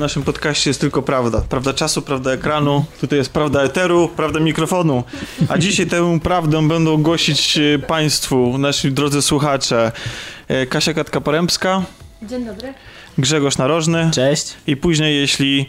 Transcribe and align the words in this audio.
naszym 0.00 0.22
podcaście 0.22 0.70
jest 0.70 0.80
tylko 0.80 1.02
prawda. 1.02 1.42
Prawda 1.48 1.74
czasu, 1.74 2.02
prawda 2.02 2.32
ekranu, 2.32 2.84
tutaj 3.00 3.18
jest 3.18 3.32
prawda 3.32 3.62
eteru, 3.62 4.08
prawda 4.16 4.40
mikrofonu. 4.40 5.04
A 5.48 5.58
dzisiaj 5.58 5.86
tę 5.86 6.18
prawdę 6.22 6.68
będą 6.68 7.02
głosić 7.02 7.58
e, 7.58 7.78
Państwu, 7.78 8.58
nasi 8.58 8.92
drodzy 8.92 9.22
słuchacze, 9.22 9.92
e, 10.48 10.66
Kasia 10.66 10.92
Katka-Porębska, 10.92 11.82
Dzień 12.22 12.44
dobry. 12.44 12.74
Grzegorz 13.18 13.58
Narożny 13.58 14.10
Cześć. 14.14 14.54
i 14.66 14.76
później, 14.76 15.16
jeśli 15.16 15.68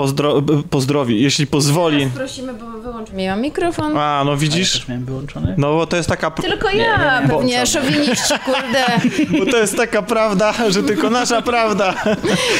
pozdro 0.00 0.42
pozdrowi, 0.70 1.22
jeśli 1.22 1.46
pozwoli... 1.46 2.06
Prosimy, 2.14 2.54
bo 2.54 2.66
wyłącz 2.80 3.10
mi. 3.12 3.24
Ja 3.24 3.30
mam 3.32 3.42
mikrofon. 3.42 3.96
A, 3.98 4.22
no 4.24 4.30
Ja 4.30 4.36
widzisz? 4.36 4.72
też 4.72 4.88
miałem 4.88 5.04
wyłączony. 5.04 5.54
No 5.58 5.74
bo 5.74 5.86
to 5.86 5.96
jest 5.96 6.08
taka... 6.08 6.30
Tylko 6.30 6.70
ja, 6.70 7.20
nie, 7.20 7.22
nie, 7.22 7.28
pewnie, 7.28 7.66
szowiniści, 7.66 8.34
kurde. 8.44 8.84
Bo 9.38 9.50
to 9.50 9.56
jest 9.58 9.76
taka 9.76 10.02
prawda, 10.02 10.54
że 10.68 10.82
tylko 10.82 11.10
nasza 11.10 11.42
prawda 11.42 11.94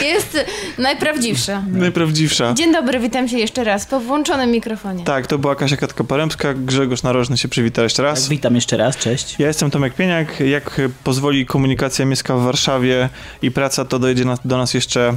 Jest 0.03 0.45
najprawdziwsza. 0.79 1.63
najprawdziwsza. 1.69 2.55
Dzień 2.55 2.73
dobry, 2.73 2.99
witam 3.01 3.29
się 3.29 3.39
jeszcze 3.39 3.65
raz 3.65 3.87
po 3.87 4.01
włączonym 4.01 4.51
mikrofonie. 4.51 5.05
Tak, 5.05 5.27
to 5.27 5.39
była 5.39 5.55
Kasia 5.55 5.77
Katka-Porębska, 5.77 6.55
Grzegorz 6.65 7.03
Narożny 7.03 7.39
się 7.39 7.49
przywita 7.49 7.83
jeszcze 7.83 8.03
raz. 8.03 8.21
Tak, 8.23 8.31
witam 8.31 8.55
jeszcze 8.55 8.77
raz, 8.77 8.97
cześć. 8.97 9.37
Ja 9.39 9.47
jestem 9.49 9.71
Tomek 9.71 9.95
Pieniak. 9.95 10.41
Jak 10.41 10.81
pozwoli 11.05 11.47
komunikacja 11.47 12.05
miejska 12.05 12.37
w 12.37 12.41
Warszawie 12.43 13.09
i 13.43 13.51
praca, 13.51 13.85
to 13.85 13.99
dojdzie 13.99 14.25
na, 14.25 14.39
do 14.45 14.59
nas 14.59 14.75
jeszcze 14.75 15.17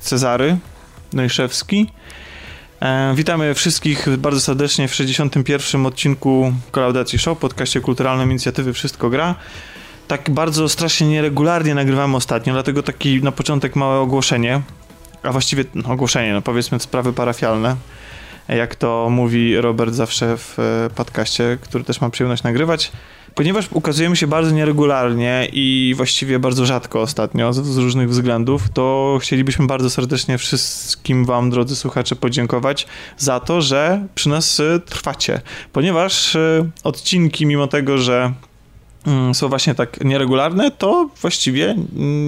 Cezary 0.00 0.56
Nojszewski. 1.14 1.90
E, 2.80 3.14
witamy 3.14 3.54
wszystkich 3.54 4.16
bardzo 4.16 4.40
serdecznie 4.40 4.88
w 4.88 4.94
61. 4.94 5.86
odcinku 5.86 6.52
Kolaudacji 6.70 7.18
Show, 7.18 7.38
podcaście 7.38 7.80
kulturalnym 7.80 8.30
inicjatywy 8.30 8.72
Wszystko 8.72 9.10
Gra. 9.10 9.34
Tak 10.08 10.30
bardzo 10.30 10.68
strasznie 10.68 11.08
nieregularnie 11.08 11.74
nagrywamy 11.74 12.16
ostatnio, 12.16 12.52
dlatego 12.52 12.82
taki 12.82 13.22
na 13.22 13.32
początek 13.32 13.76
małe 13.76 13.98
ogłoszenie, 13.98 14.60
a 15.22 15.32
właściwie 15.32 15.64
no, 15.74 15.88
ogłoszenie, 15.88 16.32
no 16.32 16.42
powiedzmy 16.42 16.80
sprawy 16.80 17.12
parafialne, 17.12 17.76
jak 18.48 18.74
to 18.74 19.08
mówi 19.10 19.56
Robert 19.56 19.94
zawsze 19.94 20.36
w 20.36 20.58
e, 20.58 20.90
podcaście, 20.94 21.58
który 21.60 21.84
też 21.84 22.00
mam 22.00 22.10
przyjemność 22.10 22.42
nagrywać. 22.42 22.92
Ponieważ 23.34 23.68
ukazujemy 23.72 24.16
się 24.16 24.26
bardzo 24.26 24.50
nieregularnie 24.50 25.48
i 25.52 25.94
właściwie 25.96 26.38
bardzo 26.38 26.66
rzadko 26.66 27.00
ostatnio 27.00 27.52
z, 27.52 27.64
z 27.66 27.76
różnych 27.76 28.10
względów, 28.10 28.68
to 28.74 29.18
chcielibyśmy 29.20 29.66
bardzo 29.66 29.90
serdecznie 29.90 30.38
wszystkim 30.38 31.24
Wam, 31.24 31.50
drodzy 31.50 31.76
słuchacze, 31.76 32.16
podziękować 32.16 32.86
za 33.18 33.40
to, 33.40 33.62
że 33.62 34.06
przy 34.14 34.28
nas 34.28 34.60
e, 34.60 34.80
trwacie. 34.80 35.40
Ponieważ 35.72 36.36
e, 36.36 36.70
odcinki, 36.84 37.46
mimo 37.46 37.66
tego, 37.66 37.98
że 37.98 38.32
są 39.34 39.48
właśnie 39.48 39.74
tak 39.74 40.04
nieregularne, 40.04 40.70
to 40.70 41.08
właściwie 41.20 41.74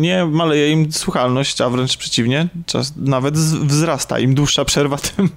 nie 0.01 0.25
maleje 0.25 0.73
im 0.73 0.93
słuchalność, 0.93 1.61
a 1.61 1.71
wręcz 1.71 1.97
przeciwnie, 1.97 2.49
czas 2.67 2.93
nawet 2.97 3.35
wzrasta. 3.39 4.19
Im 4.19 4.35
dłuższa 4.35 4.65
przerwa, 4.65 4.97
tym, 5.17 5.31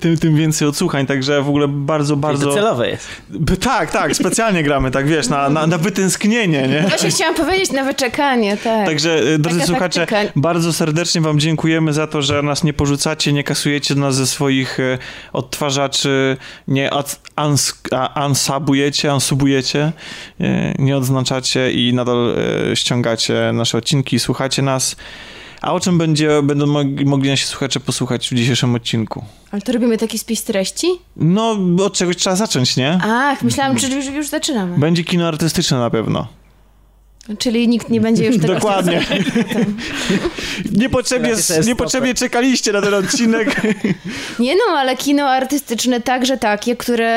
tym, 0.00 0.18
tym 0.18 0.36
więcej 0.36 0.68
odsłuchań, 0.68 1.06
także 1.06 1.42
w 1.42 1.48
ogóle 1.48 1.68
bardzo, 1.68 2.16
Bardzo... 2.16 2.46
To 2.46 2.54
celowe 2.54 2.88
jest. 2.90 3.08
Tak, 3.60 3.90
tak, 3.90 4.16
specjalnie 4.16 4.62
gramy, 4.62 4.90
tak 4.90 5.08
wiesz, 5.08 5.28
na, 5.28 5.50
na, 5.50 5.66
na 5.66 5.78
wytęsknienie, 5.78 6.68
nie? 6.68 6.84
Właśnie 6.88 7.10
chciałam 7.10 7.34
powiedzieć 7.34 7.72
na 7.72 7.84
wyczekanie, 7.84 8.56
tak. 8.56 8.86
Także, 8.86 9.18
e, 9.34 9.38
drodzy 9.38 9.58
Taka 9.58 9.72
słuchacze, 9.72 10.06
taktyka. 10.06 10.32
bardzo 10.36 10.72
serdecznie 10.72 11.20
Wam 11.20 11.40
dziękujemy 11.40 11.92
za 11.92 12.06
to, 12.06 12.22
że 12.22 12.42
nas 12.42 12.64
nie 12.64 12.72
porzucacie, 12.72 13.32
nie 13.32 13.44
kasujecie 13.44 13.94
nas 13.94 14.14
ze 14.14 14.26
swoich 14.26 14.80
e, 14.80 14.98
odtwarzaczy, 15.32 16.36
nie 16.68 16.90
ans- 16.90 17.72
ansabujecie, 18.14 19.12
ansubujecie, 19.12 19.92
e, 20.40 20.61
nie 20.78 20.96
odznaczacie 20.96 21.72
i 21.72 21.94
nadal 21.94 22.34
e, 22.70 22.76
ściągacie 22.76 23.50
nasze 23.52 23.78
odcinki, 23.78 24.18
słuchacie 24.18 24.62
nas. 24.62 24.96
A 25.62 25.72
o 25.72 25.80
czym 25.80 25.98
będzie, 25.98 26.42
będą 26.42 26.66
mogli, 27.04 27.30
nasi 27.30 27.46
słuchacze 27.46 27.80
posłuchać 27.80 28.28
w 28.30 28.34
dzisiejszym 28.34 28.74
odcinku? 28.74 29.24
Ale 29.50 29.62
to 29.62 29.72
robimy 29.72 29.98
taki 29.98 30.18
spis 30.18 30.44
treści? 30.44 30.86
No, 31.16 31.56
od 31.84 31.92
czegoś 31.92 32.16
trzeba 32.16 32.36
zacząć, 32.36 32.76
nie? 32.76 32.98
Ach, 33.02 33.42
myślałam, 33.42 33.78
że 33.78 33.88
już, 33.88 34.06
już 34.06 34.28
zaczynamy. 34.28 34.78
Będzie 34.78 35.04
kino 35.04 35.28
artystyczne 35.28 35.78
na 35.78 35.90
pewno. 35.90 36.26
Czyli 37.38 37.68
nikt 37.68 37.88
nie 37.88 38.00
będzie 38.00 38.26
już 38.26 38.38
tego... 38.38 38.54
Dokładnie. 38.54 39.06
Niepotrzebnie, 40.82 41.28
jest 41.28 41.66
niepotrzebnie 41.66 42.14
czekaliście 42.14 42.72
na 42.72 42.82
ten 42.82 42.94
odcinek. 42.94 43.62
Nie 44.38 44.54
no, 44.54 44.78
ale 44.78 44.96
kino 44.96 45.24
artystyczne 45.28 46.00
także 46.00 46.38
takie, 46.38 46.76
które 46.76 47.08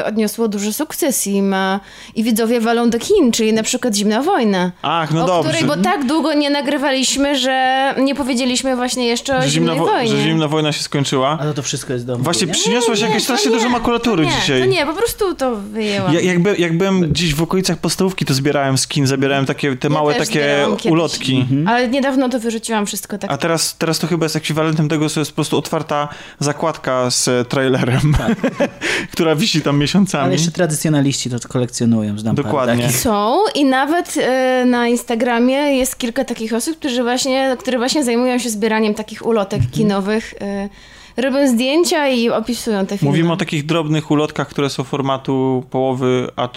e, 0.00 0.04
odniosło 0.06 0.48
duży 0.48 0.72
sukces 0.72 1.26
i 1.26 1.42
ma... 1.42 1.80
I 2.14 2.22
widzowie 2.22 2.60
walą 2.60 2.90
do 2.90 2.98
kin, 2.98 3.32
czyli 3.32 3.52
na 3.52 3.62
przykład 3.62 3.94
Zimna 3.94 4.22
Wojna. 4.22 4.72
Ach, 4.82 5.10
no 5.10 5.24
o 5.24 5.26
dobrze. 5.26 5.50
której, 5.50 5.68
bo 5.68 5.76
tak 5.76 6.06
długo 6.06 6.34
nie 6.34 6.50
nagrywaliśmy, 6.50 7.38
że 7.38 7.94
nie 7.98 8.14
powiedzieliśmy 8.14 8.76
właśnie 8.76 9.06
jeszcze 9.06 9.38
o 9.38 9.42
że, 9.42 9.48
zimna 9.50 9.72
Zimnej 9.72 9.88
wo- 9.88 9.92
Wojnie. 9.92 10.10
że 10.10 10.22
zimna 10.22 10.48
wojna 10.48 10.72
się 10.72 10.82
skończyła. 10.82 11.38
A 11.40 11.44
to, 11.44 11.54
to 11.54 11.62
wszystko 11.62 11.92
jest 11.92 12.06
do 12.06 12.16
Właśnie 12.18 12.46
nie? 12.46 12.52
przyniosłaś 12.52 13.00
Nie, 13.00 13.06
jakieś 13.08 13.22
strasznie 13.22 13.50
nie, 13.50 13.56
dużo 13.56 13.68
makulatury 13.68 14.24
to 14.24 14.30
nie, 14.30 14.36
dzisiaj. 14.40 14.60
To 14.60 14.66
nie, 14.66 14.86
po 14.86 14.92
prostu 14.94 15.34
to 15.34 15.56
wyjęłam. 15.56 16.14
Ja, 16.14 16.20
jakby, 16.20 16.56
jak 16.56 16.78
byłem 16.78 17.00
gdzieś 17.00 17.34
w 17.34 17.42
okolicach 17.42 17.78
podstawówki, 17.78 18.24
to 18.24 18.34
zbierałem 18.34 18.78
zabierałem 19.06 19.46
takie 19.46 19.76
te 19.76 19.88
Ja 19.88 19.94
małe 19.94 20.14
takie 20.14 20.66
ulotki. 20.90 21.36
Mhm. 21.36 21.68
Ale 21.68 21.88
niedawno 21.88 22.28
to 22.28 22.40
wyrzuciłam 22.40 22.86
wszystko 22.86 23.18
tak. 23.18 23.32
A 23.32 23.36
teraz, 23.36 23.76
teraz 23.78 23.98
to 23.98 24.06
chyba 24.06 24.24
jest 24.24 24.36
ekwiwalentem 24.36 24.88
tego, 24.88 25.08
że 25.08 25.20
jest 25.20 25.30
po 25.30 25.34
prostu 25.34 25.58
otwarta 25.58 26.08
zakładka 26.40 27.10
z 27.10 27.28
e, 27.28 27.44
trailerem, 27.44 28.16
która 29.12 29.36
wisi 29.36 29.62
tam 29.62 29.78
miesiącami. 29.78 30.24
Ale 30.24 30.32
jeszcze 30.32 30.50
tradycjonaliści 30.50 31.30
to 31.30 31.48
kolekcjonują, 31.48 32.18
znam 32.18 32.36
parę 32.36 32.48
Dokładnie. 32.48 32.82
takich. 32.84 33.00
Są 33.00 33.38
i 33.54 33.64
nawet 33.64 34.14
e, 34.16 34.64
na 34.66 34.88
Instagramie 34.88 35.56
jest 35.76 35.98
kilka 35.98 36.24
takich 36.24 36.52
osób, 36.52 36.78
którzy 36.78 37.02
właśnie, 37.02 37.56
które 37.58 37.78
właśnie 37.78 38.04
zajmują 38.04 38.38
się 38.38 38.50
zbieraniem 38.50 38.94
takich 38.94 39.26
ulotek 39.26 39.58
Mhm. 39.60 39.72
kinowych. 39.72 40.34
E, 40.40 40.68
robią 41.16 41.48
zdjęcia 41.48 42.08
i 42.08 42.30
opisują 42.30 42.86
te 42.86 42.98
filmy. 42.98 43.10
Mówimy 43.10 43.32
o 43.32 43.36
takich 43.36 43.66
drobnych 43.66 44.10
ulotkach, 44.10 44.48
które 44.48 44.70
są 44.70 44.84
formatu 44.84 45.64
połowy 45.70 46.28
A, 46.36 46.48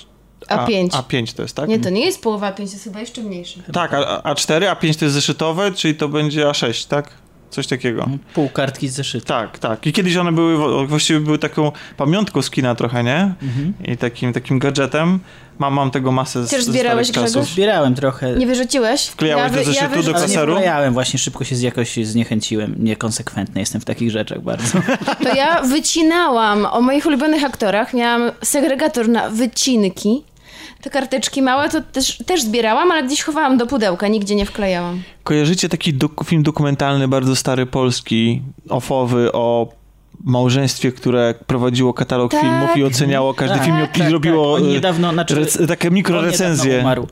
A5. 0.49 0.89
A5 0.89 1.35
to 1.35 1.41
jest, 1.41 1.55
tak? 1.55 1.69
Nie, 1.69 1.79
to 1.79 1.89
nie 1.89 2.05
jest 2.05 2.21
połowa 2.21 2.51
5, 2.51 2.71
jest 2.71 2.83
chyba 2.83 2.99
jeszcze 2.99 3.21
mniejszy. 3.21 3.63
Tak, 3.73 3.93
a, 3.93 4.33
A4, 4.33 4.75
A5 4.75 4.99
to 4.99 5.05
jest 5.05 5.15
zeszytowe, 5.15 5.71
czyli 5.71 5.95
to 5.95 6.07
będzie 6.09 6.45
A6, 6.45 6.87
tak? 6.87 7.09
Coś 7.49 7.67
takiego. 7.67 8.09
Pół 8.33 8.49
kartki 8.49 8.87
z 8.87 8.93
zeszytu. 8.93 9.25
Tak, 9.25 9.59
tak. 9.59 9.87
I 9.87 9.93
kiedyś 9.93 10.17
one 10.17 10.31
były, 10.31 10.87
właściwie 10.87 11.19
były 11.19 11.39
taką 11.39 11.71
pamiątką 11.97 12.41
z 12.41 12.49
kina 12.49 12.75
trochę, 12.75 13.03
nie? 13.03 13.33
Mhm. 13.41 13.73
I 13.85 13.97
takim, 13.97 14.33
takim 14.33 14.59
gadżetem. 14.59 15.19
Mam, 15.59 15.73
mam 15.73 15.91
tego 15.91 16.11
masę 16.11 16.47
z, 16.47 16.49
Też 16.49 16.63
z 16.63 16.67
zbierałeś, 16.67 17.11
czasów. 17.11 17.45
Zbierałem 17.45 17.95
trochę. 17.95 18.35
Nie 18.35 18.47
wyrzuciłeś? 18.47 19.05
Wklejałeś 19.05 19.51
do 19.51 19.57
wy- 19.57 19.63
zeszytu, 19.65 19.85
do 19.89 19.89
wyrzuciłam. 19.89 20.15
ale 20.15 20.27
nie 20.27 20.33
kaseru? 20.35 20.53
wklejałem, 20.53 20.93
właśnie 20.93 21.19
szybko 21.19 21.43
się 21.43 21.55
z 21.55 21.61
jakoś 21.61 21.95
zniechęciłem. 21.95 22.75
Niekonsekwentny 22.79 23.61
jestem 23.61 23.81
w 23.81 23.85
takich 23.85 24.11
rzeczach 24.11 24.41
bardzo. 24.41 24.77
To 25.23 25.35
ja 25.35 25.61
wycinałam 25.61 26.65
o 26.65 26.81
moich 26.81 27.05
ulubionych 27.05 27.43
aktorach. 27.43 27.93
Miałam 27.93 28.31
segregator 28.43 29.09
na 29.09 29.29
wycinki. 29.29 30.23
Te 30.81 30.89
karteczki 30.89 31.41
małe 31.41 31.69
to 31.69 31.81
też, 31.81 32.17
też 32.25 32.41
zbierałam, 32.43 32.91
ale 32.91 33.03
gdzieś 33.03 33.23
chowałam 33.23 33.57
do 33.57 33.67
pudełka, 33.67 34.07
nigdzie 34.07 34.35
nie 34.35 34.45
wklejałam. 34.45 35.01
Kojarzycie 35.23 35.69
taki 35.69 35.93
dok- 35.93 36.23
film 36.25 36.43
dokumentalny, 36.43 37.07
bardzo 37.07 37.35
stary, 37.35 37.65
polski, 37.65 38.41
ofowy, 38.69 39.31
o 39.31 39.67
małżeństwie, 40.23 40.91
które 40.91 41.33
prowadziło 41.47 41.93
katalog 41.93 42.31
Tak. 42.31 42.41
filmów 42.41 42.77
i 42.77 42.83
oceniało 42.83 43.33
każdy 43.33 43.55
Tak, 43.55 43.65
film 43.65 43.77
tak, 43.81 43.97
i 43.97 43.99
tak, 43.99 44.11
robiło 44.11 44.55
tak. 44.55 44.63
On 44.63 44.69
e, 44.69 44.73
niedawno, 44.73 45.13
znaczy, 45.13 45.35
rec- 45.35 45.67
takie 45.67 45.87
on 45.87 45.93
mikrorecenzje. 45.93 46.65
niedawno 46.71 46.89
umarł. 46.89 47.07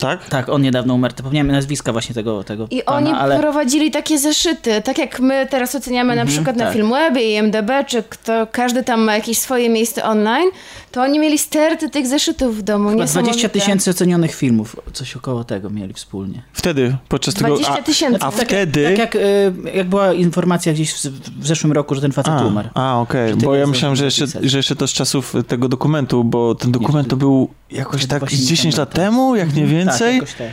Tak? 0.00 0.28
Tak, 0.28 0.48
on 0.48 0.62
niedawno 0.62 0.94
umarł. 0.94 1.14
Zapomniałem 1.16 1.46
nazwiska 1.46 1.92
właśnie 1.92 2.14
tego, 2.14 2.44
tego 2.44 2.66
I 2.70 2.82
pana, 2.82 2.96
oni 2.96 3.10
ale... 3.10 3.38
prowadzili 3.38 3.90
takie 3.90 4.18
zeszyty, 4.18 4.82
tak 4.82 4.98
jak 4.98 5.20
my 5.20 5.46
teraz 5.50 5.74
oceniamy 5.74 6.16
na 6.16 6.26
przykład 6.26 6.56
na 6.56 6.64
tak. 6.64 6.74
Filmwebie 6.74 7.30
i 7.30 7.34
IMDb, 7.34 7.70
czy 7.86 8.02
kto, 8.02 8.46
każdy 8.52 8.82
tam 8.82 9.00
ma 9.00 9.14
jakieś 9.14 9.38
swoje 9.38 9.68
miejsce 9.68 10.04
online, 10.04 10.50
to 10.90 11.02
oni 11.02 11.18
mieli 11.18 11.38
sterty 11.38 11.90
tych 11.90 12.06
zeszytów 12.06 12.58
w 12.58 12.62
domu. 12.62 12.88
Chyba 12.88 13.02
niesamowite. 13.02 13.32
20 13.32 13.48
tysięcy 13.48 13.90
ocenionych 13.90 14.34
filmów, 14.34 14.76
coś 14.92 15.16
około 15.16 15.44
tego 15.44 15.70
mieli 15.70 15.94
wspólnie. 15.94 16.42
Wtedy, 16.52 16.96
podczas 17.08 17.34
tego... 17.34 17.48
20 17.48 17.82
tysięcy. 17.82 18.18
A 18.20 18.32
Tak, 18.32 18.46
wtedy... 18.48 18.84
Tak 18.84 18.98
jak, 18.98 19.14
y, 19.16 19.52
jak 19.74 19.88
była 19.88 20.12
informacja 20.12 20.72
gdzieś 20.72 20.92
w, 20.92 20.96
w 21.40 21.46
zeszłym 21.46 21.72
roku, 21.72 21.94
że 21.94 22.00
ten 22.00 22.12
facet 22.12 22.34
A, 22.34 22.46
umarł. 22.46 22.68
a 22.74 23.00
okej, 23.00 23.30
tyle 23.30 23.42
bo 23.46 23.54
ja 23.54 23.66
myślałem, 23.66 23.96
że 23.96 24.04
jeszcze, 24.04 24.26
że 24.42 24.56
jeszcze 24.56 24.76
to 24.76 24.86
z 24.86 24.92
czasów 24.92 25.34
tego 25.48 25.68
dokumentu, 25.68 26.24
bo 26.24 26.54
ten 26.54 26.72
dokument 26.72 27.08
to 27.08 27.16
był 27.16 27.48
jakoś 27.70 28.06
tak 28.06 28.18
właśnie 28.18 28.38
z 28.38 28.40
nie 28.40 28.46
10 28.46 28.76
lat 28.76 28.90
temu, 28.90 29.36
jak 29.36 29.54
nie 29.54 29.84
Tak, 29.84 29.89
więcej. 29.90 30.14
jakoś 30.14 30.34
tak. 30.34 30.48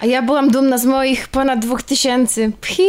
A 0.00 0.06
ja 0.06 0.22
byłam 0.22 0.50
dumna 0.50 0.78
z 0.78 0.84
moich 0.84 1.28
ponad 1.28 1.58
2000. 1.58 2.50
Phi, 2.62 2.82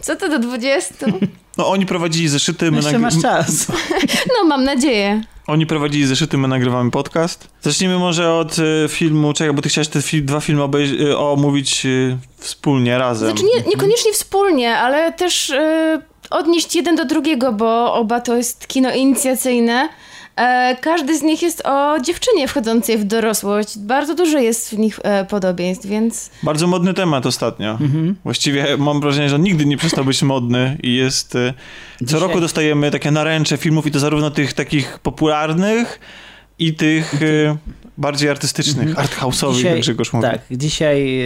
co 0.00 0.16
to 0.16 0.28
do 0.28 0.38
20? 0.38 0.94
No 1.58 1.68
oni 1.68 1.86
prowadzili 1.86 2.28
zeszyty, 2.28 2.70
my, 2.70 2.76
Jeszcze 2.76 2.92
nagry- 2.92 3.00
masz 3.02 3.22
czas. 3.22 3.66
No, 4.38 4.44
mam 4.48 4.64
nadzieję. 4.64 5.20
oni 5.46 5.66
prowadzili 5.66 6.06
zeszyty, 6.06 6.38
my 6.38 6.48
nagrywamy 6.48 6.90
podcast. 6.90 7.48
Zacznijmy 7.62 7.98
może 7.98 8.32
od 8.34 8.58
y, 8.58 8.86
filmu, 8.88 9.32
czekaj, 9.32 9.54
bo 9.54 9.62
ty 9.62 9.68
chciałeś 9.68 9.88
te 9.88 9.98
fi- 10.02 10.22
dwa 10.22 10.40
filmy 10.40 10.62
obejrz- 10.62 11.00
y, 11.00 11.18
omówić 11.18 11.86
y, 11.86 12.16
wspólnie, 12.38 12.98
razem. 12.98 13.28
Znaczy 13.28 13.44
nie, 13.44 13.70
niekoniecznie 13.70 14.12
wspólnie, 14.12 14.76
ale 14.76 15.12
też 15.12 15.50
y, 15.50 16.00
odnieść 16.30 16.74
jeden 16.76 16.96
do 16.96 17.04
drugiego, 17.04 17.52
bo 17.52 17.94
oba 17.94 18.20
to 18.20 18.36
jest 18.36 18.66
kino 18.68 18.94
inicjacyjne, 18.94 19.88
każdy 20.80 21.18
z 21.18 21.22
nich 21.22 21.42
jest 21.42 21.62
o 21.66 22.00
dziewczynie 22.00 22.48
wchodzącej 22.48 22.98
w 22.98 23.04
dorosłość. 23.04 23.78
Bardzo 23.78 24.14
dużo 24.14 24.38
jest 24.38 24.70
w 24.70 24.78
nich 24.78 24.98
e, 25.02 25.24
podobieństw, 25.24 25.86
więc 25.86 26.30
Bardzo 26.42 26.66
modny 26.66 26.94
temat 26.94 27.26
ostatnio. 27.26 27.78
Właściwie 28.24 28.76
mam 28.76 29.00
wrażenie, 29.00 29.28
że 29.28 29.36
on 29.36 29.42
nigdy 29.42 29.66
nie 29.66 29.76
przestał 29.76 30.04
być 30.04 30.22
modny 30.22 30.78
i 30.82 30.94
jest... 30.94 31.36
e, 31.36 31.54
Co 31.98 32.04
Dzisiaj- 32.04 32.20
roku 32.20 32.40
dostajemy 32.40 32.90
takie 32.90 33.10
naręcze 33.10 33.56
filmów 33.56 33.86
i 33.86 33.90
to 33.90 33.98
zarówno 34.00 34.30
tych 34.30 34.52
takich 34.52 34.98
popularnych 34.98 36.00
i 36.58 36.74
tych 36.74 37.14
e, 37.22 37.56
bardziej 37.98 38.28
artystycznych, 38.30 38.94
arthouse'owych, 38.96 39.64
jak 39.64 39.80
Grzegorz 39.80 40.12
mówi. 40.12 40.26
tak, 40.26 40.40
dzisiaj 40.50 41.18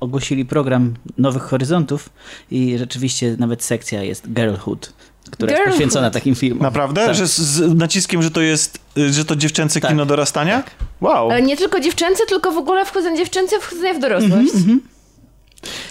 ogłosili 0.00 0.44
program 0.44 0.94
Nowych 1.18 1.42
Horyzontów 1.42 2.10
i 2.50 2.78
rzeczywiście 2.78 3.36
nawet 3.38 3.62
sekcja 3.64 4.02
jest 4.02 4.32
Girlhood, 4.32 4.92
która 5.32 5.48
Girlhood. 5.48 5.66
jest 5.66 5.76
poświęcona 5.78 6.10
takim 6.10 6.34
filmom. 6.34 6.62
Naprawdę? 6.62 7.06
Tak. 7.06 7.14
Że 7.14 7.26
z, 7.28 7.38
z 7.38 7.74
naciskiem, 7.74 8.22
że 8.22 8.30
to 8.30 8.40
jest, 8.40 8.78
że 9.10 9.24
to 9.24 9.36
dziewczęce 9.36 9.80
Tak. 9.80 9.90
kino 9.90 10.06
dorastania? 10.06 10.62
Wow, 11.00 11.30
ale 11.30 11.42
nie 11.42 11.56
tylko 11.56 11.80
dziewczęce, 11.80 12.26
tylko 12.28 12.52
w 12.52 12.56
ogóle 12.56 12.84
wchodzenie 12.84 13.16
dziewczęce, 13.16 13.60
wchodzenie 13.60 13.94
w 13.94 14.00
dorosłość. 14.00 14.52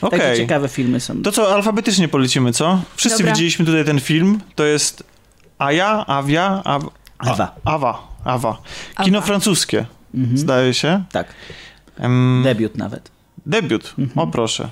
okej. 0.02 0.20
Takie 0.20 0.38
ciekawe 0.38 0.68
filmy 0.70 1.00
są. 1.00 1.22
To 1.22 1.32
co, 1.32 1.54
alfabetycznie 1.54 2.08
polecimy, 2.08 2.54
co? 2.54 2.82
Wszyscy 2.96 3.18
Dobra. 3.18 3.34
widzieliśmy 3.34 3.66
tutaj 3.66 3.86
ten 3.86 4.00
film. 4.00 4.40
To 4.56 4.64
jest 4.64 5.04
Aja, 5.58 6.06
Awia, 6.08 6.62
Aw... 6.66 6.84
A- 7.18 7.32
Awa. 7.32 7.56
Awa, 7.66 8.08
Awa. 8.26 8.62
Kino 9.04 9.18
Awa. 9.18 9.28
francuskie, 9.28 9.86
Mhm. 10.14 10.38
zdaje 10.38 10.74
się. 10.74 11.04
Tak, 11.12 11.28
Em, 11.98 12.42
debiut 12.44 12.78
nawet. 12.78 13.12
debiut, 13.46 13.94
Mhm. 14.00 14.20
o 14.20 14.32
proszę. 14.32 14.70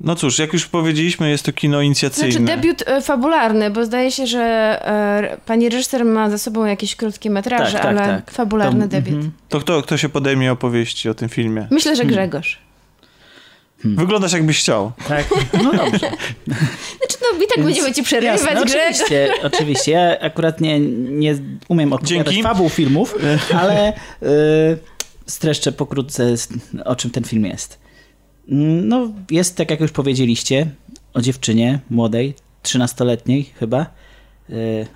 No 0.00 0.14
cóż, 0.16 0.38
jak 0.38 0.52
już 0.52 0.66
powiedzieliśmy, 0.66 1.30
jest 1.30 1.44
to 1.44 1.52
kino 1.52 1.80
inicjacyjne. 1.80 2.32
Znaczy 2.32 2.46
debiut 2.46 2.82
e, 2.86 3.00
fabularny, 3.00 3.70
bo 3.70 3.84
zdaje 3.84 4.10
się, 4.12 4.26
że 4.26 4.40
e, 4.42 5.36
pani 5.46 5.68
reżyser 5.68 6.04
ma 6.04 6.30
za 6.30 6.38
sobą 6.38 6.64
jakieś 6.64 6.96
krótkie 6.96 7.30
metraże, 7.30 7.72
Tak, 7.72 7.82
tak, 7.82 7.84
ale 7.90 8.06
tak. 8.06 8.30
fabularny 8.30 8.80
To- 8.84 8.88
debiut. 8.88 9.14
mhm. 9.14 9.32
To 9.48 9.60
kto, 9.60 9.82
kto 9.82 9.96
się 9.96 10.08
podejmie 10.08 10.52
opowieści 10.52 11.08
o 11.08 11.14
tym 11.14 11.28
filmie? 11.28 11.66
Myślę, 11.70 11.92
Hmm. 11.92 11.96
że 11.96 12.14
Grzegorz. 12.14 12.58
Wyglądasz 13.84 14.32
jakbyś 14.32 14.58
chciał. 14.60 14.92
Tak, 15.08 15.24
no 15.64 15.72
dobrze. 15.72 15.98
Znaczy, 16.98 17.16
no 17.22 17.38
i 17.38 17.46
tak 17.48 17.56
Więc- 17.56 17.66
będziemy 17.66 17.92
ci 17.94 18.02
przerywać, 18.02 18.40
Jasne, 18.40 18.54
no 18.54 18.64
Grzegorz. 18.64 18.84
oczywiście, 18.94 19.30
oczywiście. 19.42 19.92
Ja 19.92 20.16
akurat 20.20 20.60
nie, 20.60 20.80
nie 20.80 21.34
umiem 21.68 21.92
opowiadać 21.92 22.26
Dzięki. 22.26 22.42
fabuł 22.42 22.68
filmów, 22.68 23.14
ale 23.54 23.92
y, 23.92 23.96
streszczę 25.26 25.72
pokrótce, 25.72 26.34
o 26.84 26.96
czym 26.96 27.10
ten 27.10 27.24
film 27.24 27.46
jest. 27.46 27.77
No, 28.48 29.12
jest, 29.30 29.56
tak 29.56 29.70
jak 29.70 29.80
już 29.80 29.92
powiedzieliście, 29.92 30.70
o 31.14 31.20
dziewczynie 31.20 31.80
młodej, 31.90 32.34
13-letniej 32.62 33.44
chyba, 33.44 33.86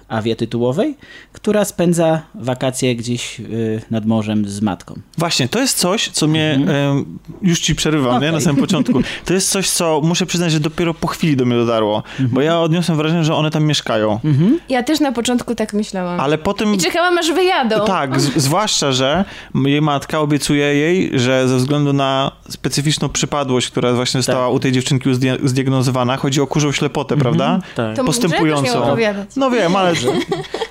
awie 0.09 0.37
tytułowej, 0.37 0.97
która 1.33 1.65
spędza 1.65 2.23
wakacje 2.35 2.97
gdzieś 2.97 3.41
y, 3.41 3.83
nad 3.91 4.07
morzem 4.07 4.49
z 4.49 4.61
matką. 4.63 4.95
Właśnie, 5.19 5.49
to 5.49 5.59
jest 5.59 5.79
coś, 5.79 6.09
co 6.09 6.27
mnie. 6.27 6.53
em, 6.53 7.19
już 7.43 7.61
ci 7.61 7.75
przerywam, 7.75 8.23
nie? 8.23 8.33
Na 8.33 8.41
samym 8.41 8.61
początku. 8.63 9.01
To 9.25 9.35
jest 9.35 9.51
coś, 9.51 9.71
co 9.71 10.01
muszę 10.05 10.27
przyznać, 10.27 10.53
że 10.53 10.61
dopiero 10.61 10.95
po 10.95 11.07
chwili 11.07 11.37
do 11.37 11.45
mnie 11.45 11.57
dotarło. 11.57 12.03
Bo 12.19 12.41
ja 12.41 12.61
odniosłem 12.61 12.99
wrażenie, 12.99 13.25
że 13.25 13.35
one 13.35 13.51
tam 13.51 13.65
mieszkają. 13.65 14.21
Ja 14.69 14.83
też 14.83 15.01
na 15.01 15.13
początku 15.13 15.55
tak 15.55 15.73
myślałam. 15.73 16.21
Ale 16.21 16.39
potem. 16.39 16.75
I 16.75 16.79
czekałam, 16.79 17.19
aż 17.19 17.33
wyjadą. 17.33 17.85
Tak, 17.85 18.21
z, 18.21 18.37
zwłaszcza, 18.47 18.93
że 18.93 19.25
jej 19.65 19.83
matka 19.83 20.21
obiecuje 20.21 20.75
jej, 20.75 21.11
że 21.19 21.49
ze 21.49 21.57
względu 21.57 21.93
na 21.93 22.33
specyficzną 22.49 23.09
przypadłość, 23.09 23.71
która 23.71 23.93
właśnie 23.93 24.19
została 24.23 24.49
u 24.49 24.59
tej 24.61 24.73
dziewczynki 24.73 25.09
uzdia- 25.09 25.39
zdiagnozowana, 25.49 26.17
chodzi 26.17 26.41
o 26.41 26.47
kurzą 26.47 26.73
ślepotę, 26.73 27.17
prawda? 27.17 27.61
Tak. 27.77 27.97
To 27.97 28.05
postępującą. 28.05 28.85
Opowiadać. 28.85 29.29
No 29.43 29.51
wiem, 29.51 29.77
ale 29.77 29.93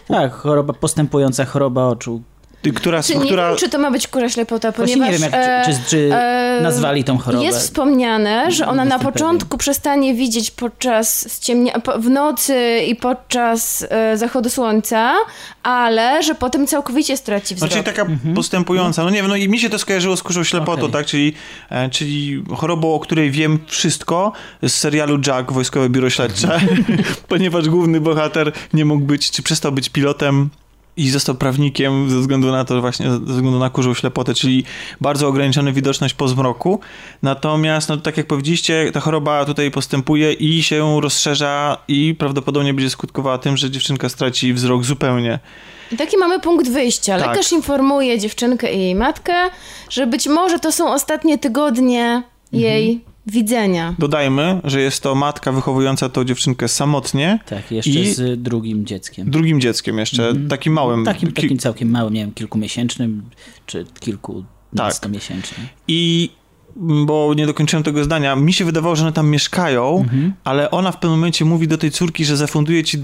tak, 0.08 0.34
choroba, 0.34 0.74
postępująca 0.74 1.46
choroba 1.46 1.86
oczu. 1.88 2.22
Która, 2.76 3.04
Czy 3.04 3.16
nie 3.18 3.26
która 3.26 3.48
wiem, 3.50 3.58
czy 3.58 3.70
to 3.70 3.80
ma 3.80 3.92
być 3.92 4.08
kura 4.08 4.30
ślepota, 4.30 4.72
Właśnie 4.72 4.96
ponieważ... 4.98 5.20
nie 5.22 5.30
wiem, 5.30 5.32
jak, 5.32 5.68
e, 5.68 5.72
czy, 5.74 5.80
czy, 5.84 5.90
czy 5.90 6.10
e, 6.16 6.60
nazwali 6.64 7.04
tą 7.04 7.18
chorobę. 7.18 7.44
Jest 7.44 7.60
wspomniane, 7.60 8.52
że 8.52 8.68
ona 8.68 8.86
na 8.86 9.00
początku 9.00 9.58
przestanie 9.58 10.14
widzieć 10.14 10.52
podczas 10.52 11.34
ściemnia, 11.38 11.80
po, 11.80 12.00
w 12.00 12.10
nocy 12.10 12.80
i 12.88 12.96
podczas 12.96 13.86
e, 13.90 14.18
zachodu 14.18 14.50
słońca, 14.50 15.14
ale 15.64 16.24
że 16.24 16.36
potem 16.36 16.68
całkowicie 16.68 17.18
straci 17.18 17.54
No, 17.54 17.56
wzrok. 17.56 17.72
czyli 17.72 17.84
taka 17.84 18.02
Mhm. 18.02 18.36
postępująca. 18.36 19.04
No 19.04 19.10
nie 19.10 19.18
wiem, 19.18 19.28
no 19.28 19.36
i 19.36 19.50
mi 19.50 19.60
się 19.60 19.70
to 19.70 19.80
skojarzyło 19.80 20.18
z 20.18 20.24
kurzą 20.24 20.44
ślepotą, 20.44 20.82
Okej. 20.82 20.92
tak? 20.94 21.06
Czyli, 21.06 21.34
e, 21.70 21.90
czyli 21.90 22.44
chorobą, 22.58 22.94
o 22.94 23.00
której 23.00 23.32
wiem 23.32 23.60
wszystko 23.68 24.32
z 24.64 24.72
serialu 24.74 25.20
Jack, 25.28 25.52
Wojskowe 25.52 25.90
Biuro 25.90 26.10
Śledcze, 26.10 26.60
ponieważ 27.30 27.70
główny 27.70 28.02
bohater 28.02 28.52
nie 28.74 28.86
mógł 28.86 29.06
być, 29.06 29.32
czy 29.32 29.44
przestał 29.44 29.72
być 29.72 29.90
pilotem 29.90 30.50
i 31.02 31.10
został 31.10 31.36
prawnikiem 31.36 32.10
ze 32.10 32.20
względu 32.20 32.52
na 32.52 32.66
to 32.66 32.82
właśnie, 32.82 33.10
ze 33.12 33.20
względu 33.20 33.60
na 33.60 33.70
kurzą 33.70 33.94
ślepotę, 33.94 34.34
czyli 34.34 34.64
bardzo 35.02 35.28
ograniczona 35.28 35.72
widoczność 35.72 36.14
po 36.14 36.28
zmroku. 36.28 36.80
Natomiast, 37.22 37.90
no 37.90 37.98
tak 37.98 38.18
jak 38.18 38.28
powiedzieliście, 38.28 38.92
ta 38.94 39.00
choroba 39.00 39.46
tutaj 39.46 39.72
postępuje 39.72 40.34
i 40.34 40.64
się 40.64 41.02
rozszerza 41.02 41.78
i 41.88 42.16
prawdopodobnie 42.20 42.74
będzie 42.74 42.90
skutkowała 42.90 43.38
tym, 43.38 43.58
że 43.58 43.72
dziewczynka 43.72 44.10
straci 44.10 44.54
wzrok 44.54 44.84
zupełnie. 44.84 45.40
I 45.92 45.98
taki 45.98 46.18
mamy 46.18 46.40
punkt 46.40 46.70
wyjścia. 46.70 47.20
Tak. 47.20 47.28
Lekarz 47.28 47.52
informuje 47.52 48.20
dziewczynkę 48.20 48.74
i 48.74 48.80
jej 48.80 48.96
matkę, 48.96 49.34
że 49.90 50.08
być 50.08 50.28
może 50.28 50.60
to 50.60 50.72
są 50.72 50.94
ostatnie 50.94 51.38
tygodnie 51.38 52.24
jej 52.52 53.02
widzenia. 53.28 53.96
Dodajmy, 54.00 54.62
że 54.64 54.82
jest 54.82 55.04
to 55.04 55.16
matka 55.16 55.52
wychowująca 55.52 56.10
tą 56.10 56.24
dziewczynkę 56.24 56.68
samotnie, 56.68 57.40
Tak, 57.50 57.72
jeszcze 57.72 57.90
I- 58.00 58.14
z 58.14 58.42
drugim 58.42 58.86
dzieckiem. 58.86 59.32
drugim 59.32 59.62
dzieckiem 59.62 59.98
jeszcze, 59.98 60.34
takim 60.50 60.74
małym. 60.74 61.06
Takim, 61.06 61.30
Ki- 61.32 61.42
takim 61.42 61.58
całkiem 61.58 61.90
małym, 61.90 62.14
nie 62.14 62.22
wiem, 62.22 62.32
kilkumiesięcznym 62.34 63.24
czy 63.66 63.86
kilkunastomiesięcznym. 64.00 65.68
I 65.88 66.30
bo 66.76 67.34
nie 67.36 67.46
dokończyłem 67.48 67.84
tego 67.84 68.04
zdania, 68.04 68.36
mi 68.36 68.54
się 68.54 68.66
wydawało, 68.66 68.96
że 68.96 69.04
one 69.04 69.12
tam 69.14 69.30
mieszkają, 69.30 70.00
Mhm. 70.00 70.34
ale 70.44 70.72
ona 70.72 70.92
w 70.92 70.98
pewnym 70.98 71.12
momencie 71.20 71.46
mówi 71.46 71.68
do 71.68 71.78
tej 71.78 71.92
córki, 71.92 72.26
że 72.26 72.38
zafunduje 72.38 72.84
ci 72.84 73.04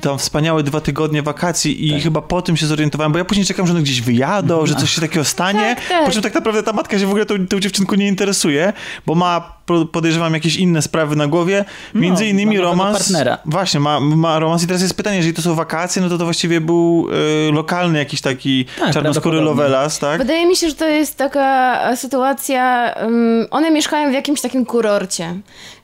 tam 0.00 0.18
wspaniałe 0.18 0.62
dwa 0.62 0.80
tygodnie 0.80 1.22
wakacji 1.22 1.86
i 1.88 1.90
Tak. 1.92 2.02
chyba 2.02 2.22
po 2.22 2.42
tym 2.42 2.56
się 2.56 2.66
zorientowałem, 2.66 3.12
bo 3.12 3.18
ja 3.18 3.24
później 3.24 3.46
czekam, 3.46 3.66
że 3.66 3.72
one 3.72 3.82
gdzieś 3.82 4.00
wyjadą, 4.00 4.66
że 4.66 4.74
coś 4.74 4.90
się 4.94 5.00
takiego 5.00 5.24
stanie, 5.24 5.76
Tak, 5.76 5.88
tak. 5.88 6.04
po 6.06 6.10
czym 6.10 6.22
tak 6.22 6.34
naprawdę 6.34 6.62
ta 6.62 6.72
matka 6.72 6.98
się 6.98 7.06
w 7.06 7.10
ogóle 7.10 7.26
tą, 7.26 7.46
tą 7.46 7.60
dziewczynką 7.60 7.96
nie 7.96 8.08
interesuje, 8.08 8.72
bo 9.06 9.14
ma, 9.14 9.55
podejrzewam, 9.92 10.34
jakieś 10.34 10.56
inne 10.56 10.82
sprawy 10.82 11.16
na 11.16 11.26
głowie, 11.26 11.64
między 11.94 12.24
No, 12.24 12.30
innymi 12.30 12.58
romans... 12.58 12.98
partnera. 12.98 13.38
Właśnie, 13.44 13.80
ma, 13.80 14.00
ma 14.00 14.38
romans 14.38 14.62
i 14.62 14.66
teraz 14.66 14.82
jest 14.82 14.94
pytanie, 14.96 15.16
jeżeli 15.16 15.34
to 15.34 15.42
są 15.42 15.54
wakacje, 15.54 16.02
no 16.02 16.08
to 16.08 16.18
to 16.18 16.24
właściwie 16.24 16.60
był 16.60 17.08
y, 17.48 17.52
lokalny 17.52 17.98
jakiś 17.98 18.20
taki 18.20 18.64
Tak, 18.78 18.92
czarnoskóry 18.94 19.40
lovelas, 19.40 19.98
tak? 19.98 20.18
Wydaje 20.18 20.46
mi 20.46 20.56
się, 20.56 20.68
że 20.68 20.74
to 20.74 20.88
jest 20.88 21.16
taka 21.16 21.80
e, 21.90 21.96
sytuacja. 21.96 22.94
Um, 23.02 23.46
one 23.50 23.70
mieszkają 23.70 24.10
w 24.10 24.14
jakimś 24.14 24.40
takim 24.40 24.66
kurorcie. 24.66 25.34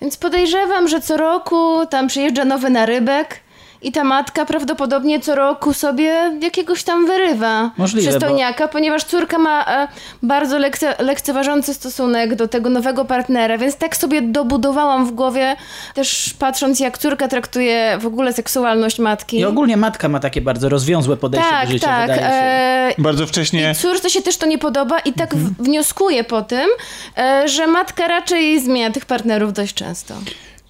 Więc 0.01 0.17
podejrzewam, 0.17 0.89
że 0.89 1.01
co 1.01 1.17
roku 1.17 1.87
tam 1.91 2.07
przyjeżdża 2.09 2.45
nowy 2.45 2.71
narybek. 2.71 3.41
I 3.83 3.93
ta 3.93 4.05
matka 4.05 4.45
prawdopodobnie 4.45 5.21
co 5.21 5.35
roku 5.35 5.73
sobie 5.73 6.39
jakiegoś 6.43 6.83
tam 6.85 7.07
wyrywa 7.07 7.71
Możliwe, 7.77 8.09
przystojniaka, 8.11 8.69
ponieważ 8.69 9.05
córka 9.05 9.39
ma 9.39 9.65
e, 9.65 9.89
bardzo 10.23 10.59
lekce, 10.59 10.95
lekceważący 10.99 11.75
stosunek 11.75 12.35
do 12.35 12.49
tego 12.49 12.71
nowego 12.71 13.05
partnera, 13.05 13.59
więc 13.59 13.77
tak 13.77 13.97
sobie 13.97 14.23
dobudowałam 14.23 15.07
w 15.07 15.13
głowie, 15.13 15.57
też 15.95 16.35
patrząc 16.39 16.81
jak 16.81 16.99
córka 16.99 17.29
traktuje 17.29 17.99
w 18.01 18.07
ogóle 18.07 18.33
seksualność 18.33 18.99
matki. 18.99 19.39
I 19.39 19.45
ogólnie 19.45 19.77
matka 19.77 20.09
ma 20.09 20.21
takie 20.21 20.41
bardzo 20.41 20.69
rozwiązłe 20.69 21.17
podejście 21.17 21.51
tak, 21.51 21.67
do 21.67 21.73
życia, 21.73 21.87
tak. 21.87 22.01
wydaje 22.01 22.21
się. 22.21 22.27
e, 22.27 22.95
Bardzo 22.99 23.27
wcześnie... 23.27 23.73
i 23.73 23.75
córce 23.75 24.11
się 24.11 24.23
też 24.23 24.37
to 24.37 24.47
nie 24.47 24.59
podoba 24.59 24.99
i 24.99 25.13
tak 25.13 25.33
Mhm. 25.35 25.55
po 26.29 26.43
tym, 26.43 26.69
e, 27.17 27.49
że 27.49 27.67
matka 27.67 28.09
raczej 28.09 28.61
zmienia 28.61 28.91
tych 28.91 29.07
partnerów 29.07 29.53
dość 29.53 29.75
często. 29.75 30.15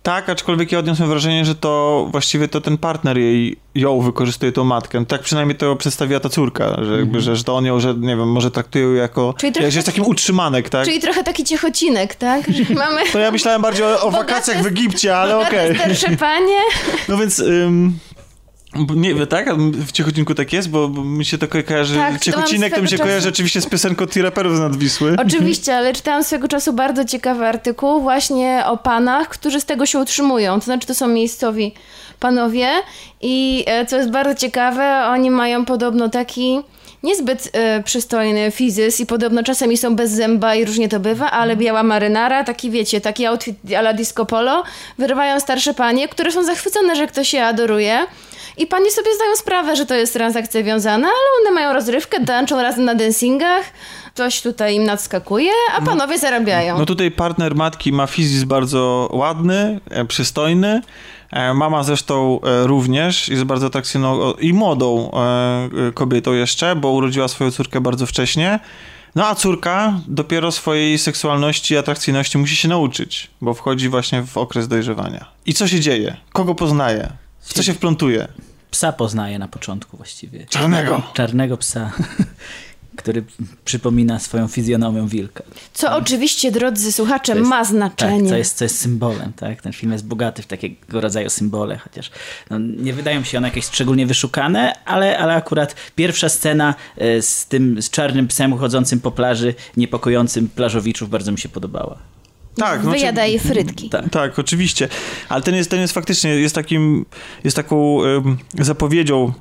Tak, 0.03 0.29
aczkolwiek 0.29 0.73
ja 0.73 0.79
odniosłem 0.79 1.09
wrażenie, 1.09 1.45
że 1.45 1.55
to 1.55 2.07
właściwie 2.11 2.49
to 2.49 2.61
ten 2.61 2.79
partner 2.79 3.19
jej, 3.19 3.57
ją 3.75 4.01
wykorzystuje 4.01 4.53
tą 4.53 4.65
matkę. 4.65 5.07
Tak 5.07 5.23
przynajmniej 5.23 5.59
to 5.59 5.77
przedstawiła 5.77 6.21
ta 6.21 6.29
córka, 6.29 6.85
że, 6.85 6.99
jakby, 6.99 7.21
że, 7.21 7.37
że 7.37 7.45
to 7.45 7.57
on 7.57 7.65
ją, 7.65 7.81
że 7.81 7.95
nie 7.95 8.17
wiem, 8.17 8.33
może 8.33 8.51
traktuje 8.51 8.85
ją 8.85 8.93
jako, 8.93 9.35
Czyli 9.39 9.53
trochę 9.53 9.71
że 9.71 9.79
jest 9.79 9.87
takim 9.87 10.07
utrzymanek, 10.07 10.69
tak? 10.69 10.85
Czyli 10.85 11.01
trochę 11.01 11.25
taki 11.25 11.45
ciechocinek, 11.45 12.15
tak? 12.15 12.53
Że 12.53 12.75
mamy 12.85 13.01
To 13.13 13.19
ja 13.19 13.31
myślałem 13.31 13.63
bardziej 13.63 13.85
o, 13.85 14.03
o 14.03 14.11
wakacjach 14.11 14.63
w 14.63 14.67
Egipcie, 14.67 15.17
ale 15.17 15.39
okej. 15.39 15.69
bogate 15.69 15.75
starsze 15.75 16.17
panie. 16.17 16.61
No 17.09 17.17
więc... 17.17 17.39
Ym... 17.39 17.99
Nie 18.97 19.15
wiem, 19.15 19.27
tak? 19.27 19.55
W 19.57 19.93
Ciechocinku 19.93 20.35
tak 20.35 20.53
jest, 20.53 20.71
bo, 20.71 20.89
bo 20.89 21.05
mi 21.05 21.25
się 21.25 21.39
to 21.39 21.49
ko- 21.49 21.63
kojarzy... 21.63 21.95
Tak, 21.95 22.21
Ciechocinek 22.21 22.75
to 22.75 22.83
mi 22.83 22.89
się 22.89 22.97
swego 22.97 23.03
kojarzy 23.05 23.27
czasu- 23.27 23.35
oczywiście 23.35 23.61
z 23.61 23.67
piosenką 23.67 24.07
T-Raperów 24.07 24.57
z 24.57 24.61
Nadwisły. 24.61 25.17
Oczywiście, 25.27 25.77
ale 25.77 25.93
czytałam 25.93 26.25
swego 26.25 26.49
czasu 26.49 26.73
bardzo 26.73 27.05
ciekawy 27.05 27.47
artykuł 27.47 28.01
właśnie 28.01 28.63
o 28.67 28.77
panach, 28.77 29.29
którzy 29.29 29.61
z 29.61 29.65
tego 29.65 29.87
się 29.87 29.99
utrzymują. 29.99 30.59
To 30.61 30.65
znaczy, 30.65 30.87
to 30.87 30.95
są 30.95 31.09
miejscowi 31.09 31.75
panowie 32.21 32.69
i 33.21 33.65
e, 33.67 33.87
co 33.87 33.97
jest 33.97 34.11
bardzo 34.11 34.41
ciekawe, 34.41 35.05
oni 35.07 35.31
mają 35.31 35.65
podobno 35.65 36.09
taki 36.09 36.61
niezbyt 37.03 37.51
e, 37.53 37.83
przystojny 37.83 38.51
fizys 38.51 39.01
i 39.01 39.07
podobno 39.07 39.43
czasami 39.43 39.77
są 39.77 39.97
bez 39.97 40.11
zęba 40.11 40.55
i 40.55 40.65
różnie 40.65 40.89
to 40.89 41.01
bywa, 41.01 41.31
ale 41.31 41.57
biała 41.57 41.83
marynara, 41.83 42.45
taki 42.45 42.71
wiecie, 42.71 43.01
taki 43.01 43.27
outfit 43.27 43.57
a 43.77 43.81
la 43.81 43.93
disco 43.93 44.27
polo, 44.27 44.63
wyrywają 44.99 45.41
starsze 45.41 45.75
panie, 45.75 46.09
które 46.09 46.33
są 46.33 46.45
zachwycone, 46.45 46.97
że 46.97 47.07
ktoś 47.07 47.33
je 47.35 47.47
adoruje. 47.47 48.07
I 48.57 48.67
panie 48.67 48.91
sobie 48.91 49.15
zdają 49.15 49.37
sprawę, 49.37 49.77
że 49.77 49.87
to 49.87 49.95
jest 49.95 50.13
transakcja 50.13 50.63
wiązana, 50.63 51.09
ale 51.09 51.41
one 51.41 51.51
mają 51.61 51.73
rozrywkę, 51.73 52.25
tańczą 52.25 52.63
razem 52.63 52.85
na 52.85 52.95
dancingach, 52.95 53.65
coś 54.15 54.43
tutaj 54.43 54.75
im 54.75 54.85
nadskakuje, 54.85 55.53
a 55.77 55.83
panowie 55.83 56.19
zarabiają. 56.19 56.79
No 56.79 56.87
tutaj 56.87 57.11
partner 57.11 57.55
matki 57.55 57.93
ma 57.93 58.07
fizis 58.07 58.45
bardzo 58.45 59.09
ładny, 59.13 59.81
e, 59.91 60.05
przystojny. 60.05 60.81
E, 61.31 61.55
Mama 61.55 61.83
zresztą 61.83 62.41
e, 62.41 62.67
również 62.67 63.29
jest 63.29 63.45
bardzo 63.45 63.67
atrakcyjną 63.67 64.33
i 64.33 64.53
młodą 64.53 65.11
kobietą 65.95 66.33
jeszcze, 66.33 66.77
bo 66.77 66.91
urodziła 66.91 67.29
swoją 67.29 67.51
córkę 67.51 67.81
bardzo 67.81 68.07
wcześnie. 68.07 68.61
No 69.15 69.27
a 69.27 69.35
córka 69.35 69.93
dopiero 70.09 70.53
swojej 70.53 70.99
seksualności 70.99 71.75
i 71.75 71.77
atrakcyjności 71.77 72.39
musi 72.39 72.57
się 72.57 72.69
nauczyć, 72.69 73.31
bo 73.41 73.55
wchodzi 73.55 73.89
właśnie 73.89 74.23
w 74.23 74.37
okres 74.37 74.69
dojrzewania. 74.69 75.25
I 75.47 75.55
co 75.55 75.69
się 75.69 75.81
dzieje? 75.81 76.17
Kogo 76.33 76.55
poznaje? 76.55 77.22
W 77.43 77.55
co 77.55 77.63
się 77.63 77.75
wplątuje? 77.75 78.29
Psa 78.71 78.93
poznaje 78.93 79.39
na 79.39 79.49
początku 79.49 79.97
właściwie. 79.97 80.47
Czarnego. 80.47 81.03
Czarnego 81.15 81.57
psa, 81.57 81.93
który 82.97 83.25
przypomina 83.65 84.19
swoją 84.19 84.49
fizjonomią 84.49 85.07
wilka. 85.09 85.43
Co 85.73 85.97
oczywiście, 85.97 86.53
drodzy 86.53 86.93
słuchacze, 86.93 87.37
jest- 87.37 87.49
ma 87.51 87.65
znaczenie. 87.65 88.21
Tak, 88.21 88.29
co 88.29 88.37
jest, 88.37 88.57
co 88.57 88.65
jest 88.65 88.81
symbolem, 88.81 89.33
tak? 89.33 89.63
Ten 89.63 89.73
film 89.73 89.93
jest 89.93 90.07
bogaty 90.07 90.43
w 90.43 90.47
takiego 90.47 91.01
rodzaju 91.01 91.31
symbole, 91.31 91.79
chociaż 91.79 92.11
no, 92.51 92.59
nie 92.59 92.93
wydają 92.93 93.25
się 93.25 93.39
one 93.39 93.49
jakieś 93.49 93.65
szczególnie 93.65 94.07
wyszukane, 94.07 94.73
ale, 94.85 95.19
ale 95.19 95.35
akurat 95.35 95.75
pierwsza 95.97 96.29
scena 96.29 96.75
e, 96.99 97.23
z 97.23 97.47
tym 97.47 97.83
z 97.83 97.91
czarnym 97.91 98.29
psem 98.29 98.59
chodzącym 98.59 99.01
po 99.01 99.11
plaży, 99.11 99.55
niepokojącym 99.77 100.49
plażowiczów 100.49 101.11
bardzo 101.11 101.33
mi 101.33 101.39
się 101.39 101.49
podobała. 101.49 101.99
Tak, 102.57 102.85
no, 102.85 102.91
Wyjada 102.91 103.27
jej 103.27 103.39
frytki. 103.39 103.89
Tak. 103.89 104.11
Tak, 104.11 104.39
oczywiście. 104.39 104.89
Ale 105.29 105.43
ten 105.43 105.55
jest, 105.55 105.71
ten 105.71 105.81
jest 105.81 105.95
faktycznie, 105.95 106.31
jest 106.31 106.55
takim, 106.55 107.07
jest 107.45 107.57
taką 107.57 107.99
zapowiedzią 108.59 109.33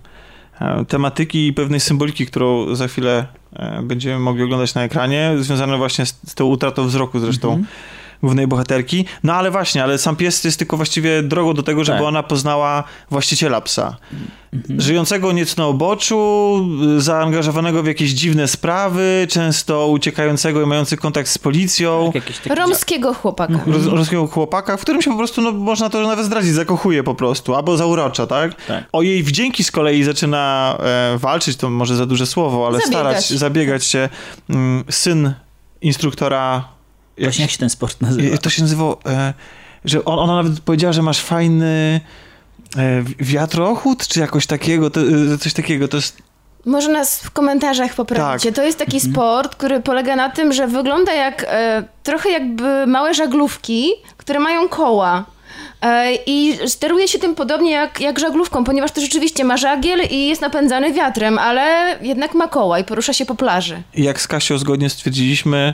e, 0.62 0.86
tematyki 0.86 1.48
i 1.48 1.54
pewnej 1.54 1.80
symboliki, 1.80 2.26
którą 2.26 2.76
za 2.76 2.88
chwilę 2.88 3.28
e, 3.54 3.82
będziemy 3.84 4.20
mogli 4.20 4.44
oglądać 4.44 4.76
na 4.76 4.84
ekranie, 4.84 5.34
związane 5.40 5.78
właśnie 5.78 6.06
z, 6.06 6.16
z 6.28 6.36
tą 6.36 6.46
utratą 6.46 6.88
wzroku 6.88 7.20
zresztą 7.20 7.48
Mhm. 7.48 7.68
Głównej 8.24 8.48
bohaterki. 8.48 9.06
No 9.24 9.34
ale 9.34 9.52
właśnie, 9.52 9.84
ale 9.84 9.98
sam 9.98 10.16
pies 10.16 10.44
jest 10.44 10.58
tylko 10.60 10.78
właściwie 10.78 11.24
drogą 11.24 11.54
do 11.54 11.64
tego, 11.64 11.84
żeby 11.84 12.00
Tak. 12.00 12.08
ona 12.08 12.24
poznała 12.24 12.84
właściciela 13.10 13.62
psa. 13.62 13.98
Mhm. 14.14 14.82
Żyjącego 14.82 15.32
nieco 15.32 15.62
na 15.62 15.68
oboczu, 15.68 16.20
zaangażowanego 16.98 17.84
w 17.84 17.88
jakieś 17.88 18.12
dziwne 18.12 18.48
sprawy, 18.48 19.28
często 19.30 19.88
uciekającego 19.88 20.62
i 20.62 20.66
mający 20.66 20.98
kontakt 20.98 21.30
z 21.30 21.38
policją. 21.38 22.12
Tak, 22.14 22.58
Romskiego 22.58 23.14
chłopaka. 23.14 23.60
Roz, 23.68 23.86
ruskiego 23.86 24.28
chłopaka, 24.28 24.78
w 24.78 24.82
którym 24.82 25.02
się 25.02 25.12
po 25.12 25.18
prostu, 25.18 25.42
no, 25.42 25.52
można 25.52 25.90
to 25.90 26.08
nawet 26.08 26.26
zdradzić, 26.26 26.54
zakochuje 26.54 27.04
po 27.04 27.16
prostu, 27.16 27.56
albo 27.56 27.78
zaurocza, 27.78 28.28
tak? 28.28 28.66
Tak. 28.66 28.84
O 28.92 29.02
jej 29.02 29.24
wdzięki 29.24 29.64
z 29.64 29.72
kolei 29.72 30.04
zaczyna 30.04 30.78
e, 30.80 31.18
walczyć, 31.18 31.58
to 31.58 31.70
może 31.70 31.96
za 31.96 32.06
duże 32.06 32.26
słowo, 32.26 32.68
ale 32.68 32.80
Zabiegać. 32.80 32.94
starać, 32.94 33.30
zabiegać 33.30 33.86
się 33.86 34.10
mm, 34.50 34.84
syn 34.90 35.34
instruktora, 35.82 36.64
Właśnie 37.18 37.42
jak 37.42 37.52
się 37.52 37.58
ten 37.58 37.70
sport 37.70 38.02
nazywa? 38.02 38.38
to 38.38 38.50
się 38.50 38.62
nazywał, 38.62 38.98
e, 39.06 39.34
że 39.86 40.06
on, 40.06 40.20
ona 40.20 40.36
nawet 40.44 40.60
powiedziała, 40.60 40.94
że 40.94 41.02
masz 41.02 41.20
fajny 41.22 42.02
e, 42.78 43.02
wi- 43.02 43.16
wiatrochód, 43.20 44.08
czy 44.08 44.20
jakoś 44.20 44.46
takiego, 44.46 44.90
to, 44.90 45.02
e, 45.34 45.38
coś 45.38 45.54
takiego, 45.54 45.88
to 45.88 45.98
jest 45.98 46.18
Może 46.66 46.92
nas 46.92 47.20
w 47.20 47.32
komentarzach 47.32 47.94
poprawicie. 47.96 48.50
Tak. 48.50 48.56
To 48.56 48.64
jest 48.64 48.78
taki 48.80 49.00
sport, 49.00 49.56
który 49.56 49.80
polega 49.80 50.16
na 50.16 50.30
tym, 50.30 50.54
że 50.54 50.68
wygląda 50.68 51.14
jak 51.14 51.46
trochę 52.04 52.30
jakby 52.32 52.88
małe 52.88 53.14
żaglówki, 53.14 53.90
które 54.18 54.40
mają 54.40 54.70
koła. 54.70 55.26
I 56.26 56.58
steruje 56.68 57.08
się 57.08 57.20
tym 57.20 57.36
podobnie 57.36 57.72
jak, 57.72 58.02
jak 58.02 58.20
żaglówką, 58.20 58.64
ponieważ 58.64 58.92
to 58.92 59.02
rzeczywiście 59.02 59.44
ma 59.44 59.58
żagiel 59.58 60.02
i 60.10 60.28
jest 60.28 60.42
napędzany 60.42 60.94
wiatrem, 60.94 61.40
ale 61.40 61.96
jednak 62.02 62.34
ma 62.34 62.48
koła 62.48 62.80
i 62.80 62.84
porusza 62.84 63.14
się 63.14 63.26
po 63.26 63.36
plaży. 63.36 63.82
I 63.94 64.04
jak 64.04 64.22
z 64.22 64.28
Kasią 64.28 64.58
zgodnie 64.58 64.90
stwierdziliśmy, 64.90 65.74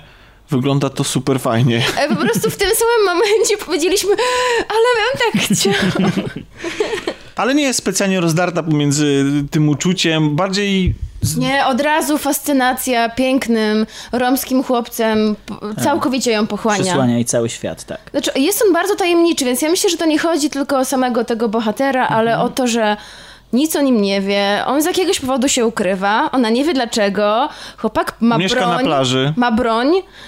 wygląda 0.50 0.90
to 0.90 1.04
super 1.04 1.40
fajnie. 1.40 1.82
E, 1.98 2.10
po 2.10 2.16
prostu 2.16 2.50
w 2.50 2.56
tym 2.58 2.70
samym 2.76 3.06
momencie 3.18 3.58
powiedzieliśmy, 3.66 4.10
ale 4.60 4.88
bym 4.98 5.32
tak 5.32 5.42
chciał. 5.58 5.74
Ale 7.36 7.56
nie 7.56 7.64
jest 7.64 7.80
specjalnie 7.80 8.20
rozdarta 8.22 8.64
pomiędzy 8.64 9.26
tym 9.52 9.70
uczuciem, 9.70 10.36
bardziej 10.36 10.94
z- 11.22 11.38
Nie, 11.38 11.66
od 11.66 11.82
razu 11.82 12.18
fascynacja 12.18 13.10
pięknym, 13.10 13.86
romskim 14.12 14.64
chłopcem 14.64 15.36
p- 15.46 15.84
całkowicie 15.84 16.32
ją 16.32 16.48
pochłania. 16.48 16.84
Przysłania 16.84 17.20
i 17.20 17.26
cały 17.26 17.50
świat, 17.50 17.84
tak. 17.84 18.00
Znaczy, 18.12 18.32
jest 18.36 18.64
on 18.68 18.74
bardzo 18.74 18.96
tajemniczy, 18.96 19.46
więc 19.46 19.62
ja 19.62 19.70
myślę, 19.70 19.90
że 19.90 19.98
to 19.98 20.06
nie 20.06 20.20
chodzi 20.20 20.50
tylko 20.50 20.78
o 20.78 20.86
samego 20.86 21.24
tego 21.26 21.50
bohatera, 21.50 22.08
ale 22.08 22.40
o 22.40 22.50
to, 22.50 22.68
że 22.68 22.98
nic 23.54 23.76
o 23.76 23.82
nim 23.82 24.02
nie 24.02 24.22
wie. 24.22 24.64
On 24.66 24.82
z 24.82 24.86
jakiegoś 24.86 25.20
powodu 25.20 25.50
się 25.50 25.66
ukrywa, 25.66 26.32
ona 26.32 26.50
nie 26.50 26.64
wie 26.66 26.74
dlaczego. 26.74 27.50
Chłopak 27.78 28.14
ma 28.20 28.38
Mieszka 28.38 28.60
broń. 28.60 28.72
na 28.78 28.80
plaży. 28.80 29.34
Ma 29.36 29.52
broń. 29.52 29.88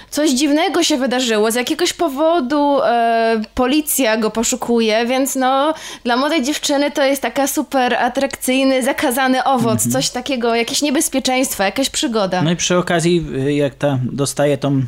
Coś 0.10 0.30
dziwnego 0.32 0.84
się 0.84 0.98
wydarzyło. 0.98 1.52
Z 1.52 1.56
jakiegoś 1.56 1.94
powodu 1.94 2.80
e, 2.84 3.42
policja 3.56 4.18
go 4.18 4.30
poszukuje, 4.32 5.06
więc 5.06 5.36
no 5.36 5.74
dla 6.04 6.18
młodej 6.18 6.44
dziewczyny 6.44 6.92
to 6.92 7.04
jest 7.04 7.22
taka 7.22 7.48
super 7.48 7.94
atrakcyjny, 7.96 8.84
zakazany 8.84 9.44
owoc. 9.44 9.88
Coś 9.94 10.10
takiego, 10.10 10.56
jakieś 10.56 10.82
niebezpieczeństwa, 10.82 11.66
jakaś 11.66 11.90
przygoda. 11.90 12.42
No 12.42 12.52
i 12.52 12.56
przy 12.56 12.78
okazji, 12.78 13.26
y, 13.48 13.54
jak 13.54 13.76
ta 13.76 14.00
dostaje 14.12 14.58
tą 14.58 14.82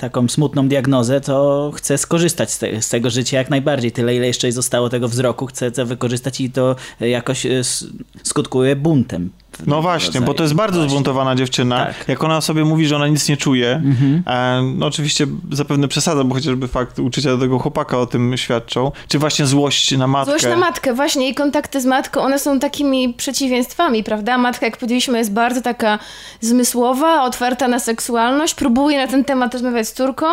taką 0.00 0.28
smutną 0.28 0.68
diagnozę, 0.68 1.20
to 1.20 1.70
chce 1.74 1.98
skorzystać 1.98 2.50
z, 2.52 2.58
te, 2.58 2.82
z 2.82 2.88
tego 2.88 3.10
życia 3.10 3.38
jak 3.38 3.50
najbardziej. 3.50 3.92
Tyle, 3.92 4.16
ile 4.16 4.26
jeszcze 4.26 4.52
zostało 4.52 4.88
tego 4.88 5.08
wzroku, 5.08 5.46
chce 5.46 5.70
to 5.72 5.86
wykorzystać 5.86 6.40
i 6.40 6.50
to 6.50 6.76
jakoś 7.00 7.46
s- 7.46 7.86
skutkuje 8.22 8.76
buntem. 8.76 9.30
No 9.66 9.82
właśnie, 9.82 10.20
bo 10.20 10.34
to 10.34 10.42
jest 10.42 10.54
bardzo 10.54 10.78
Właśnie. 10.78 10.90
zbuntowana 10.90 11.34
dziewczyna. 11.34 11.76
Tak. 11.76 11.88
Mhm. 11.88 12.04
Jak 12.08 12.24
ona 12.24 12.40
sobie 12.40 12.64
mówi, 12.64 12.86
że 12.86 12.96
ona 12.96 13.08
nic 13.08 13.28
nie 13.28 13.36
czuje, 13.36 13.82
e, 14.26 14.62
no 14.76 14.86
oczywiście 14.86 15.26
zapewne 15.52 15.88
przesada, 15.88 16.24
bo 16.24 16.34
chociażby 16.34 16.68
fakt 16.68 16.98
uczucia 16.98 17.30
do 17.30 17.38
tego 17.38 17.58
chłopaka 17.58 17.98
o 17.98 18.06
tym 18.06 18.36
świadczą, 18.36 18.92
czy 19.08 19.18
właśnie 19.18 19.46
złość 19.46 19.96
na 19.96 20.06
matkę. 20.06 20.30
Złość 20.30 20.44
na 20.44 20.56
matkę, 20.56 20.94
właśnie 20.94 21.28
i 21.28 21.34
kontakty 21.34 21.80
z 21.80 21.86
matką, 21.86 22.20
one 22.20 22.38
są 22.38 22.58
takimi 22.58 23.14
przeciwieństwami, 23.14 24.04
prawda? 24.04 24.38
Matka, 24.38 24.66
jak 24.66 24.76
powiedzieliśmy, 24.76 25.18
jest 25.18 25.32
bardzo 25.32 25.62
taka 25.62 25.98
zmysłowa, 26.40 27.22
otwarta 27.22 27.68
na 27.68 27.78
seksualność, 27.78 28.54
próbuje 28.54 28.98
na 28.98 29.06
ten 29.06 29.24
temat 29.24 29.52
rozmawiać 29.52 29.88
z 29.88 29.92
córką, 29.92 30.26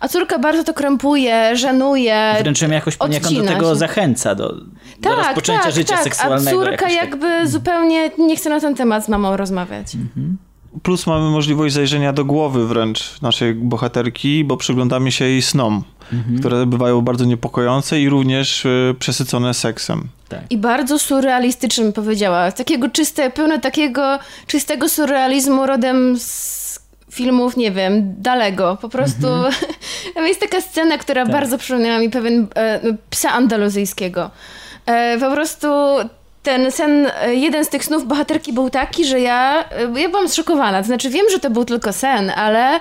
a 0.00 0.08
córka 0.08 0.38
bardzo 0.38 0.64
to 0.64 0.74
krępuje, 0.74 1.56
żenuje. 1.56 2.34
Wręcz 2.42 2.62
ją 2.62 2.70
jakoś 2.70 2.96
poniekąd 2.96 3.38
do 3.38 3.44
tego 3.44 3.68
się. 3.70 3.76
zachęca, 3.76 4.34
do, 4.34 4.54
do 4.98 5.16
rozpoczęcia 5.16 5.62
tak, 5.62 5.72
życia 5.72 5.94
tak. 5.94 6.04
seksualnego. 6.04 6.62
A 6.62 6.64
córka 6.64 6.86
tak. 6.86 6.94
jakby 6.94 7.48
zupełnie 7.48 8.10
nie 8.18 8.36
chce 8.36 8.50
na 8.50 8.60
ten 8.60 8.71
temat 8.74 9.04
z 9.04 9.08
mamą 9.08 9.36
rozmawiać. 9.36 9.86
Plus 10.82 11.06
mamy 11.06 11.30
możliwość 11.30 11.74
zajrzenia 11.74 12.12
do 12.12 12.24
głowy 12.24 12.66
wręcz 12.66 13.20
naszej 13.22 13.54
bohaterki, 13.54 14.44
bo 14.44 14.56
przyglądamy 14.56 15.12
się 15.12 15.24
jej 15.24 15.42
snom, 15.42 15.84
Mhm. 16.12 16.38
które 16.38 16.66
bywają 16.66 17.00
bardzo 17.00 17.24
niepokojące 17.24 18.00
i 18.00 18.08
również 18.08 18.64
y, 18.64 18.94
przesycone 18.98 19.54
seksem. 19.54 20.08
Tak. 20.28 20.40
I 20.50 20.58
bardzo 20.58 20.98
surrealistycznym 20.98 21.92
powiedziała. 21.92 22.52
Takiego 22.52 22.88
czyste, 22.88 23.30
pełne 23.30 23.60
takiego 23.60 24.18
czystego 24.46 24.88
surrealizmu 24.88 25.66
rodem 25.66 26.18
z 26.18 26.62
filmów, 27.10 27.56
nie 27.56 27.70
wiem, 27.72 28.14
dalego. 28.22 28.78
Po 28.80 28.88
prostu 28.88 29.26
Tam 30.14 30.26
jest 30.26 30.40
taka 30.40 30.60
scena, 30.60 30.98
która 30.98 31.22
Tak. 31.24 31.32
bardzo 31.32 31.58
przypomniała 31.58 31.98
mi 31.98 32.10
pewien 32.10 32.46
e, 32.56 32.80
psa 33.10 33.30
andaluzyjskiego. 33.32 34.30
E, 34.86 35.18
po 35.20 35.30
prostu 35.30 35.66
ten 36.42 36.72
sen, 36.72 37.10
e, 37.20 37.34
jeden 37.34 37.64
z 37.64 37.68
tych 37.68 37.84
snów 37.84 38.06
bohaterki 38.06 38.52
był 38.52 38.70
taki, 38.70 39.04
że 39.04 39.20
ja, 39.20 39.64
e, 39.96 40.00
ja 40.00 40.08
byłam 40.08 40.28
zszokowana. 40.28 40.78
To 40.80 40.86
znaczy 40.86 41.10
wiem, 41.10 41.26
że 41.30 41.40
to 41.40 41.50
był 41.50 41.64
tylko 41.64 41.92
sen, 41.92 42.30
ale 42.30 42.80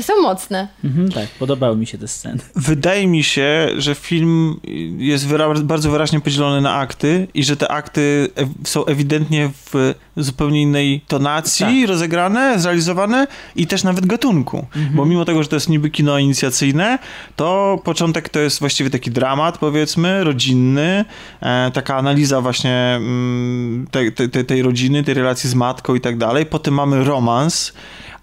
są 0.00 0.20
mocne. 0.22 0.68
Mhm, 0.84 1.08
tak, 1.12 1.26
podobały 1.38 1.76
mi 1.76 1.86
się 1.86 1.98
te 1.98 2.08
sceny. 2.08 2.38
Wydaje 2.56 3.06
mi 3.06 3.22
się, 3.22 3.68
że 3.76 3.94
film 3.94 4.60
jest 4.98 5.26
wyra- 5.28 5.60
bardzo 5.62 5.90
wyraźnie 5.90 6.20
podzielony 6.20 6.60
na 6.60 6.74
akty 6.74 7.28
i 7.34 7.44
że 7.44 7.56
te 7.56 7.68
akty 7.68 8.28
ew- 8.36 8.48
są 8.68 8.84
ewidentnie 8.84 9.50
w 9.72 9.94
zupełnie 10.16 10.62
innej 10.62 11.00
tonacji 11.08 11.80
Tak. 11.80 11.88
rozegrane, 11.88 12.58
zrealizowane 12.60 13.26
i 13.56 13.66
też 13.66 13.84
nawet 13.84 14.06
gatunku. 14.06 14.66
Bo 14.94 15.04
mimo 15.04 15.24
tego, 15.24 15.42
że 15.42 15.48
to 15.48 15.56
jest 15.56 15.68
niby 15.68 15.90
kino 15.90 16.18
inicjacyjne, 16.18 16.98
to 17.36 17.78
początek 17.84 18.28
to 18.28 18.40
jest 18.40 18.60
właściwie 18.60 18.90
taki 18.90 19.10
dramat, 19.10 19.58
powiedzmy, 19.58 20.24
rodzinny, 20.24 21.04
e, 21.40 21.70
taka 21.74 21.96
analiza 21.96 22.40
właśnie 22.40 22.94
mm, 22.96 23.86
tej, 23.90 24.12
tej, 24.12 24.30
tej- 24.30 24.44
tej 24.44 24.62
rodziny, 24.62 25.04
tej 25.04 25.14
relacji 25.14 25.50
z 25.50 25.54
matką 25.54 25.94
i 25.94 26.00
tak 26.00 26.18
dalej. 26.18 26.46
Potem 26.46 26.74
mamy 26.74 27.04
romans, 27.04 27.72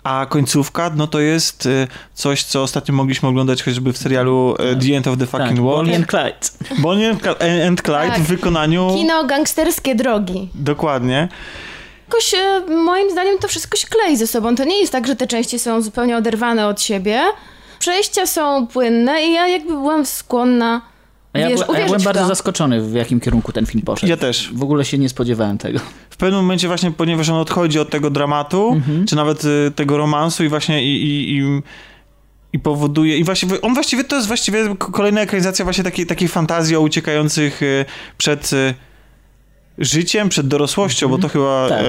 a 0.10 0.26
końcówka, 0.26 0.92
no 0.96 1.08
to 1.08 1.20
jest 1.20 1.66
y, 1.66 1.88
coś, 2.14 2.44
co 2.44 2.64
ostatnio 2.64 2.94
mogliśmy 2.96 3.30
oglądać 3.30 3.64
chociażby 3.64 3.94
w 3.94 3.98
serialu 3.98 4.56
y, 4.56 4.88
The 4.88 4.98
End 4.98 5.08
of 5.08 5.18
the 5.18 5.26
Fucking 5.26 5.50
tak, 5.50 5.60
World. 5.62 5.78
Bonnie 5.78 5.96
and 5.96 6.08
Clyde. 6.08 6.80
Bonnie 6.82 7.10
and 7.10 7.22
Cl- 7.22 7.68
and 7.68 7.82
Clyde 7.82 8.08
Tak. 8.08 8.20
w 8.20 8.28
wykonaniu... 8.28 8.90
Kino 8.96 9.24
gangsterskie 9.24 9.96
drogi. 9.96 10.50
Dokładnie. 10.56 11.28
Jakoś 12.08 12.34
e, 12.34 12.62
moim 12.76 13.12
zdaniem 13.12 13.38
to 13.40 13.48
wszystko 13.48 13.78
się 13.78 13.88
klei 13.88 14.18
ze 14.18 14.28
sobą. 14.28 14.56
To 14.56 14.64
nie 14.64 14.80
jest 14.80 14.92
tak, 14.92 15.08
że 15.08 15.16
te 15.16 15.28
części 15.28 15.60
są 15.60 15.82
zupełnie 15.82 16.18
oderwane 16.18 16.68
od 16.68 16.82
siebie. 16.82 17.22
Przejścia 17.80 18.26
są 18.26 18.68
płynne 18.68 19.24
i 19.24 19.34
ja 19.34 19.48
jakby 19.48 19.70
byłam 19.74 20.06
skłonna 20.06 20.82
ja, 21.34 21.50
wiesz, 21.50 21.60
ja 21.78 21.86
byłem 21.86 22.02
bardzo 22.02 22.22
to. 22.22 22.28
zaskoczony, 22.28 22.82
w 22.82 22.94
jakim 22.94 23.20
kierunku 23.20 23.52
ten 23.52 23.66
film 23.66 23.84
poszedł. 23.86 24.10
Ja 24.10 24.18
też. 24.18 24.50
W 24.54 24.64
ogóle 24.64 24.86
się 24.86 24.98
nie 24.98 25.10
spodziewałem 25.10 25.58
tego. 25.58 25.80
W 26.10 26.18
pewnym 26.18 26.40
momencie 26.42 26.68
właśnie, 26.68 26.92
ponieważ 26.92 27.30
on 27.30 27.36
odchodzi 27.36 27.80
od 27.80 27.90
tego 27.90 28.10
dramatu, 28.10 28.72
Mhm. 28.76 29.06
czy 29.06 29.16
nawet 29.16 29.46
y, 29.46 29.72
tego 29.76 29.98
romansu 29.98 30.44
i 30.44 30.50
właśnie 30.50 30.84
i, 30.84 31.04
i, 31.04 31.38
i, 31.38 31.62
i 32.54 32.60
powoduje, 32.60 33.18
i 33.18 33.24
właściwie, 33.24 33.62
on 33.62 33.74
właściwie 33.74 34.04
to 34.04 34.16
jest 34.16 34.28
właściwie 34.28 34.76
kolejna 34.78 35.22
ekranizacja 35.22 35.66
właśnie 35.66 35.84
takiej, 35.84 36.06
takiej 36.06 36.28
fantazji 36.28 36.76
o 36.76 36.82
uciekających 36.82 37.64
y, 37.64 37.86
przed 38.18 38.54
y, 38.54 38.74
życiem, 39.80 40.30
przed 40.30 40.48
dorosłością, 40.48 41.10
bo 41.10 41.18
to 41.18 41.30
chyba 41.30 41.70
Tak, 41.70 41.86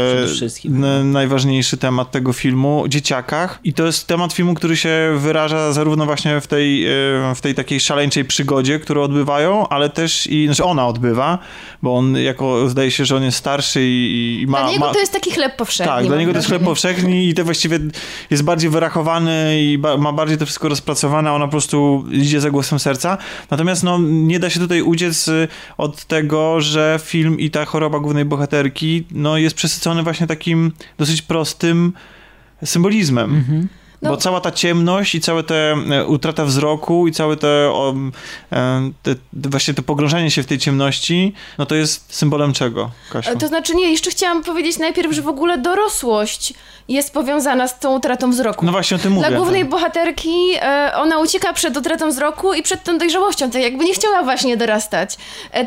e, 0.91 1.05
najważniejszy 1.05 1.77
temat 1.77 2.11
tego 2.11 2.33
filmu, 2.33 2.85
dzieciakach. 2.89 3.59
I 3.65 3.73
to 3.73 3.87
jest 3.87 4.07
temat 4.07 4.33
filmu, 4.33 4.55
który 4.55 4.77
się 4.77 5.17
wyraża 5.19 5.73
zarówno 5.73 6.07
właśnie 6.07 6.41
w 6.41 6.47
tej, 6.47 6.87
e, 6.87 6.91
w 7.35 7.41
tej 7.41 7.55
takiej 7.55 7.81
szaleńczej 7.81 8.25
przygodzie, 8.25 8.79
którą 8.79 9.03
odbywają, 9.03 9.69
ale 9.69 9.91
też 9.91 10.27
i, 10.27 10.47
znaczy 10.47 10.65
ona 10.65 10.87
odbywa, 10.87 11.39
bo 11.83 11.97
on 11.97 12.17
jako, 12.17 12.69
zdaje 12.69 12.91
się, 12.91 13.05
że 13.05 13.17
on 13.17 13.23
jest 13.23 13.39
starszy 13.39 13.81
i, 13.83 14.41
i 14.43 14.47
ma... 14.47 14.59
Dla 14.59 14.71
niego 14.71 14.87
ma 14.87 14.93
to 14.93 15.01
jest 15.01 15.13
taki 15.13 15.31
chleb 15.31 15.57
powszechny. 15.57 15.93
tak, 15.93 16.07
dla 16.07 16.17
niego 16.17 16.33
to 16.33 16.39
jest 16.39 16.49
chleb 16.49 16.63
powszechny 16.63 17.25
i 17.25 17.35
to 17.35 17.45
właściwie 17.45 17.79
jest 18.31 18.43
bardziej 18.43 18.71
wyrachowany 18.71 19.63
i 19.63 19.79
ba 19.79 19.97
ma 19.97 20.13
bardziej 20.13 20.39
to 20.39 20.47
wszystko 20.47 20.69
rozpracowane, 20.69 21.33
ona 21.33 21.45
po 21.45 21.51
prostu 21.51 22.05
idzie 22.13 22.41
za 22.41 22.51
głosem 22.51 22.79
serca. 22.79 23.19
Natomiast 23.51 23.83
no, 23.83 23.99
nie 24.01 24.39
da 24.41 24.51
się 24.51 24.61
tutaj 24.61 24.83
uciec 24.83 25.29
y, 25.29 25.49
od 25.79 26.05
tego, 26.05 26.61
że 26.61 27.01
film 27.03 27.41
i 27.41 27.51
ta 27.51 27.65
choroba 27.65 28.01
głównej 28.01 28.25
bohaterki 28.25 29.05
no, 29.11 29.37
jest 29.37 29.57
przesycony 29.57 30.03
właśnie 30.03 30.27
takim 30.27 30.73
dosyć 30.99 31.23
prostym 31.23 31.93
symbolizmem. 32.65 33.69
No. 34.03 34.11
Bo 34.11 34.17
cała 34.17 34.41
ta 34.41 34.51
ciemność 34.51 35.15
i 35.15 35.21
całe 35.21 35.43
te 35.43 35.73
e, 35.91 36.07
utrata 36.07 36.45
wzroku 36.45 37.09
i 37.09 37.13
całe 37.13 37.37
te, 37.37 37.49
o, 37.49 37.95
e, 38.53 38.91
te, 39.03 39.15
właśnie 39.33 39.75
to 39.75 39.83
pogrążanie 39.83 40.31
się 40.31 40.43
w 40.43 40.47
tej 40.47 40.59
ciemności, 40.59 41.35
no 41.59 41.67
to 41.67 41.75
jest 41.75 42.15
symbolem 42.15 42.53
czego, 42.53 42.91
Kasiu? 43.13 43.31
E, 43.31 43.37
To 43.37 43.49
znaczy 43.49 43.75
nie, 43.75 43.91
jeszcze 43.91 44.11
chciałam 44.11 44.43
powiedzieć 44.43 44.79
najpierw, 44.79 45.13
że 45.13 45.23
w 45.23 45.29
ogóle 45.29 45.59
dorosłość 45.59 46.55
jest 46.89 47.15
powiązana 47.15 47.69
z 47.69 47.79
tą 47.79 47.97
utratą 47.97 48.31
wzroku. 48.31 48.67
No 48.67 48.73
właśnie 48.73 48.97
o 48.97 49.01
tym 49.01 49.13
mówię. 49.13 49.29
Dla 49.29 49.37
głównej 49.37 49.65
bohaterki 49.65 50.35
e, 50.61 50.93
ona 50.97 51.19
ucieka 51.19 51.53
przed 51.53 51.77
utratą 51.77 52.09
wzroku 52.09 52.55
i 52.55 52.63
przed 52.63 52.85
tą 52.85 52.99
dojrzałością, 52.99 53.51
tak 53.51 53.63
jakby 53.63 53.85
nie 53.85 53.95
chciała 53.95 54.23
właśnie 54.23 54.57
dorastać. 54.57 55.17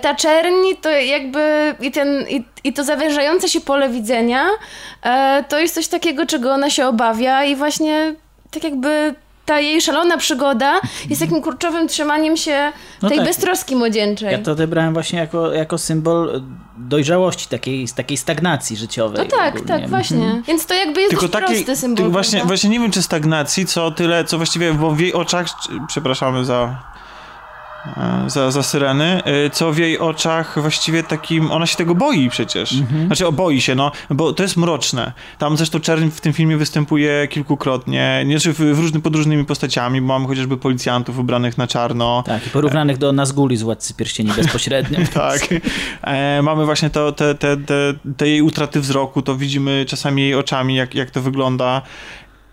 Ta 0.02 0.16
czerń 0.16 0.56
to 0.82 0.90
jakby 0.90 1.76
i, 1.82 1.92
ten, 1.92 2.26
i, 2.30 2.44
i 2.64 2.74
to 2.74 2.84
zawężające 2.84 3.50
się 3.50 3.62
pole 3.62 3.90
widzenia 3.90 4.46
to 5.50 5.60
jest 5.60 5.76
coś 5.76 5.88
takiego, 5.88 6.26
czego 6.26 6.54
ona 6.54 6.70
się 6.70 6.88
obawia 6.88 7.44
i 7.46 7.56
właśnie 7.56 8.16
tak 8.54 8.64
jakby 8.64 9.16
ta 9.46 9.60
jej 9.60 9.82
szalona 9.82 10.18
przygoda 10.18 10.82
jest 11.10 11.22
takim 11.22 11.42
kurczowym 11.42 11.88
trzymaniem 11.88 12.38
się 12.38 12.72
No 13.02 13.10
tej 13.10 13.18
tak. 13.18 13.28
beztroski 13.28 13.76
młodzieńczej. 13.76 14.32
Ja 14.32 14.38
to 14.38 14.52
odebrałem 14.52 14.94
właśnie 14.94 15.20
jako, 15.20 15.52
jako 15.54 15.78
symbol 15.78 16.42
dojrzałości, 16.78 17.48
takiej, 17.50 17.88
takiej 17.96 18.18
stagnacji 18.18 18.78
życiowej. 18.78 19.18
No 19.32 19.38
tak, 19.38 19.56
ogólnie. 19.56 19.68
tak, 19.82 19.90
właśnie. 19.90 20.42
Więc 20.48 20.66
to 20.66 20.74
jakby 20.74 21.00
jest 21.02 21.10
Tylko 21.10 21.28
dość 21.28 21.34
takiej, 21.46 21.56
prosty 21.56 21.76
symbol. 21.82 21.96
tylko 21.98 22.12
właśnie, 22.12 22.32
prawda? 22.32 22.48
właśnie 22.48 22.70
nie 22.70 22.80
wiem, 22.80 22.92
czy 22.92 23.02
stagnacji, 23.02 23.66
co 23.66 23.92
tyle, 23.92 24.24
co 24.24 24.38
właściwie, 24.38 24.74
bo 24.74 24.92
w 24.92 25.00
jej 25.00 25.14
oczach, 25.14 25.48
przepraszamy 25.88 26.46
za, 26.46 26.84
za, 28.28 28.52
za 28.52 28.64
syreny, 28.64 29.24
e, 29.24 29.50
co 29.50 29.72
w 29.72 29.78
jej 29.78 30.00
oczach 30.00 30.62
właściwie 30.62 31.04
takim, 31.04 31.52
ona 31.52 31.66
się 31.66 31.78
tego 31.78 31.96
boi 31.96 32.30
przecież. 32.30 32.74
Mhm. 32.74 33.06
Znaczy, 33.06 33.28
o, 33.28 33.32
boi 33.32 33.62
się, 33.62 33.76
no, 33.76 33.92
bo 34.10 34.34
to 34.34 34.44
jest 34.44 34.58
mroczne. 34.58 35.14
Tam 35.38 35.58
zresztą 35.58 35.80
Czerń 35.80 36.10
w 36.10 36.22
tym 36.22 36.34
filmie 36.34 36.58
występuje 36.58 37.28
kilkukrotnie, 37.28 38.24
nie, 38.26 38.40
czy 38.40 38.54
w, 38.54 38.58
w 38.58 38.80
różny, 38.80 39.02
pod 39.02 39.16
różnymi 39.16 39.46
postaciami, 39.46 40.02
bo 40.02 40.08
mamy 40.08 40.28
chociażby 40.28 40.58
policjantów 40.58 41.20
ubranych 41.20 41.58
na 41.58 41.68
czarno, 41.68 42.24
Tak, 42.26 42.48
i 42.48 42.50
porównanych 42.50 42.98
do 42.98 43.12
Nazguli 43.12 43.58
z 43.58 43.62
Władcy 43.62 43.94
Pierścieni 43.94 44.32
bezpośrednio. 44.32 45.00
tak. 45.14 45.42
E, 46.02 46.42
mamy 46.42 46.66
właśnie 46.66 46.90
to, 46.90 47.12
te, 47.12 47.36
te, 47.36 47.58
te, 47.58 47.94
te 48.18 48.28
jej 48.28 48.42
utraty 48.42 48.80
wzroku, 48.80 49.22
to 49.22 49.36
widzimy 49.36 49.86
czasami 49.88 50.22
jej 50.22 50.36
oczami, 50.36 50.76
jak, 50.76 50.96
jak 50.96 51.12
to 51.12 51.22
wygląda. 51.22 51.82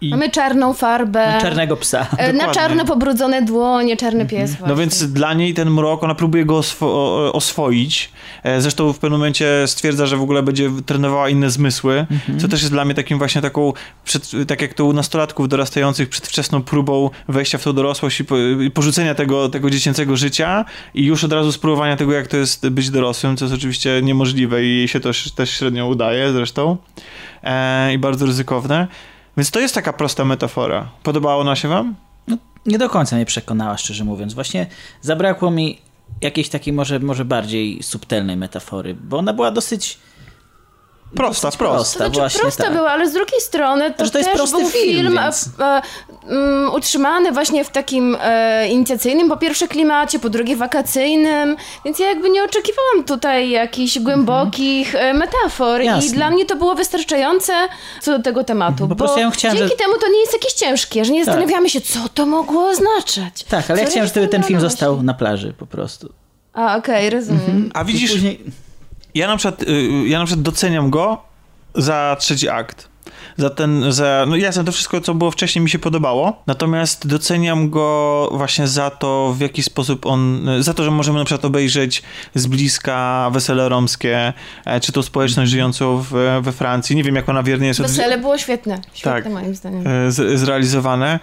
I, 0.00 0.10
Mamy 0.10 0.30
czarną 0.30 0.72
farbę. 0.74 1.38
Czarnego 1.40 1.76
psa. 1.76 2.06
e, 2.16 2.26
Na 2.26 2.32
Dokładnie. 2.32 2.54
czarno 2.54 2.84
pobrudzone 2.84 3.42
dłonie, 3.42 3.96
czarny 3.96 4.26
pies. 4.26 4.50
no 4.50 4.56
właśnie. 4.58 4.76
więc 4.76 5.12
dla 5.12 5.34
niej 5.34 5.54
ten 5.54 5.70
mrok, 5.70 6.02
ona 6.04 6.14
próbuje 6.14 6.44
go 6.44 6.54
oswo- 6.60 7.30
oswoić. 7.32 8.10
E, 8.42 8.60
Zresztą 8.60 8.92
w 8.92 8.98
pewnym 8.98 9.18
momencie 9.20 9.46
stwierdza, 9.66 10.06
że 10.06 10.16
w 10.16 10.22
ogóle 10.22 10.42
będzie 10.42 10.70
trenowała 10.86 11.28
inne 11.28 11.50
zmysły, 11.50 12.06
co 12.38 12.48
też 12.48 12.60
jest 12.60 12.72
dla 12.72 12.84
mnie 12.84 12.94
takim 12.94 13.18
właśnie 13.18 13.40
taką, 13.42 13.72
przed, 14.04 14.30
tak 14.48 14.62
jak 14.62 14.74
to 14.74 14.84
u 14.84 14.92
nastolatków 14.92 15.48
dorastających, 15.48 16.08
przedwczesną 16.08 16.62
próbą 16.62 17.10
wejścia 17.28 17.58
w 17.58 17.64
tą 17.64 17.72
dorosłość 17.72 18.20
i, 18.20 18.24
po, 18.24 18.38
i 18.38 18.70
porzucenia 18.70 19.14
tego, 19.14 19.48
tego 19.48 19.70
dziecięcego 19.70 20.16
życia 20.16 20.64
i 20.94 21.04
już 21.04 21.24
od 21.24 21.32
razu 21.32 21.52
spróbowania 21.52 21.96
tego, 21.96 22.12
jak 22.12 22.26
to 22.26 22.36
jest 22.36 22.68
być 22.68 22.90
dorosłym, 22.90 23.36
co 23.36 23.44
jest 23.44 23.54
oczywiście 23.54 24.00
niemożliwe 24.02 24.64
i 24.64 24.76
jej 24.76 24.88
się 24.88 25.00
też, 25.00 25.32
też 25.32 25.50
średnio 25.50 25.86
udaje 25.86 26.32
zresztą 26.32 26.76
e, 27.44 27.94
i 27.94 27.98
bardzo 27.98 28.26
ryzykowne. 28.26 28.86
Więc 29.36 29.50
to 29.50 29.60
jest 29.60 29.74
taka 29.74 29.92
prosta 29.92 30.24
metafora. 30.24 30.88
Podobała 31.02 31.36
ona 31.36 31.56
się 31.56 31.68
wam? 31.68 31.94
No, 32.28 32.36
nie 32.66 32.78
do 32.78 32.88
końca 32.88 33.16
mnie 33.16 33.26
przekonała, 33.26 33.76
szczerze 33.76 34.04
mówiąc. 34.04 34.34
Właśnie 34.34 34.66
zabrakło 35.00 35.50
mi 35.50 35.78
jakiejś 36.20 36.48
takiej 36.48 36.72
może, 36.72 36.98
może 36.98 37.24
bardziej 37.24 37.82
subtelnej 37.82 38.36
metafory, 38.36 38.94
bo 38.94 39.18
ona 39.18 39.32
była 39.32 39.50
dosyć... 39.50 39.98
Prosta, 41.16 41.50
wprost. 41.50 41.74
prosta. 41.74 41.98
To 41.98 42.04
znaczy 42.04 42.20
właśnie 42.20 42.40
prosta 42.40 42.64
tak. 42.64 42.72
była, 42.72 42.90
ale 42.90 43.10
z 43.10 43.12
drugiej 43.12 43.40
strony 43.40 43.90
to, 43.90 43.96
to 43.96 44.02
jest 44.02 44.14
też 44.30 44.36
prosty 44.38 44.56
był 44.56 44.68
film, 44.70 44.96
film, 44.96 45.12
więc- 45.22 45.48
mm, 46.28 46.74
utrzymany 46.74 47.32
właśnie 47.32 47.64
w 47.64 47.70
takim 47.70 48.16
e, 48.20 48.68
inicjacyjnym, 48.68 49.28
po 49.28 49.36
pierwsze 49.36 49.68
klimacie, 49.68 50.18
po 50.18 50.28
drugie 50.30 50.56
wakacyjnym, 50.56 51.56
więc 51.84 51.98
ja 51.98 52.06
jakby 52.08 52.30
nie 52.30 52.44
oczekiwałam 52.44 53.04
tutaj 53.06 53.50
jakichś 53.50 53.98
głębokich 53.98 54.94
e, 54.94 55.14
metafor 55.14 55.80
i 55.80 55.84
Mhm. 55.84 56.00
Jasne. 56.02 56.16
dla 56.16 56.30
mnie 56.30 56.46
to 56.46 56.56
było 56.56 56.74
wystarczające 56.74 57.52
co 58.00 58.16
do 58.18 58.22
tego 58.24 58.44
tematu, 58.44 58.78
Po 58.78 58.86
bo 58.86 58.94
prostu 58.96 59.20
ja 59.20 59.30
chciałem, 59.30 59.56
dzięki 59.56 59.72
że- 59.72 59.78
temu 59.84 59.94
to 60.00 60.08
nie 60.08 60.20
jest 60.20 60.32
jakieś 60.32 60.52
ciężkie, 60.52 61.04
że 61.04 61.12
nie 61.12 61.24
Tak. 61.24 61.34
zastanawiamy 61.34 61.70
się, 61.70 61.80
co 61.80 61.98
to 62.14 62.26
mogło 62.26 62.68
oznaczać. 62.68 63.44
Tak, 63.48 63.70
ale 63.70 63.78
ja 63.80 63.84
Co 63.86 63.90
chciałem, 63.90 64.08
żeby 64.14 64.28
ten 64.28 64.42
film 64.42 64.60
został 64.60 65.02
na 65.02 65.14
plaży 65.14 65.54
po 65.58 65.66
prostu. 65.66 66.12
A, 66.52 66.76
okej, 66.76 67.10
rozumiem. 67.10 67.70
A 67.74 67.82
I 67.82 67.84
widzisz, 67.84 68.12
później... 68.12 68.44
ja 69.14 69.26
na 69.28 69.36
przykład, 69.36 69.62
y, 69.62 70.08
ja 70.08 70.18
na 70.18 70.24
przykład 70.24 70.42
doceniam 70.42 70.90
go 70.90 71.22
za 71.74 72.16
trzeci 72.20 72.48
akt. 72.48 72.90
Za 73.36 73.50
ten, 73.50 73.92
za, 73.92 74.24
no 74.28 74.36
jasne, 74.36 74.64
to 74.64 74.72
wszystko, 74.72 75.00
co 75.00 75.14
było 75.14 75.30
wcześniej 75.30 75.62
mi 75.62 75.70
się 75.70 75.78
podobało, 75.78 76.42
natomiast 76.46 77.06
doceniam 77.06 77.70
go 77.70 78.28
właśnie 78.32 78.68
za 78.68 78.90
to, 78.90 79.34
w 79.38 79.40
jaki 79.40 79.62
sposób 79.62 80.06
on, 80.06 80.48
za 80.60 80.74
to, 80.74 80.84
że 80.84 80.90
możemy 80.90 81.18
na 81.18 81.24
przykład 81.24 81.44
obejrzeć 81.44 82.02
z 82.34 82.46
bliska 82.46 83.30
wesele 83.32 83.68
romskie, 83.68 84.32
e, 84.64 84.80
czy 84.80 84.92
tą 84.92 85.02
społeczność 85.02 85.50
żyjącą 85.50 86.04
w, 86.10 86.40
we 86.42 86.52
Francji. 86.52 86.96
Nie 86.96 87.02
wiem, 87.04 87.16
jak 87.16 87.28
ona 87.28 87.42
wiernie 87.42 87.66
jest 87.66 87.82
Wesele 87.82 88.18
było 88.18 88.38
świetne, 88.38 88.80
świetne 88.92 89.22
Tak. 89.22 89.32
moim 89.32 89.54
zdaniem. 89.54 89.86
e, 89.86 90.10
z, 90.12 90.40
zrealizowane 90.40 91.20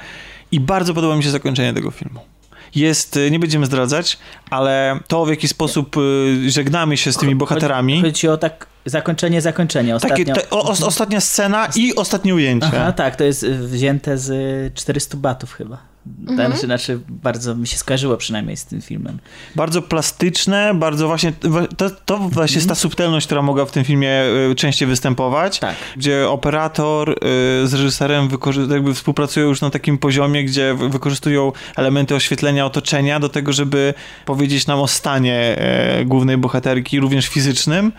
i 0.51 0.59
bardzo 0.59 0.93
podoba 0.93 1.15
mi 1.15 1.23
się 1.23 1.29
zakończenie 1.31 1.73
tego 1.73 1.91
filmu. 1.91 2.19
Jest, 2.77 3.17
e, 3.17 3.31
nie 3.31 3.39
będziemy 3.39 3.65
zdradzać, 3.65 4.17
ale 4.49 4.99
to 5.07 5.25
w 5.25 5.29
jaki 5.29 5.47
sposób 5.47 5.95
e, 5.97 6.49
żegnamy 6.49 6.97
się 6.97 7.11
z 7.11 7.17
tymi 7.17 7.35
bohaterami. 7.35 8.01
Chodzi 8.01 8.27
o 8.27 8.37
tak 8.37 8.67
zakończenie, 8.89 9.41
zakończenie. 9.41 9.95
Ostatnio... 9.95 10.25
Takie, 10.35 10.49
o, 10.49 10.63
os- 10.69 10.83
ostatnia 10.83 11.21
scena 11.21 11.67
i 11.75 11.95
ostatnie 11.95 12.35
ujęcie. 12.35 12.67
Aha, 12.67 12.91
tak, 12.91 13.15
to 13.15 13.23
jest 13.23 13.45
wzięte 13.47 14.17
z 14.17 14.29
y, 14.29 14.71
400 14.75 15.17
batów 15.17 15.53
chyba. 15.53 15.77
Mhm. 16.27 16.51
Znaczy, 16.51 16.65
znaczy, 16.65 16.99
bardzo 17.09 17.55
mi 17.55 17.67
się 17.67 17.77
skojarzyło 17.77 18.17
przynajmniej 18.17 18.57
z 18.57 18.65
tym 18.65 18.81
filmem. 18.81 19.19
Bardzo 19.55 19.81
plastyczne, 19.81 20.73
bardzo 20.73 21.07
właśnie. 21.07 21.33
To, 21.77 21.89
to 22.05 22.17
właśnie 22.17 22.55
jest 22.55 22.69
ta 22.69 22.75
subtelność, 22.75 23.25
która 23.25 23.41
mogła 23.41 23.65
w 23.65 23.71
tym 23.71 23.83
filmie 23.83 24.23
y, 24.51 24.55
częściej 24.55 24.87
występować. 24.87 25.59
Tak. 25.59 25.75
Gdzie 25.97 26.29
operator 26.29 27.09
y, 27.09 27.15
z 27.67 27.73
reżyserem 27.73 28.29
jakby 28.71 28.93
współpracują 28.93 29.47
już 29.47 29.61
na 29.61 29.69
takim 29.69 29.97
poziomie, 29.97 30.43
gdzie 30.43 30.73
wy- 30.73 30.89
wykorzystują 30.89 31.51
elementy 31.75 32.15
oświetlenia 32.15 32.65
otoczenia 32.65 33.19
do 33.19 33.29
tego, 33.29 33.53
żeby 33.53 33.93
powiedzieć 34.25 34.67
nam 34.67 34.79
o 34.79 34.87
stanie 34.87 35.57
y, 36.01 36.05
głównej 36.05 36.37
bohaterki, 36.37 36.99
również 36.99 37.27
fizycznym. 37.27 37.91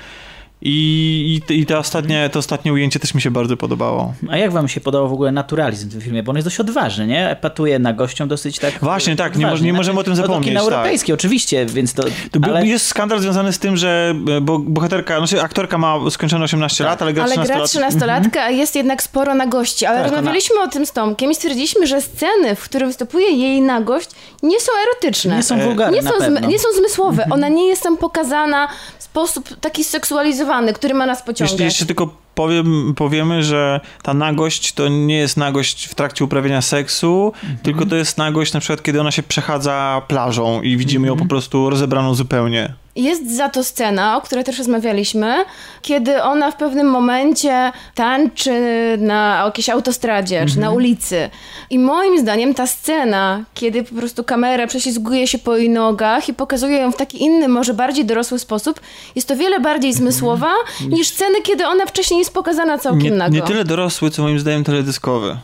I, 0.62 1.40
i, 1.51 1.61
i 1.61 1.66
te 1.66 1.79
ostatnie, 1.79 2.31
to 2.33 2.38
ostatnie 2.38 2.73
ujęcie 2.73 2.99
też 3.01 3.14
mi 3.14 3.21
się 3.23 3.31
bardzo 3.31 3.57
podobało. 3.57 4.14
A 4.31 4.37
jak 4.37 4.53
wam 4.53 4.68
się 4.68 4.81
podobał 4.81 5.09
w 5.09 5.12
ogóle 5.12 5.33
naturalizm 5.33 5.88
w 5.88 5.92
tym 5.92 6.01
filmie? 6.01 6.23
Bo 6.23 6.31
on 6.31 6.37
jest 6.37 6.47
dość 6.47 6.61
odważny, 6.61 7.07
nie? 7.07 7.31
Epatuje 7.31 7.79
na 7.79 7.92
gościom 7.92 8.29
dosyć 8.29 8.59
tak 8.59 8.75
Właśnie, 8.81 9.16
tak, 9.16 9.37
nie 9.37 9.47
mo- 9.47 9.57
nie 9.59 9.73
możemy 9.73 10.01
o 10.01 10.03
tym 10.05 10.12
no 10.12 10.16
to 10.16 10.23
zapomnieć, 10.23 10.49
kino 10.49 10.61
tak. 10.64 10.73
europejskie, 10.73 11.14
oczywiście, 11.14 11.66
więc 11.66 11.94
to... 11.94 12.03
To 12.31 12.40
był, 12.40 12.51
ale... 12.57 12.66
Jest 12.66 12.87
skandal 12.87 13.21
związany 13.21 13.53
z 13.53 13.59
tym, 13.59 13.77
że 13.77 14.14
e, 14.37 14.40
bo 14.40 14.59
bohaterka, 14.59 15.18
znaczy 15.18 15.42
aktorka 15.42 15.79
ma 15.79 16.11
skończone 16.11 16.44
18 16.44 16.85
lat, 16.85 17.03
ale 17.03 17.12
gra 17.12 17.25
Ale 17.25 17.33
13 17.33 17.79
gra 17.79 17.87
lat. 17.88 17.92
13-latka, 18.25 18.38
a 18.38 18.51
jest 18.51 18.77
jednak 18.77 19.03
sporo 19.03 19.35
nagości. 19.35 19.87
Ale 19.87 19.99
Tak, 19.99 20.07
ona- 20.07 20.16
rozmawialiśmy 20.16 20.61
o 20.61 20.68
tym 20.68 20.87
z 20.87 20.92
Tomkiem 20.92 21.31
i 21.31 21.35
stwierdziliśmy, 21.35 21.87
że 21.87 22.01
sceny, 22.01 22.55
w 22.57 22.61
których 22.64 22.88
występuje 22.88 23.31
jej 23.31 23.61
nagość, 23.61 24.11
nie 24.42 24.61
są 24.61 24.73
erotyczne. 24.90 25.37
Nie 25.37 25.42
są 25.42 25.55
E, 25.55 25.64
wulgarne 25.64 25.97
nie 25.97 26.03
na 26.03 26.11
są, 26.11 26.16
zm- 26.18 26.49
nie 26.49 26.59
są 26.59 26.68
zmysłowe. 26.79 27.27
Ona 27.31 27.49
nie 27.49 27.66
jest 27.68 27.83
tam 27.83 27.97
pokazana 27.97 28.68
w 28.99 29.03
sposób 29.03 29.49
taki 29.61 29.85
seksualizowany 29.85 30.47
seksualizowany, 30.48 30.72
który 30.72 30.94
ma 30.94 31.06
nas 31.06 31.22
pociągać. 31.22 31.50
Jeszcze, 31.52 31.64
jeszcze 31.64 31.87
tylko 31.87 32.14
powiem, 32.34 32.94
powiemy, 32.96 33.42
że 33.42 33.80
ta 34.02 34.14
nagość 34.14 34.72
to 34.72 34.88
nie 34.88 35.16
jest 35.18 35.37
nagość 35.37 35.87
w 35.87 35.94
trakcie 35.94 36.24
uprawiania 36.24 36.62
seksu, 36.62 37.32
Mhm. 37.34 37.58
tylko 37.62 37.87
to 37.87 37.96
jest 37.96 38.18
nagość 38.18 38.52
na 38.52 38.61
przykład, 38.61 38.82
kiedy 38.82 39.00
ona 39.00 39.11
się 39.11 39.22
przechadza 39.22 40.02
plażą 40.08 40.62
i 40.62 40.76
widzimy 40.76 41.06
ją 41.06 41.12
po 41.12 41.22
Mhm. 41.22 41.28
prostu 41.28 41.70
rozebraną 41.70 42.14
zupełnie. 42.14 42.72
Jest 42.98 43.37
za 43.37 43.48
to 43.48 43.64
scena, 43.64 44.16
o 44.16 44.20
której 44.20 44.44
też 44.44 44.58
rozmawialiśmy, 44.58 45.44
kiedy 45.82 46.22
ona 46.22 46.50
w 46.50 46.56
pewnym 46.56 46.87
momencie 46.90 47.72
tańczy 47.94 48.52
na 48.98 49.42
jakiejś 49.44 49.68
autostradzie 49.68 50.46
czy 50.48 50.58
na 50.58 50.70
ulicy. 50.70 51.30
I 51.70 51.78
moim 51.78 52.18
zdaniem 52.18 52.54
ta 52.54 52.66
scena, 52.66 53.44
kiedy 53.54 53.84
po 53.84 53.94
prostu 53.94 54.24
kamera 54.24 54.66
prześlizguje 54.66 55.26
się 55.26 55.38
po 55.38 55.56
jej 55.56 55.70
nogach 55.70 56.28
i 56.28 56.34
pokazuje 56.34 56.78
ją 56.78 56.92
w 56.92 56.96
taki 56.96 57.22
inny, 57.22 57.48
może 57.48 57.74
bardziej 57.74 58.04
dorosły 58.04 58.38
sposób, 58.38 58.80
jest 59.14 59.28
to 59.28 59.37
wiele 59.37 59.61
bardziej 59.61 59.92
zmysłowa 59.92 60.52
niż 60.88 61.08
sceny, 61.08 61.42
kiedy 61.42 61.66
ona 61.66 61.87
wcześniej 61.87 62.18
jest 62.18 62.34
pokazana 62.34 62.78
całkiem 62.78 63.02
Nie, 63.02 63.11
nago. 63.11 63.34
nie 63.34 63.42
tyle 63.42 63.64
dorosły, 63.64 64.11
co 64.11 64.22
moim 64.22 64.38
zdaniem 64.40 64.64
teledyskowy. 64.64 65.37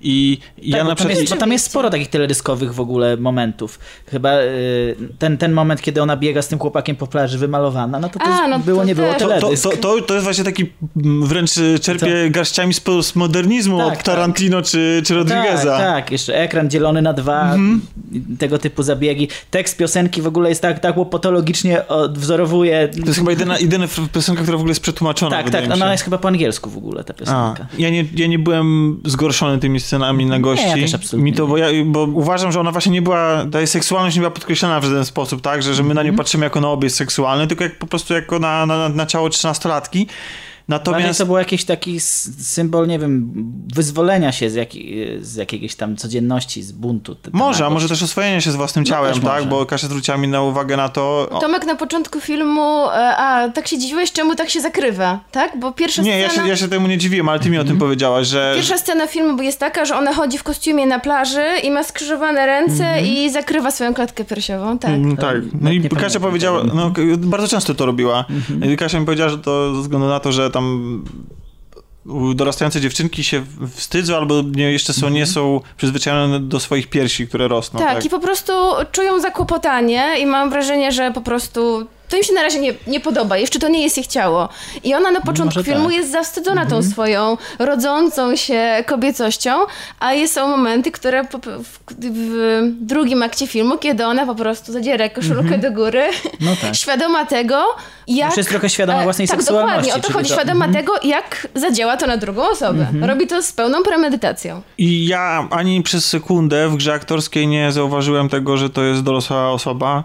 I 0.00 0.38
ja 0.62 0.78
tak, 0.78 0.84
na 0.84 0.84
bo, 0.84 0.88
tam 0.88 0.96
przykład... 0.96 1.18
jest, 1.18 1.30
bo 1.34 1.40
tam 1.40 1.52
jest 1.52 1.64
sporo 1.64 1.90
takich 1.90 2.08
teledyskowych 2.08 2.74
w 2.74 2.80
ogóle 2.80 3.16
momentów. 3.16 3.78
Chyba 4.10 4.40
y, 4.40 4.96
ten, 5.18 5.38
ten 5.38 5.52
moment, 5.52 5.80
kiedy 5.82 6.02
ona 6.02 6.16
biega 6.16 6.42
z 6.42 6.48
tym 6.48 6.58
chłopakiem 6.58 6.96
po 6.96 7.06
plaży 7.06 7.38
wymalowana, 7.38 7.98
no 8.00 8.08
to, 8.08 8.18
to 8.18 8.24
A, 8.24 8.48
no 8.48 8.58
było, 8.58 8.80
to 8.80 8.86
nie 8.86 8.94
było. 8.94 9.12
To, 9.12 9.18
to, 9.18 9.28
teledysk. 9.28 9.62
to, 9.62 9.76
to, 9.76 10.02
to 10.02 10.14
jest 10.14 10.24
właśnie 10.24 10.44
taki 10.44 10.66
mm, 10.96 11.26
wręcz 11.26 11.56
y, 11.56 11.78
czerpie 11.78 12.30
garściami 12.30 12.74
z 12.74 12.80
postmodernizmu 12.80 13.78
Tak, 13.78 13.86
od 13.88 13.94
tak. 13.94 14.02
Tarantino 14.02 14.62
czy, 14.62 15.02
czy 15.06 15.14
tak, 15.14 15.16
Rodrigueza. 15.16 15.78
tak, 15.78 16.10
jeszcze 16.10 16.34
ekran 16.34 16.70
dzielony 16.70 17.02
na 17.02 17.12
dwa, 17.12 17.38
Mhm. 17.42 17.80
tego 18.38 18.58
typu 18.58 18.82
zabiegi. 18.82 19.28
Tekst 19.50 19.76
piosenki 19.76 20.22
w 20.22 20.26
ogóle 20.26 20.48
jest 20.48 20.62
tak, 20.62 20.80
tak 20.80 20.96
łopatologicznie 20.96 21.88
odwzorowuje. 21.88 22.88
To 22.88 23.06
jest 23.06 23.18
chyba 23.18 23.30
jedyna, 23.30 23.58
jedyna 23.58 23.86
piosenka, 24.12 24.42
która 24.42 24.56
w 24.56 24.60
ogóle 24.60 24.70
jest 24.70 24.80
przetłumaczona. 24.80 25.36
tak, 25.42 25.50
tak, 25.50 25.64
ona 25.72 25.92
jest 25.92 26.04
chyba 26.04 26.18
po 26.18 26.28
angielsku 26.28 26.70
w 26.70 26.76
ogóle, 26.76 27.04
ta 27.04 27.14
A, 27.14 27.16
piosenka. 27.16 27.66
ja, 27.78 27.90
nie, 27.90 28.04
ja 28.16 28.26
nie 28.26 28.38
byłem 28.38 29.00
zgorszony 29.04 29.58
tymi 29.58 29.80
scenami 29.88 30.26
na 30.26 30.40
gości. 30.40 30.66
ja 30.68 30.74
też 30.74 30.94
absolutnie 30.94 31.24
Mi 31.30 31.36
to, 31.36 31.42
nie. 31.42 31.48
bo, 31.48 31.56
ja, 31.56 31.66
bo 31.84 32.02
uważam, 32.02 32.52
że 32.52 32.60
ona 32.60 32.72
właśnie 32.72 32.92
nie 32.92 33.02
była, 33.02 33.46
ta 33.52 33.58
jej 33.58 33.66
seksualność 33.66 34.16
nie 34.16 34.20
była 34.20 34.30
podkreślana 34.30 34.80
w 34.80 34.84
żaden 34.84 35.04
sposób, 35.04 35.40
tak? 35.42 35.62
Że, 35.62 35.74
że 35.74 35.82
my 35.82 35.94
na 35.94 36.00
Mhm. 36.00 36.06
nią 36.14 36.18
patrzymy 36.18 36.44
jako 36.46 36.60
na 36.60 36.68
obiekt 36.68 36.94
seksualny, 36.94 37.46
tylko 37.46 37.64
jak 37.64 37.78
po 37.78 37.86
prostu 37.86 38.14
jako 38.14 38.38
na, 38.38 38.66
na, 38.66 38.88
na 38.88 39.06
ciało 39.06 39.28
trzynastolatki. 39.28 39.98
Bardziej 39.98 40.08
Natomiast 40.68 41.18
to 41.18 41.26
był 41.26 41.36
jakiś 41.38 41.64
taki 41.64 42.00
symbol, 42.00 42.86
nie 42.88 42.98
wiem, 42.98 43.32
wyzwolenia 43.74 44.32
się 44.32 44.50
z, 44.50 44.54
jaki, 44.54 44.96
z 45.20 45.36
jakiejś 45.36 45.74
tam 45.74 45.96
codzienności, 45.96 46.62
z 46.62 46.72
buntu. 46.72 47.16
Może, 47.32 47.66
a 47.66 47.70
może 47.70 47.88
też 47.88 48.02
oswojenie 48.02 48.40
się 48.40 48.50
z 48.50 48.56
własnym 48.56 48.84
No, 48.84 48.90
ciałem, 48.90 49.14
też 49.14 49.22
tak? 49.24 49.32
może. 49.34 49.46
Bo 49.46 49.66
Kasia 49.66 49.86
zwróciła 49.86 50.16
mi 50.16 50.28
na 50.28 50.42
uwagę 50.42 50.76
na 50.76 50.88
to... 50.88 51.28
O, 51.30 51.38
Tomek 51.40 51.66
na 51.66 51.74
początku 51.76 52.20
filmu, 52.20 52.86
e, 52.88 53.16
a 53.16 53.48
tak 53.48 53.68
się 53.68 53.78
dziwiłeś, 53.78 54.12
czemu 54.12 54.34
tak 54.34 54.50
się 54.50 54.60
zakrywa, 54.60 55.20
tak? 55.32 55.60
Bo 55.60 55.72
pierwsza 55.72 56.02
nie, 56.02 56.18
ja 56.18 56.28
scena... 56.28 56.42
się, 56.44 56.48
ja 56.50 56.56
się 56.56 56.68
temu 56.68 56.88
nie 56.88 56.98
dziwiłem, 56.98 57.28
ale 57.28 57.40
ty 57.40 57.50
mi 57.50 57.56
o 57.56 57.60
Mhm. 57.60 57.68
tym 57.78 57.86
powiedziałaś, 57.86 58.26
że... 58.26 58.52
Pierwsza 58.56 58.78
scena 58.78 59.06
filmu 59.06 59.42
jest 59.42 59.58
taka, 59.60 59.84
że 59.84 59.96
ona 59.96 60.14
chodzi 60.14 60.38
w 60.38 60.42
kostiumie 60.42 60.86
na 60.86 60.98
plaży 61.00 61.44
i 61.62 61.70
ma 61.70 61.84
skrzyżowane 61.84 62.46
ręce 62.46 63.02
i 63.02 63.30
zakrywa 63.30 63.70
swoją 63.70 63.94
klatkę 63.94 64.24
piersiową, 64.24 64.78
tak. 64.78 64.90
Mm, 64.90 65.16
Tak. 65.16 65.36
No 65.60 65.70
nie 65.70 65.76
i 65.76 65.88
Kasia 65.88 66.20
powiedziała, 66.20 66.62
no 66.74 66.92
bardzo 67.16 67.48
często 67.48 67.74
to 67.74 67.86
robiła. 67.86 68.24
I 68.72 68.76
Kasia 68.76 69.00
mi 69.00 69.06
powiedziała, 69.06 69.30
że 69.30 69.38
to 69.38 69.74
ze 69.74 69.80
względu 69.82 70.08
na 70.08 70.20
to, 70.20 70.32
że 70.32 70.50
tam 70.58 71.04
dorastające 72.34 72.80
dziewczynki 72.80 73.24
się 73.24 73.44
wstydzą 73.74 74.16
albo 74.16 74.42
nie, 74.42 74.72
jeszcze 74.72 74.92
są, 74.92 75.08
nie 75.08 75.26
są 75.26 75.60
przyzwyczajone 75.76 76.40
do 76.40 76.60
swoich 76.60 76.86
piersi, 76.86 77.28
które 77.28 77.48
rosną. 77.48 77.80
tak, 77.80 77.94
Tak, 77.94 78.04
i 78.04 78.10
po 78.10 78.20
prostu 78.20 78.52
czują 78.92 79.20
zakłopotanie 79.20 80.14
i 80.20 80.26
mam 80.26 80.50
wrażenie, 80.50 80.92
że 80.92 81.12
po 81.12 81.20
prostu 81.20 81.86
to 82.08 82.16
im 82.16 82.22
się 82.22 82.32
na 82.32 82.42
razie 82.42 82.60
nie, 82.60 82.74
nie 82.86 83.00
podoba, 83.00 83.36
jeszcze 83.36 83.58
to 83.58 83.68
nie 83.68 83.82
jest 83.82 83.98
ich 83.98 84.06
ciało. 84.06 84.48
I 84.84 84.94
ona 84.94 85.10
na 85.10 85.20
początku 85.20 85.58
może 85.58 85.64
filmu 85.64 85.88
tak. 85.88 85.96
jest 85.96 86.12
zawstydzona 86.12 86.66
tą 86.66 86.82
swoją 86.82 87.36
rodzącą 87.58 88.36
się 88.36 88.84
kobiecością, 88.86 89.50
a 90.00 90.12
jest- 90.12 90.38
są 90.38 90.48
momenty, 90.48 90.90
które 90.90 91.24
po, 91.24 91.38
w, 91.38 91.78
w 92.00 92.62
drugim 92.80 93.22
akcie 93.22 93.46
filmu, 93.46 93.78
kiedy 93.78 94.06
ona 94.06 94.26
po 94.26 94.34
prostu 94.34 94.72
zadziera 94.72 95.08
koszulkę 95.08 95.58
do 95.58 95.72
góry, 95.72 96.02
No 96.40 96.50
tak. 96.62 96.76
świadoma 96.82 97.26
tego, 97.26 97.64
jak... 98.06 98.28
Już 98.28 98.36
jest 98.36 98.48
trochę 98.48 98.70
świadoma 98.70 99.00
e, 99.00 99.04
własnej 99.04 99.28
tak, 99.28 99.38
seksualności, 99.38 99.80
dokładnie, 99.82 100.08
o 100.08 100.08
to 100.08 100.12
chodzi, 100.12 100.28
to- 100.28 100.34
świadoma 100.34 100.64
mhm. 100.64 100.84
tego, 100.84 101.00
jak 101.02 101.48
zadziała 101.54 101.96
to 101.96 102.06
na 102.06 102.16
drugą 102.16 102.48
osobę. 102.48 102.86
Robi 103.00 103.26
to 103.26 103.42
z 103.42 103.52
pełną 103.52 103.82
premedytacją. 103.82 104.62
I 104.78 105.06
ja 105.06 105.48
ani 105.50 105.82
przez 105.82 106.04
sekundę 106.04 106.68
w 106.68 106.76
grze 106.76 106.92
aktorskiej 106.92 107.46
nie 107.46 107.72
zauważyłem 107.72 108.28
tego, 108.28 108.56
że 108.56 108.70
to 108.70 108.82
jest 108.82 109.02
dorosła 109.02 109.50
osoba. 109.50 110.04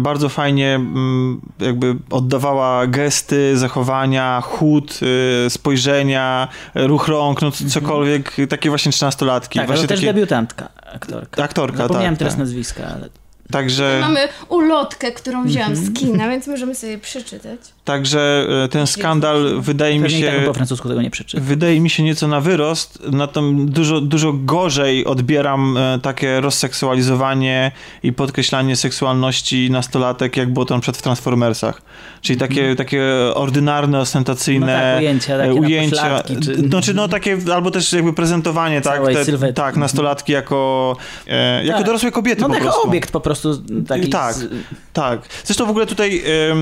Bardzo 0.00 0.28
fajnie 0.28 0.74
mm, 0.74 1.40
jakby 1.58 1.96
oddawała 2.10 2.86
gesty, 2.86 3.58
zachowania, 3.58 4.40
chód, 4.40 5.00
y, 5.46 5.50
spojrzenia, 5.50 6.48
ruch 6.74 7.08
rąk, 7.08 7.42
no 7.42 7.50
c- 7.50 7.64
cokolwiek, 7.68 8.36
takie 8.48 8.68
właśnie 8.68 8.92
trzynastolatki. 8.92 9.58
Mhm. 9.58 9.66
Tak, 9.66 9.70
ale 9.70 9.76
właśnie 9.76 9.88
też 9.88 10.00
takie... 10.00 10.14
debiutantka, 10.14 10.68
aktorka. 10.94 11.44
Aktorka, 11.44 11.78
Zapomniałem 11.78 12.14
tak, 12.14 12.18
teraz 12.18 12.32
tak. 12.34 12.38
nazwiska, 12.38 12.82
ale... 12.94 13.08
Także... 13.52 13.98
Mamy 14.00 14.20
ulotkę, 14.48 15.12
którą 15.12 15.44
wziąłam 15.44 15.70
Mhm. 15.72 15.86
z 15.86 15.98
kina, 15.98 16.28
więc 16.28 16.46
możemy 16.46 16.74
sobie 16.74 16.98
przeczytać. 16.98 17.60
Także 17.84 18.46
e, 18.64 18.68
ten 18.68 18.86
skandal 18.86 19.60
wydaje 19.60 19.96
mi 19.98 20.02
tak 20.02 20.10
się... 20.10 20.42
po 20.46 20.54
francusku 20.54 20.88
tego 20.88 21.02
nie 21.02 21.10
przeczytał. 21.10 21.46
Wydaje 21.46 21.80
mi 21.80 21.90
się 21.90 22.02
nieco 22.02 22.28
na 22.28 22.40
wyrost, 22.40 23.02
natomiast 23.12 23.70
dużo, 23.72 24.00
dużo 24.00 24.32
gorzej 24.32 25.04
odbieram 25.06 25.76
e, 25.76 25.98
takie 26.02 26.40
rozseksualizowanie 26.40 27.72
i 28.02 28.12
podkreślanie 28.12 28.76
seksualności 28.76 29.70
nastolatek, 29.70 30.36
jak 30.36 30.52
było 30.52 30.66
to 30.66 30.74
na 30.74 30.80
przykład 30.80 30.96
w 30.96 31.02
Transformersach. 31.02 31.82
Czyli 32.22 32.38
takie, 32.38 32.76
takie 32.76 33.02
ordynarne, 33.34 34.00
ostentacyjne 34.00 34.60
Mhm. 34.60 34.80
No 34.80 34.94
tak, 34.94 35.00
ujęcia 35.00 35.38
takie 35.38 35.50
e, 35.50 35.54
ujęcia. 35.54 36.22
czy- 36.44 36.68
Znaczy, 36.68 36.94
no 36.94 37.08
takie, 37.08 37.38
albo 37.54 37.70
też 37.70 37.92
jakby 37.92 38.12
prezentowanie, 38.12 38.80
tak, 38.80 39.00
te, 39.40 39.52
tak, 39.52 39.76
nastolatki 39.76 40.32
jako, 40.32 40.96
e, 41.28 41.64
jako 41.64 41.78
Tak. 41.78 41.86
dorosłe 41.86 42.10
kobiety 42.12 42.42
No 42.42 42.48
po 42.48 42.54
jako 42.54 42.82
obiekt 42.82 43.10
po 43.10 43.20
prostu 43.20 43.62
taki... 43.88 44.08
Tak. 44.08 44.34
Z... 44.34 44.48
Tak. 44.92 45.20
Zresztą 45.44 45.66
w 45.66 45.70
ogóle 45.70 45.86
tutaj 45.86 46.18
e, 46.18 46.54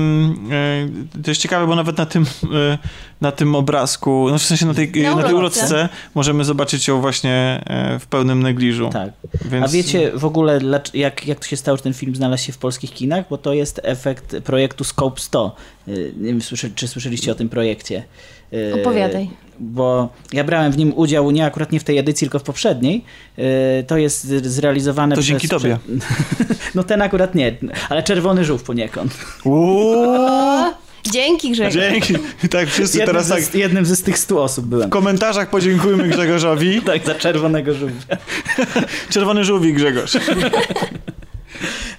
to 1.23 1.31
jest 1.31 1.41
ciekawe, 1.41 1.67
bo 1.67 1.75
nawet 1.75 1.97
na 1.97 2.05
tym, 2.05 2.25
e, 2.43 2.77
na 3.21 3.31
tym 3.31 3.55
obrazku, 3.55 4.27
no 4.31 4.37
w 4.37 4.41
sensie 4.41 4.65
na 4.65 4.73
tej, 4.73 4.91
Na 5.03 5.15
na 5.15 5.23
tej 5.23 5.33
ulotce. 5.33 5.89
możemy 6.15 6.43
zobaczyć 6.43 6.87
ją 6.87 7.01
właśnie 7.01 7.63
e, 7.67 7.99
w 7.99 8.05
pełnym 8.07 8.43
negliżu. 8.43 8.89
Tak. 8.93 9.09
Więc... 9.45 9.65
A 9.65 9.67
wiecie 9.67 10.11
w 10.15 10.25
ogóle, 10.25 10.59
jak, 10.93 11.27
jak 11.27 11.39
to 11.39 11.45
się 11.47 11.57
stało, 11.57 11.77
że 11.77 11.83
ten 11.83 11.93
film 11.93 12.15
znalazł 12.15 12.43
się 12.43 12.53
w 12.53 12.57
polskich 12.57 12.91
kinach? 12.93 13.25
Bo 13.29 13.37
to 13.37 13.53
jest 13.53 13.81
efekt 13.83 14.35
projektu 14.43 14.83
Scope 14.83 15.21
100. 15.21 15.55
Y, 15.87 16.13
Nie 16.17 16.27
wiem, 16.27 16.41
słyszy, 16.41 16.71
czy 16.75 16.87
słyszeliście 16.87 17.31
o 17.31 17.35
tym 17.35 17.49
projekcie. 17.49 18.03
Opowiadaj. 18.81 19.29
Bo 19.59 20.09
ja 20.33 20.43
brałem 20.43 20.71
w 20.71 20.77
nim 20.77 20.93
udział 20.95 21.31
nie 21.31 21.45
akurat 21.45 21.71
nie 21.71 21.79
w 21.79 21.83
tej 21.83 21.97
edycji, 21.97 22.25
tylko 22.27 22.39
w 22.39 22.43
poprzedniej. 22.43 23.03
To 23.87 23.97
jest 23.97 24.27
zrealizowane 24.27 25.15
To 25.15 25.21
przez... 25.21 25.27
dzięki 25.29 25.49
tobie. 25.49 25.77
No 26.75 26.83
ten 26.83 27.01
akurat 27.01 27.35
nie, 27.35 27.57
ale 27.89 28.03
Czerwony 28.03 28.45
Żółw 28.45 28.63
poniekąd. 28.63 29.13
Uuu, 29.43 30.73
dzięki 31.11 31.51
Grzegorz. 31.51 31.73
dzięki. 31.73 32.13
Tak, 32.49 32.69
wszyscy 32.69 32.97
Jednym, 32.97 33.15
teraz 33.15 33.29
tak 33.29 33.41
z, 33.43 33.53
jednym 33.53 33.85
z 33.85 34.03
tych 34.03 34.17
100 34.17 34.43
osób 34.43 34.65
byłem. 34.65 34.89
w 34.89 34.91
komentarzach 34.91 35.49
podziękujmy 35.49 36.07
Grzegorzowi. 36.07 36.81
Tak, 36.85 37.05
za 37.05 37.15
Czerwonego 37.15 37.73
Żółwia. 37.73 38.17
Czerwony 39.13 39.43
żółwik 39.43 39.75
Grzegorz. 39.75 40.17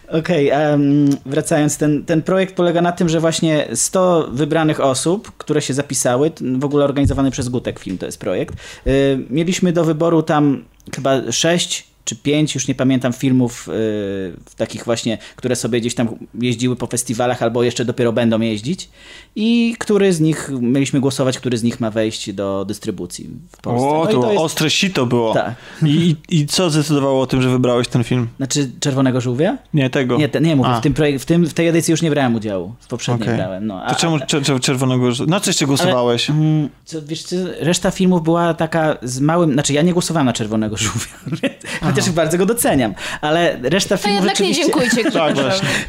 Okej, 0.08 0.48
em, 0.50 1.10
wracając, 1.26 1.76
ten, 1.78 2.04
ten 2.04 2.22
projekt 2.22 2.54
polega 2.54 2.82
na 2.82 2.92
tym, 2.92 3.08
że 3.08 3.20
właśnie 3.20 3.68
100 3.74 4.28
wybranych 4.32 4.80
osób, 4.80 5.32
które 5.38 5.62
się 5.62 5.74
zapisały, 5.74 6.30
w 6.58 6.64
ogóle 6.64 6.84
organizowany 6.84 7.30
przez 7.30 7.48
Gutek 7.48 7.78
Film 7.78 7.98
to 7.98 8.06
jest 8.06 8.20
projekt, 8.20 8.54
y, 8.86 9.18
mieliśmy 9.30 9.72
do 9.72 9.84
wyboru 9.84 10.22
tam 10.22 10.64
chyba 10.94 11.32
6 11.32 11.89
czy 12.04 12.16
5, 12.16 12.54
już 12.54 12.68
nie 12.68 12.74
pamiętam, 12.74 13.12
filmów 13.12 13.68
y, 13.68 14.56
takich 14.56 14.84
właśnie, 14.84 15.18
które 15.36 15.56
sobie 15.56 15.80
gdzieś 15.80 15.94
tam 15.94 16.08
jeździły 16.40 16.76
po 16.76 16.86
festiwalach 16.86 17.42
albo 17.42 17.62
jeszcze 17.62 17.84
dopiero 17.84 18.12
będą 18.12 18.40
jeździć 18.40 18.88
i 19.36 19.76
który 19.78 20.12
z 20.12 20.20
nich, 20.20 20.50
mieliśmy 20.60 21.00
głosować, 21.00 21.38
który 21.38 21.58
z 21.58 21.62
nich 21.62 21.80
ma 21.80 21.90
wejść 21.90 22.32
do 22.32 22.64
dystrybucji 22.64 23.30
w 23.52 23.56
Polsce. 23.60 23.86
O, 23.88 24.04
No 24.04 24.10
i 24.10 24.14
to 24.22 24.32
jest- 24.32 24.44
ostre 24.44 24.70
sito 24.70 25.06
było. 25.06 25.34
Tak. 25.34 25.54
I, 25.86 26.16
i, 26.28 26.46
co 26.46 26.70
zdecydowało 26.70 27.20
o 27.22 27.26
tym, 27.26 27.42
że 27.42 27.48
wybrałeś 27.50 27.88
ten 27.88 28.04
film? 28.04 28.28
Znaczy 28.36 28.70
Czerwonego 28.80 29.20
Żółwia? 29.20 29.58
Nie, 29.74 29.90
tego. 29.90 30.16
Nie, 30.16 30.28
te, 30.28 30.40
nie 30.40 30.56
mówię, 30.56 30.68
A. 30.68 30.80
w, 30.80 30.82
tym 30.82 30.94
w, 31.18 31.24
tym, 31.24 31.46
w 31.46 31.54
tej 31.54 31.68
edycji 31.68 31.90
już 31.92 32.02
nie 32.02 32.10
brałem 32.10 32.34
udziału, 32.34 32.74
w 32.80 32.86
poprzedniej 32.88 33.28
Okej. 33.28 33.36
brałem. 33.38 33.66
No, 33.66 33.82
To 33.88 33.94
czemu 33.94 34.16
czer- 34.16 34.60
czerwonego 34.60 35.12
żółwia? 35.12 35.30
Na 35.30 35.40
co 35.40 35.50
jeszcze 35.50 35.66
głosowałeś? 35.66 36.30
Mm, 36.30 36.68
Co, 36.84 37.02
wiesz, 37.02 37.22
co, 37.22 37.36
reszta 37.60 37.90
filmów 37.90 38.22
była 38.24 38.54
taka 38.54 38.96
z 39.02 39.20
małym, 39.20 39.52
znaczy 39.52 39.72
ja 39.72 39.82
nie 39.82 39.92
głosowałem 39.92 40.26
na 40.26 40.32
Czerwonego 40.32 40.76
Żółwia, 40.76 41.14
chociaż 41.90 42.10
bardzo 42.10 42.38
go 42.38 42.46
doceniam, 42.46 42.94
ale 43.20 43.58
reszta 43.62 43.96
To 43.96 44.02
filmów 44.02 44.24
jednak 44.24 44.40
nie 44.40 44.54
dziękujcie 44.54 45.10
Tak. 45.10 45.34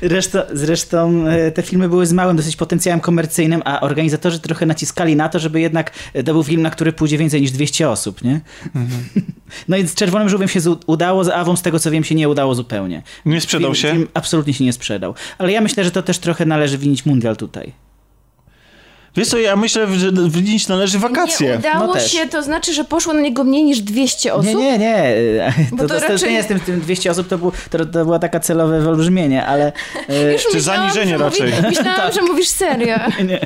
Reszta, 0.01 0.43
zresztą 0.53 1.27
e, 1.27 1.51
te 1.51 1.61
filmy 1.61 1.89
były 1.89 2.05
z 2.05 2.13
małym 2.13 2.37
dosyć 2.37 2.55
potencjałem 2.55 2.99
komercyjnym, 2.99 3.61
a 3.65 3.79
organizatorzy 3.79 4.39
trochę 4.39 4.65
naciskali 4.65 5.15
na 5.15 5.29
to, 5.29 5.39
żeby 5.39 5.61
jednak 5.61 5.91
e, 6.13 6.23
to 6.23 6.33
był 6.33 6.43
film, 6.43 6.61
na 6.61 6.69
który 6.69 6.93
pójdzie 6.93 7.17
więcej 7.17 7.41
niż 7.41 7.51
200 7.51 7.89
osób, 7.89 8.23
nie? 8.23 8.41
No 9.67 9.77
i 9.77 9.87
z 9.87 9.95
Czerwonym 9.95 10.29
Żółwiem 10.29 10.49
się 10.49 10.59
udało, 10.87 11.23
z 11.23 11.29
Awą 11.29 11.55
z 11.55 11.61
tego 11.61 11.79
co 11.79 11.91
wiem 11.91 12.03
się 12.03 12.15
nie 12.15 12.29
udało 12.29 12.55
zupełnie. 12.55 13.03
Nie 13.25 13.41
sprzedał 13.41 13.73
film, 13.73 13.81
się? 13.81 13.91
Film 13.91 14.07
absolutnie 14.13 14.53
się 14.53 14.63
nie 14.63 14.73
sprzedał. 14.73 15.15
Ale 15.37 15.51
ja 15.51 15.61
myślę, 15.61 15.83
że 15.83 15.91
to 15.91 16.01
też 16.01 16.19
trochę 16.19 16.45
należy 16.45 16.77
winić 16.77 17.05
Mundial 17.05 17.37
tutaj. 17.37 17.73
Wiesz 19.15 19.27
co, 19.27 19.37
ja 19.37 19.55
myślę, 19.55 19.99
że 19.99 20.11
wydzielić 20.11 20.67
należy 20.67 20.99
wakacje. 20.99 21.49
Nie 21.51 21.57
udało 21.57 21.87
No 21.87 21.93
też. 21.93 22.11
się, 22.11 22.27
to 22.27 22.43
znaczy, 22.43 22.73
że 22.73 22.83
poszło 22.83 23.13
na 23.13 23.21
niego 23.21 23.43
mniej 23.43 23.63
niż 23.63 23.79
200 23.79 24.33
osób? 24.33 24.45
Nie, 24.45 24.55
nie, 24.55 24.77
nie. 24.77 25.13
Bo 25.71 25.77
To, 25.77 25.87
to 25.87 25.93
to, 25.93 25.99
to, 26.07 26.13
raczej- 26.13 26.29
nie 26.29 26.35
jest 26.35 26.47
tym, 26.47 26.59
tym 26.59 26.81
200 26.81 27.11
osób, 27.11 27.27
to, 27.27 27.37
był, 27.37 27.51
to, 27.69 27.77
to 27.85 28.05
było 28.05 28.19
takie 28.19 28.39
celowe 28.39 28.81
wyolbrzymienie, 28.81 29.45
ale... 29.45 29.71
e, 30.09 30.33
Już 30.33 30.41
Czy 30.47 30.55
myślałam, 30.57 30.81
zaniżenie 30.81 31.17
że 31.17 31.23
raczej? 31.23 31.51
Mówi, 31.51 31.61
myślałam, 31.67 32.11
że 32.15 32.21
mówisz 32.21 32.47
serio. 32.47 32.95
nie, 33.29 33.39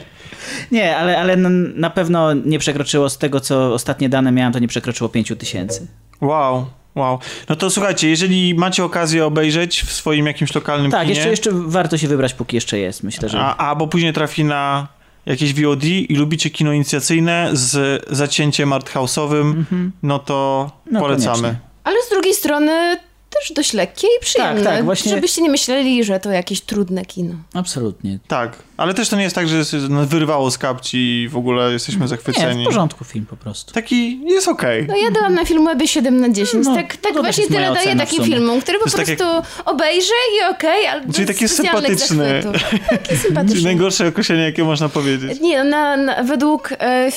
nie 0.71 0.97
ale, 0.97 1.17
ale 1.19 1.35
na, 1.75 1.89
pewno 1.89 2.33
nie 2.33 2.59
przekroczyło 2.59 3.09
z 3.09 3.17
tego, 3.17 3.39
co 3.39 3.73
ostatnie 3.73 4.09
dane 4.09 4.31
miałem, 4.31 4.53
to 4.53 4.59
nie 4.59 4.67
przekroczyło 4.67 5.09
5 5.09 5.33
tysięcy. 5.39 5.87
Wow, 6.21 6.65
wow. 6.95 7.19
No 7.49 7.55
to 7.55 7.69
słuchajcie, 7.69 8.09
jeżeli 8.09 8.55
macie 8.55 8.83
okazję 8.83 9.25
obejrzeć 9.25 9.81
w 9.81 9.91
swoim 9.93 10.25
jakimś 10.25 10.55
lokalnym 10.55 10.91
Tak, 10.91 11.01
kinie, 11.01 11.13
jeszcze, 11.13 11.29
jeszcze 11.29 11.49
warto 11.53 11.97
się 11.97 12.07
wybrać, 12.07 12.33
póki 12.33 12.55
jeszcze 12.55 12.79
jest, 12.79 13.03
myślę, 13.03 13.29
że... 13.29 13.39
a, 13.39 13.57
albo 13.57 13.87
później 13.87 14.13
trafi 14.13 14.43
na 14.43 14.87
jakieś 15.25 15.53
VOD 15.61 15.83
i 15.83 16.15
lubicie 16.15 16.49
kino 16.49 16.73
inicjacyjne 16.73 17.49
z 17.53 18.03
zacięciem 18.17 18.69
arthouse'owym, 18.69 19.63
no 20.03 20.19
to 20.19 20.71
No, 20.91 20.99
polecamy. 20.99 21.35
koniecznie. 21.41 21.59
Ale 21.83 21.95
z 22.07 22.09
drugiej 22.09 22.33
strony 22.33 22.97
też 23.29 23.53
dość 23.55 23.73
lekkie 23.73 24.07
i 24.07 24.21
przyjemne. 24.21 24.63
Tak, 24.63 24.73
tak, 24.75 24.85
właśnie- 24.85 25.11
Żebyście 25.11 25.41
nie 25.41 25.49
myśleli, 25.49 26.03
że 26.03 26.19
to 26.19 26.31
jakieś 26.31 26.61
trudne 26.61 27.05
kino. 27.05 27.35
Absolutnie. 27.53 28.19
Tak, 28.27 28.63
ale 28.77 28.93
też 28.93 29.09
to 29.09 29.15
nie 29.15 29.23
jest 29.23 29.35
tak, 29.35 29.47
że 29.47 29.57
no, 29.89 30.05
wyrwało 30.05 30.51
z 30.51 30.57
kapci 30.57 30.97
i 30.97 31.29
w 31.29 31.37
ogóle 31.37 31.71
jesteśmy 31.73 32.01
Nie, 32.01 32.07
zachwyceni. 32.07 32.63
w 32.63 32.65
porządku 32.67 33.03
film 33.05 33.25
po 33.25 33.35
prostu. 33.37 33.73
Taki 33.73 34.21
jest 34.25 34.47
okej. 34.47 34.85
No 34.87 34.95
ja 34.97 35.11
dałam 35.11 35.33
na 35.35 35.45
Filmwebie 35.45 35.87
7 35.87 36.21
na 36.21 36.29
10. 36.29 36.65
No, 36.67 36.75
tak 36.75 36.97
tak 36.97 37.13
właśnie 37.13 37.47
tyle 37.47 37.73
daję 37.73 37.95
takim 37.95 38.23
filmom, 38.23 38.61
który 38.61 38.79
po 38.79 38.89
tak 38.89 39.05
prostu 39.05 39.25
obejrzę 39.65 40.13
i 40.39 40.51
okej, 40.55 40.87
ale 40.87 41.13
Czyli 41.13 41.27
taki 41.27 41.47
sympatyczny. 41.47 42.43
Taki 42.43 43.07
Czyli 43.07 43.19
sympatyczny. 43.27 43.61
najgorsze 43.63 44.07
określenie, 44.07 44.43
jakie 44.43 44.63
można 44.63 44.89
powiedzieć. 44.89 45.39
Nie, 45.41 45.63
no, 45.63 45.69
na, 45.69 45.97
na, 45.97 46.23
według 46.23 46.69
e, 46.79 47.11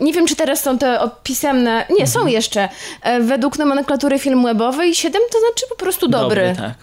Nie 0.00 0.12
wiem, 0.12 0.26
czy 0.26 0.36
teraz 0.36 0.62
są 0.62 0.78
te 0.78 0.98
pisemne... 1.22 1.86
Nie, 1.98 2.06
są 2.06 2.18
Mhm. 2.18 2.34
jeszcze. 2.34 2.68
E, 3.02 3.20
według 3.20 3.58
nomenklatury 3.58 4.18
filmwebowej 4.18 4.94
7 4.94 5.22
to 5.32 5.38
znaczy 5.38 5.66
po 5.68 5.76
prostu 5.76 6.08
dobry. 6.08 6.54
tak. 6.56 6.74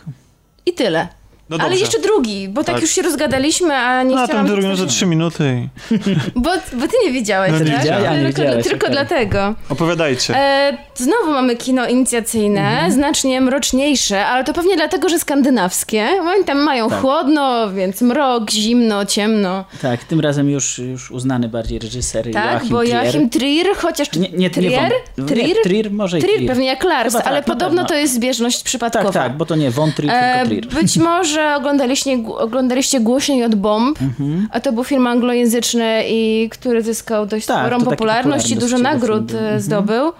I 0.65 0.73
tyle. 0.73 1.07
No 1.49 1.57
Ale 1.59 1.75
jeszcze 1.77 1.99
drugi, 1.99 2.49
bo 2.49 2.63
tak, 2.63 2.75
Tak. 2.75 2.81
już 2.81 2.91
się 2.91 3.01
rozgadaliśmy, 3.01 3.73
a 3.75 4.03
nie 4.03 4.15
No 4.15 4.21
a 4.21 4.25
chciałam... 4.27 4.45
ten 4.45 4.55
drugi 4.55 4.67
no 4.69 4.77
to 4.77 4.85
trzy 4.85 5.05
minuty. 5.05 5.69
Bo, 6.35 6.49
bo 6.73 6.87
ty 6.87 6.93
nie 7.05 7.11
widziałeś, 7.11 7.51
No 7.51 7.59
nie 7.59 7.65
tak? 7.71 7.81
widziałem. 7.81 8.03
Ja 8.03 8.17
nie 8.17 8.23
tylko 8.25 8.41
widziałeś, 8.41 8.63
tylko 8.67 8.85
okej. 8.87 8.91
dlatego. 8.91 9.55
Opowiadajcie. 9.69 10.35
E, 10.37 10.77
znowu 10.95 11.31
mamy 11.31 11.55
kino 11.55 11.87
inicjacyjne, 11.87 12.61
Mhm. 12.61 12.91
znacznie 12.91 13.41
mroczniejsze, 13.41 14.25
ale 14.25 14.43
to 14.43 14.53
pewnie 14.53 14.75
dlatego, 14.75 15.09
że 15.09 15.19
skandynawskie. 15.19 16.07
Oni 16.21 16.43
tam 16.43 16.57
mają 16.63 16.89
Tak. 16.89 17.01
chłodno, 17.01 17.71
więc 17.71 18.01
mrok, 18.01 18.51
zimno, 18.51 19.05
ciemno. 19.05 19.65
Tak, 19.81 20.03
tym 20.03 20.19
razem 20.19 20.49
już, 20.49 20.77
już 20.79 21.11
uznany 21.11 21.49
bardziej 21.49 21.79
reżyser 21.79 22.31
Tak, 22.33 22.51
Joachim 22.53 22.69
bo 22.69 22.79
Trier. 22.81 23.03
Joachim 23.05 23.29
Trier, 23.29 23.67
chociaż 23.75 24.13
Nie, 24.13 24.29
nie, 24.29 24.37
nie, 24.37 24.49
Trier? 24.49 24.91
von, 25.17 25.27
Trier? 25.27 25.47
nie, 25.47 25.55
Trier 25.63 25.91
może 25.91 26.17
i 26.19 26.21
Trier, 26.21 26.35
Trier. 26.37 26.49
pewnie 26.49 26.67
jak 26.67 26.83
Lars, 26.83 27.13
tak, 27.13 27.27
ale 27.27 27.43
podobno 27.43 27.85
to 27.85 27.95
jest 27.95 28.13
zbieżność 28.13 28.63
przypadkowa. 28.63 29.11
Tak, 29.11 29.13
tak, 29.23 29.37
bo 29.37 29.45
to 29.45 29.55
nie 29.55 29.71
Von 29.71 29.91
Trier, 29.91 30.13
E, 30.15 30.33
tylko 30.47 30.47
Trier. 30.67 30.81
być 30.83 30.97
może 30.97 31.34
oglądaliście, 31.55 32.17
oglądaliście 32.37 32.99
głośniej 32.99 33.43
od 33.43 33.55
bomb, 33.55 34.01
Mhm. 34.01 34.47
a 34.51 34.59
to 34.59 34.71
był 34.71 34.83
film 34.83 35.07
anglojęzyczny 35.07 36.03
i 36.07 36.49
który 36.51 36.81
zyskał 36.83 37.25
dość 37.25 37.45
Tak, 37.45 37.67
sporą 37.67 37.85
popularność 37.85 38.51
i 38.51 38.55
dużo 38.55 38.77
nagród 38.77 39.31
e, 39.33 39.39
Mhm. 39.39 39.59
zdobył. 39.61 40.11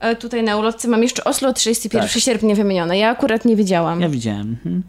E, 0.00 0.16
Tutaj 0.16 0.42
na 0.42 0.56
ulotce 0.56 0.88
mam 0.88 1.02
jeszcze 1.02 1.24
Oslo 1.24 1.52
31 1.52 2.08
Tak. 2.08 2.22
sierpnia 2.22 2.54
wymienione. 2.54 2.98
Ja 2.98 3.10
akurat 3.10 3.44
nie 3.44 3.56
widziałam. 3.56 4.00
Ja 4.00 4.08
widziałem. 4.08 4.56
Mhm. 4.64 4.82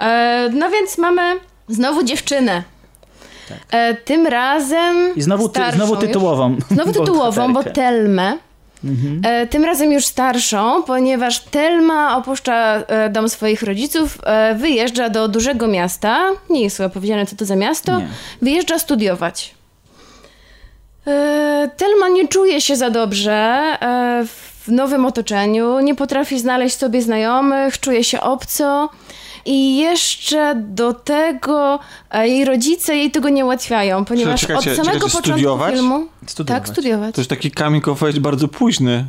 E, 0.00 0.50
no 0.52 0.70
więc 0.70 0.98
mamy 0.98 1.22
znowu 1.68 2.02
dziewczynę. 2.02 2.62
E, 3.70 3.94
tym 3.94 4.26
razem 4.26 5.08
Tak. 5.08 5.16
I 5.16 5.22
znowu, 5.22 5.48
ty, 5.48 5.60
znowu 5.74 5.96
tytułową. 5.96 6.56
Znowu 6.70 6.92
tytułową, 7.00 7.52
bo. 7.52 7.62
Telmę. 7.64 8.38
Mhm. 8.84 9.20
E, 9.24 9.46
tym 9.46 9.64
razem 9.64 9.92
już 9.92 10.06
starszą, 10.06 10.82
ponieważ 10.82 11.40
Telma 11.40 12.16
opuszcza 12.16 12.76
e, 12.76 13.10
dom 13.10 13.28
swoich 13.28 13.62
rodziców, 13.62 14.18
e, 14.24 14.54
wyjeżdża 14.54 15.08
do 15.08 15.28
dużego 15.28 15.68
miasta. 15.68 16.20
Nie 16.50 16.62
jest 16.62 16.76
chyba 16.76 16.88
powiedziane, 16.88 17.26
co 17.26 17.36
to 17.36 17.44
za 17.44 17.56
miasto. 17.56 17.98
Nie. 17.98 18.08
Wyjeżdża 18.42 18.78
studiować. 18.78 19.54
Telma 21.76 22.08
nie 22.08 22.28
czuje 22.28 22.60
się 22.60 22.76
za 22.76 22.90
dobrze 22.90 23.62
w 24.66 24.68
nowym 24.68 25.06
otoczeniu, 25.06 25.80
nie 25.80 25.94
potrafi 25.94 26.38
znaleźć 26.38 26.76
sobie 26.76 27.02
znajomych, 27.02 27.80
czuje 27.80 28.04
się 28.04 28.20
obco. 28.20 28.88
I 29.46 29.76
jeszcze 29.76 30.54
do 30.68 30.92
tego 30.94 31.78
e, 32.10 32.28
jej 32.28 32.44
rodzice 32.44 32.96
jej 32.96 33.10
tego 33.10 33.28
nie 33.28 33.44
ułatwiają, 33.44 34.04
ponieważ 34.04 34.40
czekajcie, 34.40 34.70
od 34.70 34.76
samego 34.76 34.84
czekajcie, 34.84 35.00
początku 35.16 35.30
studiować? 35.32 35.74
filmu. 35.74 36.06
Studiować. 36.26 36.62
Tak, 36.64 36.72
studiować. 36.72 37.14
To 37.14 37.20
jest 37.20 37.30
taki 37.30 37.50
coming 37.50 37.88
of 37.88 38.02
age 38.02 38.20
bardzo 38.20 38.48
późny. 38.48 39.04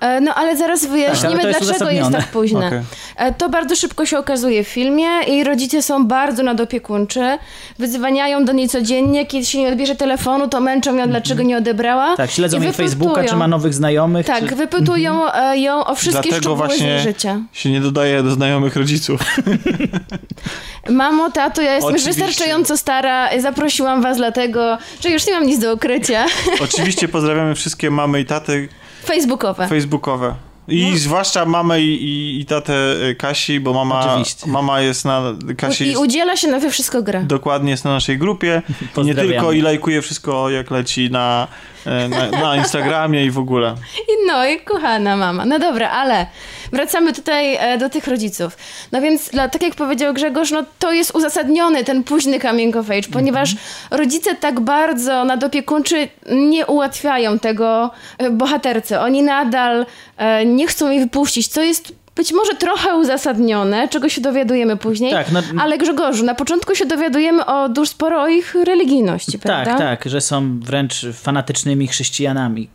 E, 0.00 0.20
No 0.20 0.34
ale 0.34 0.56
zaraz 0.56 0.86
wyjaśnimy, 0.86 1.34
Tak, 1.34 1.42
ale 1.44 1.52
to 1.52 1.58
jest 1.58 1.60
dlaczego 1.70 1.90
jest 1.90 2.00
uzasadnione. 2.00 2.24
tak 2.24 2.32
późne. 2.32 2.66
Okej. 2.66 2.80
E, 3.16 3.32
To 3.34 3.48
bardzo 3.48 3.76
szybko 3.76 4.06
się 4.06 4.18
okazuje 4.18 4.64
w 4.64 4.68
filmie 4.68 5.06
i 5.28 5.44
rodzice 5.44 5.82
są 5.82 6.06
bardzo 6.06 6.42
nadopiekuńczy. 6.42 7.38
Wyzwaniają 7.78 8.44
do 8.44 8.52
niej 8.52 8.68
codziennie, 8.68 9.26
kiedy 9.26 9.46
się 9.46 9.58
nie 9.58 9.68
odbierze 9.68 9.94
telefonu, 9.96 10.48
to 10.48 10.60
męczą 10.60 10.96
ją, 10.96 11.06
dlaczego 11.08 11.42
nie 11.42 11.56
odebrała. 11.56 12.16
Tak, 12.16 12.30
śledzą 12.30 12.58
I 12.60 12.62
jej 12.62 12.72
Facebooka, 12.72 13.24
czy 13.24 13.36
ma 13.36 13.48
nowych 13.48 13.74
znajomych. 13.74 14.26
Tak, 14.26 14.48
czy... 14.48 14.56
wypytują 14.56 15.32
e, 15.32 15.58
ją 15.58 15.84
o 15.84 15.94
wszystkie 15.94 16.22
Dlatego 16.30 16.36
szczegóły 16.36 16.56
z 16.56 16.70
właśnie 16.70 16.86
jej 16.88 17.00
życia. 17.00 17.40
się 17.52 17.70
nie 17.70 17.80
dodaje 17.80 18.22
do 18.22 18.30
znajomych 18.30 18.76
rodziców. 18.76 19.20
Mamo, 20.90 21.30
tato, 21.30 21.62
ja 21.62 21.74
jestem 21.74 21.92
już 21.94 22.02
Oczywiście. 22.02 22.26
wystarczająco 22.26 22.76
stara, 22.76 23.40
zaprosiłam 23.40 24.02
was 24.02 24.16
dlatego, 24.16 24.78
że 25.00 25.10
już 25.10 25.26
nie 25.26 25.32
mam 25.32 25.46
nic 25.46 25.58
do 25.58 25.74
ukrycia. 25.74 26.26
Oczywiście 26.64 27.08
pozdrawiamy 27.08 27.54
wszystkie 27.54 27.90
mamy 27.90 28.20
i 28.20 28.24
taty 28.24 28.68
Facebookowe. 29.04 29.68
facebookowe. 29.68 30.34
I 30.68 30.90
No. 30.90 30.96
zwłaszcza 30.98 31.44
mamę 31.44 31.80
i, 31.80 32.04
i, 32.04 32.40
i 32.40 32.46
tatę 32.46 32.72
y, 33.10 33.14
Kasi, 33.14 33.60
bo 33.60 33.72
mama, 33.72 34.10
Oczywiście. 34.10 34.46
mama 34.50 34.80
jest 34.80 35.04
na... 35.04 35.22
Kasi 35.56 35.84
I 35.84 35.88
jest, 35.88 36.00
udziela 36.00 36.36
się 36.36 36.48
na 36.48 36.58
we 36.58 36.70
wszystko 36.70 37.02
gra. 37.02 37.20
dokładnie 37.22 37.70
jest 37.70 37.84
na 37.84 37.90
naszej 37.92 38.18
grupie. 38.18 38.62
Nie 39.04 39.14
tylko 39.14 39.52
i 39.52 39.60
lajkuje 39.60 40.02
wszystko, 40.02 40.50
jak 40.50 40.70
leci 40.70 41.10
na, 41.10 41.48
e, 41.86 42.08
na, 42.08 42.30
na 42.30 42.56
Instagramie 42.56 43.24
i 43.24 43.30
w 43.30 43.38
ogóle. 43.38 43.74
I 43.98 44.26
no, 44.26 44.46
i 44.46 44.60
kochana 44.60 45.16
mama. 45.16 45.44
No 45.44 45.58
dobra, 45.58 45.90
ale 45.90 46.26
wracamy 46.72 47.12
tutaj 47.12 47.54
e, 47.56 47.78
do 47.78 47.90
tych 47.90 48.06
rodziców. 48.06 48.56
No 48.92 49.00
więc, 49.00 49.28
dla, 49.28 49.48
tak 49.48 49.62
jak 49.62 49.74
powiedział 49.74 50.14
Grzegorz, 50.14 50.50
no 50.50 50.64
to 50.78 50.92
jest 50.92 51.14
uzasadniony 51.14 51.84
ten 51.84 52.04
późny 52.04 52.40
coming 52.40 52.76
of 52.76 52.90
age, 52.90 53.08
ponieważ 53.12 53.54
rodzice 53.90 54.34
tak 54.34 54.60
bardzo 54.60 55.24
nadopiekuńczy 55.24 56.08
nie 56.30 56.66
ułatwiają 56.66 57.38
tego 57.38 57.90
e, 58.18 58.30
bohaterce. 58.30 59.00
Oni 59.00 59.22
nadal 59.22 59.86
e, 60.16 60.46
nie 60.46 60.66
chcą 60.66 60.90
jej 60.90 61.00
wypuścić, 61.00 61.48
co 61.48 61.62
jest 61.62 61.92
być 62.16 62.32
może 62.32 62.54
trochę 62.54 62.96
uzasadnione, 62.96 63.88
czego 63.88 64.08
się 64.08 64.20
dowiadujemy 64.20 64.76
później. 64.76 65.12
Tak, 65.12 65.32
no- 65.32 65.42
Ale 65.60 65.78
Grzegorzu, 65.78 66.24
na 66.24 66.34
początku 66.34 66.74
się 66.74 66.86
dowiadujemy 66.86 67.46
o 67.46 67.68
dość 67.68 67.90
sporo 67.90 68.22
o 68.22 68.28
ich 68.28 68.54
religijności, 68.54 69.38
prawda? 69.38 69.70
Tak, 69.70 69.78
tak, 69.78 70.10
że 70.10 70.20
są 70.20 70.60
wręcz 70.60 71.06
fanatycznymi 71.12 71.88
chrześcijanami. 71.88 72.68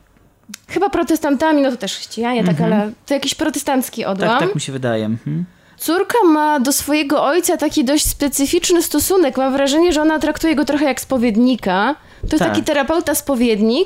Chyba 0.70 0.90
protestantami, 0.90 1.62
no 1.62 1.72
to 1.72 1.78
też 1.78 1.96
chrześcijanie, 1.96 2.44
tak, 2.44 2.62
ale 2.62 2.92
to 3.06 3.14
jakiś 3.14 3.36
protestancki 3.36 4.06
odłam. 4.06 4.30
Tak, 4.30 4.40
tak 4.40 4.56
mi 4.56 4.62
się 4.62 4.72
wydaje. 4.72 5.06
Mhm. 5.06 5.46
Córka 5.78 6.18
ma 6.26 6.60
do 6.60 6.74
swojego 6.74 7.24
ojca 7.24 7.58
taki 7.58 7.86
dość 7.86 8.10
specyficzny 8.10 8.82
stosunek. 8.82 9.38
Mam 9.38 9.54
wrażenie, 9.54 9.94
że 9.94 10.02
ona 10.02 10.20
traktuje 10.20 10.56
go 10.56 10.66
trochę 10.66 10.86
jak 10.86 11.02
spowiednika. 11.02 11.96
To 12.22 12.28
jest 12.28 12.40
Tak. 12.40 12.48
taki 12.48 12.64
terapeuta-spowiednik. 12.64 13.86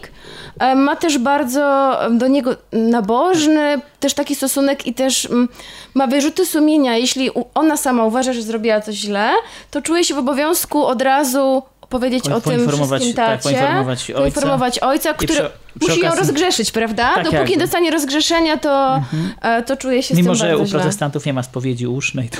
E, 0.59 0.75
Ma 0.75 0.95
też 0.95 1.17
bardzo 1.17 1.97
do 2.11 2.27
niego 2.27 2.55
nabożny, 2.71 3.81
też 3.99 4.13
taki 4.13 4.35
stosunek 4.35 4.87
i 4.87 4.93
też 4.93 5.25
mm, 5.25 5.49
ma 5.93 6.07
wyrzuty 6.07 6.45
sumienia. 6.45 6.97
Jeśli 6.97 7.29
ona 7.53 7.77
sama 7.77 8.05
uważa, 8.05 8.33
że 8.33 8.41
zrobiła 8.41 8.81
coś 8.81 8.95
źle, 8.95 9.29
to 9.71 9.81
czuje 9.81 10.03
się 10.03 10.13
w 10.15 10.17
obowiązku 10.17 10.85
od 10.85 11.01
razu 11.01 11.63
powiedzieć 11.91 12.23
Po- 12.29 12.35
o 12.35 12.41
tym 12.41 12.67
wszystkim 12.69 13.13
tak, 13.13 13.41
tacie. 13.41 13.55
poinformować 13.55 14.09
ojca. 14.11 14.21
poinformować 14.21 14.79
ojca, 14.79 15.13
który 15.13 15.33
przy- 15.33 15.49
przy 15.79 15.89
musi 15.89 15.99
ją 16.01 16.15
rozgrzeszyć, 16.15 16.71
prawda? 16.71 17.15
Tak, 17.15 17.23
Dopóki 17.31 17.51
nie 17.51 17.57
dostanie 17.57 17.91
rozgrzeszenia, 17.91 18.57
to, 18.57 19.01
e, 19.41 19.63
to 19.63 19.77
czuje 19.77 20.03
się 20.03 20.15
Mimo, 20.15 20.23
z 20.23 20.27
tym 20.27 20.35
że 20.35 20.47
bardzo 20.47 20.63
u 20.63 20.65
źle. 20.67 20.79
protestantów 20.79 21.25
nie 21.25 21.33
ma 21.33 21.43
spowiedzi 21.43 21.87
usznej, 21.87 22.29
to 22.29 22.37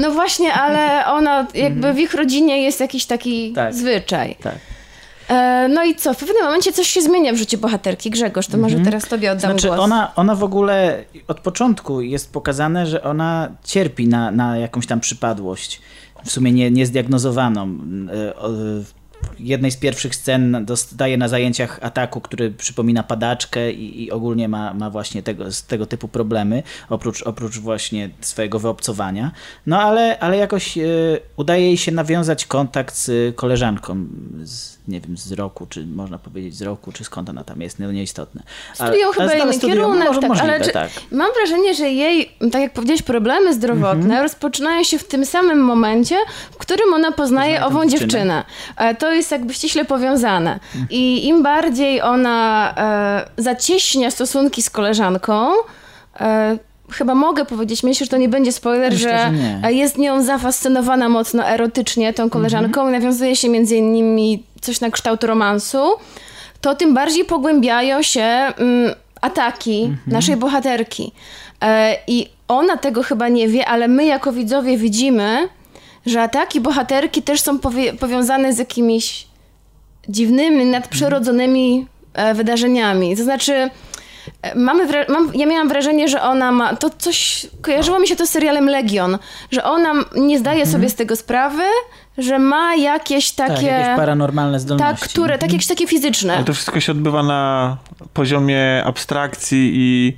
No 0.00 0.10
właśnie, 0.10 0.52
ale 0.54 1.06
ona 1.06 1.46
jakby 1.54 1.92
w 1.92 1.98
ich 1.98 2.14
rodzinie 2.14 2.62
jest 2.62 2.80
jakiś 2.80 3.06
taki 3.06 3.52
Tak. 3.52 3.74
zwyczaj. 3.74 4.36
tak. 4.42 4.54
E, 5.28 5.68
no 5.68 5.84
i 5.84 5.94
co? 5.94 6.14
W 6.14 6.16
pewnym 6.16 6.42
momencie 6.44 6.72
coś 6.72 6.86
się 6.88 7.02
zmienia 7.02 7.32
w 7.32 7.36
życiu 7.36 7.58
bohaterki. 7.58 8.10
Grzegorz, 8.10 8.46
to 8.46 8.58
może 8.58 8.78
teraz 8.80 9.04
tobie 9.08 9.32
oddam 9.32 9.50
Znaczy 9.50 9.66
głos. 9.66 9.80
ona, 9.80 10.12
ona 10.16 10.34
w 10.34 10.44
ogóle 10.44 11.04
od 11.28 11.40
początku 11.40 12.00
jest 12.00 12.32
pokazane, 12.32 12.86
że 12.86 13.02
ona 13.02 13.48
cierpi 13.64 14.08
na, 14.08 14.30
na 14.30 14.58
jakąś 14.58 14.86
tam 14.86 15.00
przypadłość, 15.00 15.80
w 16.24 16.30
sumie 16.30 16.52
nie, 16.52 16.70
niezdiagnozowaną. 16.70 17.78
E, 18.12 18.96
jednej 19.38 19.70
z 19.70 19.76
pierwszych 19.76 20.14
scen 20.14 20.64
dostaje 20.64 21.16
na 21.16 21.28
zajęciach 21.28 21.78
ataku, 21.82 22.20
który 22.20 22.50
przypomina 22.50 23.02
padaczkę 23.02 23.72
i, 23.72 24.04
i 24.04 24.10
ogólnie 24.10 24.48
ma, 24.48 24.74
ma 24.74 24.90
właśnie 24.90 25.22
tego, 25.22 25.44
tego 25.66 25.86
typu 25.86 26.08
problemy, 26.08 26.62
oprócz, 26.88 27.22
oprócz 27.22 27.58
właśnie 27.58 28.10
swojego 28.20 28.58
wyobcowania. 28.58 29.32
No 29.66 29.82
ale, 29.82 30.18
ale 30.18 30.36
jakoś 30.36 30.78
y, 30.78 31.20
udaje 31.36 31.66
jej 31.66 31.76
się 31.76 31.92
nawiązać 31.92 32.46
kontakt 32.46 32.96
z 32.96 33.36
koleżanką 33.36 34.06
z, 34.42 34.75
nie 34.88 35.00
wiem, 35.00 35.16
z 35.16 35.32
roku, 35.32 35.66
czy 35.70 35.86
można 35.86 36.18
powiedzieć 36.18 36.54
z 36.56 36.62
roku, 36.62 36.92
czy 36.92 37.04
skąd 37.04 37.28
ona 37.30 37.44
tam 37.44 37.60
jest, 37.60 37.78
no 37.78 37.92
nieistotne. 37.92 38.42
Ale 38.78 38.96
chyba 39.14 39.34
inny 39.34 39.58
kierunek, 39.58 40.08
może, 40.08 40.20
tak, 40.20 40.28
możliwe, 40.28 40.54
ale 40.54 40.64
czy, 40.64 40.72
tak. 40.72 40.90
mam 41.12 41.28
wrażenie, 41.36 41.74
że 41.74 41.90
jej, 41.90 42.30
tak 42.52 42.62
jak 42.62 42.72
powiedziałeś, 42.72 43.02
problemy 43.02 43.54
zdrowotne 43.54 44.04
Mhm. 44.04 44.22
rozpoczynają 44.22 44.82
się 44.84 44.98
w 44.98 45.04
tym 45.04 45.26
samym 45.26 45.58
momencie, 45.64 46.16
w 46.50 46.56
którym 46.56 46.94
ona 46.94 47.12
poznaje 47.12 47.26
Poznaje 47.36 47.64
ową 47.66 47.88
dziewczynę. 47.88 48.08
dziewczynę. 48.08 48.44
E, 48.76 48.94
To 48.94 49.12
jest 49.12 49.30
jakby 49.30 49.54
ściśle 49.54 49.84
powiązane. 49.84 50.52
Mhm. 50.52 50.86
I 50.90 51.26
im 51.26 51.42
bardziej 51.42 52.02
ona 52.02 52.74
e, 52.76 53.42
zacieśnia 53.42 54.10
stosunki 54.10 54.62
z 54.62 54.70
koleżanką, 54.70 55.50
e, 56.20 56.58
chyba 56.92 57.14
mogę 57.14 57.44
powiedzieć, 57.44 57.82
myślę, 57.82 58.06
że 58.06 58.10
to 58.10 58.16
nie 58.16 58.28
będzie 58.28 58.52
spoiler, 58.52 58.92
Myślę, 58.92 59.18
że 59.18 59.36
że 59.36 59.60
nie. 59.62 59.72
jest 59.72 59.98
nią 59.98 60.22
zafascynowana 60.22 61.08
mocno 61.08 61.46
erotycznie 61.48 62.12
tą 62.12 62.30
koleżanką 62.30 62.80
Mhm. 62.80 62.88
i 62.88 62.92
nawiązuje 63.00 63.36
się 63.36 63.48
między 63.48 63.76
innymi 63.76 64.42
coś 64.66 64.80
na 64.80 64.90
kształt 64.90 65.24
romansu, 65.24 65.78
to 66.60 66.74
tym 66.74 66.94
bardziej 66.94 67.24
pogłębiają 67.24 68.02
się 68.02 68.22
mm, 68.22 68.94
ataki 69.20 69.82
Mhm. 69.82 69.98
naszej 70.06 70.36
bohaterki. 70.36 71.12
E, 71.62 71.96
I 72.06 72.28
ona 72.48 72.76
tego 72.76 73.02
chyba 73.02 73.28
nie 73.28 73.48
wie, 73.48 73.66
ale 73.66 73.88
my 73.88 74.04
jako 74.04 74.32
widzowie 74.32 74.78
widzimy, 74.78 75.48
że 76.06 76.22
ataki 76.22 76.60
bohaterki 76.60 77.22
też 77.22 77.40
są 77.40 77.58
powiązane 78.00 78.52
z 78.52 78.58
jakimiś 78.58 79.26
dziwnymi, 80.08 80.64
nadprzyrodzonymi 80.64 81.86
e, 82.14 82.34
wydarzeniami. 82.34 83.16
To 83.16 83.22
znaczy, 83.24 83.70
mamy 84.54 84.86
wra- 84.86 85.08
mam, 85.12 85.30
ja 85.34 85.46
miałam 85.46 85.68
wrażenie, 85.68 86.08
że 86.08 86.22
ona 86.22 86.52
ma, 86.52 86.76
to 86.76 86.90
coś, 86.90 87.46
kojarzyło 87.62 87.98
mi 87.98 88.08
się 88.08 88.16
to 88.16 88.26
z 88.26 88.30
serialem 88.30 88.66
Legion, 88.68 89.18
że 89.50 89.64
ona 89.64 89.92
nie 90.16 90.38
zdaje 90.38 90.66
sobie 90.66 90.88
z 90.90 90.94
tego 90.94 91.16
sprawy, 91.16 91.62
że 92.18 92.38
ma 92.38 92.74
jakieś 92.74 93.30
Mhm. 93.30 93.48
Tak, 93.48 93.56
takie... 93.58 93.66
jakieś 93.72 93.96
paranormalne 93.96 94.60
zdolności. 94.60 95.00
tak, 95.00 95.10
które, 95.10 95.38
tak 95.38 95.52
jakieś 95.52 95.66
takie 95.66 95.86
fizyczne. 95.86 96.34
Ale 96.36 96.44
to 96.44 96.54
wszystko 96.54 96.80
się 96.80 96.92
odbywa 96.92 97.22
na 97.22 97.76
poziomie 98.14 98.82
abstrakcji 98.86 99.70
i 99.74 100.16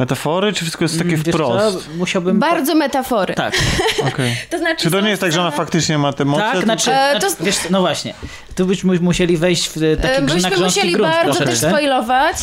metafory, 0.00 0.52
czy 0.52 0.60
wszystko 0.60 0.84
jest 0.84 0.98
takie 0.98 1.08
Mm, 1.10 1.22
Wiesz 1.22 1.34
wprost? 1.34 1.84
Co? 1.86 1.94
Musiałbym... 1.96 2.38
Bardzo 2.38 2.74
metafory. 2.74 3.34
Tak, 3.34 3.54
Okej. 4.08 4.36
To 4.50 4.58
znaczy, 4.58 4.82
Czy 4.82 4.90
to 4.90 5.00
nie 5.00 5.08
jest 5.10 5.20
tak, 5.20 5.32
że 5.32 5.40
ona 5.40 5.50
faktycznie 5.50 5.98
ma 5.98 6.12
te 6.12 6.24
moce? 6.24 6.42
tak, 6.42 6.50
tylko- 6.52 6.64
znaczy, 6.64 6.90
E, 6.92 7.10
znaczy 7.20 7.36
to- 7.36 7.44
wiesz, 7.44 7.56
no 7.70 7.80
właśnie, 7.80 8.14
tu 8.56 8.66
byśmy 8.66 8.98
musieli 9.00 9.36
wejść 9.36 9.68
w 9.68 9.76
e, 9.82 9.96
taki 9.96 10.14
E, 10.14 10.20
na 10.20 10.34
Byśmy 10.34 10.64
musieli 10.64 10.92
grunt 10.92 11.12
bardzo 11.12 11.28
też 11.32 11.38
troszeczkę. 11.38 11.68
spoilować, 11.68 12.36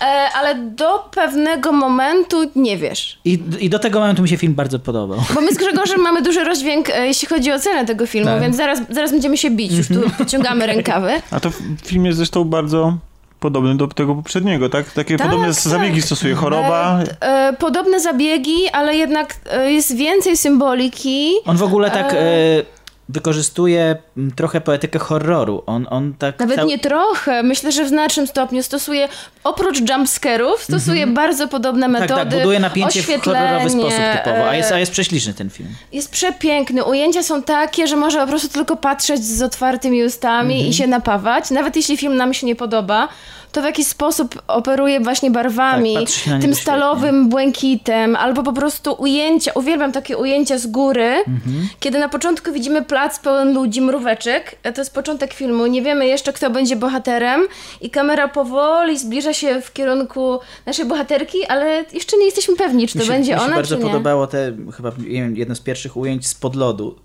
e, 0.00 0.04
ale 0.34 0.54
do 0.54 0.98
pewnego 0.98 1.72
momentu 1.72 2.50
nie 2.56 2.76
wiesz. 2.76 3.18
I, 3.24 3.38
I 3.60 3.70
do 3.70 3.78
tego 3.78 4.00
momentu 4.00 4.22
mi 4.22 4.28
się 4.28 4.36
film 4.36 4.54
bardzo 4.54 4.78
podobał. 4.78 5.20
Bo 5.34 5.40
my 5.40 5.52
z 5.54 5.56
Grzegorzem 5.56 6.00
mamy 6.00 6.22
duży 6.22 6.44
rozdźwięk, 6.44 6.88
jeśli 6.88 7.28
chodzi 7.28 7.52
o 7.52 7.58
cenę 7.58 7.86
tego 7.86 8.06
filmu, 8.06 8.26
Tak. 8.30 8.40
więc 8.40 8.56
zaraz, 8.56 8.78
zaraz 8.90 9.10
będziemy 9.10 9.36
się 9.36 9.50
bić, 9.50 9.72
już 9.72 9.88
tu 9.88 10.10
pociągamy 10.18 10.66
rękawy. 10.66 11.12
A 11.30 11.40
to 11.40 11.50
film 11.86 12.06
jest 12.06 12.16
zresztą 12.18 12.44
bardzo 12.44 12.96
podobny 13.44 13.76
do 13.76 13.86
tego 13.88 14.14
poprzedniego, 14.14 14.68
tak? 14.68 14.92
Takie 14.92 15.16
Tak, 15.16 15.26
podobne 15.26 15.46
tak. 15.54 15.56
zabiegi 15.56 16.02
stosuje. 16.02 16.34
Choroba. 16.34 16.98
E, 17.20 17.48
e, 17.48 17.52
podobne 17.52 18.00
zabiegi, 18.00 18.68
ale 18.72 18.96
jednak 18.96 19.34
e, 19.50 19.72
jest 19.72 19.96
więcej 19.96 20.36
symboliki. 20.36 21.32
On 21.46 21.56
w 21.56 21.62
ogóle 21.62 21.90
tak 21.90 22.12
E. 22.12 22.18
e, 22.18 22.62
wykorzystuje 23.08 23.96
m, 24.16 24.32
trochę 24.36 24.60
poetykę 24.60 24.98
horroru. 24.98 25.62
On, 25.66 25.86
on 25.90 26.14
tak 26.18 26.38
Nawet 26.38 26.56
cał- 26.58 26.68
nie 26.68 26.78
trochę, 26.78 27.42
myślę, 27.42 27.72
że 27.72 27.84
w 27.84 27.88
znacznym 27.88 28.26
stopniu 28.26 28.62
stosuje, 28.62 29.08
oprócz 29.44 29.90
jumpscarów, 29.90 30.62
stosuje 30.62 31.06
bardzo 31.06 31.48
podobne 31.48 31.82
tak, 31.86 32.00
metody. 32.00 32.20
tak, 32.20 32.28
buduje 32.28 32.60
napięcie 32.60 33.02
w 33.02 33.06
horrorowy 33.24 33.70
sposób 33.70 34.00
typowo, 34.24 34.48
a 34.48 34.54
jest, 34.56 34.72
a 34.72 34.78
jest 34.78 34.92
prześliczny 34.92 35.34
ten 35.34 35.50
film. 35.50 35.68
Jest 35.92 36.10
przepiękny. 36.10 36.84
Ujęcia 36.84 37.22
są 37.22 37.42
takie, 37.42 37.86
że 37.86 37.96
można 37.96 38.20
po 38.20 38.26
prostu 38.28 38.48
tylko 38.48 38.76
patrzeć 38.76 39.24
z 39.24 39.42
otwartymi 39.42 40.04
ustami 40.04 40.54
Mhm. 40.54 40.70
i 40.70 40.74
się 40.74 40.86
napawać. 40.86 41.50
Nawet 41.50 41.76
jeśli 41.76 41.96
film 41.96 42.16
nam 42.16 42.34
się 42.34 42.46
nie 42.46 42.56
podoba, 42.56 43.08
to 43.54 43.62
w 43.62 43.64
jakiś 43.64 43.86
sposób 43.86 44.42
operuje 44.48 45.00
właśnie 45.00 45.30
barwami, 45.30 45.94
Tak, 45.94 46.02
tym 46.04 46.12
świetnie. 46.12 46.54
stalowym 46.54 47.28
błękitem, 47.28 48.16
albo 48.16 48.42
po 48.42 48.52
prostu 48.52 48.92
ujęcia. 48.98 49.52
Uwielbiam 49.54 49.92
takie 49.92 50.16
ujęcia 50.16 50.58
z 50.58 50.66
góry, 50.66 51.04
Mhm. 51.28 51.68
kiedy 51.80 51.98
na 51.98 52.08
początku 52.08 52.52
widzimy 52.52 52.82
plac 52.82 53.18
pełen 53.18 53.54
ludzi, 53.54 53.80
mróweczek. 53.80 54.56
To 54.74 54.80
jest 54.80 54.94
początek 54.94 55.34
filmu. 55.34 55.66
Nie 55.66 55.82
wiemy 55.82 56.06
jeszcze, 56.06 56.32
kto 56.32 56.50
będzie 56.50 56.76
bohaterem 56.76 57.42
i 57.80 57.90
kamera 57.90 58.28
powoli 58.28 58.98
zbliża 58.98 59.32
się 59.32 59.60
w 59.60 59.72
kierunku 59.72 60.38
naszej 60.66 60.84
bohaterki, 60.84 61.44
ale 61.46 61.84
jeszcze 61.92 62.16
nie 62.16 62.24
jesteśmy 62.24 62.56
pewni, 62.56 62.88
czy 62.88 62.92
to 62.94 62.98
mi 62.98 63.04
się, 63.06 63.12
będzie 63.12 63.32
mi 63.34 63.38
się 63.40 63.44
ona, 63.46 63.54
bardzo 63.54 63.76
czy 63.76 63.82
nie. 63.82 63.86
podobało 63.90 64.26
te, 64.26 64.52
chyba 64.76 64.92
jedno 65.34 65.54
z 65.54 65.60
pierwszych 65.60 65.96
ujęć 65.96 66.26
spod 66.26 66.56
lodu. 66.56 66.98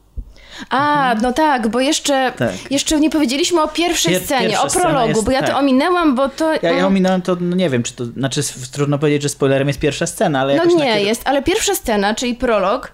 A, 0.69 1.15
no 1.21 1.33
tak, 1.33 1.67
bo 1.67 1.79
jeszcze, 1.79 2.31
Tak. 2.37 2.51
jeszcze 2.71 2.99
nie 2.99 3.09
powiedzieliśmy 3.09 3.61
o 3.61 3.67
pierwszej 3.67 4.13
Pier- 4.15 4.23
scenie, 4.23 4.47
pierwsza 4.49 4.63
o 4.63 4.69
prologu, 4.81 5.07
jest- 5.09 5.25
bo 5.25 5.31
ja 5.31 5.39
tak. 5.41 5.49
to 5.49 5.57
ominęłam, 5.57 6.15
bo 6.15 6.29
to... 6.29 6.51
Ja, 6.53 6.59
ja 6.61 6.69
mm, 6.71 6.85
ominąłem 6.85 7.21
to, 7.21 7.37
no 7.41 7.55
nie 7.55 7.69
wiem, 7.69 7.83
czy 7.83 7.93
to, 7.93 8.05
znaczy 8.05 8.41
trudno 8.71 8.99
powiedzieć, 8.99 9.21
że 9.23 9.29
spoilerem 9.29 9.67
jest 9.67 9.79
pierwsza 9.79 10.07
scena, 10.07 10.39
ale 10.39 10.55
no 10.55 10.63
jakoś 10.63 10.75
nie 10.79 10.85
na 10.89 10.93
kiedy- 10.93 11.05
jest, 11.07 11.21
ale 11.25 11.41
pierwsza 11.41 11.75
scena, 11.75 12.15
czyli 12.15 12.35
prolog, 12.35 12.91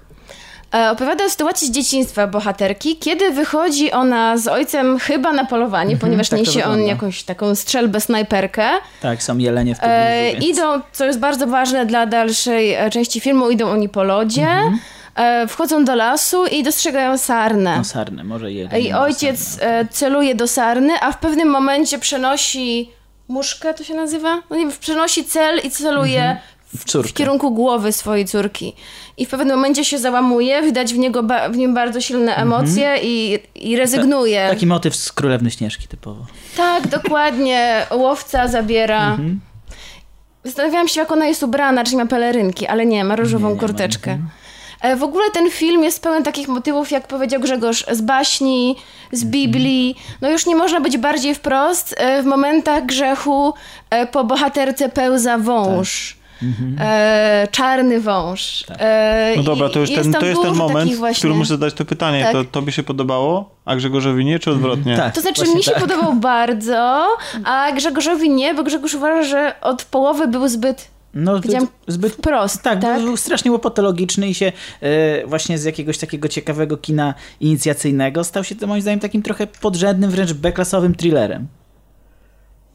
e, 0.75 0.91
opowiada 0.91 1.25
o 1.25 1.29
sytuacji 1.29 1.67
z 1.67 1.71
dzieciństwa 1.71 2.27
bohaterki, 2.27 2.97
kiedy 2.97 3.31
wychodzi 3.31 3.91
ona 3.91 4.37
z 4.37 4.47
ojcem 4.47 4.99
chyba 4.99 5.33
na 5.33 5.45
polowanie, 5.45 5.97
ponieważ 5.97 6.29
tak 6.29 6.39
niesie 6.39 6.65
on 6.65 6.83
jakąś 6.83 7.23
taką 7.23 7.55
strzelbę, 7.55 8.01
snajperkę. 8.01 8.69
Tak, 9.01 9.23
są 9.23 9.37
jelenie 9.37 9.75
w 9.75 9.79
pobliżu, 9.79 9.99
E, 9.99 10.31
więc... 10.33 10.45
idą, 10.45 10.81
co 10.91 11.05
jest 11.05 11.19
bardzo 11.19 11.47
ważne 11.47 11.85
dla 11.85 12.05
dalszej 12.05 12.73
e, 12.73 12.89
części 12.89 13.19
filmu, 13.19 13.49
idą 13.49 13.69
oni 13.69 13.89
po 13.89 14.03
lodzie, 14.03 14.47
e, 14.47 14.77
wchodzą 15.47 15.85
do 15.85 15.95
lasu 15.95 16.45
i 16.45 16.63
dostrzegają 16.63 17.17
sarnę. 17.17 17.77
No 17.77 17.83
sarnę, 17.83 18.23
może 18.23 18.51
jelenie. 18.51 18.79
I 18.79 18.93
ojciec 18.93 19.39
sarnę. 19.49 19.79
e, 19.79 19.87
celuje 19.87 20.35
do 20.35 20.47
sarny, 20.47 20.93
a 21.01 21.11
w 21.11 21.17
pewnym 21.19 21.49
momencie 21.49 21.99
przenosi 21.99 22.89
muszkę, 23.27 23.73
to 23.73 23.83
się 23.83 23.93
nazywa? 23.93 24.41
No 24.49 24.55
nie 24.55 24.61
wiem, 24.67 24.71
przenosi 24.79 25.25
cel 25.25 25.59
i 25.63 25.71
celuje 25.71 26.37
W 26.75 26.85
córkę. 26.85 27.09
w 27.09 27.13
kierunku 27.13 27.51
głowy 27.51 27.91
swojej 27.91 28.25
córki. 28.25 28.73
I 29.17 29.25
w 29.25 29.29
pewnym 29.29 29.55
momencie 29.55 29.85
się 29.85 29.97
załamuje, 29.97 30.61
widać 30.61 30.93
w, 30.93 30.97
niego 30.97 31.23
w 31.51 31.57
nim 31.57 31.73
bardzo 31.73 32.01
silne 32.01 32.35
emocje 32.35 32.95
i, 33.03 33.39
i 33.55 33.75
rezygnuje. 33.77 34.47
Taki 34.49 34.67
motyw 34.67 34.95
z 34.95 35.11
Królewny 35.11 35.51
Śnieżki 35.51 35.87
typowo. 35.87 36.25
Tak, 36.57 36.87
dokładnie. 36.87 37.85
Łowca 37.91 38.47
zabiera. 38.47 39.09
Mhm. 39.11 39.39
Zastanawiałam 40.43 40.87
się, 40.87 40.99
jak 40.99 41.11
ona 41.11 41.25
jest 41.25 41.43
ubrana, 41.43 41.83
czy 41.83 41.95
ma 41.95 42.05
pelerynki, 42.05 42.67
ale 42.67 42.85
nie, 42.85 43.03
ma 43.03 43.15
różową 43.15 43.47
Nie, 43.47 43.53
nie 43.55 43.61
ma, 43.61 43.67
kurteczkę. 43.67 44.11
mhm. 44.11 44.29
E, 44.81 44.95
W 44.95 45.03
ogóle 45.03 45.23
ten 45.33 45.51
film 45.51 45.83
jest 45.83 46.03
pełen 46.03 46.23
takich 46.23 46.47
motywów, 46.47 46.91
jak 46.91 47.07
powiedział 47.07 47.41
Grzegorz, 47.41 47.85
z 47.91 48.01
baśni, 48.01 48.75
z 49.11 49.23
Mhm. 49.23 49.31
Biblii. 49.31 49.95
No 50.21 50.29
już 50.29 50.45
nie 50.45 50.55
można 50.55 50.81
być 50.81 50.97
bardziej 50.97 51.35
wprost. 51.35 51.95
E, 51.97 52.23
W 52.23 52.25
momentach 52.25 52.85
grzechu 52.85 53.53
e, 53.89 54.07
po 54.07 54.23
bohaterce 54.23 54.89
pełza 54.89 55.37
wąż. 55.37 56.17
E, 56.79 57.47
czarny 57.51 57.99
wąż. 58.01 58.65
E, 58.79 59.33
No 59.37 59.43
dobra, 59.43 59.69
to 59.69 59.79
już 59.79 59.89
jest 59.89 60.11
ten, 60.11 60.13
to 60.21 60.25
jest 60.25 60.41
ten 60.41 60.53
moment, 60.55 60.79
takich 60.79 60.95
w 60.95 60.99
właśnie... 60.99 61.17
którym 61.17 61.37
muszę 61.37 61.47
zadać 61.49 61.73
to 61.73 61.85
pytanie. 61.85 62.23
Tak. 62.23 62.31
To 62.33 62.43
tobie 62.43 62.71
się 62.71 62.83
podobało, 62.83 63.49
a 63.65 63.75
Grzegorzowi 63.75 64.25
nie, 64.25 64.39
czy 64.39 64.51
odwrotnie? 64.51 64.97
Tak. 64.97 65.15
To 65.15 65.21
znaczy, 65.21 65.35
Właśnie 65.41 65.55
mi 65.55 65.63
się 65.63 65.71
tak. 65.71 65.79
podobał 65.81 66.13
bardzo, 66.13 67.07
a 67.45 67.71
Grzegorzowi 67.71 68.29
nie, 68.29 68.53
bo 68.53 68.63
Grzegorz 68.63 68.93
uważa, 68.93 69.23
że 69.23 69.55
od 69.61 69.83
połowy 69.85 70.27
był 70.27 70.47
zbyt 70.47 70.87
No, 71.15 71.37
zbyt, 71.37 71.69
zbyt 71.87 72.13
wprost. 72.13 72.61
Tak, 72.61 72.81
Tak, 72.81 72.97
Był, 72.97 73.05
był 73.05 73.17
strasznie 73.17 73.51
łopatologiczny 73.51 74.27
i 74.27 74.33
się 74.33 74.51
e, 74.81 75.27
właśnie 75.27 75.57
z 75.57 75.63
jakiegoś 75.63 75.97
takiego 75.97 76.27
ciekawego 76.27 76.77
kina 76.77 77.13
inicjacyjnego 77.39 78.23
stał 78.23 78.43
się 78.43 78.55
to 78.55 78.67
moim 78.67 78.81
zdaniem 78.81 78.99
takim 78.99 79.21
trochę 79.21 79.47
podrzędnym, 79.47 80.11
wręcz 80.11 80.33
B-klasowym 80.33 80.95
thrillerem. 80.95 81.47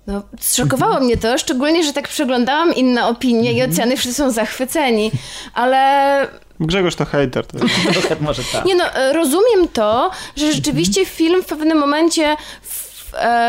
No, 0.07 0.23
zszokowało 0.41 1.01
mnie 1.01 1.17
to, 1.17 1.39
szczególnie, 1.39 1.85
że 1.85 1.93
tak 1.93 2.09
przeglądałam 2.09 2.75
inne 2.75 3.07
opinie 3.07 3.53
i 3.53 3.63
oceny, 3.63 3.97
wszyscy 3.97 4.23
są 4.23 4.31
zachwyceni, 4.31 5.11
ale 5.55 6.29
Grzegorz 6.61 6.95
to 6.95 7.05
hejter. 7.05 7.47
To 7.47 7.59
Trochę 7.93 8.17
może 8.21 8.43
tak. 8.53 8.65
nie 8.65 8.75
no, 8.75 8.85
e, 8.95 9.13
rozumiem 9.13 9.69
to, 9.73 10.11
że 10.37 10.53
rzeczywiście 10.53 11.07
film 11.07 11.43
w 11.43 11.47
pewnym 11.47 11.79
momencie 11.79 12.37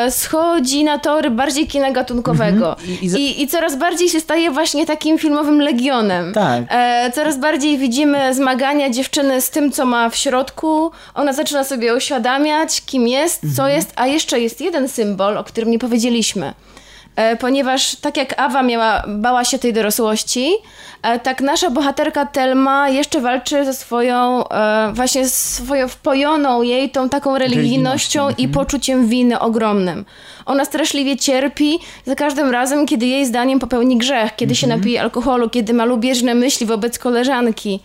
schodzi 0.09 0.83
na 0.83 0.99
tory 0.99 1.29
bardziej 1.29 1.67
kina 1.67 1.91
gatunkowego 1.91 2.75
I- 2.87 2.91
i 2.91 3.05
I, 3.05 3.09
za- 3.09 3.17
I, 3.17 3.47
coraz 3.47 3.75
bardziej 3.75 4.09
się 4.09 4.19
staje 4.19 4.51
właśnie 4.51 4.85
takim 4.85 5.17
filmowym 5.17 5.61
legionem. 5.61 6.33
Tak. 6.33 6.63
E, 6.69 7.11
coraz 7.15 7.37
bardziej 7.39 7.77
widzimy 7.77 8.33
zmagania 8.33 8.89
dziewczyny 8.89 9.41
z 9.41 9.49
tym, 9.49 9.71
co 9.71 9.85
ma 9.85 10.09
w 10.09 10.15
środku. 10.15 10.91
Ona 11.15 11.33
zaczyna 11.33 11.63
sobie 11.63 11.95
uświadamiać, 11.95 12.81
kim 12.85 13.07
jest, 13.07 13.41
co 13.41 13.47
Mhm. 13.63 13.75
jest, 13.75 13.93
a 13.95 14.07
jeszcze 14.07 14.39
jest 14.39 14.61
jeden 14.61 14.87
symbol, 14.89 15.37
o 15.37 15.43
którym 15.43 15.71
nie 15.71 15.79
powiedzieliśmy. 15.79 16.53
E, 17.15 17.35
ponieważ 17.35 17.95
tak 17.95 18.17
jak 18.17 18.39
Awa 18.39 18.63
miała, 18.63 19.03
bała 19.07 19.45
się 19.45 19.59
tej 19.59 19.73
dorosłości, 19.73 20.51
e, 21.01 21.19
tak 21.19 21.41
nasza 21.41 21.69
bohaterka 21.69 22.25
Telma 22.25 22.89
jeszcze 22.89 23.21
walczy 23.21 23.65
ze 23.65 23.73
swoją, 23.73 24.47
e, 24.47 24.91
właśnie 24.93 25.29
swoją 25.29 25.87
wpojoną 25.87 26.61
jej 26.61 26.89
tą 26.89 27.09
taką 27.09 27.37
religijnością 27.37 28.29
i 28.37 28.47
poczuciem 28.47 29.07
winy 29.07 29.39
ogromnym. 29.39 30.05
Ona 30.45 30.65
straszliwie 30.65 31.17
cierpi 31.17 31.79
za 32.05 32.15
każdym 32.15 32.49
razem, 32.49 32.85
kiedy 32.85 33.05
jej 33.05 33.25
zdaniem 33.25 33.59
popełni 33.59 33.97
grzech, 33.97 34.35
kiedy 34.35 34.55
się 34.55 34.67
napije 34.67 35.01
alkoholu, 35.01 35.49
kiedy 35.49 35.73
ma 35.73 35.85
lubieżne 35.85 36.35
myśli 36.35 36.65
wobec 36.65 36.99
koleżanki. 36.99 37.79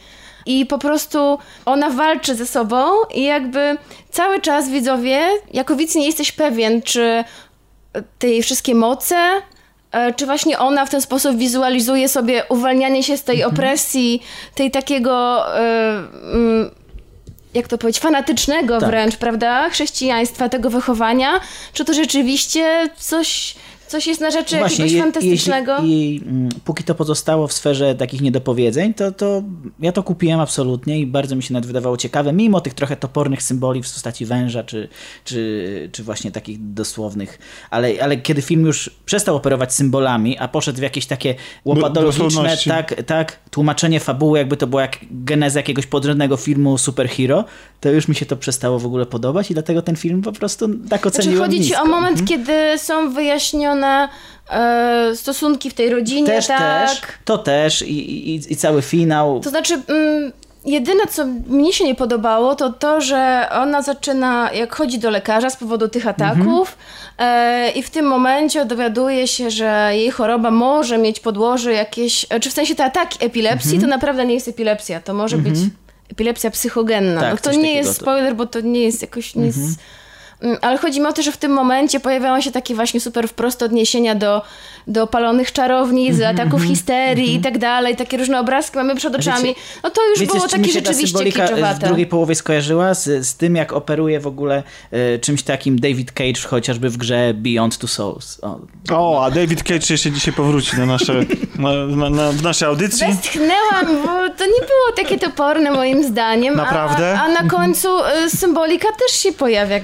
I 0.47 0.66
po 0.66 0.79
prostu 0.79 1.39
ona 1.64 1.91
walczy 1.91 2.35
ze 2.35 2.47
sobą 2.47 2.85
i 3.14 3.24
jakby 3.24 3.77
cały 4.11 4.41
czas 4.41 4.68
widzowie, 4.68 5.20
jako 5.53 5.77
widz 5.77 5.95
nie 5.95 6.07
jesteś 6.07 6.33
pewien, 6.33 6.83
czy 6.83 7.24
te 8.18 8.28
jej 8.28 8.42
wszystkie 8.42 8.74
moce, 8.74 9.16
e, 9.92 10.14
czy 10.14 10.26
właśnie 10.26 10.59
ona 10.59 10.86
w 10.86 10.90
ten 10.90 11.01
sposób 11.01 11.36
wizualizuje 11.36 12.09
sobie 12.09 12.44
uwalnianie 12.49 13.03
się 13.03 13.16
z 13.16 13.24
tej 13.24 13.44
opresji, 13.44 14.22
tej 14.55 14.70
takiego, 14.70 15.44
e, 15.59 15.62
mm, 16.32 16.70
jak 17.55 17.68
to 17.68 17.78
powiedzieć, 17.78 18.03
fanatycznego 18.03 18.78
Tak. 18.80 18.88
wręcz, 18.90 19.16
prawda, 19.16 19.70
chrześcijaństwa, 19.70 20.49
tego 20.49 20.70
wychowania, 20.70 21.40
czy 21.72 21.84
to 21.84 21.94
rzeczywiście 21.94 22.88
coś, 22.97 23.55
coś 23.89 24.07
jest 24.07 24.20
na 24.20 24.30
rzeczy 24.30 24.57
jakiegoś 24.57 24.93
je- 24.93 25.01
fantastycznego? 25.03 25.76
I, 25.84 26.22
mm, 26.26 26.49
póki 26.64 26.84
to 26.84 26.95
pozostało 26.95 27.47
w 27.47 27.53
sferze 27.53 27.95
takich 27.95 28.20
niedopowiedzeń, 28.20 28.95
to, 28.95 29.12
to 29.12 29.43
ja 29.80 29.93
to 29.93 30.03
kupiłem 30.03 30.41
absolutnie 30.41 30.99
i 31.01 31.07
bardzo 31.07 31.37
mi 31.37 31.43
się 31.43 31.53
nawet 31.55 31.66
wydawało 31.66 31.97
ciekawe, 31.97 32.32
mimo 32.32 32.61
tych 32.61 32.74
trochę 32.74 32.97
topornych 32.97 33.43
symboli 33.43 33.82
w 33.82 33.93
postaci 33.93 34.26
węża, 34.26 34.64
czy, 34.64 34.89
czy, 35.24 35.89
czy 35.93 36.03
właśnie 36.05 36.30
takich 36.30 36.72
dosłownych. 36.74 37.39
Ale, 37.70 37.89
ale 38.03 38.16
kiedy 38.16 38.43
film 38.43 38.66
już 38.66 38.91
przestał 39.05 39.37
operować 39.37 39.74
symbolami, 39.74 40.39
a 40.39 40.49
poszedł 40.49 40.78
w 40.78 40.82
jakieś 40.82 41.07
takie 41.07 41.34
łopadologiczne, 41.64 42.57
tak, 42.68 43.03
tak, 43.03 43.39
tłumaczenie 43.51 44.01
fabuły, 44.01 44.39
jakby 44.39 44.57
to 44.57 44.66
była 44.66 44.82
jak 44.82 44.99
geneza 45.11 45.59
jakiegoś 45.59 45.87
podrzędnego 45.87 46.37
filmu 46.37 46.78
superhero, 46.78 47.45
to 47.80 47.91
już 47.91 48.09
mi 48.09 48.14
się 48.14 48.26
to 48.26 48.37
przestało 48.37 48.78
w 48.78 48.87
ogóle 48.87 49.07
podobać 49.07 49.51
i 49.51 49.55
dlatego 49.55 49.82
ten 49.82 49.97
film 49.97 50.22
po 50.22 50.32
prostu 50.32 50.68
tak 50.68 51.01
Znaczy 51.03 51.09
oceniłem 51.09 51.39
chodzi 51.43 51.57
ci 51.57 51.62
nisko. 51.62 51.82
o 51.82 51.87
moment, 51.87 52.24
kiedy 52.28 52.53
są 52.78 53.11
wyjaśnione 53.12 53.76
e, 53.85 55.11
stosunki 55.14 55.70
w 55.70 55.74
tej 55.74 55.91
rodzinie, 55.91 56.27
Też, 56.27 56.47
tak? 56.47 56.91
też, 56.91 57.03
to 57.24 57.39
też 57.39 57.83
i, 57.83 58.29
i, 58.35 58.53
i 58.53 58.57
cały 58.57 58.83
finał. 58.83 59.41
To 59.41 59.51
znaczy, 59.51 59.83
mm, 59.89 60.33
jedyne 60.66 61.07
co 61.07 61.27
mnie 61.47 61.72
się 61.72 61.85
nie 61.85 61.95
podobało, 61.95 62.55
to 62.55 62.72
to, 62.72 63.01
że 63.01 63.49
ona 63.53 63.83
zaczyna, 63.83 64.51
jak 64.53 64.74
chodzi 64.74 64.99
do 64.99 65.11
lekarza 65.11 65.51
z 65.51 65.57
powodu 65.57 65.89
tych 65.89 66.07
ataków 66.07 66.77
e, 67.18 67.70
i 67.70 67.83
w 67.83 67.91
tym 67.91 68.07
momencie 68.07 68.64
dowiaduje 68.64 69.29
się, 69.29 69.51
że 69.51 69.91
jej 69.93 70.11
choroba 70.11 70.51
może 70.51 70.99
mieć 70.99 71.20
podłoże 71.20 71.72
jakieś, 71.72 72.27
e, 72.31 72.41
czy 72.41 72.51
w 72.51 72.53
sensie 72.53 72.74
te 72.74 72.85
ataki 72.85 73.24
epilepsji, 73.24 73.79
to 73.81 73.87
naprawdę 73.87 74.27
nie 74.27 74.35
jest 74.35 74.49
epilepsja, 74.49 75.01
to 75.01 75.14
może 75.14 75.39
być 75.39 75.55
epilepsja 76.11 76.51
psychogenna. 76.51 77.20
Tak, 77.20 77.33
no 77.33 77.53
to 77.53 77.59
nie 77.59 77.74
jest 77.74 77.97
spoiler, 77.97 78.37
bo 78.37 78.47
to 78.47 78.61
nie 78.61 78.81
jest 78.81 79.03
jakoś 79.03 79.35
nic... 79.35 79.57
Mm, 79.57 79.74
Ale 80.62 80.78
chodzi 80.78 81.01
mi 81.01 81.07
o 81.07 81.12
to, 81.12 81.22
że 81.22 81.32
w 81.32 81.37
tym 81.37 81.53
momencie 81.53 82.01
pojawiają 82.01 82.41
się 82.41 82.51
takie 82.51 82.74
właśnie 82.74 83.01
super 83.01 83.28
wprost 83.28 83.62
odniesienia 83.62 84.14
do, 84.14 84.43
do 84.87 85.07
palonych 85.07 85.53
czarownic, 85.53 86.11
Mhm, 86.14 86.37
do 86.37 86.43
ataków 86.43 86.62
histerii 86.62 87.34
i 87.34 87.41
tak 87.41 87.59
dalej. 87.59 87.97
Takie 87.97 88.16
różne 88.16 88.41
obrazki 88.41 88.76
mamy 88.76 88.95
przed 88.97 89.14
oczami. 89.14 89.55
no 89.84 89.91
to 89.91 90.09
już 90.11 90.18
Wiecie, 90.20 90.32
było 90.32 90.49
takie 90.49 90.72
rzeczywiście 90.72 91.18
w 91.18 91.24
kiczowate. 91.24 91.87
drugiej 91.87 92.07
połowie 92.07 92.34
skojarzyła? 92.34 92.95
Z, 92.95 93.26
z 93.26 93.34
tym, 93.37 93.57
jak 93.57 93.72
operuje 93.72 94.20
w 94.20 94.26
ogóle 94.26 94.62
e, 94.93 95.18
czymś 95.18 95.43
takim 95.43 95.78
David 95.80 96.12
Cage 96.12 96.41
chociażby 96.49 96.91
w 96.91 96.97
grze 96.97 97.34
Beyond 97.34 97.78
Two 97.78 97.87
Souls. 97.89 98.39
O, 98.43 98.59
O, 98.93 99.24
a 99.24 99.30
David 99.30 99.62
Cage 99.62 99.87
jeszcze 99.91 100.11
dzisiaj 100.11 100.34
powróci 100.34 100.76
na 100.76 100.87
nasze, 100.87 101.12
na, 101.59 101.72
na, 101.87 102.11
na, 102.11 102.32
w 102.32 102.43
naszej 102.43 102.68
audycji. 102.68 103.07
Westchnęłam, 103.07 104.03
bo 104.05 104.09
to 104.39 104.45
nie 104.47 104.61
było 104.61 104.93
takie 104.97 105.18
toporne 105.18 105.70
moim 105.70 106.05
zdaniem. 106.05 106.57
Naprawdę? 106.57 107.18
A, 107.20 107.22
a 107.22 107.28
na 107.43 107.51
końcu 107.51 107.89
y, 108.26 108.30
symbolika 108.30 108.89
też 108.93 109.18
się 109.20 109.32
pojawia, 109.32 109.80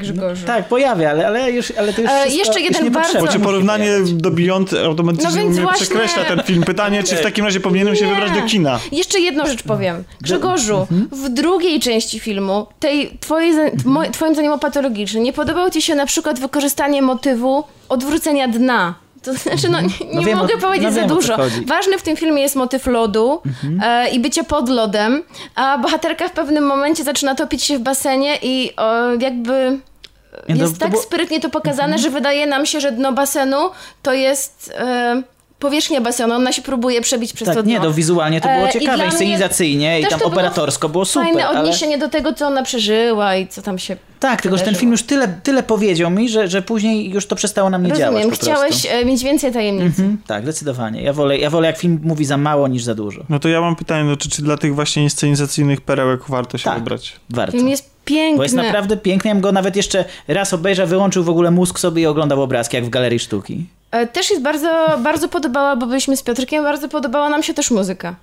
Tak, 0.47 0.68
pojawia, 0.68 1.11
ale, 1.11 1.26
ale, 1.26 1.51
już, 1.53 1.72
ale 1.78 1.93
to 1.93 2.01
już 2.03 2.11
E, 2.11 2.14
wszystko 2.20 2.38
jeszcze 2.38 2.61
już 2.61 2.70
jeden 2.70 2.84
niepotrzebne 2.84 3.20
bardzo- 3.20 3.38
Bo 3.38 3.45
porównanie 3.45 3.90
do 4.12 4.30
Beyond 4.30 4.70
automatycznie 4.86 5.45
No 5.45 5.62
właśnie- 5.62 5.86
przekreśla 5.86 6.24
ten 6.24 6.43
film. 6.43 6.62
Pytanie, 6.62 7.03
czy 7.03 7.16
w 7.16 7.20
takim 7.22 7.45
razie 7.45 7.61
powinienem 7.61 7.97
się 7.97 8.07
wybrać 8.07 8.30
do 8.32 8.43
kina? 8.43 8.78
Jeszcze 8.93 9.20
jedną 9.20 9.47
rzecz 9.47 9.62
powiem. 9.62 10.05
Grzegorzu, 10.20 10.76
Mhm. 10.90 11.09
w 11.12 11.28
drugiej 11.28 11.80
części 11.80 12.20
filmu, 12.20 12.66
tej 12.80 13.18
twojej, 13.20 13.53
mo- 13.84 14.11
twoim 14.12 14.34
zdaniem 14.34 14.59
patologicznej, 14.59 15.22
nie 15.22 15.32
podobało 15.32 15.70
ci 15.70 15.82
się 15.82 15.95
na 15.95 16.07
przykład 16.07 16.40
wykorzystanie 16.40 17.03
motywu 17.03 17.64
odwrócenia 17.88 18.49
dna? 18.49 18.95
To 19.22 19.34
znaczy, 19.34 19.68
no 19.68 19.80
nie, 19.80 19.88
No 20.14 20.20
nie 20.20 20.26
wiem, 20.26 20.38
mogę 20.38 20.55
o- 20.55 20.59
powiedzieć 20.59 20.84
no 20.84 20.93
za 20.93 21.01
wiem, 21.01 21.09
dużo. 21.09 21.36
Ważny 21.66 21.99
w 21.99 22.03
tym 22.03 22.16
filmie 22.16 22.43
jest 22.43 22.57
motyw 22.57 22.86
lodu 22.86 23.43
e, 23.82 24.11
i 24.11 24.20
bycie 24.20 24.45
pod 24.45 24.68
lodem, 24.68 25.22
a 25.55 25.78
bohaterka 25.78 26.28
w 26.28 26.32
pewnym 26.32 26.64
momencie 26.66 27.05
zaczyna 27.05 27.34
topić 27.34 27.62
się 27.62 27.78
w 27.78 27.80
basenie 27.80 28.38
i 28.43 28.70
o, 28.76 29.14
jakby 29.20 29.78
Nie, 30.49 30.55
to- 30.57 30.62
jest 30.62 30.74
to 30.74 30.80
tak 30.80 30.91
było- 30.91 31.03
sprytnie 31.03 31.41
to 31.41 31.51
pokazane, 31.51 31.99
że 31.99 32.11
wydaje 32.11 32.47
nam 32.47 32.66
się, 32.66 32.80
że 32.80 32.93
dno 32.93 33.12
basenu 33.12 33.70
to 34.03 34.12
jest 34.12 34.72
e, 34.78 35.22
powierzchnia 35.59 36.01
basenu. 36.01 36.35
Ona 36.35 36.53
się 36.53 36.62
próbuje 36.62 37.01
przebić 37.01 37.33
przez 37.33 37.49
to 37.49 37.55
Tak, 37.55 37.64
dno. 37.64 37.72
nie, 37.72 37.80
to 37.80 37.93
wizualnie 37.93 38.41
to 38.41 38.49
było 38.49 38.66
E, 38.66 38.68
i 38.68 38.72
ciekawe, 38.72 38.87
dla 38.97 38.97
mnie 38.97 39.05
inscenizacyjnie 39.07 40.01
i 40.01 40.03
tam 40.03 40.11
to 40.11 40.16
było 40.18 40.30
operatorsko 40.30 40.89
było 40.89 41.05
super. 41.05 41.28
Fajne 41.28 41.47
ale... 41.49 41.61
odniesienie 41.61 41.99
do 41.99 42.09
tego, 42.09 42.33
co 42.33 42.47
ona 42.47 42.62
przeżyła 42.62 43.37
i 43.37 43.47
co 43.49 43.62
tam 43.62 43.78
się. 43.78 43.97
Tak, 44.20 44.43
tylko 44.43 44.59
że 44.59 44.64
ten 44.64 44.74
film 44.74 44.91
już 44.93 45.03
tyle, 45.03 45.28
tyle 45.43 45.62
powiedział 45.62 46.11
mi, 46.11 46.28
że, 46.28 46.49
że 46.49 46.62
później 46.62 47.11
już 47.11 47.26
to 47.26 47.37
przestało 47.37 47.70
na 47.70 47.78
mnie 47.78 47.89
działać 47.93 48.03
Rozumiem, 48.24 48.30
po 48.30 48.37
chciałeś 48.45 48.70
prostu. 48.70 48.89
e, 48.91 49.05
mieć 49.05 49.24
więcej 49.24 49.53
tajemnicy. 49.53 49.87
Mhm, 50.03 50.18
tak, 50.26 50.43
zdecydowanie. 50.43 51.03
Ja 51.03 51.12
wolę, 51.12 51.39
ja 51.39 51.51
wolę 51.51 51.66
jak 51.66 51.78
film 51.78 52.01
mówi 52.03 52.24
za 52.24 52.37
mało 52.37 52.68
niż 52.68 52.83
za 52.85 52.95
dużo. 52.95 53.24
No 53.28 53.39
to 53.39 53.49
ja 53.49 53.61
mam 53.61 53.76
pytanie, 53.76 54.05
no, 54.05 54.16
czy, 54.16 54.28
czy 54.30 54.43
dla 54.43 54.57
tych 54.57 54.74
właśnie 54.74 55.03
inscenizacyjnych 55.03 55.80
perełek 55.80 56.20
warto 56.28 56.59
się 56.59 56.64
Tak. 56.64 56.78
wybrać? 56.78 57.16
Warto. 57.30 57.53
Film 57.53 57.68
jest 57.68 57.91
piękny. 58.05 58.36
Bo 58.36 58.42
jest 58.42 58.55
naprawdę 58.55 58.96
piękny. 58.96 59.28
Ja 59.30 59.34
go 59.36 59.53
nawet 59.53 59.76
jeszcze 59.76 60.05
raz 60.28 60.55
obejrzał, 60.55 60.86
wyłączył 60.86 61.24
w 61.24 61.28
ogóle 61.28 61.50
mózg 61.50 61.78
sobie 61.78 62.03
i 62.03 62.07
oglądał 62.07 62.42
obrazki, 62.42 62.76
jak 62.76 62.84
w 62.84 62.90
galerii 62.90 63.18
sztuki. 63.18 63.66
E, 63.90 64.07
Też 64.07 64.30
jest 64.30 64.42
bardzo, 64.42 64.98
bardzo 65.03 65.28
podobała, 65.28 65.76
bo 65.76 65.86
byliśmy 65.86 66.16
z 66.16 66.22
Piotrkiem, 66.22 66.64
bardzo 66.64 66.88
podobała 66.88 67.28
nam 67.28 67.42
się 67.42 67.55
też 67.55 67.70
muzyka. 67.70 68.14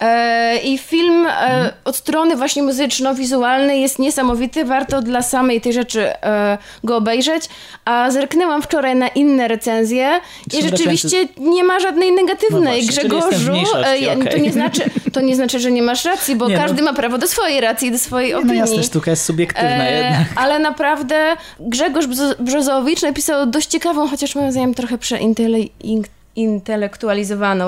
E, 0.00 0.56
I 0.58 0.78
film 0.78 1.26
e, 1.26 1.72
od 1.84 1.96
strony 1.96 2.36
właśnie 2.36 2.62
muzyczno-wizualnej 2.62 3.80
jest 3.82 3.98
niesamowity, 3.98 4.64
warto 4.64 5.02
dla 5.02 5.22
samej 5.22 5.60
tej 5.60 5.72
rzeczy 5.72 6.08
e, 6.22 6.58
go 6.84 6.96
obejrzeć. 6.96 7.44
A 7.84 8.10
zerknęłam 8.10 8.62
wczoraj 8.62 8.96
na 8.96 9.08
inne 9.08 9.48
recenzje 9.48 10.20
i 10.58 10.62
rzeczywiście 10.62 11.28
nie 11.38 11.64
ma 11.64 11.80
żadnej 11.80 12.10
No 12.12 12.16
negatywnej. 12.22 12.82
właśnie, 12.82 12.82
w 12.82 13.08
Grzegorzu, 13.08 13.52
ja- 14.00 14.30
to, 14.32 14.38
nie 14.38 14.52
znaczy, 14.52 14.82
to 15.12 15.20
nie 15.20 15.36
znaczy, 15.36 15.60
że 15.60 15.72
nie 15.72 15.82
masz 15.82 16.04
racji, 16.04 16.36
bo 16.36 16.48
Nie, 16.48 16.54
no. 16.56 16.62
każdy 16.62 16.82
ma 16.82 16.92
prawo 16.92 17.18
do 17.18 17.26
swojej 17.28 17.60
racji, 17.60 17.92
do 17.92 17.98
swojej 17.98 18.32
No 18.32 18.38
opinii. 18.38 18.56
jasne, 18.58 18.82
sztuka 18.82 19.10
jest 19.10 19.24
subiektywna 19.24 19.88
E, 19.88 19.92
jednak. 20.02 20.26
ale 20.36 20.58
naprawdę 20.58 21.36
Grzegorz 21.60 22.06
Brzo- 22.06 22.34
Brzozowicz 22.42 23.02
napisał 23.02 23.46
dość 23.46 23.66
ciekawą, 23.68 24.08
chociaż 24.08 24.34
moim 24.34 24.52
zdaniem 24.52 24.74
trochę 24.74 24.98
przeintelektualizowaną 24.98 26.14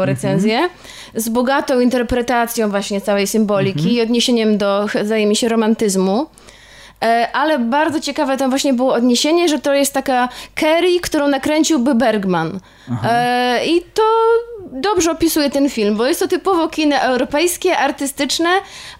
Mhm. 0.02 0.16
recenzję, 0.16 0.68
z 1.14 1.28
bogatą 1.28 1.80
interpretacją 1.80 2.70
właśnie 2.70 3.00
całej 3.00 3.26
symboliki 3.26 3.78
Mhm. 3.78 3.96
i 3.96 4.00
odniesieniem 4.00 4.58
do, 4.58 4.86
zdaje 5.04 5.26
mi 5.26 5.36
się, 5.36 5.48
romantyzmu. 5.48 6.26
E, 7.04 7.28
Ale 7.32 7.58
bardzo 7.58 8.00
ciekawe 8.00 8.36
tam 8.36 8.50
właśnie 8.50 8.74
było 8.74 8.94
odniesienie, 8.94 9.48
że 9.48 9.58
to 9.58 9.74
jest 9.74 9.92
taka 9.92 10.28
Kerry, 10.54 11.00
którą 11.00 11.28
nakręciłby 11.28 11.94
Bergman. 11.94 12.60
E, 13.04 13.66
I 13.66 13.82
to 13.94 14.02
dobrze 14.72 15.10
opisuje 15.10 15.50
ten 15.50 15.70
film, 15.70 15.96
bo 15.96 16.06
jest 16.06 16.20
to 16.20 16.28
typowo 16.28 16.68
kino 16.68 16.96
europejskie, 16.96 17.78
artystyczne, 17.78 18.48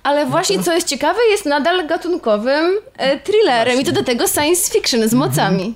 ale 0.03 0.27
właśnie 0.27 0.63
co 0.63 0.73
jest 0.75 0.89
ciekawe, 0.89 1.19
jest 1.31 1.47
nadal 1.47 1.87
gatunkowym 1.87 2.71
e, 2.97 3.19
thrillerem 3.19 3.81
i 3.81 3.85
to 3.85 3.93
do 3.93 4.05
tego 4.05 4.29
science 4.29 4.73
fiction 4.73 5.09
z 5.09 5.15
mocami. 5.15 5.75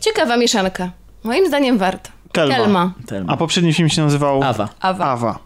Ciekawa 0.00 0.36
mieszanka. 0.36 0.90
Moim 1.24 1.46
zdaniem 1.46 1.78
warto. 1.78 2.10
Telma. 2.32 2.56
Telma. 2.56 2.92
Telma. 3.06 3.32
A 3.32 3.36
poprzedni 3.36 3.72
film 3.74 3.88
się 3.88 4.02
nazywał 4.02 4.42
Awa. 4.42 4.68
Awa. 4.80 5.04
Awa. 5.04 5.38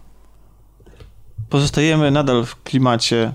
Pozostajemy 1.50 2.10
nadal 2.10 2.44
w 2.44 2.62
klimacie 2.62 3.32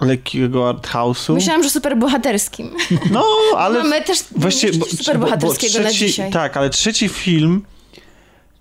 lekkiego 0.00 0.68
arthouse'u. 0.74 1.34
Myślałam, 1.34 1.62
że 1.62 1.70
super 1.70 1.96
bohaterskim. 1.96 2.70
No, 3.10 3.24
ale 3.56 3.78
Mamy 3.82 4.02
też 4.02 4.18
właściwie 4.36 4.78
bo- 4.78 4.86
super 4.86 5.18
bo- 5.18 5.20
bo 5.20 5.24
bohaterskiego 5.26 5.84
na 5.84 5.90
trzeci- 5.90 6.06
dzisiaj. 6.06 6.30
Tak, 6.32 6.56
ale 6.56 6.70
trzeci 6.70 7.08
film, 7.08 7.62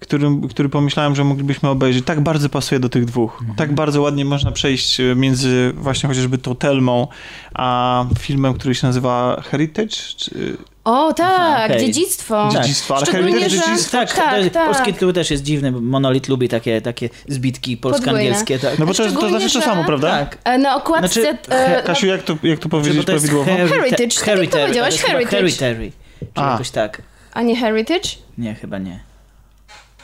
którym, 0.03 0.47
który 0.47 0.69
pomyślałem, 0.69 1.15
że 1.15 1.23
moglibyśmy 1.23 1.69
obejrzeć, 1.69 2.05
tak 2.05 2.21
bardzo 2.21 2.49
pasuje 2.49 2.79
do 2.79 2.89
tych 2.89 3.05
dwóch. 3.05 3.37
Mhm. 3.39 3.55
Tak 3.57 3.73
bardzo 3.73 4.01
ładnie 4.01 4.25
można 4.25 4.51
przejść 4.51 4.99
e, 4.99 5.15
między 5.15 5.73
właśnie 5.75 6.09
chociażby 6.09 6.37
tą 6.37 6.55
Telmą, 6.55 7.07
a 7.53 8.05
filmem, 8.19 8.53
który 8.53 8.75
się 8.75 8.87
nazywa 8.87 9.41
Heritage. 9.51 9.95
Czy... 10.17 10.57
O, 10.83 11.13
tak, 11.13 11.27
Aha, 11.39 11.65
okej. 11.65 11.79
dziedzictwo. 11.79 12.49
Dziedzictwo, 12.53 12.95
ale 12.97 13.05
Heritage 13.05 13.49
że- 13.49 13.57
dziedzictwo. 13.57 13.97
Tak, 13.97 14.13
Tak, 14.13 14.29
to 14.31 14.37
jest, 14.37 14.53
tak. 14.53 14.65
polski 14.65 14.93
tytuł 14.93 15.13
też 15.13 15.31
jest 15.31 15.43
dziwny, 15.43 15.71
bo 15.71 15.81
Monolit 15.81 16.27
lubi 16.27 16.49
takie, 16.49 16.81
takie 16.81 17.09
zbitki 17.27 17.77
polsko-angielskie. 17.77 18.59
Tak. 18.59 18.79
No 18.79 18.85
bo 18.85 18.93
to, 18.93 19.11
to 19.11 19.29
znaczy 19.29 19.53
to 19.53 19.61
samo, 19.61 19.83
prawda? 19.83 20.09
tak. 20.11 20.37
E, 20.43 20.57
Na 20.57 20.75
okładce... 20.75 21.07
Znaczy, 21.21 21.37
e, 21.49 21.83
Kasiu, 21.83 22.07
jak 22.07 22.23
to, 22.23 22.37
jak 22.43 22.59
to 22.59 22.69
powiedzieć 22.69 22.97
bo 22.97 23.03
to 23.03 23.11
prawidłowo? 23.11 23.51
Herita- 23.51 23.69
Heritage, 23.69 24.07
tak 24.25 24.35
powiedziałaś, 24.51 25.01
Heritage. 25.01 25.49
Czy 26.33 26.41
jakoś 26.41 26.69
tak. 26.69 27.01
a 27.33 27.41
nie 27.41 27.55
Heritage? 27.55 28.09
Nie, 28.37 28.55
chyba 28.55 28.77
nie. 28.77 28.99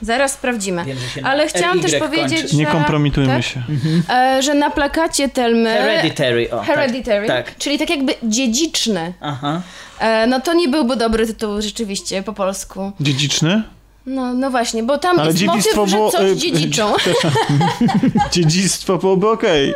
Zaraz 0.01 0.31
sprawdzimy. 0.33 0.85
Wiem, 0.85 0.97
że 1.15 1.25
Ale 1.25 1.47
chciałam 1.47 1.77
LY 1.77 1.83
też 1.83 1.91
kończy. 1.91 2.05
powiedzieć, 2.07 2.53
Nie 2.53 2.65
że... 2.65 2.71
kompromitujmy 2.71 3.33
tak? 3.33 3.43
się. 3.45 3.61
E, 4.09 4.43
że 4.43 4.53
na 4.53 4.69
plakacie 4.69 5.29
Telmy... 5.29 5.73
Hereditary, 5.73 6.51
o. 6.51 6.61
Hereditary, 6.63 7.27
Tak. 7.27 7.45
tak. 7.45 7.57
czyli 7.57 7.79
tak 7.79 7.89
jakby 7.89 8.13
dziedziczny. 8.23 9.13
Aha. 9.21 9.61
E, 9.99 10.27
no 10.27 10.39
to 10.39 10.53
nie 10.53 10.67
byłby 10.67 10.95
dobry 10.95 11.27
tytuł 11.27 11.61
rzeczywiście 11.61 12.23
po 12.23 12.33
polsku. 12.33 12.91
Dziedziczny? 12.99 13.63
No, 14.05 14.33
no 14.33 14.49
właśnie, 14.51 14.83
bo 14.83 14.97
tam 14.97 15.19
Ale 15.19 15.27
jest 15.27 15.37
dziedzictwo 15.37 15.75
motyw, 15.81 15.91
że 15.91 15.97
było- 15.97 16.11
coś 16.11 16.31
y, 16.31 16.35
dziedziczą. 16.35 16.93
Dziedzictwo 18.31 18.97
byłoby 18.97 19.29
okej. 19.29 19.73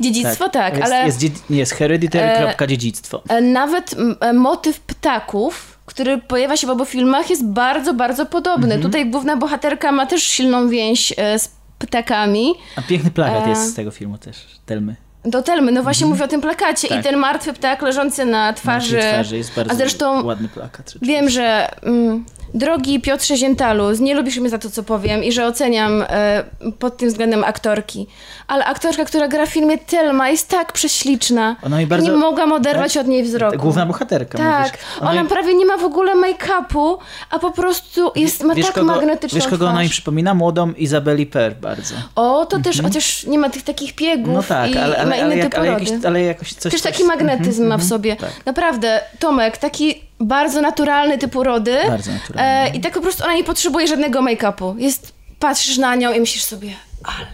Dziedzictwo 0.00 0.48
tak, 0.48 0.74
jest, 0.76 0.84
ale 0.86 1.06
Jest, 1.06 1.50
nie, 1.50 1.58
jest 1.58 1.72
hereditary, 1.72 2.38
kropka, 2.38 2.66
dziedzictwo. 2.66 3.22
e, 3.28 3.40
nawet 3.40 3.92
m, 3.98 4.16
e, 4.20 4.32
motyw 4.32 4.80
ptaków, 4.80 5.78
który 5.90 6.18
pojawia 6.18 6.56
się 6.56 6.66
w 6.66 6.70
obu 6.70 6.84
filmach 6.84 7.30
jest 7.30 7.44
bardzo, 7.44 7.94
bardzo 7.94 8.26
podobny. 8.26 8.74
Mhm. 8.74 8.82
Tutaj 8.82 9.10
główna 9.10 9.36
bohaterka 9.36 9.92
ma 9.92 10.06
też 10.06 10.22
silną 10.22 10.68
więź 10.68 11.14
e, 11.16 11.38
z 11.38 11.50
ptakami. 11.78 12.54
A 12.76 12.82
piękny 12.82 13.10
plakat 13.10 13.46
e, 13.46 13.48
jest 13.48 13.70
z 13.70 13.74
tego 13.74 13.90
filmu 13.90 14.18
też, 14.18 14.36
Telmy. 14.66 14.96
Do 15.24 15.42
Telmy, 15.42 15.72
no 15.72 15.82
właśnie 15.82 16.06
mówię 16.06 16.24
o 16.24 16.28
tym 16.28 16.40
plakacie 16.40 16.88
Tak. 16.88 17.00
i 17.00 17.02
ten 17.02 17.16
martwy 17.16 17.52
ptak 17.52 17.82
leżący 17.82 18.24
na 18.24 18.52
twarzy. 18.52 18.96
Na 18.96 19.12
twarzy 19.12 19.36
jest 19.36 19.54
bardzo 19.54 19.72
A 19.72 19.74
zresztą 19.74 20.24
ładny 20.24 20.48
plakat. 20.48 20.94
Wiem, 21.02 21.28
że 21.30 21.68
mm, 21.82 22.24
drogi 22.54 23.00
Piotrze 23.00 23.36
Ziętalu, 23.36 23.84
nie 24.00 24.14
lubisz 24.14 24.38
mnie 24.38 24.50
za 24.50 24.58
to, 24.58 24.70
co 24.70 24.82
powiem 24.82 25.24
i 25.24 25.32
że 25.32 25.46
oceniam 25.46 26.04
e, 26.08 26.44
pod 26.78 26.96
tym 26.96 27.08
względem 27.08 27.44
aktorki, 27.44 28.06
ale 28.48 28.64
aktorka, 28.64 29.04
która 29.04 29.28
gra 29.28 29.46
w 29.46 29.48
filmie 29.48 29.78
Telma 29.78 30.28
jest 30.30 30.48
tak 30.48 30.72
prześliczna. 30.72 31.56
Ona 31.62 31.78
mi 31.78 31.86
bardzo- 31.86 32.06
Nie 32.10 32.16
mogłam 32.16 32.52
oderwać 32.52 32.92
tak? 32.94 33.00
od 33.02 33.08
niej 33.08 33.22
wzroku. 33.22 33.58
Główna 33.58 33.86
bohaterka, 33.86 34.38
Tak, 34.38 34.58
mówisz. 34.66 34.78
Ona 35.00 35.10
ona 35.10 35.22
mi- 35.22 35.28
prawie 35.28 35.54
nie 35.54 35.66
ma 35.66 35.76
w 35.76 35.84
ogóle 35.84 36.12
make-upu, 36.16 36.96
a 37.30 37.38
po 37.38 37.50
prostu 37.50 38.12
jest, 38.16 38.44
ma 38.44 38.54
wiesz, 38.54 38.66
tak 38.66 38.74
kogo, 38.74 38.86
magnetyczną 38.86 39.36
Wiesz, 39.40 39.48
kogo 39.48 39.64
ona 39.64 39.74
twarz. 39.74 39.84
mi 39.84 39.90
przypomina? 39.90 40.34
Młodą 40.34 40.72
Izabeli 40.72 41.26
Per 41.26 41.54
bardzo. 41.56 41.94
O, 42.16 42.46
to 42.46 42.58
też, 42.58 42.82
chociaż 42.82 43.26
nie 43.26 43.38
ma 43.38 43.50
tych 43.50 43.62
takich 43.62 43.94
piegów 43.94 44.34
No 44.34 44.42
tak, 44.42 44.70
i 44.70 44.78
ale, 44.78 45.06
ma 45.06 45.09
ale, 45.14 45.22
inne 45.22 45.26
ale, 45.34 45.36
jak, 45.36 45.52
typ 45.52 45.58
ale, 45.58 45.68
jakiś, 45.68 45.90
ale 46.06 46.22
jakoś 46.22 46.52
coś... 46.52 46.72
Też 46.72 46.80
coś- 46.80 46.92
taki 46.92 47.04
magnetyzm 47.04 47.66
ma 47.66 47.76
w 47.78 47.84
sobie. 47.84 48.16
tak. 48.16 48.30
Naprawdę, 48.46 49.00
Tomek, 49.18 49.56
taki 49.58 50.00
bardzo 50.20 50.60
naturalny 50.60 51.18
typ 51.18 51.36
urody. 51.36 51.78
Bardzo 51.88 52.12
naturalny. 52.12 52.50
E, 52.50 52.76
I 52.76 52.80
tak 52.80 52.92
po 52.94 53.00
prostu 53.00 53.24
ona 53.24 53.34
nie 53.34 53.44
potrzebuje 53.44 53.86
żadnego 53.88 54.22
make-upu. 54.22 54.78
Jest, 54.78 55.12
patrzysz 55.38 55.78
na 55.78 55.94
nią 55.96 56.12
i 56.12 56.20
myślisz 56.20 56.42
sobie, 56.44 56.70
ale 57.04 57.26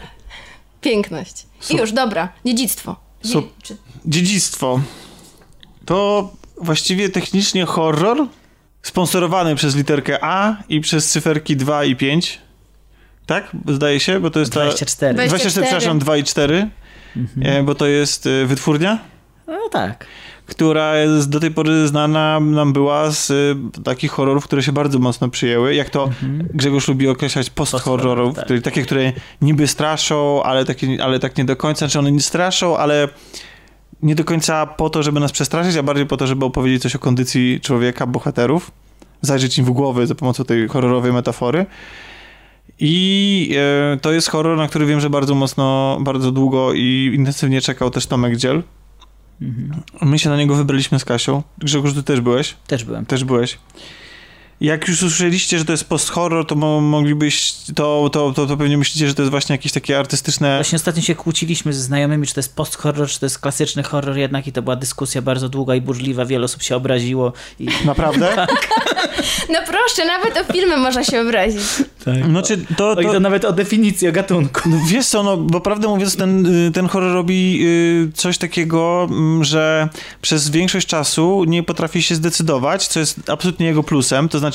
piękność. 0.81 1.47
I 1.71 1.77
już, 1.77 1.93
dobra, 1.93 2.29
dziedzictwo. 2.45 2.97
Dzie- 3.25 3.33
Sup- 3.33 3.49
czy- 3.63 3.77
Dziedzictwo. 4.07 4.81
To 5.85 6.31
właściwie 6.61 7.09
technicznie 7.09 7.65
horror 7.65 8.27
sponsorowany 8.83 9.55
przez 9.57 9.77
literkę 9.77 10.19
A 10.25 10.57
i 10.69 10.81
przez 10.81 11.11
cyferki 11.11 11.57
2 11.57 11.85
i 11.85 11.97
5. 11.97 12.39
Tak? 13.27 13.51
Zdaje 13.69 14.01
się, 14.01 14.21
bo 14.21 14.31
to 14.31 14.41
jest 14.41 14.53
ta... 14.53 14.61
24. 14.61 15.15
24. 15.15 15.29
24, 15.29 15.67
przepraszam, 15.67 15.99
2 15.99 16.17
i 16.17 16.25
4. 16.25 16.69
E, 17.43 17.63
bo 17.63 17.75
to 17.75 17.87
jest 17.87 18.27
e, 18.27 18.47
wytwórnia, 18.47 18.99
No 19.47 19.69
tak. 19.71 20.07
która 20.47 20.97
jest 20.97 21.31
do 21.31 21.41
tej 21.41 21.51
pory 21.51 21.89
znana 21.89 22.41
nam 22.41 22.73
była 22.73 23.11
z 23.11 23.31
e, 23.31 23.83
takich 23.83 24.11
horrorów, 24.11 24.45
które 24.45 24.63
się 24.63 24.73
bardzo 24.73 24.99
mocno 24.99 25.29
przyjęły. 25.29 25.75
Jak 25.75 25.91
to 25.91 26.11
Grzegorz 26.55 26.89
lubi 26.89 27.09
określać 27.09 27.51
post-horrorów, 27.51 28.35
Post-horror, 28.35 28.63
tak. 28.63 28.73
takie, 28.73 28.83
które 28.83 29.13
niby 29.43 29.67
straszą, 29.67 30.43
ale, 30.43 30.65
takie, 30.65 31.05
ale 31.05 31.19
tak 31.19 31.39
nie 31.39 31.45
do 31.45 31.57
końca. 31.57 31.79
Znaczy 31.79 31.99
one 31.99 32.13
nie 32.13 32.21
straszą, 32.21 32.77
ale 32.77 33.09
nie 34.03 34.15
do 34.15 34.25
końca 34.25 34.67
po 34.67 34.91
to, 34.91 35.03
żeby 35.03 35.21
nas 35.21 35.33
przestraszyć, 35.33 35.77
a 35.77 35.83
bardziej 35.83 36.07
po 36.07 36.17
to, 36.17 36.27
żeby 36.27 36.45
opowiedzieć 36.45 36.83
coś 36.83 36.97
o 36.97 36.99
kondycji 36.99 37.61
człowieka, 37.61 38.07
bohaterów, 38.07 38.71
zajrzeć 39.23 39.59
im 39.59 39.65
w 39.65 39.71
głowy 39.71 40.07
za 40.07 40.15
pomocą 40.15 40.45
tej 40.45 40.69
horrorowej 40.69 41.13
metafory. 41.13 41.67
I 42.81 43.57
e, 43.57 43.97
to 43.97 44.13
jest 44.13 44.29
horror, 44.29 44.59
na 44.59 44.69
który 44.69 44.87
wiem, 44.87 45.01
że 45.01 45.11
bardzo 45.11 45.35
mocno, 45.35 45.99
bardzo 46.01 46.33
długo 46.33 46.73
i 46.73 47.13
intensywnie 47.15 47.61
czekał 47.61 47.91
też 47.91 48.07
Tomek 48.07 48.37
Dziel. 48.37 48.63
My 50.03 50.19
się 50.19 50.31
na 50.31 50.37
niego 50.37 50.55
wybraliśmy 50.55 50.99
z 50.99 51.05
Kasią. 51.05 51.43
Grzegorz, 51.59 51.95
ty 51.95 52.03
też 52.03 52.21
byłeś? 52.21 52.57
Też 52.67 52.85
byłem. 52.85 53.07
Też 53.07 53.25
byłeś. 53.25 53.59
Jak 54.61 54.89
już 54.89 55.03
usłyszeliście, 55.03 55.59
że 55.59 55.65
to 55.65 55.73
jest 55.73 55.85
post-horror, 55.85 56.47
to 56.47 56.55
mo- 56.55 56.81
moglibyś, 56.81 57.53
to, 57.75 58.11
to, 58.13 58.33
to, 58.33 58.47
to 58.47 58.57
pewnie 58.57 58.79
myślicie, 58.79 59.09
że 59.09 59.15
to 59.15 59.23
jest 59.23 59.31
właśnie 59.31 59.55
jakieś 59.55 59.73
takie 59.73 59.99
artystyczne... 59.99 60.57
Właśnie 60.57 60.77
ostatnio 60.77 61.03
się 61.03 61.15
kłóciliśmy 61.15 61.73
ze 61.73 61.83
znajomymi, 61.83 62.27
czy 62.27 62.35
to 62.35 62.41
jest 62.41 62.57
post-horror, 62.57 63.09
czy 63.09 63.21
to 63.21 63.27
jest 63.27 63.39
klasyczny 63.39 63.83
horror 63.83 64.17
jednak 64.17 64.47
i 64.47 64.53
to 64.53 64.63
była 64.63 64.77
dyskusja 64.77 65.23
bardzo 65.23 65.49
długa 65.49 65.75
i 65.75 65.81
burzliwa, 65.81 66.25
wiele 66.25 66.45
osób 66.45 66.63
się 66.63 66.77
obraziło. 66.77 67.33
I... 67.61 67.69
Naprawdę? 67.85 68.37
No 69.51 69.59
proszę, 69.67 70.07
nawet 70.07 70.39
o 70.39 70.53
filmy 70.53 70.77
można 70.77 71.05
się 71.05 71.21
obrazić. 71.21 71.63
No 72.29 72.43
czy 72.43 72.59
to, 72.77 72.91
O, 72.91 73.01
i 73.01 73.05
to, 73.05 73.13
to 73.13 73.21
nawet 73.21 73.45
o 73.45 73.53
definicji, 73.53 74.09
o 74.09 74.13
gatunku. 74.13 74.69
No 74.69 74.77
wiesz 74.89 75.07
co, 75.07 75.23
no 75.23 75.37
bo 75.37 75.61
prawdę 75.61 75.89
mówiąc, 75.89 76.17
ten, 76.17 76.47
y, 76.67 76.73
ten 76.73 76.89
horror 76.89 77.13
robi 77.13 77.59
y, 77.63 78.13
coś 78.15 78.39
takiego, 78.39 79.09
mm, 79.11 79.45
że 79.45 79.89
przez 80.23 80.51
większość 80.51 80.87
czasu 80.87 81.45
nie 81.47 81.63
potrafi 81.63 82.03
się 82.03 82.15
zdecydować, 82.15 82.89
co 82.89 83.01
jest 83.01 83.31
absolutnie 83.31 83.67
jego 83.67 83.83
plusem, 83.83 84.29
to 84.29 84.39
znaczy 84.39 84.46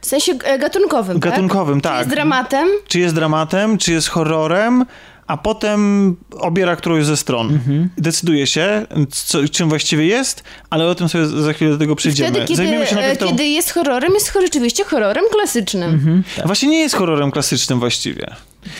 W 0.00 0.06
sensie 0.06 0.32
e, 0.44 0.58
gatunkowym, 0.58 1.18
gatunkowym, 1.18 1.80
tak? 1.80 1.92
tak. 1.92 1.98
Jest 1.98 2.10
dramatem. 2.10 2.68
Czy 2.88 3.00
jest 3.00 3.14
dramatem, 3.14 3.78
czy 3.78 3.92
jest 3.92 4.08
horrorem, 4.08 4.84
a 5.26 5.36
potem 5.36 6.16
obiera 6.38 6.76
którąś 6.76 7.04
ze 7.04 7.16
stron. 7.16 7.58
Decyduje 7.98 8.46
się, 8.46 8.86
co, 9.10 9.48
czym 9.48 9.68
właściwie 9.68 10.06
jest, 10.06 10.44
ale 10.70 10.86
o 10.86 10.94
tym 10.94 11.08
sobie 11.08 11.26
za 11.26 11.52
chwilę 11.52 11.70
do 11.70 11.78
tego 11.78 11.96
przejdziemy. 11.96 12.30
Wtedy, 12.30 12.46
kiedy, 12.46 12.56
Zajmiemy 12.56 12.86
się 12.86 12.92
e, 12.92 12.94
najpierw 12.94 13.18
tą... 13.18 13.26
kiedy 13.26 13.44
jest 13.44 13.70
horrorem, 13.70 14.14
jest 14.14 14.32
rzeczywiście 14.42 14.84
horrorem 14.84 15.24
klasycznym. 15.32 16.22
Właśnie 16.44 16.68
nie 16.68 16.78
jest 16.80 16.94
horrorem 16.94 17.30
klasycznym 17.30 17.78
właściwie. 17.78 18.36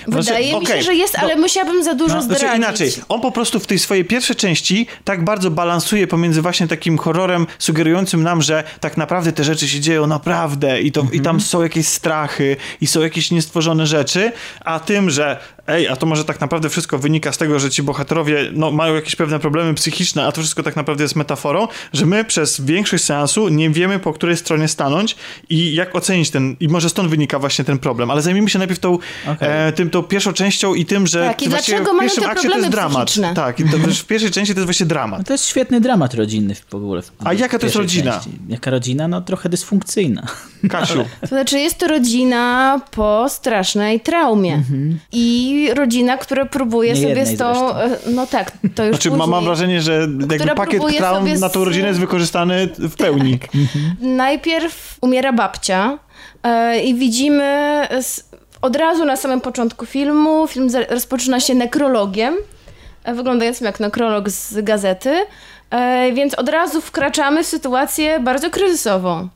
Wydaje 0.07 0.51
Znaczy, 0.51 0.61
mi 0.61 0.67
się, 0.67 0.83
że 0.83 0.95
jest, 0.95 1.15
no- 1.15 1.21
ale 1.23 1.37
musiałabym 1.37 1.85
za 1.85 1.95
dużo 1.95 2.15
No, 2.15 2.23
zdradzić. 2.23 2.41
znaczy 2.41 2.57
inaczej, 2.59 2.93
on 3.09 3.21
po 3.21 3.33
prostu 3.33 3.61
w 3.61 3.67
tej 3.67 3.79
swojej 3.79 4.05
pierwszej 4.05 4.37
części 4.37 4.87
tak 5.05 5.25
bardzo 5.25 5.51
balansuje 5.51 6.07
pomiędzy 6.07 6.43
właśnie 6.43 6.69
takim 6.69 6.99
horrorem 6.99 7.47
sugerującym 7.59 8.23
nam, 8.23 8.43
że 8.43 8.65
tak 8.81 8.97
naprawdę 8.97 9.33
te 9.33 9.45
rzeczy 9.45 9.69
się 9.69 9.81
dzieją 9.81 10.07
naprawdę 10.07 10.81
i, 10.81 10.93
to, 10.93 11.07
i 11.13 11.21
tam 11.21 11.41
są 11.41 11.63
jakieś 11.63 11.87
strachy 11.87 12.57
i 12.81 12.87
są 12.87 13.01
jakieś 13.01 13.31
niestworzone 13.31 13.87
rzeczy, 13.87 14.33
a 14.61 14.81
tym, 14.81 15.11
że 15.11 15.39
ej, 15.67 15.89
a 15.89 15.97
to 15.97 16.07
może 16.07 16.25
tak 16.25 16.41
naprawdę 16.41 16.69
wszystko 16.69 16.99
wynika 16.99 17.33
z 17.33 17.39
tego, 17.39 17.59
że 17.61 17.71
ci 17.71 17.83
bohaterowie 17.83 18.51
no, 18.53 18.71
mają 18.71 18.95
jakieś 18.95 19.17
pewne 19.17 19.39
problemy 19.39 19.75
psychiczne, 19.75 20.27
a 20.27 20.33
to 20.33 20.41
wszystko 20.41 20.63
tak 20.63 20.77
naprawdę 20.77 21.05
jest 21.05 21.17
metaforą, 21.17 21.69
że 21.93 22.07
my 22.07 22.25
przez 22.25 22.61
większość 22.61 23.05
seansu 23.05 23.49
nie 23.49 23.71
wiemy, 23.71 23.99
po 23.99 24.13
której 24.13 24.37
stronie 24.37 24.69
stanąć 24.69 25.17
i 25.49 25.75
jak 25.75 25.97
ocenić 25.97 26.31
ten, 26.31 26.57
i 26.61 26.69
może 26.69 26.89
stąd 26.89 27.11
wynika 27.11 27.39
właśnie 27.39 27.65
ten 27.65 27.79
problem, 27.79 28.11
ale 28.11 28.23
zajmijmy 28.23 28.51
się 28.51 28.59
najpierw 28.59 28.81
tą, 28.81 28.99
Okej. 29.29 29.49
e, 29.69 29.73
tym, 29.79 29.91
tą 29.91 30.03
pierwszą 30.03 30.33
częścią 30.33 30.75
i 30.75 30.85
tym, 30.87 31.07
że 31.07 31.27
Tak, 31.27 31.43
i 31.43 31.49
dlaczego 31.49 31.85
w 31.85 31.97
mają 31.97 32.01
pierwszym 32.01 32.25
te 32.25 32.31
akcie 32.31 32.49
to 32.51 32.57
jest 32.59 32.69
dramat. 32.69 33.07
psychiczne. 33.07 33.35
Tak, 33.35 33.61
i 33.61 33.65
to 33.65 33.79
też 33.79 34.01
w 34.01 34.07
pierwszej 34.07 34.31
części 34.31 34.55
to 34.55 34.61
jest 34.61 34.67
właśnie 34.67 34.87
dramat. 34.87 35.19
No 35.21 35.25
to 35.25 35.33
jest 35.33 35.47
świetny 35.47 35.81
dramat 35.81 36.15
rodzinny 36.15 36.55
w 36.55 36.75
ogóle. 36.75 37.03
W, 37.03 37.13
A 37.25 37.33
jaka 37.33 37.59
to 37.59 37.67
jest 37.67 37.77
rodzina? 37.77 38.13
Części. 38.13 38.31
Jaka 38.49 38.71
rodzina? 38.71 39.09
No 39.09 39.21
trochę 39.21 39.49
dysfunkcyjna. 39.49 40.23
Kasiu, 40.71 41.05
To 41.21 41.27
znaczy 41.27 41.59
jest 41.59 41.79
to 41.79 41.89
rodzina 41.89 42.81
po 42.91 43.27
strasznej 43.29 44.01
traumie. 44.01 44.63
I 45.13 45.69
rodzina, 45.75 46.17
która 46.17 46.47
próbuje 46.47 46.93
Nie 46.95 47.03
sobie 47.09 47.27
z 47.27 47.39
tą... 47.39 47.77
e, 47.79 47.99
No 48.15 48.27
tak, 48.27 48.53
to 48.75 48.85
już 48.85 48.97
znaczy 48.97 49.11
później. 49.11 49.29
mam 49.29 49.45
wrażenie, 49.45 49.81
że 49.83 50.09
jakby 50.31 50.55
pakiet 50.57 50.83
traum 50.97 51.25
sobie 51.29 51.39
na 51.39 51.49
tą 51.49 51.61
z- 51.61 51.65
rodzinę 51.65 51.89
jest 51.89 52.01
wykorzystany 52.01 52.69
w 52.79 52.97
pełni. 52.97 53.39
Najpierw 54.01 54.99
umiera 55.01 55.33
babcia 55.33 55.99
e, 56.43 56.81
i 56.81 56.95
widzimy 56.95 57.43
od 58.63 58.77
razu 58.77 59.05
na 59.05 59.17
samym 59.17 59.41
początku 59.41 59.87
filmu, 59.87 60.47
film 60.47 60.69
rozpoczyna 60.89 61.41
się 61.41 61.55
nekrologiem, 61.55 62.35
e, 63.05 63.15
wyglądającym 63.15 63.65
jak 63.67 63.81
nekrolog 63.81 64.29
z 64.31 64.65
gazety, 64.65 65.15
e, 65.71 66.13
więc 66.13 66.35
od 66.35 66.49
razu 66.49 66.81
wkraczamy 66.81 67.45
w 67.45 67.47
sytuację 67.47 68.21
bardzo 68.21 68.51
kryzysową. 68.51 69.29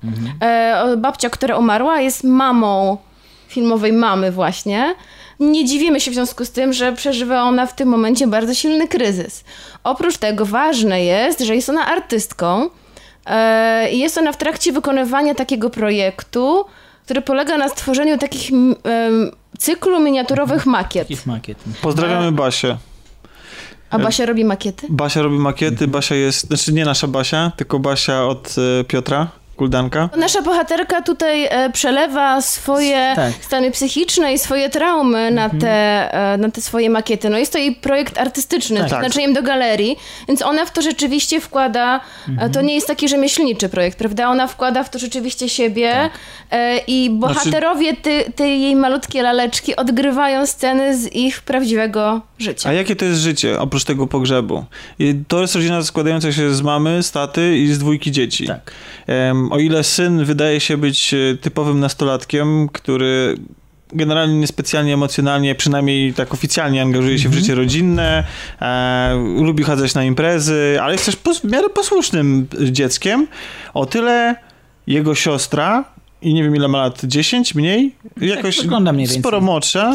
E, 0.42 0.74
o- 0.84 0.96
babcia, 0.96 1.30
która 1.30 1.56
umarła 1.58 2.00
jest 2.00 2.24
mamą 2.24 2.96
filmowej 3.48 3.92
mamy 3.92 4.32
właśnie. 4.32 4.94
Nie 5.40 5.64
dziwimy 5.64 6.00
się 6.00 6.10
w 6.10 6.14
związku 6.14 6.44
z 6.44 6.50
tym, 6.50 6.72
że 6.72 6.92
przeżywa 6.92 7.42
ona 7.42 7.66
w 7.66 7.74
tym 7.74 7.88
momencie 7.88 8.26
bardzo 8.26 8.54
silny 8.54 8.88
kryzys. 8.88 9.44
Oprócz 9.84 10.16
tego 10.16 10.46
ważne 10.46 11.04
jest, 11.04 11.40
że 11.40 11.54
jest 11.56 11.68
ona 11.68 11.86
artystką, 11.86 12.70
E, 13.26 13.90
I 13.92 13.98
jest 13.98 14.18
ona 14.18 14.32
w 14.32 14.36
trakcie 14.36 14.72
wykonywania 14.72 15.34
takiego 15.34 15.70
projektu, 15.70 16.64
który 17.04 17.22
polega 17.22 17.58
na 17.58 17.68
stworzeniu 17.68 18.18
takich 18.18 18.50
cyklu 19.58 20.00
miniaturowych 20.00 20.66
makiet. 20.66 21.08
Takich 21.08 21.26
makiet. 21.26 21.58
Pozdrawiamy 21.82 22.32
Basię. 22.32 22.76
A 23.90 23.98
Basia 23.98 24.26
robi 24.26 24.44
makiety? 24.44 24.86
Basia 24.90 25.22
robi 25.22 25.38
makiety, 25.38 25.88
Basia 25.88 26.14
jest, 26.14 26.46
znaczy 26.46 26.72
nie 26.72 26.84
nasza 26.84 27.06
Basia, 27.06 27.52
tylko 27.56 27.78
Basia 27.78 28.24
od 28.24 28.54
e, 28.80 28.84
Piotra 28.84 29.28
Kuldanka? 29.62 30.08
Nasza 30.16 30.42
bohaterka 30.42 31.02
tutaj 31.02 31.44
e, 31.50 31.70
przelewa 31.70 32.40
swoje 32.40 33.12
Tak. 33.16 33.32
stany 33.40 33.70
psychiczne 33.70 34.32
i 34.32 34.38
swoje 34.38 34.70
traumy 34.70 35.30
na, 35.30 35.48
te, 35.48 36.14
e, 36.14 36.36
na 36.36 36.50
te 36.50 36.60
swoje 36.60 36.90
makiety. 36.90 37.30
No 37.30 37.38
jest 37.38 37.52
to 37.52 37.58
jej 37.58 37.72
projekt 37.74 38.18
artystyczny, 38.18 38.76
Tak. 38.76 38.88
z 38.88 38.92
przeznaczeniem 38.92 39.32
do 39.32 39.42
galerii, 39.42 39.96
więc 40.28 40.42
ona 40.42 40.64
w 40.64 40.70
to 40.70 40.82
rzeczywiście 40.82 41.40
wkłada, 41.40 42.00
e, 42.38 42.50
to 42.50 42.60
nie 42.60 42.74
jest 42.74 42.86
taki 42.86 43.08
rzemieślniczy 43.08 43.68
projekt, 43.68 43.98
prawda? 43.98 44.28
Ona 44.28 44.46
wkłada 44.46 44.84
w 44.84 44.90
to 44.90 44.98
rzeczywiście 44.98 45.48
siebie 45.48 46.10
e, 46.50 46.78
i 46.78 47.10
bohaterowie 47.10 47.96
ty, 47.96 48.32
tej 48.36 48.62
jej 48.62 48.76
malutkie 48.76 49.22
laleczki 49.22 49.76
odgrywają 49.76 50.46
sceny 50.46 50.96
z 50.96 51.12
ich 51.14 51.42
prawdziwego 51.42 52.20
życia. 52.42 52.68
A 52.68 52.72
jakie 52.72 52.96
to 52.96 53.04
jest 53.04 53.20
życie 53.20 53.60
oprócz 53.60 53.84
tego 53.84 54.06
pogrzebu? 54.06 54.64
To 55.28 55.40
jest 55.40 55.54
rodzina 55.54 55.82
składająca 55.82 56.32
się 56.32 56.54
z 56.54 56.62
mamy, 56.62 57.02
z 57.02 57.12
taty 57.12 57.58
i 57.58 57.72
z 57.72 57.78
dwójki 57.78 58.12
dzieci. 58.12 58.46
Tak. 58.46 58.70
O 59.50 59.58
ile 59.58 59.84
syn 59.84 60.24
wydaje 60.24 60.60
się 60.60 60.76
być 60.76 61.14
e, 61.14 61.36
typowym 61.40 61.80
nastolatkiem, 61.80 62.68
który 62.68 63.36
generalnie 63.92 64.34
niespecjalnie 64.34 64.94
emocjonalnie, 64.94 65.54
przynajmniej 65.54 66.14
tak 66.14 66.34
oficjalnie 66.34 66.82
angażuje 66.82 67.18
się 67.18 67.28
w 67.28 67.34
życie 67.34 67.54
rodzinne, 67.54 68.24
e, 68.60 69.14
lubi 69.36 69.64
chodzić 69.64 69.94
na 69.94 70.04
imprezy, 70.04 70.78
ale 70.82 70.92
jest 70.92 71.06
też 71.06 71.16
pos- 71.16 71.40
w 71.40 71.44
miarę 71.52 71.68
posłusznym 71.68 72.46
dzieckiem, 72.70 73.26
o 73.74 73.86
tyle 73.86 74.36
jego 74.86 75.14
siostra, 75.14 75.84
i 76.22 76.34
nie 76.34 76.42
wiem 76.44 76.56
ile 76.56 76.68
ma 76.68 76.78
lat, 76.78 77.00
10 77.04 77.54
mniej? 77.54 77.94
Jakoś 78.20 78.60
wygląda 78.62 78.92
mniej 78.92 79.06
więcej. 79.06 79.22
sporo 79.22 79.40
młodsza. 79.40 79.94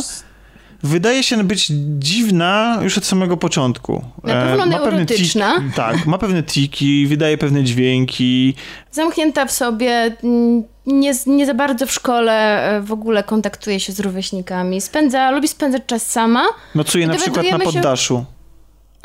Wydaje 0.83 1.23
się 1.23 1.43
być 1.43 1.71
dziwna 1.99 2.79
już 2.81 2.97
od 2.97 3.05
samego 3.05 3.37
początku. 3.37 4.05
Na 4.23 4.33
pewno 4.33 4.65
ma 4.65 4.77
pewne 4.79 4.91
neurotyczna. 4.91 5.55
tiki- 5.59 5.75
Tak, 5.75 6.05
ma 6.05 6.17
pewne 6.17 6.43
tiki, 6.43 7.07
wydaje 7.07 7.37
pewne 7.37 7.63
dźwięki. 7.63 8.53
Zamknięta 8.91 9.45
w 9.45 9.51
sobie, 9.51 10.15
mm, 10.23 10.63
nie, 10.85 11.11
nie 11.27 11.45
za 11.45 11.53
bardzo 11.53 11.85
w 11.87 11.91
szkole 11.91 12.61
e, 12.77 12.81
w 12.81 12.91
ogóle 12.91 13.23
kontaktuje 13.23 13.79
się 13.79 13.93
z 13.93 13.99
rówieśnikami. 13.99 14.81
Spędza, 14.81 15.31
lubi 15.31 15.47
spędzać 15.47 15.81
czas 15.87 16.11
sama, 16.11 16.43
Nocuje 16.75 17.07
na 17.07 17.13
przykład 17.15 17.35
na 17.35 17.41
Dowiadujemy 17.43 17.65
się- 17.71 17.77
poddaszu. 17.77 18.25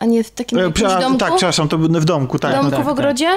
A 0.03 0.05
nie 0.05 0.25
w 0.25 0.31
takim 0.31 0.59
E, 0.59 0.71
prze- 0.71 1.01
domku. 1.01 1.19
Tak, 1.19 1.33
przepraszam, 1.37 1.69
to 1.69 1.79
w 1.79 2.05
domku, 2.05 2.39
tak. 2.39 2.51
w 2.53 2.55
domku 2.55 2.71
tak, 2.77 2.85
w 2.85 2.89
ogrodzie, 2.89 3.29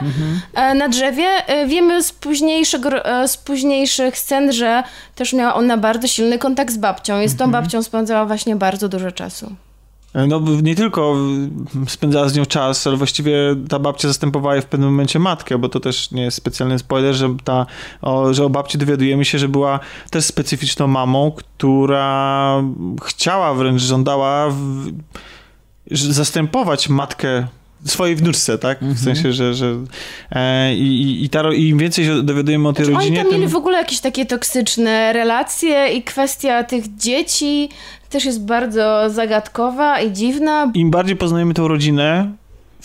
e, 0.54 0.76
na 0.76 0.90
drzewie. 0.90 1.28
E, 1.48 1.68
Wiemy 1.68 2.04
z, 2.04 2.12
późniejszego, 2.12 3.06
e, 3.06 3.28
z 3.28 3.38
późniejszych 3.38 4.18
scen, 4.18 4.52
że 4.54 4.84
też 5.16 5.34
miała 5.34 5.54
ona 5.56 5.78
bardzo 5.78 6.08
silny 6.08 6.40
kontakt 6.40 6.74
z 6.74 6.78
babcią 6.78 7.22
i 7.22 7.28
z 7.28 7.36
tą 7.36 7.52
babcią 7.52 7.84
spędzała 7.84 8.26
właśnie 8.26 8.56
bardzo 8.56 8.90
dużo 8.90 9.12
czasu. 9.12 9.56
No 10.28 10.40
nie 10.62 10.76
tylko 10.76 11.16
spędzała 11.88 12.30
z 12.30 12.36
nią 12.36 12.46
czas, 12.46 12.88
ale 12.88 12.98
właściwie 12.98 13.38
ta 13.70 13.80
babcia 13.80 14.08
zastępowała 14.08 14.56
jej 14.56 14.62
w 14.62 14.66
pewnym 14.66 14.90
momencie 14.90 15.20
matkę, 15.20 15.58
bo 15.58 15.70
to 15.70 15.80
też 15.80 16.12
nie 16.12 16.24
jest 16.24 16.38
specjalny 16.38 16.80
spoiler, 16.80 17.16
że, 17.16 17.36
ta, 17.44 17.66
o, 18.02 18.34
że 18.34 18.46
o 18.46 18.50
babci 18.50 18.78
dowiadujemy 18.78 19.26
się, 19.26 19.40
że 19.40 19.48
była 19.48 19.80
też 20.10 20.26
specyficzną 20.26 20.88
mamą, 20.88 21.32
która 21.32 22.62
chciała 23.04 23.54
wręcz, 23.54 23.82
żądała 23.82 24.50
w, 24.50 24.86
zastępować 25.92 26.90
matkę 26.90 27.48
swojej 27.86 28.16
wnuczce, 28.16 28.58
tak? 28.58 28.80
W 28.82 29.04
sensie, 29.04 29.34
że, 29.34 29.54
że 29.54 29.76
e, 30.32 30.76
i, 30.76 31.24
i, 31.24 31.30
ta, 31.30 31.54
i 31.54 31.68
im 31.68 31.78
więcej 31.78 32.06
się 32.06 32.24
dowiadujemy 32.24 32.68
o 32.68 32.74
tej 32.74 32.86
Znaczy, 32.86 32.98
oni 32.98 33.06
rodzinie, 33.06 33.24
tam 33.24 33.32
mieli 33.32 33.44
tym... 33.44 33.52
w 33.52 33.56
ogóle 33.56 33.78
jakieś 33.78 34.00
takie 34.00 34.26
toksyczne 34.26 35.14
relacje 35.14 35.88
i 35.94 36.04
kwestia 36.04 36.64
tych 36.64 36.96
dzieci 36.96 37.70
też 38.10 38.26
jest 38.26 38.46
bardzo 38.46 39.10
zagadkowa 39.10 40.00
i 40.02 40.12
dziwna. 40.12 40.72
im 40.74 40.92
bardziej 40.92 41.16
poznajemy 41.16 41.54
tą 41.54 41.68
rodzinę 41.68 42.32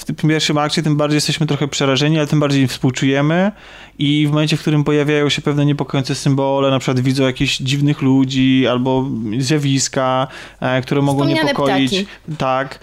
w 0.00 0.04
tym 0.04 0.16
pierwszym 0.16 0.58
akcie, 0.58 0.82
tym 0.82 0.96
bardziej 0.96 1.16
jesteśmy 1.16 1.46
trochę 1.46 1.68
przerażeni, 1.68 2.18
ale 2.18 2.26
tym 2.26 2.40
bardziej 2.40 2.68
współczujemy 2.68 3.52
i 3.98 4.26
w 4.26 4.30
momencie, 4.30 4.56
w 4.56 4.60
którym 4.60 4.84
pojawiają 4.84 5.28
się 5.28 5.42
pewne 5.42 5.66
niepokojące 5.66 6.14
symbole, 6.14 6.70
na 6.70 6.78
przykład 6.78 7.00
widzą 7.00 7.24
jakichś 7.24 7.58
dziwnych 7.58 8.02
ludzi 8.02 8.66
albo 8.66 9.08
zjawiska, 9.38 10.26
e, 10.60 10.82
które 10.82 11.02
mogą 11.02 11.24
niepokoić. 11.24 11.90
ptaki. 11.90 12.06
Tak. 12.38 12.78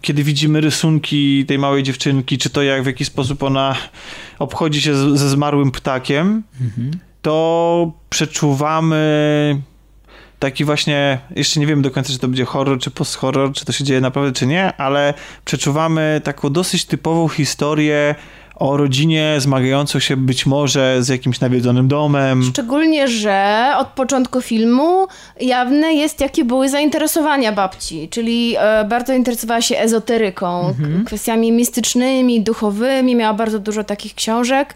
Kiedy 0.00 0.24
widzimy 0.24 0.60
rysunki 0.60 1.44
tej 1.46 1.58
małej 1.58 1.82
dziewczynki, 1.82 2.38
czy 2.38 2.50
to 2.50 2.62
jak 2.62 2.82
w 2.82 2.86
jaki 2.86 3.04
sposób 3.04 3.42
ona 3.42 3.76
obchodzi 4.38 4.82
się 4.82 5.16
ze 5.16 5.28
zmarłym 5.28 5.70
ptakiem, 5.70 6.42
to 7.22 7.92
przeczuwamy 8.10 9.62
taki 10.42 10.64
właśnie, 10.64 11.18
jeszcze 11.36 11.60
nie 11.60 11.66
wiemy 11.66 11.82
do 11.82 11.90
końca, 11.90 12.12
czy 12.12 12.18
to 12.18 12.28
będzie 12.28 12.44
horror, 12.44 12.78
czy 12.78 12.90
post-horror, 12.90 13.52
czy 13.52 13.64
to 13.64 13.72
się 13.72 13.84
dzieje 13.84 14.00
naprawdę, 14.00 14.32
czy 14.32 14.46
nie, 14.46 14.76
ale 14.76 15.14
przeczuwamy 15.44 16.20
taką 16.24 16.50
dosyć 16.52 16.84
typową 16.84 17.28
historię 17.28 18.14
o 18.56 18.76
rodzinie 18.76 19.34
zmagającą 19.38 19.98
się 19.98 20.16
być 20.16 20.46
może 20.46 21.02
z 21.02 21.08
jakimś 21.08 21.40
nawiedzonym 21.40 21.88
domem. 21.88 22.42
Szczególnie, 22.42 23.08
że 23.08 23.72
od 23.78 23.88
początku 23.88 24.40
filmu 24.40 25.06
jawne 25.40 25.94
jest, 25.94 26.20
jakie 26.20 26.44
były 26.44 26.68
zainteresowania 26.68 27.52
babci, 27.52 28.08
czyli 28.08 28.54
e, 28.58 28.84
bardzo 28.84 29.14
interesowała 29.14 29.60
się 29.62 29.78
ezoteryką, 29.78 30.74
k- 30.78 31.04
kwestiami 31.06 31.52
mistycznymi, 31.52 32.40
duchowymi, 32.40 33.16
miała 33.16 33.34
bardzo 33.34 33.58
dużo 33.58 33.84
takich 33.84 34.14
książek 34.14 34.74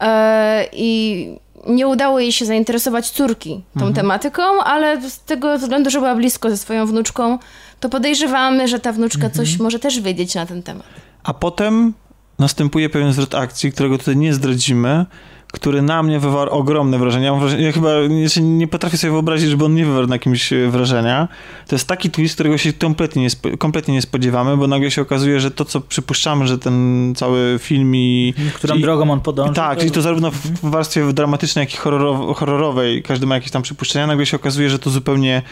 e, 0.00 0.66
i 0.72 1.28
nie 1.66 1.86
udało 1.86 2.20
jej 2.20 2.32
się 2.32 2.44
zainteresować 2.44 3.10
córki 3.10 3.62
tą 3.78 3.92
tematyką, 3.92 4.42
ale 4.64 5.10
z 5.10 5.20
tego 5.20 5.58
względu, 5.58 5.90
że 5.90 5.98
była 5.98 6.14
blisko 6.14 6.50
ze 6.50 6.56
swoją 6.56 6.86
wnuczką, 6.86 7.38
to 7.80 7.88
podejrzewamy, 7.88 8.68
że 8.68 8.80
ta 8.80 8.92
wnuczka 8.92 9.30
coś 9.30 9.58
może 9.58 9.78
też 9.78 10.00
wiedzieć 10.00 10.34
na 10.34 10.46
ten 10.46 10.62
temat. 10.62 10.86
A 11.22 11.34
potem 11.34 11.94
następuje 12.38 12.90
pewien 12.90 13.12
zwrot 13.12 13.34
akcji, 13.34 13.72
którego 13.72 13.98
tutaj 13.98 14.16
nie 14.16 14.34
zdradzimy, 14.34 15.06
który 15.52 15.82
na 15.82 16.02
mnie 16.02 16.20
wywarł 16.20 16.50
ogromne 16.50 16.98
wrażenie. 16.98 17.26
Ja, 17.26 17.34
wrażenie, 17.34 17.62
ja 17.62 17.72
chyba 17.72 17.88
nie, 18.08 18.42
nie 18.42 18.68
potrafię 18.68 18.96
sobie 18.96 19.10
wyobrazić, 19.10 19.50
żeby 19.50 19.64
on 19.64 19.74
nie 19.74 19.86
wywarł 19.86 20.06
na 20.06 20.18
kimś 20.18 20.52
e, 20.52 20.70
wrażenia. 20.70 21.28
To 21.68 21.74
jest 21.74 21.88
taki 21.88 22.10
twist, 22.10 22.34
którego 22.34 22.58
się 22.58 22.72
kompletnie 22.72 23.22
nie, 23.22 23.56
kompletnie 23.58 23.94
nie 23.94 24.02
spodziewamy, 24.02 24.56
bo 24.56 24.66
nagle 24.66 24.90
się 24.90 25.02
okazuje, 25.02 25.40
że 25.40 25.50
to, 25.50 25.64
co 25.64 25.80
przypuszczamy, 25.80 26.46
że 26.46 26.58
ten 26.58 27.12
cały 27.16 27.58
film 27.58 27.96
i... 27.96 28.34
Którą 28.54 28.74
i, 28.74 28.80
drogą 28.80 29.10
on 29.10 29.20
podąży. 29.20 29.54
Tak, 29.54 29.84
i 29.84 29.90
to 29.90 30.02
zarówno 30.02 30.30
w 30.30 30.70
warstwie 30.70 31.12
dramatycznej, 31.12 31.62
jak 31.62 31.74
i 31.74 31.76
horrorow- 31.76 32.34
horrorowej, 32.34 33.02
każdy 33.02 33.26
ma 33.26 33.34
jakieś 33.34 33.50
tam 33.50 33.62
przypuszczenia, 33.62 34.06
nagle 34.06 34.26
się 34.26 34.36
okazuje, 34.36 34.70
że 34.70 34.78
to 34.78 34.90
zupełnie, 34.90 35.42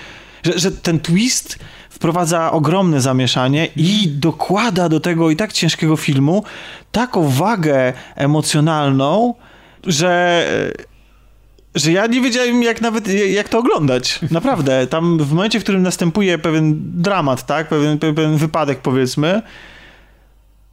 że, 0.42 0.58
że 0.58 0.72
ten 0.72 1.00
twist 1.00 1.58
wprowadza 1.90 2.52
ogromne 2.52 3.00
zamieszanie 3.00 3.68
i 3.76 4.08
dokłada 4.08 4.88
do 4.88 5.00
tego 5.00 5.30
i 5.30 5.36
tak 5.36 5.52
ciężkiego 5.52 5.96
filmu 5.96 6.44
taką 6.92 7.28
wagę 7.28 7.92
emocjonalną, 8.16 9.34
że 9.86 10.46
że 11.74 11.92
ja 11.92 12.06
nie 12.06 12.20
wiedziałem 12.20 12.62
jak 12.62 12.80
nawet, 12.80 13.08
jak 13.08 13.48
to 13.48 13.58
oglądać. 13.58 14.20
Naprawdę. 14.30 14.86
Tam 14.86 15.18
w 15.18 15.32
momencie, 15.32 15.60
w 15.60 15.62
którym 15.62 15.82
następuje 15.82 16.38
pewien 16.38 16.80
dramat, 17.02 17.46
tak? 17.46 17.68
Pewien, 17.68 17.98
pewien 17.98 18.36
wypadek 18.36 18.78
powiedzmy, 18.78 19.42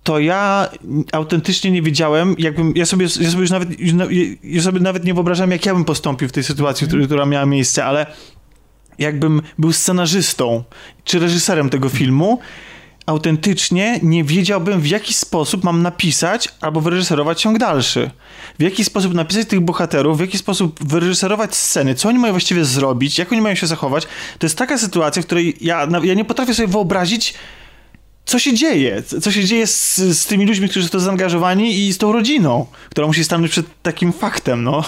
to 0.03 0.20
ja 0.20 0.70
autentycznie 1.12 1.72
nie 1.72 1.82
wiedziałem, 1.82 2.36
jakbym, 2.38 2.74
ja 2.76 2.86
sobie, 2.86 3.05
ja 3.22 3.30
sobie 3.30 3.41
już 3.41 3.51
nawet, 3.51 3.70
ja 4.43 4.62
sobie 4.62 4.80
nawet 4.80 5.05
nie 5.05 5.14
wyobrażam, 5.14 5.51
jak 5.51 5.66
ja 5.66 5.74
bym 5.74 5.86
postąpił 5.86 6.28
w 6.28 6.32
tej 6.32 6.43
sytuacji, 6.43 6.88
która 7.05 7.26
miała 7.26 7.45
miejsce, 7.45 7.86
ale 7.86 8.05
jakbym 8.99 9.41
był 9.58 9.74
scenarzystą 9.74 10.64
czy 11.03 11.20
reżyserem 11.20 11.70
tego 11.70 11.89
filmu, 11.89 12.39
autentycznie 13.08 13.99
nie 14.03 14.24
wiedziałbym, 14.24 14.82
w 14.82 14.88
jaki 14.88 15.14
sposób 15.14 15.64
mam 15.64 15.82
napisać 15.82 16.49
albo 16.62 16.82
wyreżyserować 16.82 17.41
ciąg 17.41 17.58
dalszy. 17.58 18.10
W 18.60 18.64
jaki 18.64 18.84
sposób 18.84 19.14
napisać 19.14 19.47
tych 19.47 19.60
bohaterów, 19.60 20.18
w 20.18 20.22
jaki 20.22 20.38
sposób 20.38 20.88
wyreżyserować 20.88 21.55
sceny, 21.55 21.95
co 21.95 22.10
oni 22.10 22.20
mają 22.20 22.34
właściwie 22.34 22.66
zrobić, 22.66 23.20
jak 23.20 23.32
oni 23.32 23.41
mają 23.41 23.55
się 23.55 23.68
zachować. 23.68 24.08
To 24.39 24.45
jest 24.45 24.58
taka 24.58 24.78
sytuacja, 24.78 25.22
w 25.22 25.26
której 25.26 25.58
ja, 25.62 25.88
ja 26.03 26.14
nie 26.14 26.26
potrafię 26.26 26.53
sobie 26.53 26.68
wyobrazić, 26.68 27.34
co 28.28 28.40
się 28.40 28.54
dzieje, 28.54 29.04
co 29.22 29.32
się 29.32 29.44
dzieje 29.44 29.68
z, 29.68 29.96
z 29.98 30.26
tymi 30.26 30.46
ludźmi, 30.46 30.70
którzy 30.70 30.86
są 30.86 30.90
w 30.90 30.92
to 30.92 31.00
zaangażowani 31.00 31.80
i 31.88 31.94
z 31.94 31.98
tą 31.98 32.12
rodziną, 32.12 32.66
która 32.90 33.08
musi 33.08 33.24
stanąć 33.24 33.52
przed 33.52 33.66
takim 33.82 34.14
faktem, 34.14 34.64
no. 34.64 34.84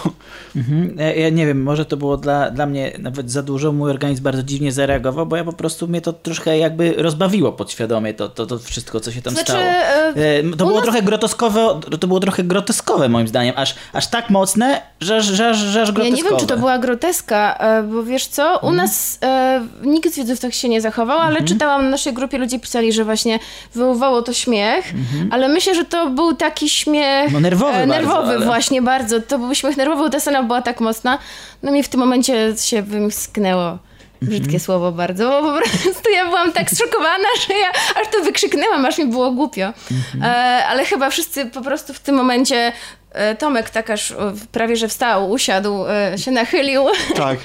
Mhm. 0.55 0.95
Ja, 0.99 1.13
ja 1.13 1.29
nie 1.29 1.45
wiem, 1.45 1.63
może 1.63 1.85
to 1.85 1.97
było 1.97 2.17
dla, 2.17 2.51
dla 2.51 2.65
mnie 2.65 2.91
nawet 2.99 3.31
za 3.31 3.43
dużo. 3.43 3.71
Mój 3.71 3.89
organizm 3.91 4.23
bardzo 4.23 4.43
dziwnie 4.43 4.71
zareagował, 4.71 5.25
bo 5.25 5.35
ja 5.35 5.43
po 5.43 5.53
prostu 5.53 5.87
mnie 5.87 6.01
to 6.01 6.13
troszkę 6.13 6.57
jakby 6.57 6.93
rozbawiło 6.97 7.51
podświadomie 7.51 8.13
to, 8.13 8.29
to, 8.29 8.45
to 8.45 8.59
wszystko, 8.59 8.99
co 8.99 9.11
się 9.11 9.21
tam 9.21 9.33
Znaczy, 9.33 9.51
stało. 9.51 9.63
e, 9.65 10.09
E, 10.15 10.43
To 10.57 10.65
było 10.65 10.71
nas- 10.75 10.83
trochę 10.83 11.01
groteskowe, 11.01 11.79
to 11.99 12.07
było 12.07 12.19
trochę 12.19 12.43
groteskowe 12.43 13.09
moim 13.09 13.27
zdaniem, 13.27 13.53
aż, 13.57 13.75
aż 13.93 14.07
tak 14.07 14.29
mocne, 14.29 14.81
że, 15.01 15.15
aż- 15.17 15.25
że, 15.25 15.49
aż- 15.49 15.57
że 15.57 15.81
aż 15.81 15.87
Ja 15.87 15.93
groteskowe. 15.93 16.23
nie 16.23 16.29
wiem, 16.29 16.39
czy 16.39 16.45
to 16.47 16.57
była 16.57 16.77
groteska, 16.79 17.57
e, 17.59 17.83
bo 17.83 18.03
wiesz 18.03 18.27
co, 18.27 18.53
Mhm. 18.53 18.73
u 18.73 18.75
nas 18.77 19.19
e, 19.23 19.61
nikt 19.83 20.13
z 20.13 20.15
widzów 20.17 20.39
tak 20.39 20.53
się 20.53 20.69
nie 20.69 20.81
zachował, 20.81 21.19
ale 21.19 21.43
czytałam 21.43 21.83
na 21.83 21.89
naszej 21.89 22.13
grupie, 22.13 22.37
ludzie 22.37 22.59
pisali, 22.59 22.93
że 22.93 23.05
właśnie 23.05 23.28
wywołało 23.75 24.21
to 24.21 24.33
śmiech, 24.33 24.85
ale 25.31 25.47
myślę, 25.47 25.75
że 25.75 25.85
to 25.85 26.09
był 26.09 26.35
taki 26.35 26.69
śmiech... 26.69 27.23
Mhm. 27.25 27.33
No 27.33 27.39
nerwowy 27.39 27.71
e, 27.77 27.87
bardzo, 27.87 27.93
Nerwowy 27.95 28.33
ale- 28.35 28.45
właśnie, 28.45 28.81
bardzo. 28.81 29.21
To 29.21 29.39
był 29.39 29.55
śmiech 29.55 29.77
nerwowy, 29.77 30.09
ta 30.09 30.19
scena 30.19 30.43
była 30.43 30.61
tak 30.61 30.79
mocna. 30.79 31.17
No 31.63 31.71
mi 31.71 31.83
w 31.83 31.89
tym 31.89 31.99
momencie 31.99 32.53
się 32.61 32.81
wymsknęło. 32.81 33.77
Brzydkie 34.21 34.43
Mhm. 34.45 34.59
słowo 34.59 34.91
bardzo, 34.91 35.41
bo 35.41 35.53
po 35.53 35.59
prostu 35.59 36.09
ja 36.15 36.25
byłam 36.25 36.51
tak 36.51 36.69
zszokowana, 36.71 37.27
że 37.47 37.53
ja 37.53 37.69
aż 38.01 38.07
to 38.11 38.23
wykrzyknęłam, 38.23 38.85
aż 38.85 38.97
mi 38.97 39.05
było 39.05 39.31
głupio. 39.31 39.65
Mhm. 39.91 40.23
E, 40.23 40.65
ale 40.65 40.85
chyba 40.85 41.09
wszyscy 41.09 41.45
po 41.45 41.61
prostu 41.61 41.93
w 41.93 41.99
tym 41.99 42.15
momencie 42.15 42.71
e, 43.11 43.35
Tomek 43.35 43.69
Takarz 43.69 44.11
e, 44.11 44.15
prawie 44.51 44.75
że 44.75 44.87
wstał, 44.87 45.31
usiadł, 45.31 45.85
e, 45.87 46.17
się 46.17 46.31
nachylił 46.31 46.83
Tak. 47.15 47.39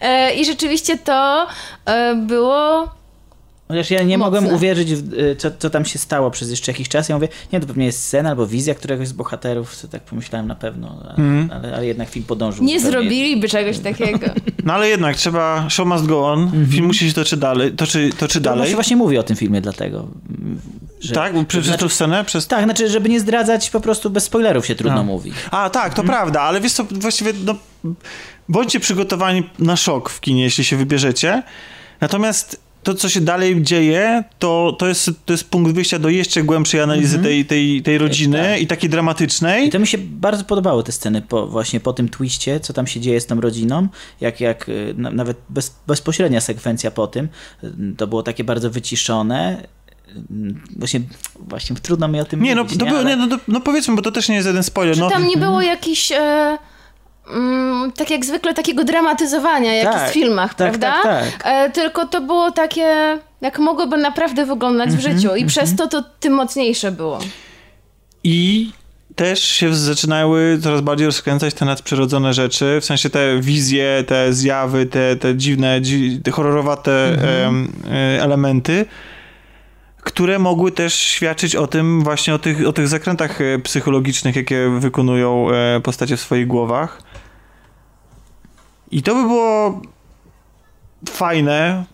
E, 0.00 0.34
i 0.34 0.44
rzeczywiście 0.44 0.98
to 0.98 1.46
było 2.16 2.88
Chociaż 3.70 3.90
ja 3.90 4.02
nie 4.02 4.18
Mocne. 4.18 4.40
mogłem 4.40 4.54
uwierzyć, 4.56 4.94
w, 4.94 5.12
y, 5.14 5.36
co, 5.36 5.50
co 5.58 5.70
tam 5.70 5.84
się 5.84 5.98
stało 5.98 6.30
przez 6.30 6.50
jeszcze 6.50 6.72
jakiś 6.72 6.88
czas. 6.88 7.08
Ja 7.08 7.14
mówię, 7.16 7.28
nie, 7.52 7.60
to 7.60 7.66
pewnie 7.66 7.86
jest 7.86 8.02
scena 8.02 8.30
albo 8.30 8.46
wizja 8.46 8.74
któregoś 8.74 9.08
z 9.08 9.12
bohaterów, 9.12 9.76
co 9.76 9.88
tak 9.88 10.02
pomyślałem 10.02 10.46
na 10.48 10.54
pewno, 10.54 11.02
a, 11.08 11.10
Mhm. 11.10 11.50
ale, 11.52 11.76
ale 11.76 11.86
jednak 11.86 12.08
film 12.08 12.24
podążył. 12.24 12.64
nie 12.64 12.80
zupełnie. 12.80 13.00
zrobiliby 13.00 13.48
czegoś 13.48 13.78
takiego. 13.78 14.26
No 14.64 14.72
ale 14.74 14.88
jednak 14.88 15.16
trzeba, 15.16 15.70
show 15.70 15.86
must 15.88 16.06
go 16.06 16.32
on, 16.32 16.66
film 16.70 16.86
musi 16.86 17.08
się 17.08 17.14
toczyć 17.14 17.38
dalej, 17.38 17.72
toczy, 17.72 18.10
toczy 18.18 18.34
To 18.40 18.44
dalej. 18.44 18.68
się 18.68 18.74
właśnie 18.74 18.96
mówi 18.96 19.18
o 19.18 19.22
tym 19.22 19.36
filmie 19.36 19.60
dlatego. 19.60 19.98
mm, 20.38 20.60
Że, 21.00 21.14
Tak? 21.14 21.46
Przez, 21.46 21.64
znaczy, 21.64 21.80
tą 21.80 21.88
scenę? 21.88 22.24
Przez... 22.24 22.46
tak, 22.46 22.64
znaczy, 22.64 22.88
żeby 22.90 23.08
nie 23.08 23.20
zdradzać, 23.20 23.70
po 23.70 23.80
prostu 23.80 24.10
bez 24.10 24.24
spoilerów 24.24 24.66
się 24.66 24.74
trudno 24.74 25.00
A. 25.00 25.02
mówi. 25.02 25.32
A, 25.50 25.70
tak, 25.70 25.94
to 25.94 26.02
prawda, 26.02 26.40
ale 26.40 26.60
wiesz 26.60 26.72
co, 26.72 26.84
właściwie 26.84 27.32
no, 27.44 27.54
bądźcie 28.48 28.80
przygotowani 28.80 29.42
na 29.58 29.76
szok 29.76 30.10
w 30.10 30.20
kinie, 30.20 30.42
jeśli 30.42 30.64
się 30.64 30.76
wybierzecie. 30.76 31.42
Natomiast 32.00 32.60
to, 32.82 32.94
co 32.94 33.08
się 33.08 33.20
dalej 33.20 33.62
dzieje, 33.62 34.24
to, 34.38 34.76
to, 34.78 34.88
jest, 34.88 35.10
to 35.24 35.32
jest 35.32 35.50
punkt 35.50 35.72
wyjścia 35.72 35.98
do 35.98 36.08
jeszcze 36.08 36.42
głębszej 36.42 36.80
analizy 36.80 37.18
tej, 37.18 37.44
tej, 37.44 37.82
tej 37.82 37.98
rodziny 37.98 38.38
Tak. 38.52 38.60
i 38.62 38.66
takiej 38.66 38.90
dramatycznej. 38.90 39.66
I 39.66 39.70
to 39.70 39.78
mi 39.78 39.86
się 39.86 39.98
bardzo 39.98 40.44
podobały 40.44 40.84
te 40.84 40.92
sceny 40.92 41.22
po, 41.22 41.46
właśnie 41.46 41.80
po 41.80 41.92
tym 41.92 42.08
twiście, 42.08 42.60
co 42.60 42.72
tam 42.72 42.86
się 42.86 43.00
dzieje 43.00 43.20
z 43.20 43.26
tą 43.26 43.40
rodziną, 43.40 43.88
jak, 44.20 44.40
jak 44.40 44.68
y, 44.68 44.94
na, 44.96 45.10
nawet 45.10 45.36
bez, 45.48 45.74
bezpośrednia 45.86 46.40
sekwencja 46.40 46.90
po 46.90 47.06
tym, 47.06 47.28
y, 47.64 47.68
to 47.96 48.06
było 48.06 48.22
takie 48.22 48.44
bardzo 48.44 48.70
wyciszone. 48.70 49.62
Y, 50.08 50.12
Właśnie, 50.76 51.00
właśnie 51.38 51.76
trudno 51.76 52.08
mi 52.08 52.20
o 52.20 52.24
tym 52.24 52.42
Nie, 52.42 52.54
no, 52.54 52.62
mówić. 52.62 52.78
to 52.78 52.86
było, 52.86 52.98
Ale- 52.98 53.10
nie, 53.10 53.16
no, 53.16 53.36
to- 53.36 53.42
no 53.48 53.60
powiedzmy, 53.60 53.96
bo 53.96 54.02
to 54.02 54.12
też 54.12 54.28
nie 54.28 54.34
jest 54.34 54.46
jeden 54.46 54.62
spoiler. 54.62 54.94
Czy 54.94 55.00
No, 55.00 55.10
tam 55.10 55.26
nie 55.26 55.36
było 55.36 55.62
jakichś, 55.62 56.12
e, 56.12 56.58
mm, 57.34 57.92
tak 57.92 58.10
jak 58.10 58.24
zwykle, 58.24 58.54
takiego 58.54 58.84
dramatyzowania, 58.84 59.74
jak 59.74 59.92
Tak, 59.92 60.00
jest 60.00 60.10
w 60.10 60.14
filmach, 60.14 60.54
tak, 60.54 60.68
prawda? 60.68 61.02
tak, 61.02 61.30
tak. 61.38 61.42
E, 61.44 61.70
tylko 61.70 62.06
to 62.06 62.20
było 62.20 62.50
takie, 62.50 63.18
jak 63.40 63.58
mogłoby 63.58 63.96
naprawdę 63.96 64.46
wyglądać 64.46 64.88
Mhm, 64.90 64.98
w 64.98 65.16
życiu 65.16 65.36
i 65.36 65.46
przez 65.46 65.76
to 65.76 65.86
to 65.86 66.04
tym 66.20 66.32
mocniejsze 66.32 66.92
było. 66.92 67.18
I 68.24 68.70
też 69.16 69.42
się 69.42 69.74
zaczynały 69.74 70.58
coraz 70.62 70.80
bardziej 70.80 71.06
rozkręcać 71.06 71.54
te 71.54 71.64
nadprzyrodzone 71.64 72.34
rzeczy, 72.34 72.78
w 72.80 72.84
sensie 72.84 73.10
te 73.10 73.40
wizje, 73.40 74.04
te 74.06 74.32
zjawy, 74.32 74.86
te, 74.86 75.16
te 75.16 75.36
dziwne, 75.36 75.80
dzi, 75.80 76.20
te 76.24 76.30
horrorowate 76.30 76.92
em, 77.46 77.72
e, 77.90 78.22
elementy, 78.22 78.86
które 80.00 80.38
mogły 80.38 80.72
też 80.72 80.94
świadczyć 80.94 81.56
o 81.56 81.66
tym, 81.66 82.02
właśnie 82.02 82.34
o 82.34 82.38
tych, 82.38 82.66
o 82.68 82.72
tych 82.72 82.88
zakrętach 82.88 83.40
e, 83.40 83.58
psychologicznych, 83.58 84.36
jakie 84.36 84.70
wykonują 84.78 85.50
e, 85.50 85.80
postacie 85.80 86.16
w 86.16 86.20
swoich 86.20 86.46
głowach. 86.46 87.02
I 88.92 89.02
to 89.02 89.14
by 89.14 89.22
było 89.22 89.82
fajne, 91.08 91.84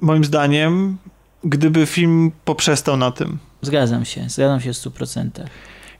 moim 0.00 0.24
zdaniem, 0.24 0.96
gdyby 1.44 1.86
film 1.86 2.30
poprzestał 2.44 2.96
na 2.96 3.10
tym. 3.10 3.38
Zgadzam 3.62 4.04
się, 4.04 4.28
zgadzam 4.28 4.60
się 4.60 4.72
w 4.72 4.76
100%. 4.76 5.28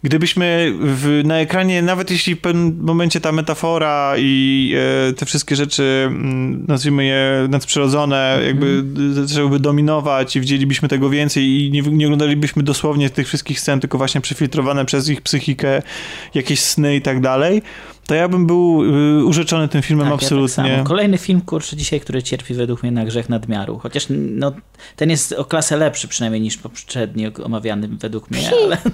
Gdybyśmy 0.02 0.72
w, 0.80 1.22
na 1.24 1.38
ekranie, 1.38 1.82
nawet 1.82 2.10
jeśli 2.10 2.34
w 2.34 2.40
pewnym 2.40 2.78
momencie 2.80 3.20
ta 3.20 3.32
metafora 3.32 4.14
i 4.18 4.74
e, 5.08 5.12
te 5.12 5.26
wszystkie 5.26 5.56
rzeczy, 5.56 6.04
mm, 6.06 6.64
nazwijmy 6.68 7.04
je 7.04 7.46
nadprzyrodzone, 7.48 8.38
jakby 8.46 8.82
d- 8.82 9.26
zaczęłyby 9.26 9.60
dominować 9.60 10.36
i 10.36 10.40
widzielibyśmy 10.40 10.88
tego 10.88 11.10
więcej 11.10 11.44
i 11.44 11.70
nie, 11.70 11.82
nie 11.82 12.06
oglądalibyśmy 12.06 12.62
dosłownie 12.62 13.10
tych 13.10 13.26
wszystkich 13.26 13.60
scen, 13.60 13.80
tylko 13.80 13.98
właśnie 13.98 14.20
przefiltrowane 14.20 14.84
przez 14.84 15.08
ich 15.08 15.20
psychikę, 15.20 15.82
jakieś 16.34 16.60
sny 16.60 16.96
i 16.96 17.02
tak 17.02 17.20
dalej, 17.20 17.62
to 18.06 18.14
ja 18.14 18.28
bym 18.28 18.46
był 18.46 18.82
y, 19.20 19.24
urzeczony 19.24 19.68
tym 19.68 19.82
filmem 19.82 20.04
Tak, 20.06 20.12
Ja 20.12 20.16
tak 20.18 20.22
absolutnie. 20.24 20.84
Kolejny 20.84 21.18
film, 21.18 21.40
kurczę, 21.40 21.76
dzisiaj, 21.76 22.00
który 22.00 22.22
cierpi 22.22 22.54
według 22.54 22.82
mnie 22.82 22.92
na 22.92 23.04
grzech 23.04 23.28
nadmiaru. 23.28 23.78
Chociaż 23.78 24.06
no, 24.10 24.52
ten 24.96 25.10
jest 25.10 25.32
o 25.32 25.44
klasę 25.44 25.76
lepszy 25.76 26.08
przynajmniej 26.08 26.40
niż 26.42 26.56
poprzedni 26.56 27.26
omawiany 27.44 27.88
według 27.88 28.30
mnie, 28.30 28.50
ale 28.64 28.78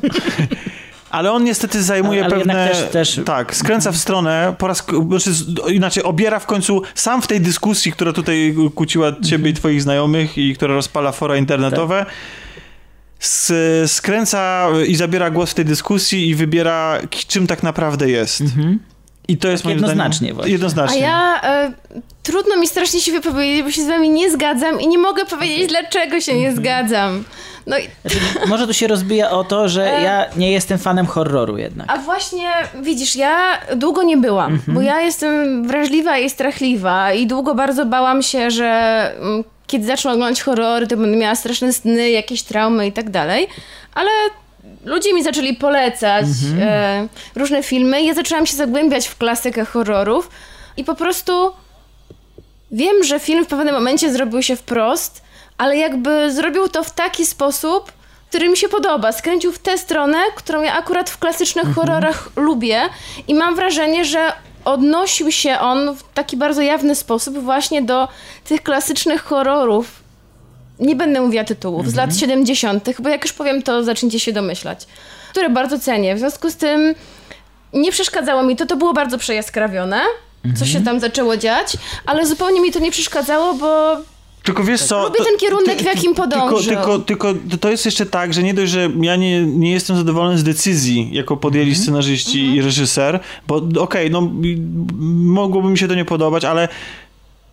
Ale 1.11 1.33
on 1.33 1.45
niestety 1.45 1.83
zajmuje 1.83 2.25
Ale- 2.25 2.35
ale 2.35 2.45
pewne... 2.45 2.55
jednak 2.69 2.93
też- 2.93 3.15
też- 3.15 3.25
Tak, 3.25 3.57
skręca 3.57 3.93
w 3.93 3.97
stronę, 3.97 4.55
po 4.59 4.67
raz... 4.67 4.87
Znaczy, 5.09 5.31
inaczej, 5.73 6.03
obiera 6.03 6.39
w 6.39 6.47
końcu 6.47 6.83
sam 6.95 7.23
w 7.23 7.27
tej 7.27 7.41
dyskusji, 7.41 7.93
która 7.93 8.13
tutaj 8.13 8.55
kłóciła 8.75 9.13
ciebie 9.25 9.51
i 9.51 9.55
twoich 9.55 9.83
znajomych 9.83 10.39
i 10.39 10.55
która 10.55 10.75
rozpala 10.75 11.13
fora 11.13 11.37
internetowe, 11.37 12.07
s- 13.21 13.53
skręca 13.87 14.69
i 14.87 14.97
zabiera 14.97 15.31
głos 15.31 15.51
w 15.51 15.55
tej 15.55 15.65
dyskusji 15.65 16.29
i 16.29 16.35
wybiera, 16.35 16.99
czym 17.29 17.47
tak 17.47 17.63
naprawdę 17.63 18.11
jest. 18.11 18.43
I 19.31 19.37
to 19.37 19.49
jest 19.49 19.63
Tak 19.63 19.73
jednoznacznie 19.73 20.17
zdaniem... 20.17 20.35
właśnie. 20.37 20.51
A 20.51 20.53
Jednoznacznie. 20.53 21.01
ja 21.01 21.41
e, 21.43 21.73
trudno 22.23 22.57
mi 22.57 22.67
strasznie 22.69 23.01
się 23.01 23.13
wypowiedzieć, 23.13 23.63
bo 23.63 23.71
się 23.71 23.83
z 23.85 23.87
wami 23.89 24.09
nie 24.11 24.31
zgadzam 24.31 24.81
i 24.81 24.89
nie 24.89 24.99
mogę 24.99 25.25
powiedzieć, 25.25 25.69
dlaczego 25.69 26.21
się 26.21 26.35
nie 26.35 26.53
zgadzam. 26.53 27.25
No 27.67 27.79
i 27.79 27.83
znaczy, 28.05 28.19
może 28.47 28.67
tu 28.67 28.75
się 28.75 28.87
rozbija 28.87 29.31
o 29.31 29.45
to, 29.45 29.69
że 29.69 29.97
E. 29.99 30.03
ja 30.03 30.25
nie 30.37 30.53
jestem 30.53 30.79
fanem 30.79 31.07
horroru 31.07 31.59
jednak. 31.59 31.87
A 31.93 31.99
właśnie, 31.99 32.49
widzisz, 32.83 33.17
ja 33.17 33.59
długo 33.77 34.03
nie 34.03 34.17
byłam, 34.17 34.53
Mhm. 34.53 34.75
bo 34.75 34.81
ja 34.83 35.01
jestem 35.01 35.65
wrażliwa 35.67 36.19
i 36.19 36.31
strachliwa 36.31 37.13
i 37.13 37.27
długo 37.27 37.55
bardzo 37.55 37.87
bałam 37.87 38.23
się, 38.23 38.51
że 38.51 38.67
mm, 39.21 39.45
kiedy 39.67 39.87
zacznę 39.87 40.13
oglądać 40.13 40.43
horrory, 40.43 40.87
to 40.87 40.97
będę 40.97 41.17
miała 41.17 41.35
straszne 41.35 41.73
sny, 41.73 42.11
jakieś 42.11 42.43
traumy 42.43 42.87
i 42.87 42.93
tak 42.93 43.11
dalej, 43.11 43.49
ale 43.95 44.11
ludzie 44.85 45.15
mi 45.15 45.23
zaczęli 45.23 45.55
polecać 45.55 46.25
Mhm. 46.25 46.63
e, 46.63 47.09
różne 47.35 47.63
filmy 47.63 48.03
i 48.03 48.07
ja 48.07 48.15
zaczęłam 48.15 48.47
się 48.47 48.57
zagłębiać 48.57 49.09
w 49.09 49.19
klasykę 49.19 49.65
horrorów 49.65 50.31
i 50.77 50.85
po 50.85 50.95
prostu 50.95 51.53
wiem, 52.73 53.05
że 53.05 53.21
film 53.21 53.45
w 53.45 53.49
pewnym 53.49 53.75
momencie 53.75 54.13
zrobił 54.13 54.43
się 54.43 54.57
wprost, 54.57 55.23
ale 55.59 55.77
jakby 55.77 56.33
zrobił 56.33 56.69
to 56.69 56.85
w 56.85 56.91
taki 56.91 57.27
sposób, 57.27 57.93
który 58.29 58.49
mi 58.49 58.57
się 58.57 58.69
podoba. 58.69 59.13
Skręcił 59.13 59.53
w 59.53 59.59
tę 59.59 59.79
stronę, 59.79 60.19
którą 60.37 60.63
ja 60.63 60.73
akurat 60.79 61.11
w 61.11 61.19
klasycznych 61.19 61.75
horrorach 61.75 62.29
lubię 62.37 62.83
i 63.29 63.35
mam 63.35 63.55
wrażenie, 63.57 64.05
że 64.05 64.33
odnosił 64.65 65.33
się 65.33 65.59
on 65.59 65.97
w 65.97 66.03
taki 66.15 66.37
bardzo 66.37 66.63
jawny 66.63 66.95
sposób 66.95 67.39
właśnie 67.39 67.83
do 67.83 68.09
tych 68.45 68.63
klasycznych 68.63 69.23
horrorów. 69.23 70.00
Nie 70.81 70.97
będę 70.97 71.21
mówiła 71.21 71.45
tytułów, 71.45 71.91
z 71.91 71.95
lat 71.95 72.17
70., 72.17 72.89
bo 73.03 73.09
jak 73.09 73.25
już 73.25 73.33
powiem, 73.33 73.63
to 73.63 73.85
zaczniecie 73.85 74.21
się 74.21 74.33
domyślać. 74.33 74.87
Które 75.31 75.51
bardzo 75.51 75.79
cenię. 75.79 76.15
W 76.15 76.19
związku 76.19 76.51
z 76.51 76.57
tym 76.57 76.95
nie 77.73 77.93
przeszkadzało 77.93 78.43
mi 78.43 78.57
to, 78.57 78.67
to 78.67 78.77
było 78.77 78.93
bardzo 78.93 79.19
przejaskrawione, 79.19 80.01
co 80.57 80.67
się 80.67 80.81
tam 80.85 81.01
zaczęło 81.01 81.37
dziać, 81.37 81.77
ale 82.07 82.27
zupełnie 82.27 82.61
mi 82.61 82.73
to 82.73 82.79
nie 82.79 82.91
przeszkadzało, 82.91 83.55
bo 83.55 83.97
Tylko 84.43 84.65
wiesz 84.65 84.83
co... 84.83 85.05
Lubię 85.05 85.25
ten 85.25 85.39
kierunek, 85.39 85.79
w 85.79 85.85
jakim 85.85 86.15
podążył. 86.15 86.75
Tylko, 86.75 86.99
tylko, 86.99 87.35
tylko 87.35 87.59
to 87.61 87.71
jest 87.71 87.85
jeszcze 87.85 88.07
tak, 88.07 88.35
że 88.35 88.43
nie 88.43 88.55
dość, 88.55 88.73
że 88.73 88.91
ja 89.01 89.17
nie, 89.17 89.47
nie 89.47 89.73
jestem 89.73 89.97
zadowolony 89.97 90.39
z 90.39 90.43
decyzji, 90.45 91.09
jaką 91.13 91.37
podjęli 91.37 91.69
Mhm. 91.69 91.83
scenarzyści 91.83 92.55
i 92.55 92.63
reżyser, 92.63 93.21
bo 93.47 93.63
okej, 93.79 94.11
no 94.11 94.31
i- 94.43 94.59
mogłoby 95.25 95.69
mi 95.69 95.79
się 95.79 95.89
to 95.89 95.95
nie 95.95 96.05
podobać, 96.05 96.45
ale 96.45 96.69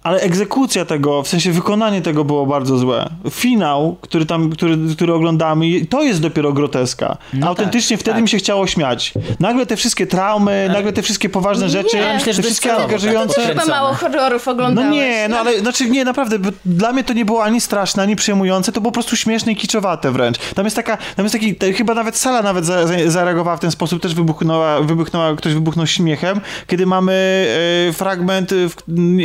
ale 0.08 0.20
egzekucja 0.22 0.86
tego, 0.86 1.24
w 1.24 1.28
sensie 1.28 1.52
wykonanie 1.52 2.02
tego 2.02 2.24
było 2.26 2.46
bardzo 2.46 2.78
złe. 2.78 3.10
Finał, 3.30 3.98
który 4.02 4.26
tam, 4.26 4.50
który, 4.50 4.78
który 4.96 5.14
oglądamy, 5.14 5.86
to 5.86 6.04
jest 6.04 6.22
dopiero 6.22 6.54
groteska. 6.54 7.18
No 7.34 7.48
Autentycznie 7.48 7.98
tak, 7.98 8.02
wtedy 8.02 8.16
tak. 8.16 8.22
mi 8.24 8.30
się 8.30 8.38
chciało 8.38 8.68
śmiać. 8.68 9.14
Nagle 9.40 9.66
te 9.66 9.76
wszystkie 9.76 10.08
traumy, 10.08 10.70
nagle 10.74 10.94
te 10.94 11.02
wszystkie 11.02 11.30
poważne 11.30 11.70
rzeczy, 11.70 12.06
ale 12.06 12.14
myślę, 12.14 12.34
te 12.34 12.42
wszystkie 12.44 12.74
angażujące... 12.76 13.36
tak, 13.36 13.44
chyba 13.44 13.54
Kręcone. 13.62 13.82
mało 13.82 13.94
horrorów 13.94 14.46
No 14.46 14.52
oglądałeś. 14.52 14.92
nie, 14.92 15.28
no 15.30 15.38
ale 15.38 15.60
znaczy 15.60 15.90
nie, 15.90 16.06
naprawdę, 16.06 16.40
bo 16.40 16.50
dla 16.66 16.94
mnie 16.94 17.04
to 17.04 17.14
nie 17.14 17.26
było 17.26 17.44
ani 17.44 17.62
straszne, 17.62 18.04
ani 18.04 18.16
przejmujące, 18.16 18.72
to 18.72 18.82
było 18.82 18.92
po 18.92 18.94
prostu 18.94 19.16
śmieszne 19.16 19.52
i 19.52 19.56
kiczowate 19.56 20.12
wręcz. 20.12 20.38
Tam 20.56 20.66
jest 20.66 20.76
taka, 20.76 20.98
tam 21.16 21.26
jest 21.26 21.34
taki, 21.34 21.56
te, 21.56 21.74
chyba 21.74 21.94
nawet 21.94 22.18
sala 22.18 22.42
nawet 22.42 22.66
za, 22.66 22.88
za, 22.88 22.94
zareagowała 23.08 23.58
w 23.58 23.60
ten 23.60 23.72
sposób, 23.72 24.02
też 24.02 24.16
wybuchnęła, 24.16 24.82
wybuchnęła, 24.82 25.36
ktoś 25.36 25.54
wybuchnął 25.54 25.88
śmiechem, 25.88 26.42
kiedy 26.68 26.86
mamy 26.86 27.48
e, 27.90 27.94
fragment, 27.94 28.54
w, 28.54 28.76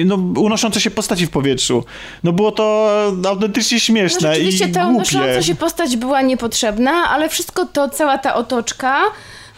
no, 0.04 0.18
unoszące 0.72 0.80
się 0.80 0.90
postaci 0.90 1.26
w 1.26 1.30
powietrzu. 1.30 1.84
No 2.24 2.32
było 2.32 2.52
to 2.52 2.90
autentycznie 3.28 3.76
No 3.76 3.80
śmieszne 3.80 4.34
rzeczywiście 4.34 4.66
i 4.66 4.72
ta 4.72 4.84
głupie. 4.84 4.96
unosząca 4.96 5.42
się 5.42 5.54
postać 5.54 5.96
była 5.96 6.22
niepotrzebna, 6.22 6.90
ale 7.10 7.28
wszystko 7.28 7.66
to, 7.66 7.88
cała 7.88 8.18
ta 8.18 8.34
otoczka... 8.34 9.00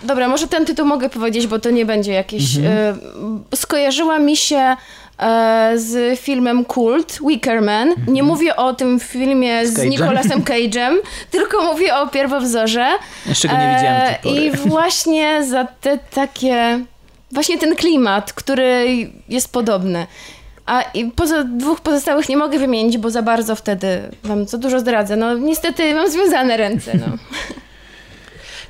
Dobra, 0.02 0.28
może 0.28 0.48
ten 0.48 0.66
tytuł 0.66 0.86
mogę 0.86 1.08
powiedzieć, 1.08 1.46
bo 1.46 1.58
to 1.58 1.70
nie 1.70 1.86
będzie 1.86 2.12
jakieś... 2.12 2.56
Mhm. 2.56 2.98
E, 3.52 3.56
skojarzyła 3.56 4.18
mi 4.18 4.36
się 4.36 4.76
e, 5.18 5.72
z 5.76 6.20
filmem 6.20 6.64
Kult, 6.64 7.18
Wicker 7.28 7.62
Man. 7.62 7.94
Nie 8.08 8.22
mówię 8.22 8.56
o 8.56 8.74
tym 8.74 9.00
filmie 9.00 9.66
z, 9.66 9.74
Cage'em. 9.74 9.88
Nicolasem 9.88 10.42
Cage'em, 10.42 10.94
tylko 11.30 11.72
mówię 11.72 11.96
o 11.96 12.06
pierwowzorze. 12.06 12.88
Jeszcze 13.26 13.48
go 13.48 13.54
nie 13.54 13.74
widziałem. 13.76 14.02
E, 14.02 14.18
I 14.24 14.50
właśnie 14.74 15.44
za 15.44 15.64
te 15.64 15.98
takie... 15.98 16.80
Właśnie 17.32 17.58
ten 17.58 17.76
klimat, 17.76 18.32
który 18.32 18.86
jest 19.28 19.52
podobny. 19.52 20.06
A 20.66 20.82
i 20.82 21.10
poza 21.10 21.44
dwóch 21.44 21.80
pozostałych 21.80 22.28
nie 22.28 22.36
mogę 22.36 22.58
wymienić, 22.58 22.98
bo 22.98 23.10
za 23.10 23.22
bardzo 23.22 23.56
wtedy 23.56 24.02
wam 24.22 24.46
za 24.46 24.58
dużo 24.58 24.80
zdradzę. 24.80 25.16
No 25.16 25.34
niestety 25.34 25.94
mam 25.94 26.10
związane 26.10 26.56
ręce, 26.56 26.98
no. 26.98 27.06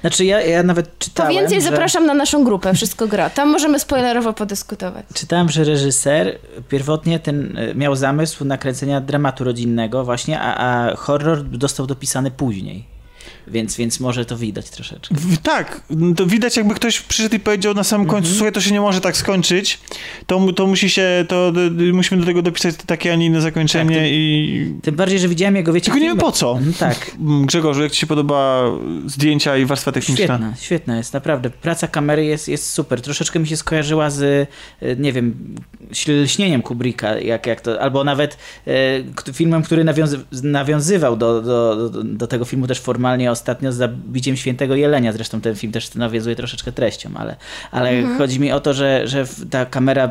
Znaczy 0.01 0.25
ja, 0.25 0.41
ja 0.41 0.63
nawet 0.63 0.89
Po 0.89 0.95
czytałem, 0.99 1.33
więcej 1.33 1.61
że... 1.61 1.71
zapraszam 1.71 2.07
na 2.07 2.15
naszą 2.15 2.45
grupę, 2.45 2.75
wszystko 2.75 3.07
gra. 3.07 3.31
Tam 3.31 3.49
możemy 3.49 3.81
spoilerowo 3.81 4.33
podyskutować. 4.33 5.07
Czytałem, 5.15 5.49
że 5.49 5.65
reżyser 5.65 6.39
pierwotnie 6.69 7.19
ten 7.19 7.59
e, 7.59 7.75
miał 7.75 7.97
zamysł 7.97 8.45
nakręcenia 8.45 9.01
dramatu 9.01 9.45
rodzinnego 9.45 10.05
właśnie, 10.05 10.41
a, 10.41 10.57
a 10.57 10.97
horror 10.97 11.45
został 11.61 11.87
dopisany 11.87 12.31
później. 12.31 12.94
Więc, 13.49 13.77
więc 13.77 14.01
może 14.01 14.25
to 14.25 14.37
widać 14.37 14.71
troszeczkę. 14.71 15.15
W, 15.15 15.39
tak, 15.39 15.81
to 16.17 16.27
widać 16.27 16.57
jakby 16.57 16.75
ktoś 16.75 17.01
przyszedł 17.01 17.35
i 17.35 17.39
powiedział 17.41 17.75
na 17.75 17.85
samym 17.85 18.07
końcu, 18.07 18.35
słuchaj, 18.35 18.53
to 18.53 18.61
się 18.61 18.73
nie 18.73 18.81
może 18.81 19.01
tak 19.01 19.17
skończyć, 19.17 19.79
to, 20.27 20.53
to 20.53 20.67
musi 20.67 20.91
się, 20.91 21.25
to 21.29 21.53
d- 21.53 21.71
musimy 21.93 22.21
do 22.21 22.27
tego 22.27 22.43
dopisać 22.43 22.75
takie, 22.87 23.13
a 23.13 23.17
nie 23.17 23.27
inne 23.27 23.41
zakończenie 23.41 23.95
Tak, 23.95 24.05
to- 24.05 24.09
i... 24.11 24.75
Tym 24.83 24.95
bardziej, 24.97 25.19
że 25.19 25.29
widziałem 25.29 25.57
jego, 25.57 25.73
wiecie... 25.73 25.85
Tylko 25.85 25.99
nie 25.99 26.09
wiem 26.09 26.19
po 26.19 26.33
co. 26.33 26.53
Mhm, 26.53 26.75
Tak. 26.75 27.11
Mm, 27.21 27.47
Grzegorz, 27.47 27.79
jak 27.79 27.93
ci 27.93 28.01
się 28.01 28.07
podoba 28.07 28.65
zdjęcia 29.07 29.57
i 29.57 29.65
warstwa 29.65 29.93
techniczna? 29.93 30.25
Świetna, 30.27 30.55
świetna 30.61 30.97
jest, 30.97 31.13
naprawdę. 31.15 31.51
Praca 31.51 31.89
kamery 31.89 32.25
jest, 32.25 32.49
jest 32.49 32.71
super. 32.71 33.01
Troszeczkę 33.03 33.39
mi 33.39 33.47
się 33.47 33.57
skojarzyła 33.57 34.11
z, 34.11 34.49
e, 34.83 34.97
nie 34.97 35.13
wiem, 35.13 35.55
lśnieniem 36.09 36.63
Kubricka, 36.63 37.19
jak, 37.19 37.47
jak 37.47 37.61
to, 37.61 37.81
albo 37.83 38.05
nawet 38.05 38.37
e, 38.67 39.33
filmem, 39.33 39.63
który 39.63 39.85
nawiązy, 39.85 40.21
nawiązywał 40.43 41.17
do, 41.17 41.43
do, 41.43 41.89
do, 41.91 42.03
do 42.05 42.27
tego 42.27 42.45
filmu 42.45 42.67
też 42.67 42.81
formalnie 42.81 43.31
ostatnio 43.35 43.73
z 43.73 43.77
zabiciem 43.77 44.37
Świętego 44.37 44.77
Jelenia. 44.77 45.13
Zresztą 45.13 45.41
ten 45.41 45.55
film 45.57 45.73
też 45.73 45.95
nawiązuje 45.95 46.37
troszeczkę 46.37 46.73
treścią, 46.73 47.11
ale, 47.15 47.37
ale 47.71 47.91
Mhm. 47.91 48.19
chodzi 48.19 48.41
mi 48.41 48.53
o 48.53 48.61
to, 48.61 48.75
że, 48.75 49.03
że 49.09 49.25
ta 49.51 49.67
kamera 49.67 50.05
e, 50.05 50.11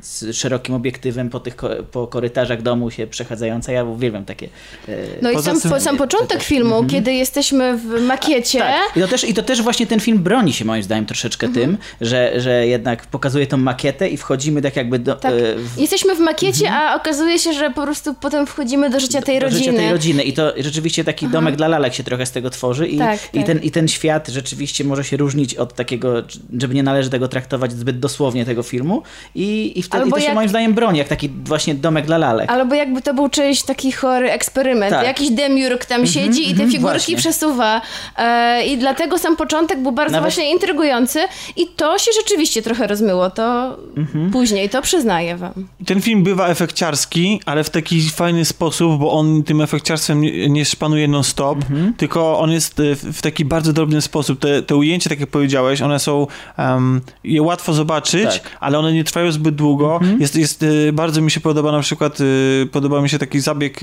z 0.00 0.36
szerokim 0.36 0.74
obiektywem 0.74 1.30
po 1.30 1.40
tych 1.40 1.56
po 1.92 2.06
korytarzach 2.06 2.62
domu 2.62 2.90
się 2.90 3.06
przechadzająca, 3.06 3.72
ja 3.72 3.84
uwielbiam 3.84 4.24
takie... 4.24 4.48
e, 4.88 4.92
No 5.22 5.30
i 5.30 5.42
sam, 5.42 5.60
sam 5.80 5.96
początek 5.96 6.38
też- 6.38 6.46
filmu, 6.46 6.74
mhm. 6.74 6.88
kiedy 6.90 7.12
jesteśmy 7.12 7.76
w 7.76 8.02
makiecie. 8.02 8.58
Tak. 8.58 8.96
I 8.96 9.00
to, 9.00 9.08
też, 9.08 9.24
I 9.24 9.34
to 9.34 9.42
też 9.42 9.62
właśnie 9.62 9.86
ten 9.86 10.00
film 10.00 10.18
broni 10.18 10.52
się 10.52 10.64
moim 10.64 10.82
zdaniem 10.82 11.06
troszeczkę 11.06 11.46
Mhm. 11.46 11.66
tym, 11.66 11.78
że, 12.08 12.40
że 12.40 12.66
jednak 12.66 13.06
pokazuje 13.06 13.46
tą 13.46 13.56
makietę 13.56 14.08
i 14.08 14.16
wchodzimy 14.16 14.62
tak 14.62 14.76
jakby 14.76 14.98
do, 14.98 15.14
Tak. 15.16 15.32
e, 15.32 15.36
w 15.56 15.78
Jesteśmy 15.78 16.14
w 16.16 16.20
makiecie, 16.20 16.72
a 16.72 16.94
okazuje 16.96 17.38
się, 17.38 17.52
że 17.52 17.70
po 17.70 17.82
prostu 17.82 18.14
potem 18.14 18.46
wchodzimy 18.46 18.90
do 18.90 19.00
życia 19.00 19.22
tej 19.22 19.38
do 19.40 19.44
rodziny. 19.46 19.64
życia 19.64 19.76
tej 19.76 19.90
rodziny. 19.92 20.22
I 20.22 20.32
to 20.32 20.52
rzeczywiście 20.58 21.04
taki 21.04 21.28
domek 21.28 21.56
dla 21.56 21.68
lalek 21.68 21.94
się 21.94 22.04
trochę 22.04 22.26
z 22.26 22.32
tego 22.32 22.49
tworzy 22.50 22.88
i, 22.88 22.98
Tak, 22.98 23.18
i, 23.32 23.38
tak. 23.38 23.46
ten, 23.46 23.62
i 23.62 23.70
ten 23.70 23.88
świat 23.88 24.28
rzeczywiście 24.28 24.84
może 24.84 25.04
się 25.04 25.16
różnić 25.16 25.54
od 25.54 25.74
takiego, 25.74 26.12
żeby 26.58 26.74
nie 26.74 26.82
należy 26.82 27.10
tego 27.10 27.28
traktować 27.28 27.72
zbyt 27.72 27.98
dosłownie 28.00 28.44
tego 28.44 28.62
filmu 28.62 29.02
i, 29.34 29.72
i 29.78 29.82
wtedy 29.82 30.02
Albo 30.02 30.16
to 30.16 30.20
się 30.20 30.26
jak- 30.26 30.34
moim 30.34 30.48
zdaniem 30.48 30.74
broni, 30.74 30.98
jak 30.98 31.08
taki 31.08 31.28
właśnie 31.44 31.74
domek 31.74 32.06
dla 32.06 32.18
lalek. 32.18 32.50
Albo 32.50 32.74
jakby 32.74 33.02
to 33.02 33.14
był 33.14 33.28
czyjś 33.28 33.62
taki 33.62 33.92
chory 33.92 34.30
eksperyment. 34.30 34.90
Tak. 34.92 35.06
Jakiś 35.06 35.30
demiurg 35.30 35.84
tam 35.84 36.06
siedzi 36.06 36.42
i 36.42 36.46
te 36.46 36.50
mhm, 36.50 36.70
figurki 36.70 36.82
właśnie. 36.96 37.16
przesuwa. 37.16 37.82
E, 38.18 38.66
I 38.66 38.78
dlatego 38.78 39.18
sam 39.18 39.36
początek 39.36 39.82
był 39.82 39.92
bardzo 39.92 40.12
Nawet- 40.12 40.32
właśnie 40.32 40.50
intrygujący. 40.52 41.20
I 41.56 41.66
to 41.66 41.98
się 41.98 42.10
rzeczywiście 42.20 42.62
trochę 42.62 42.86
rozmyło. 42.86 43.30
To 43.30 43.76
Mhm. 43.96 44.30
później, 44.30 44.68
to 44.68 44.82
przyznaję 44.82 45.36
wam. 45.36 45.52
Ten 45.86 46.00
film 46.02 46.22
bywa 46.24 46.48
efekciarski, 46.48 47.40
ale 47.46 47.64
w 47.64 47.70
taki 47.70 48.02
fajny 48.02 48.44
sposób, 48.44 49.00
bo 49.00 49.12
on 49.12 49.42
tym 49.42 49.60
efekciarstwem 49.60 50.20
nie, 50.20 50.48
nie 50.48 50.64
szpanuje 50.64 51.08
non-stop, 51.08 51.56
Mhm. 51.58 51.94
tylko 51.94 52.39
on 52.40 52.50
jest 52.50 52.80
e, 52.80 52.96
w, 52.96 53.22
taki 53.22 53.44
bardzo 53.44 53.72
drobny 53.72 54.00
sposób. 54.00 54.40
Te, 54.40 54.62
te 54.62 54.76
ujęcia, 54.76 55.10
tak 55.10 55.20
jak 55.20 55.30
powiedziałeś, 55.30 55.82
one 55.82 55.98
są 55.98 56.26
um, 56.58 57.00
je 57.24 57.42
łatwo 57.42 57.72
zobaczyć, 57.72 58.24
Tak. 58.24 58.56
ale 58.60 58.78
one 58.78 58.92
nie 58.92 59.04
trwają 59.04 59.32
zbyt 59.32 59.54
długo. 59.54 60.00
Jest, 60.18 60.36
jest, 60.36 60.62
e, 60.62 60.92
bardzo 60.92 61.20
mi 61.20 61.30
się 61.30 61.40
podoba 61.40 61.72
na 61.72 61.80
przykład, 61.80 62.18
e, 62.20 62.66
podoba 62.66 63.02
mi 63.02 63.08
się 63.08 63.18
taki 63.18 63.40
zabieg, 63.40 63.80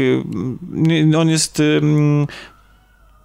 on 1.17 1.29
jest... 1.29 1.61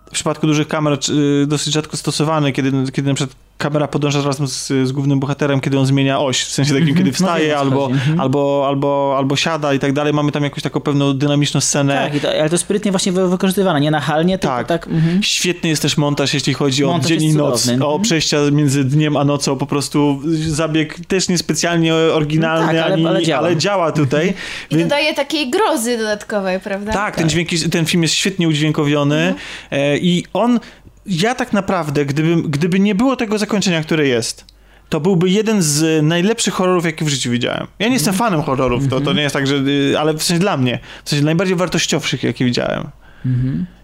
w 0.07 0.15
przypadku 0.15 0.47
dużych 0.47 0.69
kamer 0.69 0.99
dosyć 1.47 1.75
rzadko 1.75 1.97
stosowany, 1.97 2.53
kiedy, 2.53 2.73
kiedy 2.93 3.09
na 3.09 3.15
przykład 3.15 3.37
kamera 3.63 3.89
podąża 3.89 4.23
razem 4.23 4.47
z, 4.49 4.67
z 4.69 4.93
głównym 4.93 5.21
bohaterem, 5.21 5.61
kiedy 5.61 5.79
on 5.79 5.87
zmienia 5.87 6.19
oś, 6.21 6.43
w 6.45 6.53
sensie 6.53 6.75
takim, 6.75 6.95
kiedy 6.95 7.11
No 7.11 7.13
wstaje 7.15 7.47
wiem, 7.47 7.55
o 7.57 7.59
co 7.59 7.61
albo. 7.65 7.87
Mhm. 7.87 8.21
albo, 8.21 8.65
albo, 8.69 9.15
albo 9.19 9.37
siada 9.37 9.75
i 9.75 9.79
tak 9.79 9.93
dalej. 9.93 10.13
Mamy 10.13 10.33
tam 10.33 10.45
jakąś 10.45 10.63
taką 10.63 10.81
pewną 10.81 11.15
dynamiczną 11.15 11.61
scenę. 11.61 12.11
Tak, 12.13 12.23
to, 12.23 12.29
ale 12.31 12.51
to 12.51 12.59
sprytnie 12.59 12.91
właśnie 12.91 13.13
wy- 13.13 13.29
wykorzystywane, 13.29 13.81
nie 13.81 13.91
nachalnie, 13.91 14.39
tylko 14.39 14.57
Tak. 14.57 14.67
tak. 14.67 14.87
mhm. 14.87 15.23
Świetny 15.23 15.69
jest 15.69 15.83
też 15.83 15.97
montaż, 15.97 16.35
jeśli 16.35 16.55
chodzi 16.55 16.85
Montaż 16.85 17.07
o 17.07 17.09
dzień 17.09 17.23
i 17.23 17.35
noc, 17.35 17.63
cudowny. 17.63 17.85
o 17.85 17.89
Mhm. 17.89 18.03
przejścia 18.03 18.37
między 18.53 18.85
dniem 18.85 19.17
a 19.17 19.25
nocą, 19.25 19.57
po 19.59 19.67
prostu 19.67 20.21
zabieg 20.49 21.07
też 21.07 21.29
niespecjalnie 21.29 21.95
oryginalny, 21.95 22.67
No 22.67 22.73
tak, 22.73 22.83
ale- 22.85 22.95
ani, 22.95 23.07
ale 23.07 23.23
działa. 23.25 23.55
działa 23.55 23.93
tutaj. 23.93 24.35
I 24.71 24.77
Więc- 24.77 24.83
dodaje 24.83 25.15
takiej 25.15 25.51
grozy 25.51 25.99
dodatkowej, 25.99 26.61
prawda? 26.61 26.93
tak, 26.93 27.17
ten, 27.17 27.29
dźwięk, 27.29 27.49
ten 27.73 27.87
film 27.87 28.03
jest 28.03 28.15
świetnie 28.15 28.49
udźwiękowiony 28.49 29.35
e, 29.71 29.99
i 29.99 30.25
on, 30.33 30.61
ja 31.07 31.35
tak 31.35 31.53
naprawdę, 31.53 32.07
gdyby, 32.07 32.43
gdyby 32.49 32.81
nie 32.81 32.95
było 32.95 33.17
tego 33.17 33.39
zakończenia, 33.39 33.83
które 33.83 34.07
jest, 34.07 34.45
to 34.89 35.01
byłby 35.01 35.31
jeden 35.31 35.63
z 35.63 36.05
najlepszych 36.05 36.55
horrorów, 36.55 36.85
jaki 36.85 37.05
w 37.05 37.09
życiu 37.09 37.31
widziałem. 37.31 37.67
Ja 37.79 37.87
nie 37.87 37.95
jestem 37.95 38.15
fanem 38.15 38.43
horrorów, 38.43 38.89
to, 38.89 39.01
to 39.01 39.13
nie 39.13 39.23
jest 39.23 39.33
tak, 39.33 39.47
że, 39.47 39.55
y, 39.57 39.99
ale 39.99 40.15
w 40.15 40.23
sensie 40.23 40.41
dla 40.41 40.57
mnie, 40.57 40.79
w 41.05 41.11
sensie 41.11 41.25
najbardziej 41.25 41.57
wartościowszych, 41.57 42.23
jakie 42.23 42.45
widziałem. 42.45 42.89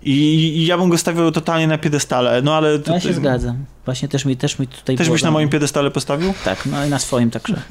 I, 0.03 0.13
I 0.59 0.67
ja 0.67 0.79
bym 0.79 0.89
go 0.89 0.99
stawiał 0.99 1.33
totalnie 1.33 1.67
na 1.67 1.79
piedestale, 1.79 2.43
no 2.43 2.57
ale... 2.57 2.73
No 2.73 2.79
To, 2.79 2.93
ja 2.93 3.01
się 3.01 3.13
zgadzam. 3.13 3.65
Właśnie 3.85 4.09
też 4.09 4.25
mi, 4.25 4.37
też 4.37 4.59
mi 4.59 4.67
tutaj 4.67 4.97
Też 4.97 5.11
byś 5.11 5.23
na 5.23 5.31
moim 5.31 5.49
piedestale 5.49 5.91
postawił? 5.91 6.35
Tak, 6.45 6.67
no 6.67 6.85
i 6.85 6.89
na 6.89 6.99
swoim 6.99 7.31
także. 7.31 7.55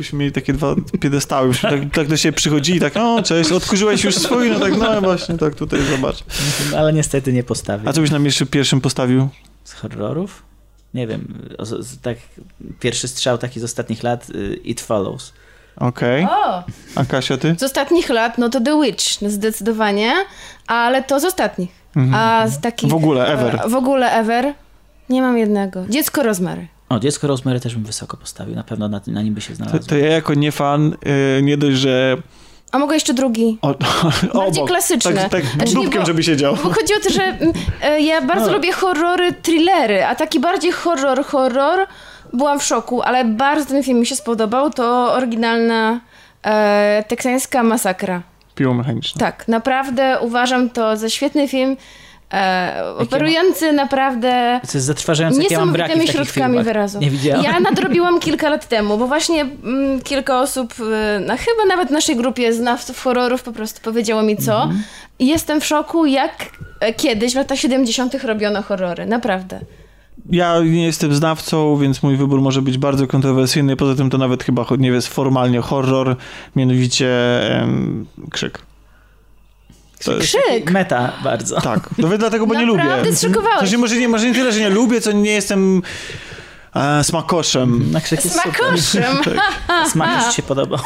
Byśmy 0.00 0.18
mieli 0.18 0.32
takie 0.32 0.52
dwa 0.52 0.74
piedestały, 1.00 1.48
byśmy 1.48 1.70
tak, 1.70 1.80
tak 1.94 2.08
do 2.08 2.16
siebie 2.16 2.32
przychodzili, 2.36 2.80
tak, 2.80 2.96
o 2.96 3.22
cześć, 3.22 3.52
odkurzyłeś 3.52 4.04
już 4.04 4.14
swój, 4.14 4.50
no 4.50 4.58
tak, 4.60 4.78
no 4.78 5.00
właśnie, 5.00 5.38
tak 5.38 5.54
tutaj 5.54 5.80
zobacz. 5.82 6.16
Ale 6.76 6.92
niestety 6.92 7.32
nie 7.32 7.42
postawię. 7.42 7.88
A 7.88 7.92
co 7.92 8.00
byś 8.00 8.10
na 8.10 8.20
pierwszy, 8.20 8.46
pierwszym 8.46 8.80
postawił? 8.80 9.28
Z 9.64 9.72
horrorów? 9.72 10.42
Nie 10.94 11.06
wiem, 11.06 11.38
o, 11.58 11.66
z, 11.66 11.86
z- 11.86 12.00
tak 12.00 12.16
pierwszy 12.80 13.08
strzał 13.08 13.38
taki 13.38 13.60
z 13.60 13.64
ostatnich 13.64 14.02
lat, 14.02 14.30
y, 14.30 14.60
It 14.64 14.80
Follows. 14.80 15.32
Okej. 15.76 16.24
O, 16.24 16.64
A 16.94 17.04
Kasia, 17.04 17.36
ty? 17.36 17.54
z 17.58 17.62
ostatnich 17.62 18.08
lat, 18.08 18.38
no 18.38 18.48
to 18.48 18.60
The 18.60 18.80
Witch, 18.82 19.04
zdecydowanie, 19.26 20.12
ale 20.66 21.02
to 21.04 21.20
z 21.20 21.24
ostatnich. 21.24 21.70
A 22.14 22.44
z 22.48 22.60
takich... 22.60 22.84
Mhm. 22.84 23.00
W 23.00 23.04
ogóle, 23.04 23.26
ever. 23.26 23.60
e, 23.64 23.68
W 23.68 23.74
ogóle 23.74 24.12
ever. 24.12 24.54
Nie 25.08 25.22
mam 25.22 25.38
jednego. 25.38 25.84
Dziecko 25.88 26.22
Rozmary. 26.22 26.66
O, 26.90 26.98
Dziecko 27.00 27.26
Rosemary 27.26 27.60
też 27.60 27.74
bym 27.74 27.84
wysoko 27.84 28.16
postawił, 28.16 28.54
na 28.54 28.64
pewno 28.64 28.88
na, 28.88 29.00
na 29.06 29.22
nim 29.22 29.34
by 29.34 29.40
się 29.40 29.48
To, 29.50 29.54
znalazło. 29.56 29.80
to 29.88 29.96
ja 29.96 30.06
jako 30.06 30.34
nie 30.34 30.52
fan, 30.52 30.96
y, 31.38 31.42
nie 31.42 31.56
dość, 31.56 31.76
że 31.76 32.16
A 32.72 32.78
mogę 32.78 32.94
jeszcze 32.94 33.14
drugi? 33.14 33.58
o, 33.62 33.74
Bardziej 34.34 34.62
obok, 34.62 34.68
klasyczne. 34.68 35.12
Tak, 35.14 35.30
tak 35.30 35.44
Znaczy 35.44 35.74
dupkiem, 35.74 36.00
bo- 36.00 36.06
żeby 36.06 36.22
siedział. 36.22 36.56
Bo 36.56 36.62
chodzi 36.70 36.94
o 36.94 37.00
to, 37.04 37.10
że 37.10 37.22
mm, 37.22 37.52
e, 37.82 38.00
ja 38.00 38.22
bardzo 38.22 38.46
No. 38.46 38.52
lubię 38.52 38.72
horrory, 38.72 39.32
thrillery, 39.32 40.04
a 40.06 40.14
taki 40.14 40.40
bardziej 40.40 40.72
horror, 40.72 41.24
horror, 41.24 41.86
byłam 42.32 42.60
w 42.60 42.64
szoku, 42.64 43.02
ale 43.02 43.24
bardzo 43.24 43.64
ten 43.66 43.82
film 43.82 43.98
mi 44.00 44.06
się 44.06 44.16
spodobał, 44.16 44.70
to 44.70 45.12
oryginalna 45.12 46.00
e, 46.42 47.04
teksańska 47.08 47.62
masakra. 47.62 48.22
Piło 48.54 48.74
mechaniczne. 48.74 49.18
Tak, 49.20 49.48
naprawdę 49.48 50.18
uważam 50.20 50.70
to 50.70 50.96
za 50.96 51.08
świetny 51.10 51.48
film, 51.48 51.76
e, 52.32 52.94
operujący 52.98 53.72
naprawdę 53.72 54.60
To 54.62 54.78
jest 54.78 54.86
zatrważające, 54.86 55.42
jakie 55.42 55.54
ja 55.54 55.60
mam 55.60 55.72
braki 55.72 55.92
w 55.92 55.96
niesamowitymi 55.96 56.24
takich 56.24 56.34
środkami 56.34 56.64
wyrazu. 56.64 56.98
Nie 56.98 57.10
widziałem. 57.10 57.44
Ja 57.44 57.60
nadrobiłam 57.60 58.20
kilka 58.20 58.48
lat 58.48 58.68
temu, 58.68 58.98
bo 58.98 59.06
właśnie 59.06 59.40
mm, 59.42 60.00
kilka 60.00 60.40
osób, 60.40 60.74
y, 60.80 61.20
na, 61.20 61.36
chyba 61.36 61.64
nawet 61.68 61.88
w 61.88 61.92
naszej 61.92 62.16
grupie 62.16 62.52
znawców 62.52 63.02
horrorów 63.02 63.42
po 63.42 63.52
prostu 63.52 63.80
powiedziało 63.82 64.22
mi 64.22 64.36
co. 64.36 64.62
Mhm. 64.62 64.82
I 65.18 65.26
jestem 65.26 65.60
w 65.60 65.66
szoku, 65.66 66.06
jak 66.06 66.50
e, 66.80 66.94
kiedyś 66.94 67.32
w 67.32 67.36
latach 67.36 67.58
70. 67.58 68.24
robiono 68.24 68.62
horrory. 68.62 69.06
Naprawdę. 69.06 69.60
Ja 70.30 70.60
nie 70.60 70.86
jestem 70.86 71.14
znawcą, 71.14 71.76
więc 71.76 72.02
mój 72.02 72.16
wybór 72.16 72.40
może 72.40 72.62
być 72.62 72.78
bardzo 72.78 73.06
kontrowersyjny. 73.06 73.76
Poza 73.76 73.94
tym 73.94 74.10
to 74.10 74.18
nawet 74.18 74.44
chyba 74.44 74.66
nie 74.78 74.88
jest 74.88 75.08
formalnie 75.08 75.60
horror, 75.60 76.16
mianowicie 76.56 77.08
em, 77.60 78.06
krzyk. 78.30 78.58
To 80.04 80.12
jest, 80.12 80.26
Krzyk! 80.28 80.70
Meta 80.70 81.12
bardzo. 81.24 81.60
tak, 81.60 81.88
no 81.98 82.18
dlatego, 82.18 82.46
bo 82.46 82.54
nie 82.54 82.66
lubię. 82.66 82.84
Naprawdę 82.84 83.16
zszokowałeś. 83.16 83.76
Może 83.76 83.96
nie, 83.96 84.08
może 84.08 84.26
nie 84.26 84.34
tyle, 84.34 84.52
że 84.52 84.60
nie 84.60 84.70
lubię, 84.70 85.00
co 85.00 85.12
nie 85.12 85.32
jestem 85.32 85.82
e, 86.74 87.04
smakoszem. 87.04 87.90
Na 87.92 88.00
krzyk 88.00 88.24
jest 88.24 88.36
super. 88.42 88.52
Smakoszem! 88.54 89.16
Smak 89.92 90.16
już 90.20 90.28
ci 90.30 90.36
się 90.36 90.42
podobał. 90.42 90.78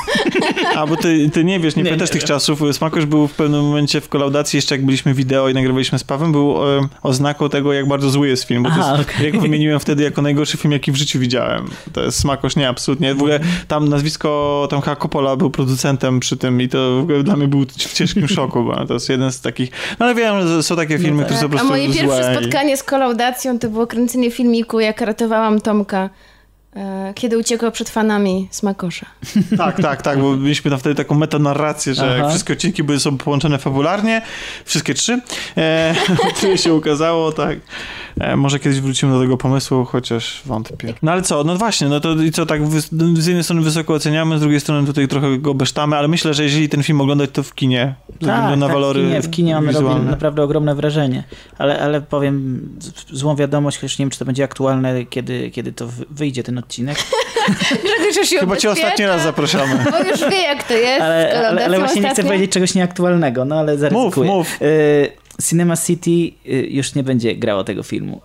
A, 0.76 0.87
bo 0.87 0.97
ty, 0.97 1.30
ty 1.32 1.45
nie 1.45 1.61
wiesz, 1.61 1.76
nie, 1.76 1.82
Nie, 1.82 1.89
pamiętasz 1.91 2.09
nie 2.09 2.12
tych 2.12 2.22
wiem. 2.22 2.28
czasów. 2.28 2.61
Smakosz 2.72 3.07
był 3.07 3.28
w 3.28 3.32
pewnym 3.35 3.62
momencie 3.62 4.01
w 4.01 4.09
kolaudacji, 4.09 4.57
jeszcze 4.57 4.74
jak 4.74 4.85
byliśmy 4.85 5.14
wideo 5.14 5.49
i 5.49 5.55
nagrywaliśmy 5.55 5.99
z 5.99 6.05
Pawem, 6.05 6.32
był 6.32 6.78
e, 6.78 6.89
oznaką 7.03 7.49
tego, 7.49 7.72
jak 7.72 7.89
bardzo 7.89 8.11
zły 8.11 8.28
jest 8.28 8.45
film. 8.45 8.62
Bo 8.62 8.68
to 8.68 8.74
Aha, 8.78 8.95
jest, 8.99 9.11
okej. 9.11 9.26
ja 9.26 9.32
go 9.32 9.41
wymieniłem 9.41 9.80
wtedy 9.80 10.03
jako 10.03 10.22
najgorszy 10.22 10.57
film, 10.57 10.72
jaki 10.72 10.93
w 10.93 10.97
życiu 10.97 11.18
widziałem. 11.18 11.66
To 11.93 12.03
jest 12.03 12.18
Smakosz, 12.18 12.57
nie, 12.57 12.68
absolutnie. 12.68 13.14
W 13.14 13.16
ogóle 13.18 13.41
tam 13.68 13.89
nazwisko, 13.89 14.66
tam 14.70 14.80
chyba 14.80 14.97
Coppola 14.97 15.37
był 15.37 15.51
producentem 15.51 16.20
przy 16.20 16.37
tym 16.37 16.61
i 16.61 16.68
to 16.68 16.97
w 16.97 17.01
ogóle 17.03 17.22
dla 17.22 17.37
mnie 17.37 17.49
był 17.49 17.64
w 17.78 17.93
ciężkim 17.93 18.28
szoku, 18.28 18.64
bo 18.64 18.87
to 18.87 18.95
jest 18.95 19.09
jeden 19.09 19.32
z 19.32 19.41
takich... 19.41 19.70
No 19.99 20.07
ale 20.07 20.14
wiem, 20.14 20.49
że 20.49 20.62
są 20.62 20.76
takie 20.76 20.99
filmy, 20.99 21.18
tak. 21.18 21.26
które 21.26 21.41
są 21.41 21.49
po 21.49 21.55
A 21.55 21.59
prostu 21.59 21.68
moje 21.68 21.87
złe. 21.93 21.95
pierwsze 22.03 22.32
i- 22.32 22.37
spotkanie 22.45 22.76
z 22.76 22.82
kolaudacją 22.82 23.59
to 23.59 23.68
było 23.68 23.87
kręcenie 23.87 24.30
filmiku, 24.30 24.80
jak 24.80 25.01
ratowałam 25.01 25.61
Tomka 25.61 25.73
e, 25.82 26.10
kiedy 27.14 27.38
uciekał 27.38 27.72
przed 27.72 27.88
fanami 27.90 28.48
Smakosza. 28.50 29.06
Tak, 29.58 29.82
tak, 29.82 30.02
tak, 30.02 30.18
bo 30.20 30.36
mieliśmy 30.36 30.70
tam 30.70 30.80
wtedy 30.80 30.94
taką 30.94 31.14
metanarrację, 31.14 31.94
że 31.94 32.16
Aha. 32.20 32.28
wszystkie 32.28 32.52
odcinki 32.52 32.82
były 32.82 33.00
sobą 33.00 33.18
połączone 33.18 33.58
fabularnie, 33.58 34.22
wszystkie 34.64 34.94
trzy, 34.94 35.20
e, 35.56 35.94
które 36.36 36.58
się 36.58 36.74
ukazało, 36.74 37.32
tak. 37.32 37.58
E, 38.20 38.36
może 38.36 38.58
kiedyś 38.58 38.80
wrócimy 38.80 39.12
do 39.12 39.20
tego 39.20 39.36
pomysłu, 39.36 39.84
chociaż 39.84 40.42
wątpię. 40.46 40.94
No 41.02 41.12
ale 41.12 41.22
co, 41.22 41.44
no 41.44 41.56
właśnie, 41.56 41.88
no 41.88 42.00
to 42.00 42.12
i 42.14 42.30
co, 42.32 42.46
tak 42.46 42.62
wys- 42.62 43.20
z 43.20 43.26
jednej 43.26 43.44
strony 43.44 43.62
wysoko 43.62 43.94
oceniamy, 43.94 44.38
z 44.38 44.40
drugiej 44.40 44.60
strony 44.60 44.86
tutaj 44.86 45.08
trochę 45.08 45.38
go 45.38 45.54
besztamy, 45.54 45.96
ale 45.96 46.08
myślę, 46.08 46.34
że 46.34 46.42
jeżeli 46.42 46.68
ten 46.68 46.82
film 46.82 47.00
oglądać, 47.00 47.30
to 47.32 47.42
w 47.42 47.54
kinie, 47.54 47.94
ze 48.08 48.14
względu 48.18 48.56
na 48.56 48.66
tak, 48.66 48.74
walory 48.74 49.02
w 49.02 49.06
kinie, 49.06 49.22
w 49.22 49.30
kinie 49.30 49.58
on 49.58 49.68
robi 49.68 50.00
naprawdę 50.06 50.42
ogromne 50.42 50.74
wrażenie. 50.74 51.24
Ale, 51.58 51.80
ale 51.80 52.00
powiem 52.00 52.68
złą 53.12 53.36
wiadomość, 53.36 53.76
chociaż 53.78 53.98
nie 53.98 54.02
wiem, 54.04 54.10
czy 54.10 54.18
to 54.18 54.24
będzie 54.24 54.44
aktualne, 54.44 55.04
kiedy, 55.04 55.50
kiedy 55.50 55.72
to 55.72 55.86
wy- 55.88 56.04
wyjdzie 56.10 56.42
ten 56.42 56.58
odcinek. 56.64 56.98
Grzegorz 57.84 58.16
już 58.16 58.28
się 58.28 58.38
Chyba 58.38 58.56
cię 58.56 58.70
ostatni 58.70 59.06
raz 59.06 59.22
zapraszamy. 59.22 59.84
Bo 59.90 59.98
już 60.10 60.20
wie, 60.30 60.42
jak 60.42 60.62
to 60.62 60.74
jest. 60.74 61.02
Ale, 61.02 61.46
ale, 61.48 61.64
ale 61.64 61.78
właśnie 61.78 62.00
nie 62.00 62.08
chcę 62.08 62.22
ostatnio- 62.22 62.26
powiedzieć 62.26 62.52
czegoś 62.52 62.74
nieaktualnego, 62.74 63.44
no 63.44 63.58
ale 63.58 63.72
Mów, 63.72 63.80
zaryzykuję. 63.80 64.30
mów. 64.30 64.62
Y, 64.62 65.12
Cinema 65.48 65.76
City 65.76 66.10
y, 66.10 66.66
już 66.70 66.94
nie 66.94 67.02
będzie 67.02 67.34
grało 67.36 67.64
tego 67.64 67.82
filmu. 67.82 68.20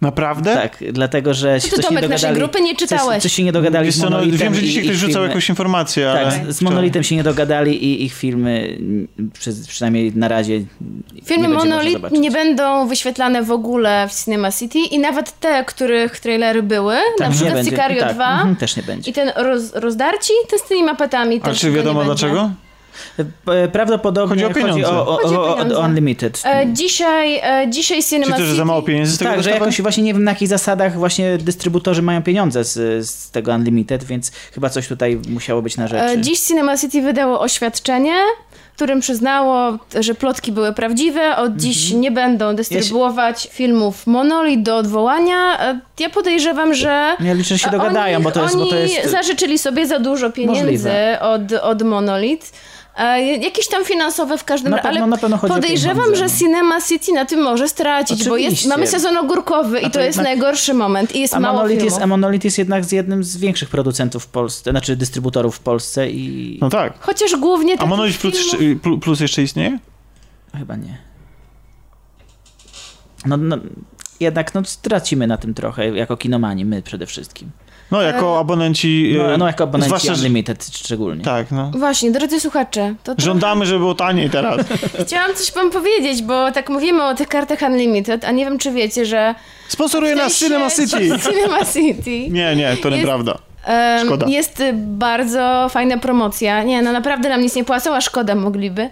Naprawdę? 0.00 0.54
Tak, 0.54 0.84
dlatego 0.92 1.34
że 1.34 1.60
się 1.60 1.68
To 1.70 1.76
coś 1.76 1.84
nie 1.84 1.88
Tomek, 1.88 2.02
naszej 2.02 2.30
dogadali. 2.30 2.38
grupy 2.38 2.60
nie 2.60 2.76
czytałeś. 2.76 3.14
Coś, 3.14 3.22
coś 3.22 3.32
się 3.32 3.44
nie 3.44 3.52
dogadali 3.52 3.86
Wiesz 3.86 3.94
z 3.94 3.98
no, 3.98 4.10
Monolitem 4.10 4.38
wiem, 4.38 4.54
że 4.54 4.62
dzisiaj 4.62 4.84
ktoś 4.84 4.96
rzucał 4.96 5.12
filmy- 5.12 5.28
jakąś 5.28 5.48
informację, 5.48 6.10
ale... 6.10 6.24
Tak, 6.32 6.52
z 6.52 6.62
Monolitem 6.62 7.02
się 7.02 7.16
nie 7.16 7.22
dogadali 7.22 7.84
i 7.84 8.04
ich 8.04 8.14
filmy 8.14 8.78
przez, 9.32 9.68
przynajmniej 9.68 10.12
na 10.14 10.28
razie 10.28 10.60
Filmy 11.24 11.48
nie 11.48 11.92
zobaczyć. 11.92 12.20
nie 12.20 12.30
będą 12.30 12.88
wyświetlane 12.88 13.42
w 13.42 13.50
ogóle 13.50 14.08
w 14.08 14.24
Cinema 14.24 14.52
City 14.52 14.78
i 14.78 14.98
nawet 14.98 15.40
te, 15.40 15.64
których 15.64 16.20
trailery 16.20 16.62
były, 16.62 16.94
na 16.94 17.00
Tam 17.18 17.28
nie 17.28 17.34
przykład 17.34 17.54
będzie. 17.54 17.70
Sicario 17.70 18.00
tak, 18.00 18.14
2 18.14 18.32
mhm, 18.32 18.56
też 18.56 18.76
nie 18.76 18.82
będzie. 18.82 19.10
i 19.10 19.14
ten 19.14 19.32
roz, 19.36 19.72
rozdarci, 19.74 20.32
to 20.50 20.58
z 20.58 20.62
tymi 20.62 20.82
mapetami 20.82 21.40
A 21.42 21.46
też 21.46 21.60
czy 21.60 21.70
wiadomo 21.70 22.02
nie 22.02 22.08
będzie. 22.08 22.26
E, 23.48 23.68
Prawdopodobnie 23.68 24.44
Chodzi 24.44 24.58
o 24.60 24.62
pieniądze. 24.62 24.88
o, 24.90 25.08
o, 25.08 25.16
Chodzi 25.16 25.34
o 25.74 25.78
o, 25.78 25.84
Unlimited. 25.84 26.42
E, 26.44 26.66
dzisiaj, 26.72 27.36
e, 27.42 27.66
dzisiaj 27.70 28.02
Czy 28.02 28.08
Cinema 28.08 28.36
to, 28.36 28.44
że 28.44 28.54
za 28.54 28.64
mało 28.64 28.82
pieniędzy 28.82 29.12
z 29.12 29.18
tego 29.18 29.30
tak, 29.30 29.42
że 29.42 29.50
jakoś 29.50 29.80
właśnie 29.82 30.02
nie 30.02 30.14
wiem 30.14 30.24
na 30.24 30.30
jakich 30.30 30.48
zasadach 30.48 30.94
właśnie 30.98 31.38
dystrybutorzy 31.38 32.02
mają 32.02 32.22
pieniądze 32.22 32.64
z, 32.64 33.06
z 33.08 33.30
tego 33.30 33.52
Unlimited, 33.52 34.04
więc 34.04 34.32
chyba 34.54 34.70
coś 34.70 34.88
tutaj 34.88 35.20
musiało 35.28 35.62
być 35.62 35.76
na 35.76 35.88
rzeczy. 35.88 36.04
E, 36.04 36.20
Dziś 36.20 36.40
Cinema 36.40 36.78
City 36.78 37.02
wydało 37.02 37.40
oświadczenie, 37.40 38.14
w 38.72 38.82
którym 38.82 39.00
przyznało, 39.00 39.78
że 40.00 40.14
plotki 40.14 40.52
były 40.52 40.72
prawdziwe. 40.72 41.36
Od 41.36 41.56
dziś 41.56 41.90
nie 41.92 42.10
będą 42.10 42.56
dystrybuować 42.56 43.48
filmów 43.52 44.06
Monolith 44.06 44.62
do 44.62 44.76
odwołania. 44.76 45.60
E, 45.70 45.80
Ja 45.98 46.10
podejrzewam, 46.10 46.74
że 46.74 47.16
Ja 47.20 47.32
liczę, 47.32 47.48
że 47.54 47.58
się 47.58 47.68
e, 47.68 47.70
dogadają, 47.72 48.16
oni, 48.16 48.24
bo 48.24 48.30
to 48.30 48.42
jest... 48.42 48.54
oni 48.54 48.64
Bo 48.64 48.70
to 48.70 48.76
jest 48.76 49.10
zażyczyli 49.10 49.58
sobie 49.58 49.86
za 49.86 49.98
dużo 49.98 50.30
pieniędzy 50.30 50.62
Możliwe. 50.62 51.18
od, 51.20 51.52
od 51.52 51.82
Monolith. 51.82 52.52
E, 53.00 53.36
Jakieś 53.36 53.68
tam 53.68 53.84
finansowe 53.84 54.38
w 54.38 54.44
każdym 54.44 54.74
razie, 54.74 54.88
ale 54.88 55.06
na 55.06 55.16
pewno 55.16 55.38
podejrzewam, 55.38 56.14
że 56.14 56.24
no. 56.24 56.30
Cinema 56.38 56.80
City 56.80 57.12
na 57.12 57.24
tym 57.24 57.42
może 57.42 57.68
stracić, 57.68 58.28
bo 58.28 58.36
jest, 58.36 58.46
Oczywiście. 58.46 58.68
mamy 58.68 58.86
sezon 58.86 59.16
ogórkowy 59.16 59.78
i 59.80 59.82
to, 59.82 59.90
to 59.90 60.00
jest 60.00 60.18
jednak- 60.18 60.38
najgorszy 60.38 60.74
moment 60.74 61.14
i 61.16 61.20
jest 61.20 61.34
a 61.34 61.40
mało 61.40 61.54
Monolith, 61.54 61.78
filmów. 61.80 61.92
jest, 61.92 62.02
a 62.02 62.06
Monolith 62.06 62.44
jest 62.44 62.58
jednak 62.58 62.84
z 62.84 62.92
jednym 62.92 63.24
z 63.24 63.36
większych 63.36 63.68
producentów 63.68 64.24
w 64.24 64.28
Polsce, 64.28 64.70
znaczy 64.70 64.96
dystrybutorów 64.96 65.56
w 65.56 65.60
Polsce 65.60 66.10
i 66.10 66.58
No 66.60 66.68
tak. 66.70 66.92
Chociaż 67.00 67.36
głównie 67.36 67.80
A 67.80 67.86
Monolith 67.86 68.18
plus, 68.20 68.50
filmów... 68.58 69.02
plus 69.02 69.20
jeszcze 69.20 69.42
istnieje? 69.42 69.78
chyba 70.58 70.76
nie. 70.76 70.98
No, 73.26 73.36
no, 73.36 73.56
jednak 74.20 74.54
no, 74.54 74.64
stracimy 74.64 75.26
na 75.26 75.36
tym 75.36 75.54
trochę, 75.54 75.88
jako 75.96 76.16
kinomani, 76.16 76.64
my 76.64 76.82
przede 76.82 77.06
wszystkim. 77.06 77.50
No, 77.90 78.02
jako 78.02 78.38
abonenci... 78.38 79.14
No, 79.18 79.34
e, 79.34 79.38
no 79.38 79.46
jako 79.46 79.64
abonenci 79.64 79.88
zwłaszcza, 79.88 80.12
Unlimited 80.12 80.64
szczególnie. 80.76 81.24
Tak, 81.24 81.50
no. 81.50 81.70
Właśnie, 81.74 82.10
drodzy 82.10 82.40
słuchacze, 82.40 82.94
to 83.04 83.14
trochę- 83.14 83.22
Żądamy, 83.22 83.66
żeby 83.66 83.78
było 83.78 83.94
taniej 83.94 84.30
teraz. 84.30 84.66
chciałam 85.06 85.34
coś 85.34 85.52
wam 85.52 85.70
powiedzieć, 85.70 86.22
bo 86.22 86.52
tak 86.52 86.68
mówimy 86.70 87.04
o 87.04 87.14
tych 87.14 87.28
kartach 87.28 87.62
Unlimited, 87.62 88.24
a 88.24 88.30
nie 88.30 88.44
wiem, 88.44 88.58
czy 88.58 88.70
wiecie, 88.70 89.06
że... 89.06 89.34
Sponsoruje 89.68 90.14
nas 90.14 90.38
Cinema 90.38 90.70
City. 90.76 90.98
Cinema 90.98 91.64
City. 91.72 92.28
Nie, 92.30 92.56
nie, 92.56 92.76
to 92.82 92.90
nieprawda. 92.90 93.38
Szkoda. 94.04 94.26
Jest 94.28 94.62
bardzo 94.74 95.66
fajna 95.70 95.98
promocja. 95.98 96.62
Nie, 96.62 96.82
no 96.82 96.92
naprawdę 96.92 97.28
nam 97.28 97.40
nic 97.42 97.54
nie 97.56 97.64
płacą, 97.64 97.94
a 97.94 98.00
szkoda 98.00 98.34
mogliby. 98.34 98.90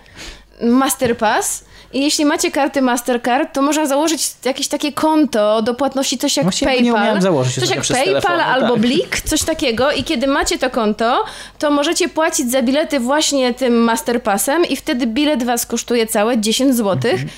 Masterpass. 0.63 1.65
I 1.93 2.01
jeśli 2.01 2.25
macie 2.25 2.51
karty 2.51 2.83
Mastercard, 2.83 3.55
to 3.55 3.63
można 3.63 3.87
założyć 3.87 4.31
jakieś 4.45 4.69
takie 4.69 4.93
konto 4.93 5.63
do 5.63 5.75
płatności, 5.75 6.19
coś 6.19 6.37
jak 6.37 6.45
Właśnie 6.47 6.67
nie 6.67 6.73
PayPal. 6.75 6.95
umiałem 7.03 7.23
założyć 7.23 7.55
coś 7.55 7.71
jak 7.71 7.87
PayPal 7.87 8.05
telefon, 8.05 8.41
albo 8.41 8.73
tak. 8.73 8.81
Blik, 8.81 9.21
coś 9.21 9.43
takiego. 9.43 9.93
I 9.93 10.05
kiedy 10.05 10.27
macie 10.27 10.59
to 10.59 10.71
konto, 10.71 11.25
to 11.59 11.71
możecie 11.71 12.09
płacić 12.09 12.51
za 12.51 12.63
bilety 12.63 13.01
właśnie 13.01 13.55
tym 13.55 13.75
Masterpassem 13.85 14.65
i 14.65 14.77
wtedy 14.77 15.07
bilet 15.07 15.45
was 15.45 15.67
kosztuje 15.67 16.07
całe 16.07 16.39
10 16.39 16.75
zł. 16.75 17.11
Mhm. 17.11 17.29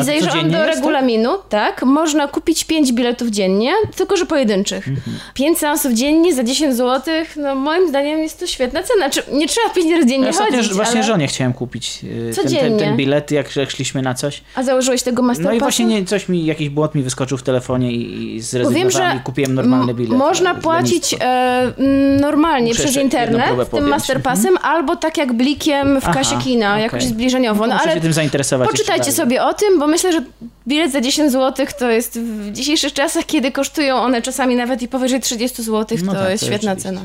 A 0.00 0.04
zajrzałam 0.04 0.50
do 0.50 0.58
to? 0.58 0.66
regulaminu, 0.66 1.30
tak, 1.48 1.82
można 1.82 2.28
kupić 2.28 2.64
5 2.64 2.92
biletów 2.92 3.28
dziennie, 3.28 3.72
tylko 3.96 4.16
że 4.16 4.26
pojedynczych. 4.26 4.88
Mhm. 4.88 5.16
5 5.34 5.58
seansów 5.58 5.92
dziennie 5.92 6.34
za 6.34 6.44
10 6.44 6.76
zł, 6.76 7.14
no 7.36 7.54
moim 7.54 7.88
zdaniem 7.88 8.18
jest 8.18 8.40
to 8.40 8.46
świetna 8.46 8.82
cena. 8.82 9.10
Czy, 9.10 9.22
nie 9.32 9.48
trzeba 9.48 9.68
5 9.70 9.92
razy 9.92 10.06
dziennie 10.06 10.26
Ja 10.26 10.32
chodzić, 10.32 10.74
właśnie 10.74 10.94
ale... 11.00 11.06
żonie 11.06 11.26
chciałem 11.26 11.52
kupić 11.52 12.00
y, 12.04 12.32
ten, 12.36 12.48
ten, 12.48 12.78
ten 12.78 12.96
bilet, 12.96 13.30
jak, 13.30 13.56
jak 13.56 13.70
szliśmy 13.70 14.02
na 14.02 14.14
coś. 14.14 14.42
A 14.54 14.62
założyłeś 14.62 15.02
tego 15.02 15.22
No 15.22 15.28
Masterpassa? 15.28 15.56
i 15.56 15.60
właśnie 15.60 15.84
nie, 15.84 16.04
coś 16.04 16.28
mi, 16.28 16.46
jakiś 16.46 16.68
błąd 16.68 16.94
mi 16.94 17.02
wyskoczył 17.02 17.38
w 17.38 17.42
telefonie 17.42 17.92
i, 17.92 18.34
i 18.36 18.40
zrezygnowałem 18.40 18.88
Bo 18.88 18.98
wiem, 18.98 19.12
że 19.12 19.18
i 19.20 19.22
kupiłem 19.24 19.54
normalny 19.54 19.94
bilet. 19.94 20.18
Można 20.18 20.52
na 20.52 20.60
płacić 20.60 21.14
e, 21.20 21.72
normalnie 22.20 22.68
Muszę 22.68 22.82
przez 22.82 22.96
internet 22.96 23.44
tym. 23.70 23.88
Masterpassem, 23.88 24.56
albo 24.62 24.96
tak 24.96 25.16
jak 25.16 25.32
blikiem 25.32 26.00
w 26.00 26.04
Aha, 26.04 26.14
kasie 26.14 26.38
kina, 26.38 26.70
okej. 26.70 26.82
jakoś 26.82 27.04
zbliżeniowo. 27.04 27.60
No, 27.60 27.66
No, 27.66 27.74
muszę 27.74 27.84
ale 27.84 27.94
się 27.94 28.00
tym 28.00 28.12
zainteresować 28.12 28.68
poczytajcie 28.70 29.12
sobie 29.12 29.44
o 29.44 29.54
tym, 29.54 29.65
bo 29.78 29.86
myślę, 29.86 30.12
że 30.12 30.24
bilet 30.68 30.92
za 30.92 31.00
10 31.00 31.32
zł 31.32 31.66
to 31.78 31.90
jest 31.90 32.20
w 32.20 32.52
dzisiejszych 32.52 32.92
czasach, 32.92 33.26
kiedy 33.26 33.52
kosztują 33.52 33.96
one 33.96 34.22
czasami 34.22 34.56
nawet 34.56 34.82
i 34.82 34.88
powyżej 34.88 35.20
30 35.20 35.62
zł, 35.62 35.98
No 36.04 36.12
to 36.12 36.18
tak, 36.18 36.30
jest 36.30 36.44
to 36.44 36.50
świetna 36.50 36.76
cena. 36.76 37.00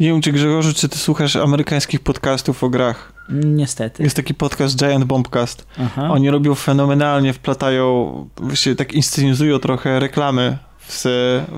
Nie 0.00 0.06
wiem, 0.06 0.20
czy 0.20 0.32
Grzegorzu, 0.32 0.74
czy 0.74 0.88
ty 0.88 0.98
słuchasz 0.98 1.36
amerykańskich 1.36 2.00
podcastów 2.00 2.64
o 2.64 2.68
grach? 2.68 3.12
Niestety. 3.30 4.02
Jest 4.02 4.16
taki 4.16 4.34
podcast 4.34 4.76
Giant 4.76 5.04
Bombcast. 5.04 5.66
Aha. 5.80 6.08
Oni 6.10 6.30
robią 6.30 6.54
fenomenalnie, 6.54 7.32
wplatają, 7.32 8.28
właściwie 8.36 8.76
tak 8.76 8.92
inscenizują 8.92 9.58
trochę 9.58 10.00
reklamy 10.00 10.58
w, 10.88 11.00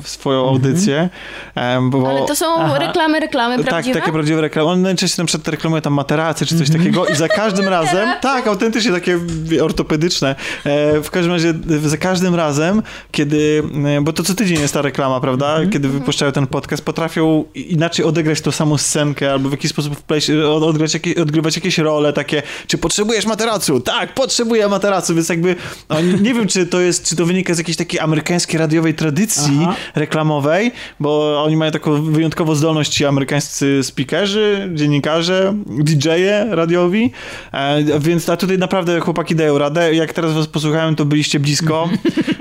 w 0.03 0.09
swoją 0.09 0.49
audycję. 0.49 1.09
em, 1.55 1.91
Bo, 1.91 2.09
Ale 2.11 2.27
to 2.27 2.37
są 2.37 2.47
Aha. 2.59 2.79
reklamy, 2.79 3.21
reklamy 3.21 3.57
tak, 3.57 3.67
prawdziwe? 3.67 4.01
takie 4.01 4.13
prawdziwe 4.13 4.41
reklamy. 4.41 4.69
On 4.71 4.83
najczęściej 4.83 5.23
na 5.23 5.27
przykład 5.27 5.49
reklamują 5.49 5.83
tam 5.83 5.93
materacy 5.93 6.47
czy 6.47 6.59
coś 6.59 6.71
takiego 6.71 7.07
i 7.07 7.15
za 7.17 7.29
każdym 7.29 7.69
razem, 7.79 8.09
tak, 8.21 8.47
autentycznie 8.47 8.93
takie 8.93 9.19
ortopedyczne. 9.63 10.35
E, 10.65 11.01
w 11.01 11.11
każdym 11.11 11.33
razie 11.33 11.55
e, 11.85 11.89
za 11.89 11.97
każdym 11.97 12.35
razem, 12.35 12.83
kiedy, 13.11 13.63
e, 13.99 14.01
bo 14.01 14.13
to 14.13 14.23
co 14.23 14.35
tydzień 14.35 14.61
jest 14.61 14.75
ta 14.75 14.83
reklama, 14.83 15.21
prawda? 15.21 15.57
Kiedy 15.73 15.89
wypuszczają 15.89 16.33
ten 16.33 16.47
podcast, 16.47 16.85
potrafią 16.85 17.45
inaczej 17.55 18.05
odegrać 18.05 18.41
tą 18.41 18.51
samą 18.51 18.79
scenkę 18.79 19.33
albo 19.33 19.49
w 19.49 19.53
jakiś 19.53 19.71
sposób 19.71 19.97
wpleść, 19.97 20.31
od- 20.31 20.63
odgrać, 20.63 20.93
odgrywać 21.23 21.57
jakieś 21.57 21.79
role 21.79 22.13
takie, 22.13 22.43
czy 22.67 22.79
potrzebujesz 22.79 23.27
materacu? 23.27 23.81
Tak, 23.81 24.15
potrzebuję 24.15 24.69
materacu, 24.69 25.15
więc 25.15 25.29
jakby 25.29 25.57
oni, 25.89 26.15
nie 26.23 26.35
wiem, 26.35 26.47
czy 26.47 26.67
to 26.67 26.81
jest, 26.81 27.05
czy 27.09 27.17
to 27.17 27.27
wynika 27.27 27.55
z 27.55 27.59
jakiejś 27.59 27.77
takiej 27.77 28.01
amerykańskiej 28.01 28.59
radiowej 28.61 28.95
tradycji 28.95 29.18
Aha. 29.63 29.75
reklamowej, 29.95 30.73
bo 31.01 31.43
oni 31.45 31.57
mają 31.57 31.71
taką 31.73 32.03
wyjątkową 32.03 32.55
zdolność 32.55 32.93
ci 32.93 33.07
amerykańscy 33.07 33.83
speakerzy, 33.83 34.71
dziennikarze, 34.75 35.55
DJ-e 35.67 36.47
radiowi, 36.51 37.11
e, 37.53 38.01
więc 38.01 38.29
a 38.29 38.37
tutaj 38.37 38.59
naprawdę 38.59 39.01
chłopaki 39.01 39.35
dają 39.35 39.59
radę. 39.59 39.95
Jak 39.95 40.13
teraz 40.13 40.33
was 40.33 40.47
posłuchałem, 40.47 40.97
to 40.97 41.05
byliście 41.05 41.41
blisko, 41.41 41.89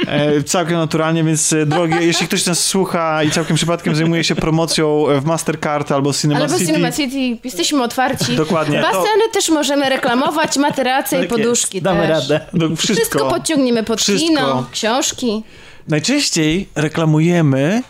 e, 0.08 0.44
całkiem 0.44 0.76
naturalnie, 0.78 1.24
więc 1.24 1.54
e, 1.54 1.66
drogie, 1.66 1.96
jeśli 2.02 2.28
ktoś 2.28 2.46
nas 2.46 2.60
słucha 2.66 3.24
i 3.24 3.32
całkiem 3.32 3.56
przypadkiem 3.56 3.96
zajmuje 3.96 4.24
się 4.24 4.36
promocją 4.36 5.06
w 5.22 5.26
Mastercard 5.26 5.92
albo 5.92 6.14
Cinema 6.14 6.40
Ale 6.40 6.50
w 6.50 6.52
City, 6.54 6.66
Cinema 6.66 6.92
City 6.92 7.38
jesteśmy 7.44 7.84
otwarci. 7.84 8.36
Dokładnie. 8.36 8.82
To- 8.82 8.88
Baseny 8.88 9.30
też 9.34 9.50
możemy 9.50 9.90
reklamować, 9.90 10.58
materace 10.58 11.18
i 11.18 11.20
Tak 11.20 11.30
poduszki 11.30 11.82
Damy 11.82 12.08
też. 12.08 12.10
radę. 12.10 12.46
no, 12.54 12.76
Wszystko 12.76 12.94
wszystko. 12.96 13.30
podciągniemy 13.30 13.84
pod 13.84 14.02
Wszystko. 14.02 14.28
kino, 14.28 14.66
książki. 14.72 15.44
Najczęściej 15.88 16.70
reklamujemy 16.76 17.82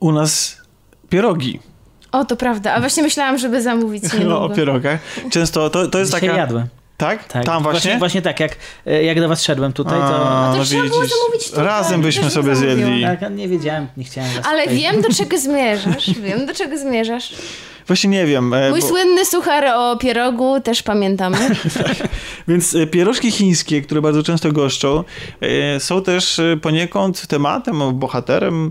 u 0.00 0.12
nas 0.12 0.56
pierogi. 1.08 1.60
O, 2.12 2.24
to 2.24 2.36
prawda. 2.36 2.74
A 2.74 2.80
właśnie 2.80 3.02
myślałam, 3.02 3.38
żeby 3.38 3.62
zamówić 3.62 4.02
No, 4.12 4.18
o 4.18 4.18
niedługo. 4.18 4.54
pierogach. 4.54 5.00
Często 5.30 5.70
to, 5.70 5.86
to 5.86 5.98
jest 5.98 6.14
Dzisiaj 6.14 6.28
taka... 6.28 6.40
jadłem. 6.40 6.68
Tak? 6.96 7.28
Tak. 7.28 7.44
Tam 7.44 7.62
właśnie? 7.62 7.98
Właśnie 7.98 8.22
tak, 8.22 8.40
jak, 8.40 8.56
jak 9.02 9.20
do 9.20 9.28
was 9.28 9.42
szedłem 9.42 9.72
tutaj, 9.72 9.98
to... 9.98 10.28
A, 10.30 10.52
to 10.52 10.58
no 10.58 10.64
trzeba 10.64 10.82
było 10.82 11.06
zamówić 11.06 11.50
tutaj, 11.50 11.64
Razem 11.64 12.02
byśmy 12.02 12.30
sobie 12.30 12.56
zjedli. 12.56 13.02
Tak, 13.02 13.34
nie 13.34 13.48
wiedziałem, 13.48 13.86
nie 13.96 14.04
chciałem 14.04 14.30
Ale 14.44 14.62
tutaj... 14.62 14.78
wiem, 14.78 15.02
do 15.02 15.08
czego 15.14 15.38
zmierzasz. 15.48 16.10
Wiem, 16.20 16.46
do 16.46 16.54
czego 16.54 16.78
zmierzasz. 16.78 17.34
Właśnie 17.88 18.10
nie 18.10 18.26
wiem. 18.26 18.54
e, 18.54 18.70
Mój 18.70 18.80
bo- 18.80 18.86
słynny 18.86 19.24
suchar 19.24 19.64
o 19.66 19.96
pierogu 19.96 20.60
też 20.60 20.82
pamiętamy. 20.82 21.36
Więc 22.48 22.74
e, 22.74 22.86
pierożki 22.86 23.30
chińskie, 23.30 23.82
które 23.82 24.02
bardzo 24.02 24.22
często 24.22 24.52
goszczą, 24.52 25.04
e, 25.40 25.80
są 25.80 26.02
też 26.02 26.40
poniekąd 26.62 27.26
tematem, 27.26 27.98
bohaterem 27.98 28.70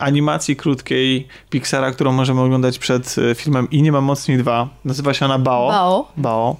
animacji 0.00 0.56
krótkiej 0.56 1.28
Pixara, 1.50 1.92
którą 1.92 2.12
możemy 2.12 2.40
oglądać 2.40 2.78
przed 2.78 3.16
filmem 3.34 3.70
I 3.70 3.82
nie 3.82 3.92
ma 3.92 4.00
mocniej 4.00 4.38
2. 4.38 4.68
Nazywa 4.84 5.14
się 5.14 5.24
ona 5.24 5.38
Bao. 5.38 5.68
Bao. 5.68 6.12
Bao. 6.16 6.56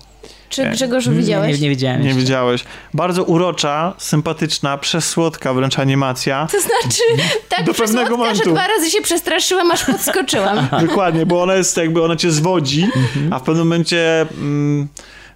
Czy 0.48 0.64
Grzegorzu 0.70 1.10
Nie, 1.10 1.16
widziałeś? 1.18 1.52
nie, 1.52 1.62
nie 1.62 1.68
widziałem 1.70 2.00
Nie 2.00 2.06
jeszcze. 2.06 2.20
widziałeś. 2.20 2.64
Bardzo 2.94 3.24
urocza, 3.24 3.94
sympatyczna, 3.98 4.78
przesłodka 4.78 5.54
wręcz 5.54 5.78
animacja. 5.78 6.48
To 6.52 6.60
znaczy, 6.60 7.02
tak 7.48 7.64
Do 7.66 7.74
pewnego 7.74 8.16
przesłodka, 8.16 8.34
że 8.34 8.50
dwa 8.50 8.66
razy 8.66 8.90
się 8.90 9.02
przestraszyłam, 9.02 9.70
aż 9.70 9.84
podskoczyłam. 9.84 10.68
Dokładnie, 10.86 11.26
bo 11.26 11.42
ona 11.42 11.54
jest 11.54 11.76
jakby, 11.76 12.02
ona 12.02 12.16
cię 12.16 12.30
zwodzi, 12.30 12.88
a 13.30 13.38
w 13.38 13.42
pewnym 13.42 13.66
momencie... 13.66 14.20
Mm, 14.20 14.88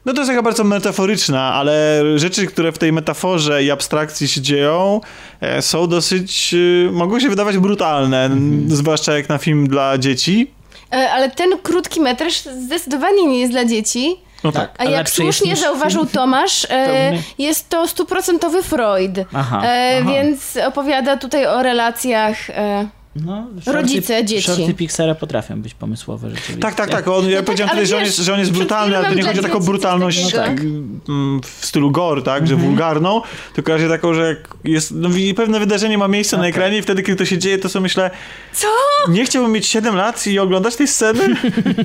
no 0.04 0.12
to 0.14 0.20
jest 0.20 0.30
taka 0.30 0.42
bardzo 0.42 0.64
metaforyczna, 0.64 1.54
ale 1.54 2.02
rzeczy, 2.16 2.46
które 2.46 2.72
w 2.72 2.78
tej 2.78 2.92
metaforze 2.92 3.64
i 3.64 3.70
abstrakcji 3.70 4.28
się 4.28 4.40
dzieją, 4.40 5.00
e, 5.40 5.62
są 5.62 5.86
dosyć, 5.86 6.54
e, 6.88 6.92
mogą 6.92 7.20
się 7.20 7.28
wydawać 7.28 7.58
brutalne, 7.58 8.30
zwłaszcza 8.66 9.12
jak 9.16 9.28
na 9.28 9.38
film 9.38 9.68
dla 9.68 9.98
dzieci. 9.98 10.50
E, 10.92 11.10
Ale 11.10 11.30
ten 11.30 11.48
krótki 11.62 12.00
metraż 12.00 12.42
zdecydowanie 12.42 13.26
nie 13.26 13.40
jest 13.40 13.52
dla 13.52 13.64
dzieci. 13.64 14.16
No 14.44 14.52
tak. 14.52 14.70
A 14.78 14.84
jak 14.84 15.10
słusznie 15.10 15.50
niż 15.50 15.60
zauważył 15.60 16.06
Tomasz, 16.06 16.66
e, 16.70 17.12
jest 17.38 17.68
to 17.68 17.88
stuprocentowy 17.88 18.62
Freud. 18.62 19.18
Aha, 19.34 19.62
E, 19.64 19.98
aha. 20.02 20.10
Więc 20.10 20.56
opowiada 20.66 21.16
tutaj 21.16 21.46
o 21.46 21.62
relacjach. 21.62 22.50
E, 22.50 22.86
No, 23.24 23.46
Rodzice, 23.66 24.24
dzieci. 24.24 24.42
Shorty 24.42 24.74
Pixara 24.74 25.14
potrafią 25.14 25.62
być 25.62 25.74
pomysłowe 25.74 26.30
rzeczywiście. 26.30 26.62
Tak, 26.62 26.74
tak, 26.74 26.90
tak. 26.90 27.08
On, 27.08 27.28
ja 27.28 27.36
tak, 27.36 27.44
powiedziałem 27.46 27.70
tutaj, 27.70 27.86
że 27.86 27.96
on, 27.96 28.00
wiesz, 28.00 28.08
jest, 28.08 28.26
że 28.26 28.32
on 28.32 28.40
jest 28.40 28.52
brutalny, 28.52 28.96
ale 28.96 29.08
to 29.08 29.14
nie 29.14 29.22
chodzi 29.22 29.40
o 29.40 29.42
taką 29.42 29.60
brutalność 29.60 30.22
takiego. 30.22 30.42
tak, 30.44 30.60
mm, 31.08 31.40
w 31.42 31.66
stylu 31.66 31.90
gore, 31.90 32.22
tak, 32.22 32.46
że 32.46 32.56
wulgarną, 32.56 33.22
tylko 33.54 33.72
raczej 33.72 33.88
taką, 33.88 34.14
że 34.14 34.28
jak 34.28 34.54
jest, 34.64 34.92
no, 34.94 35.08
i 35.08 35.34
pewne 35.34 35.60
wydarzenie 35.60 35.98
ma 35.98 36.08
miejsce 36.08 36.36
na 36.36 36.42
Okej. 36.42 36.50
ekranie 36.50 36.78
i 36.78 36.82
wtedy, 36.82 37.02
kiedy 37.02 37.16
to 37.18 37.24
się 37.24 37.38
dzieje, 37.38 37.58
to 37.58 37.68
sobie 37.68 37.82
myślę, 37.82 38.10
co? 38.52 38.66
nie 39.08 39.24
chciałbym 39.24 39.52
mieć 39.52 39.66
7 39.66 39.96
lat 39.96 40.26
i 40.26 40.38
oglądać 40.38 40.76
tej 40.76 40.88
sceny. 40.88 41.36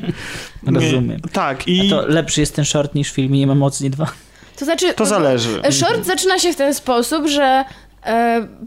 Rozumiem. 0.66 1.08
Nie, 1.08 1.20
tak, 1.32 1.60
A 1.60 1.64
i 1.72 1.90
to 1.90 2.08
lepszy 2.08 2.42
jest 2.42 2.56
ten 2.56 2.66
short 2.66 2.96
niż 2.96 3.12
film 3.12 3.36
i 3.36 3.40
nie 3.40 3.48
ma 3.48 3.56
mocni 3.56 3.90
dwa. 3.90 4.12
To 4.56 4.66
znaczy. 4.66 4.94
to 4.94 5.06
zależy. 5.06 5.62
Short 5.72 6.06
zaczyna 6.06 6.40
się 6.40 6.54
w 6.54 6.56
ten 6.56 6.74
sposób, 6.74 7.28
że 7.28 7.66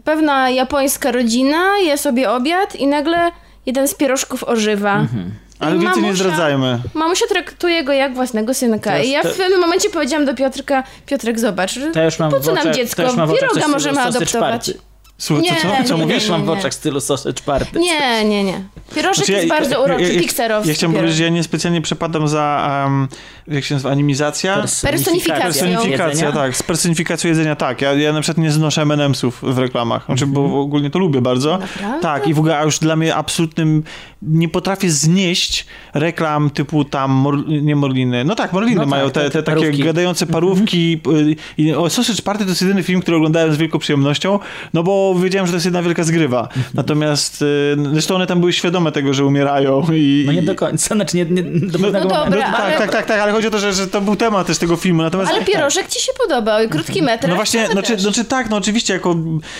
pewna 0.03 0.49
japońska 0.49 1.11
rodzina 1.11 1.77
je 1.77 1.97
sobie 1.97 2.31
obiad 2.31 2.75
i 2.75 2.87
nagle 2.87 3.31
jeden 3.65 3.87
z 3.87 3.95
pierożków 3.95 4.43
ożywa. 4.43 4.95
Mhm. 4.95 5.31
Ale 5.59 5.75
I 5.75 5.79
więcej 5.79 6.03
nie 6.03 6.15
zdradzajmy. 6.15 6.79
Mamusia 6.93 7.25
traktuje 7.29 7.83
go 7.83 7.93
jak 7.93 8.13
własnego 8.13 8.53
synka. 8.53 8.91
Teraz 8.91 9.05
I 9.05 9.11
ja 9.11 9.23
w 9.23 9.37
pewnym 9.37 9.59
momencie 9.59 9.89
powiedziałam 9.89 10.25
do 10.25 10.35
Piotrka, 10.35 10.83
Piotrek 11.05 11.39
zobacz, 11.39 11.75
już 12.05 12.19
mam 12.19 12.31
po 12.31 12.39
co 12.39 12.51
nam 12.53 12.61
oczach, 12.61 12.75
dziecko? 12.75 13.03
Pieroga 13.39 13.67
możemy 13.67 14.01
adoptować. 14.01 14.71
Słuchaj, 15.17 15.43
Nie, 15.43 15.49
co, 15.55 15.67
co, 15.77 15.83
co 15.83 15.97
nie, 15.97 16.05
mówisz? 16.05 16.29
Mam 16.29 16.45
w 16.45 16.49
oczach 16.49 16.73
stylu 16.73 16.99
sausage 16.99 17.41
party. 17.45 17.79
Nie, 17.79 18.25
nie, 18.25 18.43
nie. 18.43 18.61
Pierożek 18.95 19.15
Znaczy, 19.15 19.31
jest 19.31 19.47
bardzo 19.47 19.83
uroczy, 19.83 20.01
ja, 20.03 20.13
ja, 20.13 20.19
pikserowski. 20.19 20.69
ja 20.69 20.75
chciałem 20.75 20.91
pierożek. 20.93 21.03
powiedzieć, 21.03 21.17
że 21.17 21.23
ja 21.23 21.29
niespecjalnie 21.29 21.81
przepadam 21.81 22.27
za, 22.27 22.69
um, 22.85 23.07
jak 23.47 23.63
się 23.63 23.75
nazywa, 23.75 23.91
animizacja? 23.91 24.55
Personifikacja. 24.81 25.43
Personifikacja, 25.43 26.07
jedzenia. 26.09 26.31
tak. 26.31 26.57
Z 26.57 26.63
personifikacji 26.63 27.27
jedzenia, 27.27 27.55
tak. 27.55 27.81
Ja, 27.81 27.93
ja 27.93 28.13
na 28.13 28.21
przykład 28.21 28.43
nie 28.43 28.51
znoszę 28.51 28.81
M&M'sów 28.81 29.31
w 29.53 29.57
reklamach. 29.57 30.05
Znaczy, 30.05 30.27
bo 30.27 30.59
ogólnie 30.61 30.89
to 30.89 30.99
lubię 30.99 31.21
bardzo. 31.21 31.57
Naprawdę? 31.57 32.01
Tak, 32.01 32.27
i 32.27 32.33
w 32.33 32.39
ogóle 32.39 32.57
a 32.57 32.63
już 32.63 32.79
dla 32.79 32.95
mnie 32.95 33.15
absolutnym 33.15 33.83
nie 34.21 34.49
potrafię 34.49 34.89
znieść 34.89 35.65
reklam 35.93 36.49
typu 36.49 36.83
tam, 36.85 37.11
mor, 37.11 37.47
nie 37.47 37.75
Morliny. 37.75 38.23
No 38.25 38.35
tak, 38.35 38.53
Morliny 38.53 38.75
No 38.75 38.81
tak, 38.81 38.89
mają 38.89 39.07
te, 39.11 39.13
te- 39.13 39.21
te 39.21 39.31
te 39.31 39.43
takie 39.43 39.61
parówki. 39.61 39.83
gadające 39.83 40.25
parówki. 40.27 41.01
y, 41.07 41.35
I 41.57 41.73
o 41.73 41.89
Sausage 41.89 42.21
Party 42.21 42.43
to 42.43 42.49
jest 42.49 42.61
jedyny 42.61 42.83
film, 42.83 43.01
który 43.01 43.17
oglądałem 43.17 43.53
z 43.53 43.57
wielką 43.57 43.79
przyjemnością, 43.79 44.39
no 44.73 44.83
bo 44.83 45.06
wiedziałem, 45.15 45.47
że 45.47 45.51
to 45.51 45.55
jest 45.55 45.65
jedna 45.65 45.83
wielka 45.83 46.03
zgrywa. 46.03 46.49
Natomiast 46.73 47.41
y, 47.41 47.45
zresztą 47.91 48.15
one 48.15 48.27
tam 48.27 48.39
były 48.39 48.53
świadome 48.53 48.91
tego, 48.91 49.13
że 49.13 49.25
umierają 49.25 49.83
i... 49.93 50.23
No 50.25 50.31
nie 50.31 50.41
do 50.41 50.55
końca, 50.55 50.95
znaczy 50.95 51.17
nie, 51.17 51.25
nie 51.25 51.43
do 51.43 51.79
pewnego 51.79 51.91
No 51.93 51.99
dobra, 52.03 52.17
momentu. 52.25 52.39
No, 52.51 52.57
ale- 52.57 52.69
tak, 52.71 52.77
tak, 52.81 52.91
tak, 52.91 53.05
tak, 53.05 53.19
ale 53.19 53.31
chodzi 53.31 53.47
o 53.47 53.51
to, 53.51 53.59
że, 53.59 53.73
że 53.73 53.87
to 53.87 54.01
był 54.01 54.15
temat 54.15 54.47
też 54.47 54.57
tego 54.57 54.75
filmu. 54.75 55.01
Natomiast 55.03 55.31
Ale 55.31 55.45
pierożek 55.45 55.87
ci 55.87 56.01
się 56.01 56.11
podobał 56.21 56.63
i 56.63 56.69
krótki 56.69 57.01
metraż. 57.01 57.29
no 57.29 57.35
właśnie, 57.35 57.67
znaczy, 57.67 57.99
znaczy 57.99 58.25
tak, 58.25 58.49
no 58.49 58.57
oczywiście 58.57 58.93
jako 58.93 59.15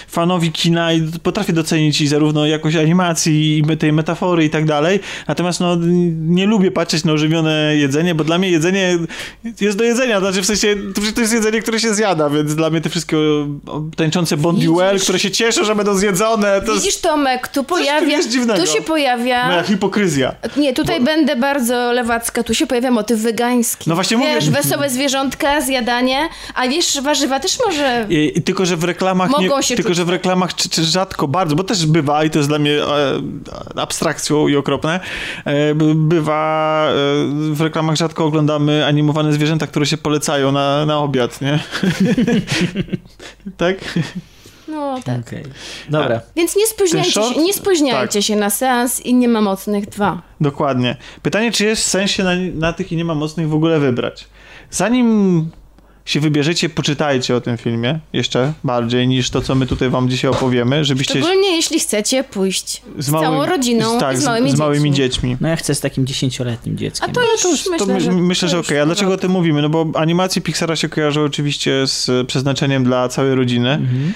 fanowi 0.08 0.52
kina 0.52 0.94
i 0.94 1.02
potrafię 1.24 1.54
docenić 1.54 2.02
i 2.02 2.08
zarówno 2.08 2.46
jakość 2.46 2.76
animacji 2.78 3.64
i 3.74 3.78
tej 3.78 3.94
metafory 3.94 4.46
i 4.46 4.50
tak 4.50 4.66
dalej, 4.66 5.00
natomiast 5.28 5.60
no 5.60 5.78
nie 6.28 6.46
lubię 6.46 6.72
patrzeć 6.72 7.04
na 7.04 7.12
ożywione 7.14 7.76
jedzenie, 7.76 8.16
bo 8.16 8.24
dla 8.24 8.38
mnie 8.38 8.50
jedzenie 8.50 8.98
jest 9.62 9.78
do 9.78 9.84
jedzenia, 9.84 10.20
znaczy 10.20 10.42
w 10.42 10.46
sensie 10.46 10.76
to, 11.16 11.22
jest 11.22 11.34
jedzenie, 11.34 11.62
które 11.62 11.80
się 11.80 11.94
zjada, 11.94 12.30
więc 12.30 12.56
dla 12.56 12.70
mnie 12.70 12.82
te 12.82 12.90
wszystkie 12.90 13.18
tańczące 13.96 14.38
Bon 14.38 14.56
Widzisz? 14.56 14.68
Duel, 14.70 15.00
które 15.00 15.20
się 15.20 15.32
cieszą, 15.38 15.64
że 15.64 15.76
będą 15.76 15.96
zjedzone, 15.96 16.62
to 16.62 16.74
Widzisz 16.74 17.02
Tomek, 17.02 17.48
tu 17.48 17.64
pojawia, 17.64 18.18
tu 18.56 18.68
się 18.68 18.82
pojawia... 18.82 19.48
moja 19.48 19.64
hipokryzja. 19.64 20.36
Nie, 20.58 20.74
tutaj 20.74 21.02
będę 21.02 21.36
bardzo 21.36 21.92
lewacka, 21.92 22.44
tu 22.44 22.54
się 22.54 22.68
pojawia 22.68 22.92
motyw 22.92 23.20
wegański. 23.20 23.90
No 23.90 23.96
właśnie 23.96 24.18
mówię. 24.18 24.36
Wiesz, 24.36 24.50
wesołe 24.50 24.90
zwierzątka, 24.90 25.62
zjadanie, 25.62 26.30
a 26.56 26.68
wiesz, 26.68 27.02
warzywa 27.02 27.40
też 27.40 27.58
może... 27.66 28.06
I, 28.10 28.42
tylko, 28.42 28.66
że 28.66 28.78
w 28.78 28.84
reklamach 28.84 29.30
nie, 29.30 29.48
Mogą 29.48 29.62
się 29.62 29.76
tylko, 29.76 29.90
czuć 29.90 29.98
że 29.98 30.06
w 30.06 30.10
reklamach 30.10 30.56
czy, 30.56 30.70
czy 30.70 30.84
rzadko 30.84 31.28
bardzo, 31.28 31.56
bo 31.56 31.64
też 31.64 31.86
bywa 31.86 32.24
i 32.24 32.30
to 32.30 32.40
jest 32.40 32.50
dla 32.50 32.60
mnie 32.60 32.72
e, 32.72 33.22
abstrakcją 33.76 34.48
i 34.48 34.56
okropne, 34.56 35.00
e, 35.46 35.76
by- 35.76 35.96
bywa 35.96 36.88
e, 36.90 36.94
w 37.54 37.62
reklamach 37.62 37.96
rzadko 37.96 38.26
oglądamy 38.26 38.86
animowane 38.86 39.34
zwierzęta, 39.34 39.68
które 39.68 39.86
się 39.86 39.98
polecają 39.98 40.52
na, 40.52 40.86
na 40.86 41.00
obiad, 41.00 41.42
nie? 41.42 41.60
tak? 43.58 43.76
No 44.68 45.00
tak. 45.06 45.20
Okej. 45.28 45.44
Dobra. 45.90 46.22
Więc 46.36 46.56
nie 46.56 46.68
spóźniajcie, 46.68 47.12
short? 47.12 47.36
się, 47.36 47.42
nie 47.42 47.54
spóźniajcie 47.54 48.20
Tak. 48.20 48.24
się 48.24 48.36
na 48.36 48.50
seans 48.50 49.00
i 49.02 49.14
nie 49.14 49.28
ma 49.28 49.42
mocnych 49.42 49.90
dwa. 49.90 50.22
Dokładnie. 50.42 50.96
Pytanie, 51.22 51.52
czy 51.52 51.66
jest 51.66 51.84
sens 51.84 52.12
się 52.12 52.24
na, 52.24 52.32
na 52.54 52.74
tych 52.74 52.92
i 52.92 52.96
nie 52.96 53.06
ma 53.06 53.16
mocnych 53.16 53.50
w 53.50 53.54
ogóle 53.54 53.80
wybrać? 53.80 54.28
Zanim 54.72 55.50
się 56.06 56.20
wybierzecie, 56.20 56.70
poczytajcie 56.70 57.36
o 57.36 57.42
tym 57.42 57.58
filmie 57.58 58.00
jeszcze 58.14 58.54
bardziej 58.64 59.08
niż 59.08 59.30
to, 59.30 59.42
co 59.42 59.56
my 59.56 59.66
tutaj 59.68 59.90
wam 59.90 60.10
dzisiaj 60.10 60.32
opowiemy, 60.32 60.86
żebyście 60.86 61.14
Szczególnie 61.14 61.56
jeśli 61.56 61.80
chcecie 61.80 62.24
pójść 62.24 62.82
z, 62.98 63.12
całą 63.12 63.46
rodziną 63.46 64.00
tak, 64.00 64.16
i 64.16 64.20
z 64.20 64.26
małymi, 64.26 64.52
z 64.52 64.60
małymi 64.60 64.92
dziećmi. 64.92 65.30
dziećmi. 65.30 65.38
No 65.42 65.48
ja 65.48 65.56
chcę 65.56 65.76
z 65.76 65.80
takim 65.80 66.06
dziesięcioletnim 66.08 66.78
dzieckiem. 66.78 67.10
A 67.10 67.14
to 67.14 67.22
już 67.32 67.42
To, 67.42 67.50
już- 67.50 67.68
myślę, 67.70 67.88
to 67.88 68.00
że, 68.00 68.12
myślę, 68.12 68.50
że 68.50 68.60
okej. 68.60 68.80
A 68.80 68.86
dlaczego 68.86 69.14
o 69.14 69.18
tym 69.18 69.32
mówimy? 69.32 69.62
No 69.62 69.70
bo 69.70 69.86
animacje 69.96 70.42
Pixara 70.42 70.76
się 70.76 70.90
kojarzą 70.90 71.24
oczywiście 71.24 71.88
z 71.88 72.28
przeznaczeniem 72.28 72.84
dla 72.84 73.10
całej 73.10 73.36
rodziny. 73.36 73.70
Mhm. 73.70 74.14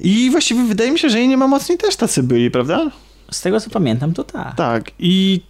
I 0.00 0.30
właściwie 0.30 0.64
wydaje 0.64 0.92
mi 0.92 0.98
się, 0.98 1.10
że 1.10 1.18
jej 1.18 1.28
nie 1.28 1.36
ma 1.36 1.46
mocni 1.48 1.78
też 1.78 1.96
tacy 1.96 2.22
byli, 2.22 2.50
prawda? 2.50 2.90
Z 3.30 3.40
tego 3.40 3.60
co 3.60 3.70
pamiętam, 3.70 4.12
to 4.14 4.24
tak. 4.24 4.54
Tak. 4.56 4.90
I 4.98 5.40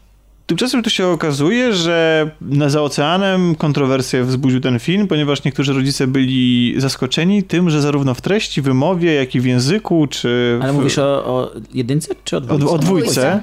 tymczasem 0.46 0.82
tu 0.82 0.90
się 0.90 1.06
okazuje, 1.06 1.72
że 1.72 2.30
na 2.40 2.68
za 2.68 2.82
oceanem 2.82 3.54
kontrowersję 3.54 4.24
wzbudził 4.24 4.60
ten 4.60 4.78
film, 4.78 5.08
ponieważ 5.08 5.44
niektórzy 5.44 5.72
rodzice 5.72 6.06
byli 6.06 6.74
zaskoczeni 6.76 7.42
tym, 7.42 7.70
że 7.70 7.80
zarówno 7.82 8.14
w 8.14 8.20
treści, 8.20 8.62
wymowie, 8.62 9.14
jak 9.14 9.34
i 9.34 9.40
w 9.40 9.44
języku, 9.46 10.06
czy 10.06 10.58
Ale 10.62 10.72
w, 10.72 10.76
mówisz 10.76 10.98
o, 10.98 11.04
o 11.24 11.50
jedynce 11.74 12.14
czy 12.24 12.36
o 12.36 12.38
o, 12.38 12.42
dwójce? 12.42 12.66
o 12.74 12.78
dwójce, 12.78 13.10
Dwójce. 13.10 13.40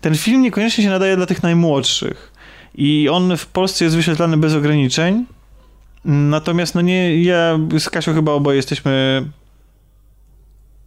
ten 0.00 0.16
film 0.16 0.42
niekoniecznie 0.42 0.84
się 0.84 0.90
nadaje 0.90 1.16
dla 1.16 1.26
tych 1.26 1.42
najmłodszych. 1.42 2.32
I 2.74 3.08
on 3.08 3.36
w 3.36 3.46
Polsce 3.46 3.84
jest 3.84 3.96
wyświetlany 3.96 4.36
bez 4.36 4.54
ograniczeń. 4.54 5.24
Natomiast 6.04 6.74
no 6.74 6.80
nie, 6.80 7.22
ja 7.22 7.58
z 7.78 7.90
Kasią 7.90 8.14
chyba 8.14 8.32
oboje 8.32 8.56
jesteśmy 8.56 9.24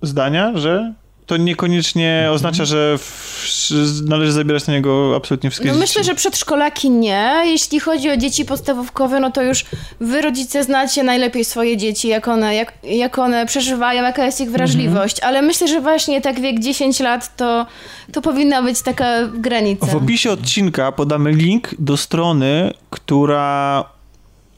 zdania, 0.02 0.52
że 0.56 0.94
to 1.26 1.38
niekoniecznie 1.38 2.14
Mhm. 2.18 2.34
oznacza, 2.36 2.66
że 2.66 2.98
w, 2.98 3.72
należy 4.08 4.32
zabierać 4.32 4.68
na 4.68 4.74
niego 4.74 5.14
absolutnie 5.18 5.50
wszystkie 5.50 5.68
No 5.68 5.74
dzieci. 5.74 5.82
myślę, 5.82 6.04
że 6.04 6.16
przedszkolaki 6.16 6.90
nie. 6.90 7.34
Jeśli 7.46 7.80
chodzi 7.80 8.10
o 8.10 8.18
dzieci 8.18 8.46
podstawówkowe, 8.46 9.20
no 9.20 9.32
to 9.32 9.42
już 9.44 9.66
wy 10.00 10.22
rodzice 10.22 10.64
znacie 10.64 11.04
najlepiej 11.04 11.46
swoje 11.46 11.78
dzieci, 11.78 12.08
jak 12.08 12.28
one, 12.28 12.56
jak, 12.56 12.74
jak 12.84 13.20
one 13.20 13.46
przeżywają, 13.46 14.04
jaka 14.04 14.26
jest 14.26 14.42
ich 14.42 14.52
wrażliwość. 14.52 15.20
Ale 15.20 15.42
myślę, 15.42 15.68
że 15.68 15.82
właśnie 15.82 16.22
tak 16.22 16.40
wiek 16.40 16.60
10 16.60 17.00
lat 17.00 17.36
to, 17.36 17.66
to 18.14 18.22
powinna 18.22 18.62
być 18.64 18.82
taka 18.82 19.28
granica. 19.34 19.86
W 19.86 19.96
opisie 19.96 20.32
odcinka 20.32 20.92
podamy 20.92 21.32
link 21.32 21.70
do 21.80 21.98
strony, 21.98 22.74
która 22.90 23.86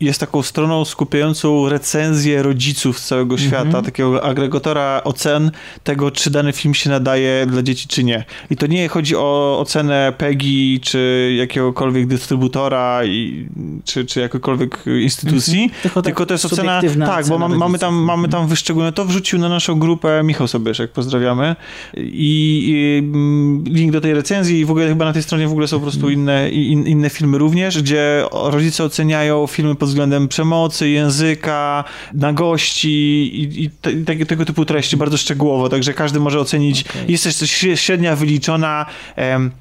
jest 0.02 0.20
taką 0.20 0.44
stroną 0.44 0.86
skupiającą 0.86 1.70
recenzję 1.70 2.44
rodziców 2.44 3.00
z 3.00 3.08
całego 3.08 3.36
Mhm. 3.36 3.50
świata, 3.50 3.82
takiego 3.82 4.24
agregatora 4.24 5.02
ocen 5.04 5.52
tego, 5.84 6.12
czy 6.12 6.30
dany 6.30 6.54
film 6.54 6.74
się 6.74 6.90
nadaje 6.90 7.46
dla 7.46 7.62
dzieci, 7.64 7.88
czy 7.88 8.04
nie. 8.04 8.24
I 8.50 8.56
to 8.56 8.68
nie 8.68 8.88
chodzi 8.88 9.16
o 9.16 9.58
ocenę 9.60 10.14
PEGI, 10.18 10.80
czy 10.84 11.34
jakiegokolwiek 11.38 12.08
dystrybutora, 12.08 13.06
i, 13.06 13.48
czy, 13.86 14.06
czy 14.06 14.20
jakiejkolwiek 14.20 14.86
instytucji, 15.02 15.64
Mhm. 15.64 15.82
Tylko 15.84 16.02
tylko, 16.02 16.20
tak 16.26 16.28
to 16.28 16.34
jest 16.34 16.46
ocena, 16.46 16.82
tak, 16.82 17.28
bo 17.28 17.36
ocena 17.36 17.48
mamy, 17.58 17.80
tam, 17.80 17.96
mamy 17.96 18.28
tam 18.30 18.48
wyszczególnione, 18.48 18.94
to 18.94 19.06
wrzucił 19.06 19.40
na 19.40 19.50
naszą 19.50 19.80
grupę 19.80 20.22
Michał 20.24 20.48
Sobieszek, 20.48 20.92
pozdrawiamy. 20.92 21.56
I, 21.98 22.64
i 22.68 22.98
mm, 23.00 23.64
link 23.68 23.92
do 23.92 24.02
tej 24.02 24.14
recenzji 24.14 24.60
i 24.60 24.66
w 24.66 24.72
ogóle 24.72 24.88
chyba 24.88 25.06
na 25.06 25.14
tej 25.14 25.24
stronie 25.24 25.48
w 25.48 25.52
ogóle 25.52 25.68
są 25.68 25.78
po 25.78 25.82
prostu 25.82 26.00
Mhm. 26.08 26.20
inne, 26.20 26.50
in, 26.50 26.88
inne 26.88 27.10
filmy 27.10 27.38
również, 27.38 27.82
gdzie 27.82 28.24
rodzice 28.32 28.84
oceniają 28.84 29.48
filmy 29.48 29.76
pod 29.76 29.89
względem 29.90 30.28
przemocy, 30.28 30.90
języka, 30.90 31.84
nagości 32.14 32.90
i, 32.90 33.64
i, 33.64 33.70
te, 33.70 34.14
i 34.14 34.26
tego 34.26 34.46
typu 34.46 34.66
treści 34.66 34.98
bardzo 34.98 35.18
szczegółowo, 35.18 35.70
także 35.70 35.94
każdy 35.94 36.20
może 36.20 36.40
ocenić. 36.40 36.84
Okej. 36.90 37.06
Jest 37.08 37.24
też 37.24 37.36
coś 37.36 37.66
średnia 37.76 38.16
wyliczona 38.16 38.86
em, 39.16 39.52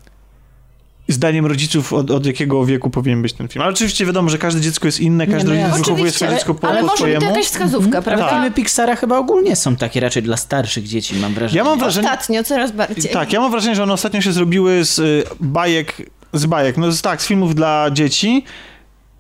zdaniem 1.09 1.47
rodziców 1.47 1.93
od, 1.93 2.11
od 2.11 2.27
jakiego 2.27 2.67
wieku 2.67 2.91
powinien 2.91 3.23
być 3.23 3.33
ten 3.33 3.49
film. 3.49 3.63
Ale 3.63 3.73
oczywiście 3.73 4.07
wiadomo, 4.07 4.29
że 4.31 4.39
każde 4.39 4.61
dziecko 4.61 4.89
jest 4.89 5.01
inne, 5.01 5.27
każdy 5.27 5.55
no 5.55 5.63
rodzic 5.63 5.79
wychowuje 5.79 6.11
swoje 6.11 6.31
dziecko 6.31 6.55
po, 6.55 6.69
ale 6.69 6.81
po 6.81 6.87
może 6.87 6.93
być 6.93 6.99
swojemu. 6.99 7.21
to 7.21 7.27
jakaś 7.31 7.47
wskazówka, 7.47 7.99
Ale 7.99 8.03
prawda? 8.03 8.29
filmy 8.31 8.51
Pixara 8.51 8.97
chyba 8.97 9.19
ogólnie 9.19 9.57
są 9.57 9.77
takie 9.77 10.01
raczej 10.01 10.23
dla 10.23 10.37
starszych 10.37 10.85
dzieci, 10.89 11.15
mam 11.17 11.35
wrażenie. 11.35 11.59
Ja 11.59 11.65
mam 11.65 11.79
wrażenie, 11.79 12.09
Ostatnio 12.09 12.45
coraz 12.45 12.73
bardziej. 12.73 13.13
tak, 13.13 13.33
ja 13.33 13.41
mam 13.41 13.51
wrażenie, 13.51 13.75
że 13.77 13.83
one 13.83 13.93
ostatnio 13.93 14.21
się 14.21 14.33
zrobiły 14.33 14.85
z 14.85 14.99
y, 14.99 15.25
bajek, 15.41 16.11
z 16.33 16.47
bajek, 16.47 16.77
no 16.77 16.93
z, 16.93 17.03
tak, 17.03 17.23
z 17.23 17.27
filmów 17.27 17.55
dla 17.55 17.91
dzieci, 17.93 18.45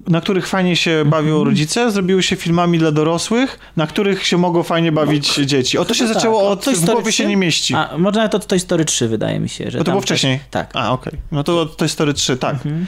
na 0.08 0.20
których 0.20 0.46
fajnie 0.46 0.76
się 0.76 0.90
Mhm. 0.90 1.10
bawią 1.10 1.44
rodzice, 1.44 1.90
zrobiły 1.90 2.22
się 2.22 2.36
filmami 2.36 2.78
dla 2.78 2.92
dorosłych, 2.92 3.58
na 3.76 3.86
których 3.86 4.26
się 4.26 4.38
mogą 4.38 4.62
fajnie 4.62 4.92
bawić 4.92 5.34
dzieci. 5.34 5.78
O 5.78 5.84
to 5.84 5.94
się 5.94 6.06
zaczęło 6.06 6.40
tak. 6.40 6.50
od 6.50 6.64
Toy 6.64 6.74
w 6.76 6.84
głowie 6.84 7.12
się 7.12 7.24
3? 7.24 7.26
nie 7.26 7.36
mieści. 7.36 7.74
A, 7.74 7.98
może 7.98 8.16
nawet 8.16 8.34
od 8.34 8.46
Toy 8.46 8.58
Story 8.60 8.84
3 8.84 9.08
wydaje 9.08 9.40
mi 9.40 9.48
się, 9.48 9.70
że 9.70 9.78
No 9.78 9.84
to 9.84 9.90
było 9.90 10.00
też- 10.00 10.06
wcześniej. 10.10 10.40
Tak. 10.50 10.70
A, 10.74 10.92
okej. 10.92 11.12
No 11.32 11.44
to 11.44 11.66
to 11.66 11.84
jest 11.84 11.94
Story 11.94 12.14
3, 12.14 12.36
tak. 12.36 12.54
Mhm. 12.54 12.86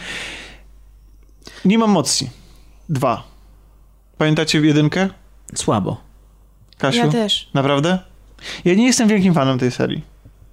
Nie 1.65 1.79
mam 1.79 1.91
mocy. 1.91 2.31
Dwa. 2.89 3.23
Pamiętacie 4.19 4.61
jedynkę? 4.61 5.09
Słabo. 5.55 6.01
Kasiu? 6.79 6.99
Ja 6.99 7.09
też. 7.09 7.49
Naprawdę? 7.55 7.99
Ja 8.65 8.75
nie 8.75 8.87
jestem 8.87 9.09
wielkim 9.09 9.35
fanem 9.35 9.59
tej 9.59 9.71
serii. 9.71 10.03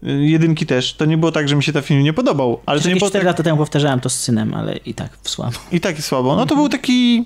Y, 0.04 0.28
Jedynki 0.28 0.66
też. 0.66 0.94
To 0.94 1.06
nie 1.06 1.18
było 1.18 1.32
tak, 1.32 1.50
że 1.50 1.56
mi 1.56 1.64
się 1.64 1.74
ten 1.74 1.84
film 1.84 2.04
nie 2.04 2.14
podobał, 2.14 2.60
ale 2.66 2.82
to 2.82 2.90
nie 2.90 2.96
było 2.96 3.10
4 3.10 3.24
tak... 3.24 3.28
lata 3.28 3.44
temu 3.44 3.58
powtarzałem 3.58 4.00
to 4.00 4.10
z 4.10 4.20
synem, 4.20 4.54
ale 4.54 4.78
i 4.78 4.94
tak 4.94 5.10
słabo. 5.24 5.58
I 5.72 5.80
taki 5.80 6.02
słabo. 6.02 6.36
No 6.36 6.46
to 6.46 6.56
był 6.56 6.70
taki 6.70 7.26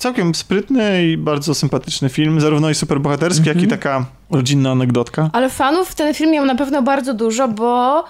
całkiem 0.00 0.34
sprytny 0.34 1.06
i 1.06 1.16
bardzo 1.16 1.54
sympatyczny 1.54 2.08
film, 2.08 2.40
zarówno 2.40 2.70
i 2.70 2.74
superbohaterski, 2.74 3.48
jak 3.48 3.62
i 3.62 3.68
taka 3.68 4.06
rodzinna 4.30 4.70
anegdotka. 4.70 5.30
Ale 5.32 5.50
fanów 5.50 5.88
w 5.88 5.94
ten 5.94 6.14
film 6.14 6.30
miał 6.30 6.44
na 6.44 6.54
pewno 6.54 6.82
bardzo 6.82 7.14
dużo, 7.14 7.48
bo 7.48 8.04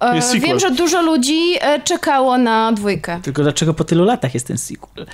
e, 0.00 0.22
sequel. 0.22 0.40
wiem, 0.40 0.60
że 0.60 0.70
dużo 0.70 1.02
ludzi 1.02 1.40
e, 1.60 1.80
czekało 1.80 2.38
na 2.38 2.72
dwójkę. 2.72 3.20
Tylko 3.22 3.42
dlaczego 3.42 3.74
po 3.74 3.84
tylu 3.84 4.04
latach 4.04 4.34
jest 4.34 4.46
ten 4.46 4.58
sequel? 4.58 5.06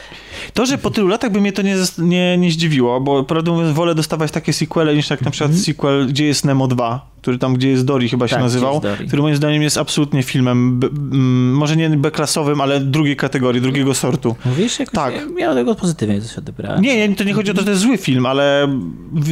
To, 0.55 0.67
że 0.67 0.79
po 0.79 0.91
tylu 0.91 1.09
latach 1.09 1.33
by 1.33 1.41
mnie 1.41 1.53
to 1.53 1.63
nie, 1.63 1.77
nie, 1.99 2.39
nie 2.39 2.51
zdziwiło, 2.51 3.01
bo 3.01 3.25
prawdę 3.25 3.51
mówiąc 3.51 3.77
wolę 3.77 3.95
dostawać 3.95 4.31
takie 4.31 4.53
sequele 4.53 4.95
niż 4.95 5.11
jak 5.11 5.23
na 5.23 5.31
przykład 5.31 5.57
sequel 5.57 6.09
Gdzie 6.09 6.25
jest 6.27 6.45
Nemo 6.45 6.69
2, 6.69 7.07
który 7.23 7.39
tam 7.39 7.55
Gdzie 7.55 7.69
jest 7.69 7.85
Dory 7.85 8.09
chyba 8.09 8.29
się 8.29 8.31
Tak, 8.31 8.39
Gdzie 8.39 8.45
nazywał, 8.45 8.83
który 9.07 9.23
moim 9.23 9.37
zdaniem 9.37 9.63
jest 9.63 9.79
absolutnie 9.79 10.23
filmem, 10.23 10.81
m, 11.13 11.53
może 11.53 11.77
nie 11.77 11.91
B-klasowym, 11.91 12.61
ale 12.61 12.81
drugiej 12.81 13.17
kategorii, 13.17 13.63
drugiego 13.63 13.95
sortu. 13.95 14.37
Mówisz? 14.45 14.79
Jakoś, 14.79 14.95
Tak. 14.95 15.15
Ja 15.39 15.55
tego 15.55 15.75
pozytywnie 15.75 16.21
coś 16.23 16.39
odebrałem. 16.39 16.83
Nie, 16.83 17.09
nie, 17.09 17.17
to 17.17 17.25
nie 17.25 17.35
chodzi 17.35 17.51
o 17.51 17.55
to, 17.55 17.61
że 17.61 17.65
to 17.65 17.71
jest 17.71 17.83
zły 17.83 17.99
film, 17.99 18.27
ale 18.27 18.69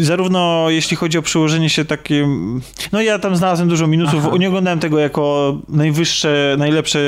zarówno 0.01 0.66
jeśli 0.69 0.97
chodzi 0.97 1.19
o 1.19 1.23
przełożenie 1.23 1.70
się 1.70 1.85
takie... 1.85 2.28
No 2.93 3.01
ja 3.01 3.19
tam 3.19 3.36
znalazłem 3.36 3.69
dużo 3.69 3.86
minusów, 3.86 4.24
Aha. 4.27 4.36
nie 4.39 4.48
oglądałem 4.48 4.78
tego 4.81 4.98
jako 4.98 5.56
najwyższe, 5.69 6.56
najlepsze, 6.59 6.98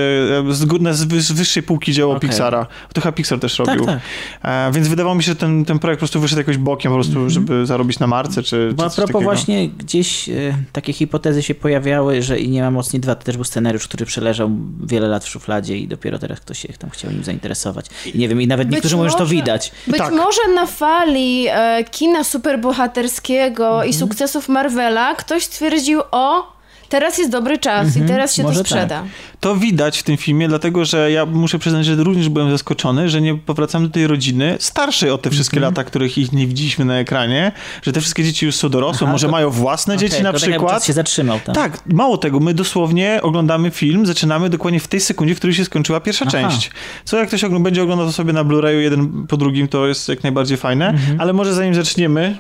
e, 0.49 0.53
z, 0.53 1.33
wyższej 1.33 1.63
półki 1.63 1.93
dzieło 1.93 2.17
Okej. 2.17 2.29
Pixara. 2.29 2.67
To 2.95 3.01
chyba 3.01 3.13
Pixar 3.13 3.41
też 3.41 3.57
tak, 3.57 3.67
robił. 3.67 3.85
tak. 3.87 4.01
E, 4.43 4.71
więc 4.73 4.89
wydawało 4.89 5.15
mi 5.15 5.23
się, 5.23 5.33
że 5.33 5.37
ten, 5.37 5.65
ten 5.65 5.79
projekt 5.79 5.99
po 5.99 6.01
prostu 6.01 6.21
wyszedł 6.21 6.41
jakoś 6.41 6.57
bokiem, 6.57 6.93
po 6.93 6.97
prostu, 6.97 7.31
żeby 7.31 7.67
zarobić 7.67 7.99
na 7.99 8.07
marce, 8.07 8.43
czy, 8.43 8.73
Bo 8.77 8.83
czy 8.83 8.87
a 8.87 8.91
propos 8.91 8.97
takiego. 9.07 9.21
właśnie 9.21 9.69
gdzieś 9.69 10.29
e, 10.29 10.33
takie 10.73 10.93
hipotezy 10.93 11.43
się 11.43 11.55
pojawiały, 11.55 12.23
że 12.23 12.39
i 12.41 12.49
nie 12.49 12.63
ma 12.63 12.71
mocni 12.71 13.01
dwa, 13.01 13.15
to 13.15 13.25
też 13.25 13.37
był 13.37 13.45
scenariusz, 13.45 13.89
który 13.89 14.07
przeleżał 14.07 14.51
wiele 14.87 15.09
lat 15.09 15.25
w 15.25 15.29
szufladzie 15.29 15.77
i 15.77 15.89
dopiero 15.89 16.19
teraz 16.19 16.41
ktoś 16.41 16.59
się 16.59 16.69
tam 16.69 16.91
chciał 16.91 17.11
nim 17.11 17.25
zainteresować. 17.25 17.87
I 18.15 18.19
nie 18.19 18.29
wiem, 18.29 18.43
i 18.43 18.47
nawet 18.47 18.69
Być 18.69 18.75
niektórzy 18.75 18.97
mówią, 18.97 19.09
że 19.09 19.17
to 19.17 19.23
może- 19.23 19.35
widać. 19.35 19.73
Być 19.87 19.99
Tak. 19.99 20.13
może 20.13 20.41
na 20.55 20.67
fali 20.67 21.47
e, 21.51 21.85
kina 21.91 22.25
superbohaterskiego 22.25 23.69
Mhm. 23.69 23.89
i 23.91 23.95
sukcesów 23.95 24.49
Marvela 24.49 25.15
ktoś 25.15 25.45
stwierdził, 25.45 26.01
o, 26.11 26.53
teraz 26.91 27.19
jest 27.19 27.31
dobry 27.31 27.59
czas 27.59 27.97
i 27.97 28.01
teraz 28.03 28.35
się 28.35 28.43
to 28.43 28.49
Mhm. 28.49 28.55
może 28.55 28.59
tak. 28.59 28.67
sprzeda. 28.67 29.05
To 29.41 29.57
widać 29.57 29.99
w 29.99 30.03
tym 30.03 30.17
filmie, 30.17 30.49
dlatego 30.49 30.85
że 30.85 31.11
ja 31.13 31.27
muszę 31.27 31.59
przyznać, 31.59 31.87
że 31.87 31.95
również 31.95 32.29
byłem 32.29 32.51
zaskoczony, 32.51 33.09
że 33.09 33.21
nie 33.21 33.35
powracamy 33.35 33.87
do 33.87 33.93
tej 33.95 34.07
rodziny 34.07 34.57
starszej 34.61 35.11
o 35.11 35.19
te 35.19 35.31
wszystkie 35.31 35.57
Mhm. 35.57 35.73
lata, 35.73 35.85
których 35.85 36.19
ich 36.19 36.33
nie 36.33 36.47
widzieliśmy 36.47 36.85
na 36.85 36.95
ekranie, 36.99 37.53
że 37.83 37.93
te 37.93 38.01
wszystkie 38.01 38.25
dzieci 38.25 38.47
już 38.47 38.55
są 38.55 38.69
dorosłe, 38.69 39.05
Aha, 39.05 39.13
może 39.13 39.27
to- 39.27 39.33
mają 39.33 39.51
własne 39.51 39.95
Okej, 39.95 40.09
dzieci 40.09 40.23
na 40.23 40.33
to 40.33 40.39
tak 40.39 40.49
przykład. 40.51 40.73
czas 40.73 40.87
się 40.87 40.93
zatrzymał 40.93 41.41
tam. 41.41 41.55
Tak, 41.55 41.87
mało 41.87 42.19
tego, 42.19 42.41
my 42.41 42.55
dosłownie 42.55 43.21
oglądamy 43.23 43.71
film, 43.71 44.07
zaczynamy 44.07 44.51
dokładnie 44.51 44.81
w 44.81 44.89
tej 44.89 45.01
sekundzie, 45.01 45.35
w 45.35 45.39
której 45.39 45.55
się 45.55 45.65
skończyła 45.65 46.01
pierwsza 46.01 46.25
Aha. 46.29 46.31
część. 46.51 46.71
Co 47.05 47.17
jak 47.19 47.29
ktoś 47.29 47.43
ogl- 47.45 47.63
będzie 47.63 47.83
oglądał 47.83 48.07
to 48.07 48.13
sobie 48.13 48.33
na 48.33 48.45
Blu-rayu 48.45 48.79
jeden 48.79 49.27
po 49.29 49.37
drugim, 49.37 49.69
to 49.69 49.87
jest 49.87 50.09
jak 50.09 50.23
najbardziej 50.23 50.57
fajne, 50.57 50.89
Mhm. 50.89 51.21
ale 51.21 51.33
może 51.33 51.55
zanim 51.55 51.75
zaczniemy, 51.75 52.39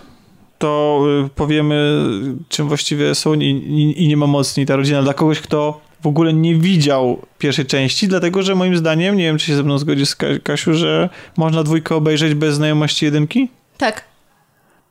to 0.60 1.00
y, 1.26 1.28
powiemy, 1.28 2.04
czym 2.48 2.68
właściwie 2.68 3.14
są 3.14 3.34
i, 3.34 3.44
i, 3.46 4.04
i 4.04 4.08
nie 4.08 4.16
ma 4.16 4.26
mocni 4.26 4.66
ta 4.66 4.76
rodzina 4.76 5.02
dla 5.02 5.14
kogoś, 5.14 5.40
kto 5.40 5.80
w 6.02 6.06
ogóle 6.06 6.32
nie 6.32 6.54
widział 6.54 7.18
pierwszej 7.38 7.66
części, 7.66 8.08
dlatego 8.08 8.42
że 8.42 8.54
moim 8.54 8.76
zdaniem, 8.76 9.16
nie 9.16 9.24
wiem 9.24 9.38
czy 9.38 9.46
się 9.46 9.56
ze 9.56 9.62
mną 9.62 9.78
zgodzisz 9.78 10.16
Ka- 10.16 10.26
Kasiu, 10.42 10.74
że 10.74 11.08
można 11.36 11.62
dwójkę 11.62 11.94
obejrzeć 11.94 12.34
bez 12.34 12.54
znajomości 12.54 13.04
jedynki? 13.04 13.48
Tak, 13.78 14.04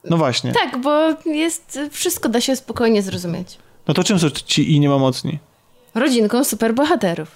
No 0.10 0.18
właśnie. 0.18 0.52
tak, 0.52 0.82
bo 0.82 1.16
jest, 1.26 1.80
wszystko 1.92 2.30
da 2.30 2.42
się 2.42 2.56
spokojnie 2.56 3.02
zrozumieć. 3.02 3.58
No 3.88 3.94
to 3.94 4.04
czym 4.04 4.20
są 4.20 4.30
ci 4.30 4.74
i 4.76 4.80
nie 4.80 4.90
ma 4.90 4.98
mocni? 4.98 5.40
Rodzinką 5.96 6.44
superbohaterów. 6.44 7.32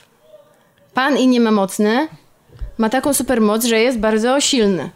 Pan 0.93 1.18
i 1.18 1.27
niemamocny 1.27 2.07
ma 2.77 2.89
taką 2.89 3.14
supermoc, 3.14 3.65
że 3.65 3.80
jest 3.80 3.99
bardzo 3.99 4.41
silny. 4.41 4.89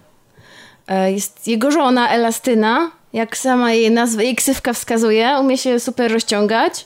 E, 0.88 1.11
Jest 1.11 1.47
jego 1.47 1.72
żona 1.72 2.09
Elastyna, 2.09 2.91
jak 3.13 3.38
sama 3.38 3.73
jej 3.73 3.91
nazwa, 3.91 4.23
jej 4.23 4.35
ksywka 4.35 4.73
wskazuje, 4.73 5.38
umie 5.41 5.57
się 5.57 5.79
super 5.79 6.11
rozciągać. 6.11 6.85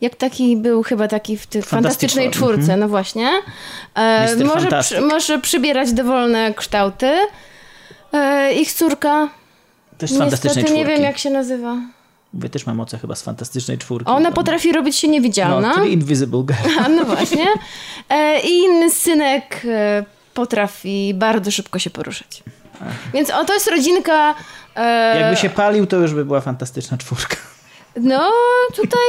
Jak 0.00 0.16
taki 0.16 0.56
był 0.56 0.82
chyba 0.82 1.08
taki 1.08 1.36
w 1.36 1.46
tych 1.46 1.66
fantastycznej 1.66 2.24
Four, 2.24 2.34
czwórce, 2.34 2.76
no 2.76 2.88
właśnie. 2.88 3.30
E, 3.94 4.36
może, 4.44 4.68
przy, 4.80 5.00
może 5.00 5.38
przybierać 5.38 5.92
dowolne 5.92 6.54
kształty. 6.54 7.10
E, 8.12 8.52
ich 8.52 8.72
córka, 8.72 9.28
Też 9.98 10.10
z 10.10 10.18
fantastycznej 10.18 10.56
niestety 10.64 10.78
nie 10.78 10.84
czwórki. 10.84 10.96
wiem 10.96 11.10
jak 11.10 11.18
się 11.18 11.30
nazywa. 11.30 11.76
Mówię, 12.34 12.48
też 12.48 12.66
ma 12.66 12.74
moce 12.74 12.98
chyba 12.98 13.14
z 13.14 13.22
fantastycznej 13.22 13.78
czwórki. 13.78 14.10
Ona 14.10 14.32
potrafi 14.32 14.72
robić 14.72 14.96
się 14.96 15.08
niewidzialna. 15.08 15.68
No, 15.68 15.74
czyli 15.74 15.92
Invisible 15.92 16.42
Girl. 16.42 16.78
A 16.84 16.88
no 16.88 17.04
właśnie. 17.04 17.46
E, 18.08 18.40
I 18.40 18.58
inny 18.58 18.90
synek 18.90 19.62
e, 19.64 20.04
potrafi 20.34 21.12
bardzo 21.14 21.50
szybko 21.50 21.78
się 21.78 21.90
poruszać. 21.90 22.42
Więc 23.14 23.30
o, 23.30 23.44
to 23.44 23.54
jest 23.54 23.70
rodzinka. 23.70 24.34
E, 24.76 25.20
Jakby 25.20 25.36
się 25.36 25.50
palił, 25.50 25.86
to 25.86 25.96
już 25.96 26.14
by 26.14 26.24
była 26.24 26.40
fantastyczna 26.40 26.98
czwórka. 26.98 27.36
No, 28.00 28.30
tutaj 28.76 29.00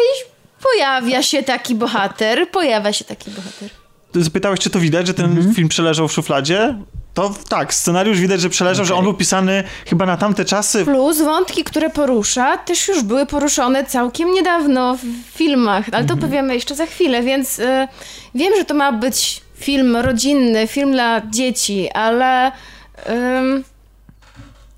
pojawia 0.74 1.24
się 1.24 1.44
taki 1.44 1.76
bohater. 1.76 2.50
Pojawia 2.52 2.94
się 2.94 3.06
taki 3.06 3.32
bohater. 3.32 3.70
Zapytałeś, 4.16 4.60
czy 4.60 4.70
to 4.70 4.80
widać, 4.80 5.08
że 5.08 5.14
ten 5.14 5.26
Mhm. 5.26 5.56
film 5.56 5.70
przeleżał 5.70 6.08
w 6.08 6.12
szufladzie? 6.14 6.76
To 7.14 7.34
tak, 7.50 7.74
scenariusz 7.74 8.20
widać, 8.20 8.42
że 8.42 8.50
przeleżał, 8.50 8.86
że 8.86 8.96
on 8.96 9.04
był 9.04 9.14
pisany 9.14 9.64
chyba 9.88 10.06
na 10.06 10.18
tamte 10.18 10.46
czasy. 10.46 10.86
Plus 10.86 11.22
wątki, 11.22 11.64
które 11.64 11.90
porusza, 11.90 12.58
też 12.58 12.88
już 12.88 13.04
były 13.04 13.26
poruszone 13.26 13.86
całkiem 13.86 14.32
niedawno 14.32 14.96
w 14.98 15.38
filmach, 15.38 15.86
ale 15.92 16.06
to 16.06 16.18
powiemy 16.18 16.54
jeszcze 16.54 16.76
za 16.76 16.86
chwilę, 16.86 17.24
więc 17.24 17.60
e, 17.60 17.88
wiem, 18.36 18.54
że 18.58 18.66
to 18.66 18.74
ma 18.74 18.92
być 18.92 19.42
film 19.56 19.96
rodzinny, 19.96 20.68
film 20.68 20.92
dla 20.92 21.22
dzieci, 21.30 21.90
ale 21.94 22.52
em, 23.06 23.64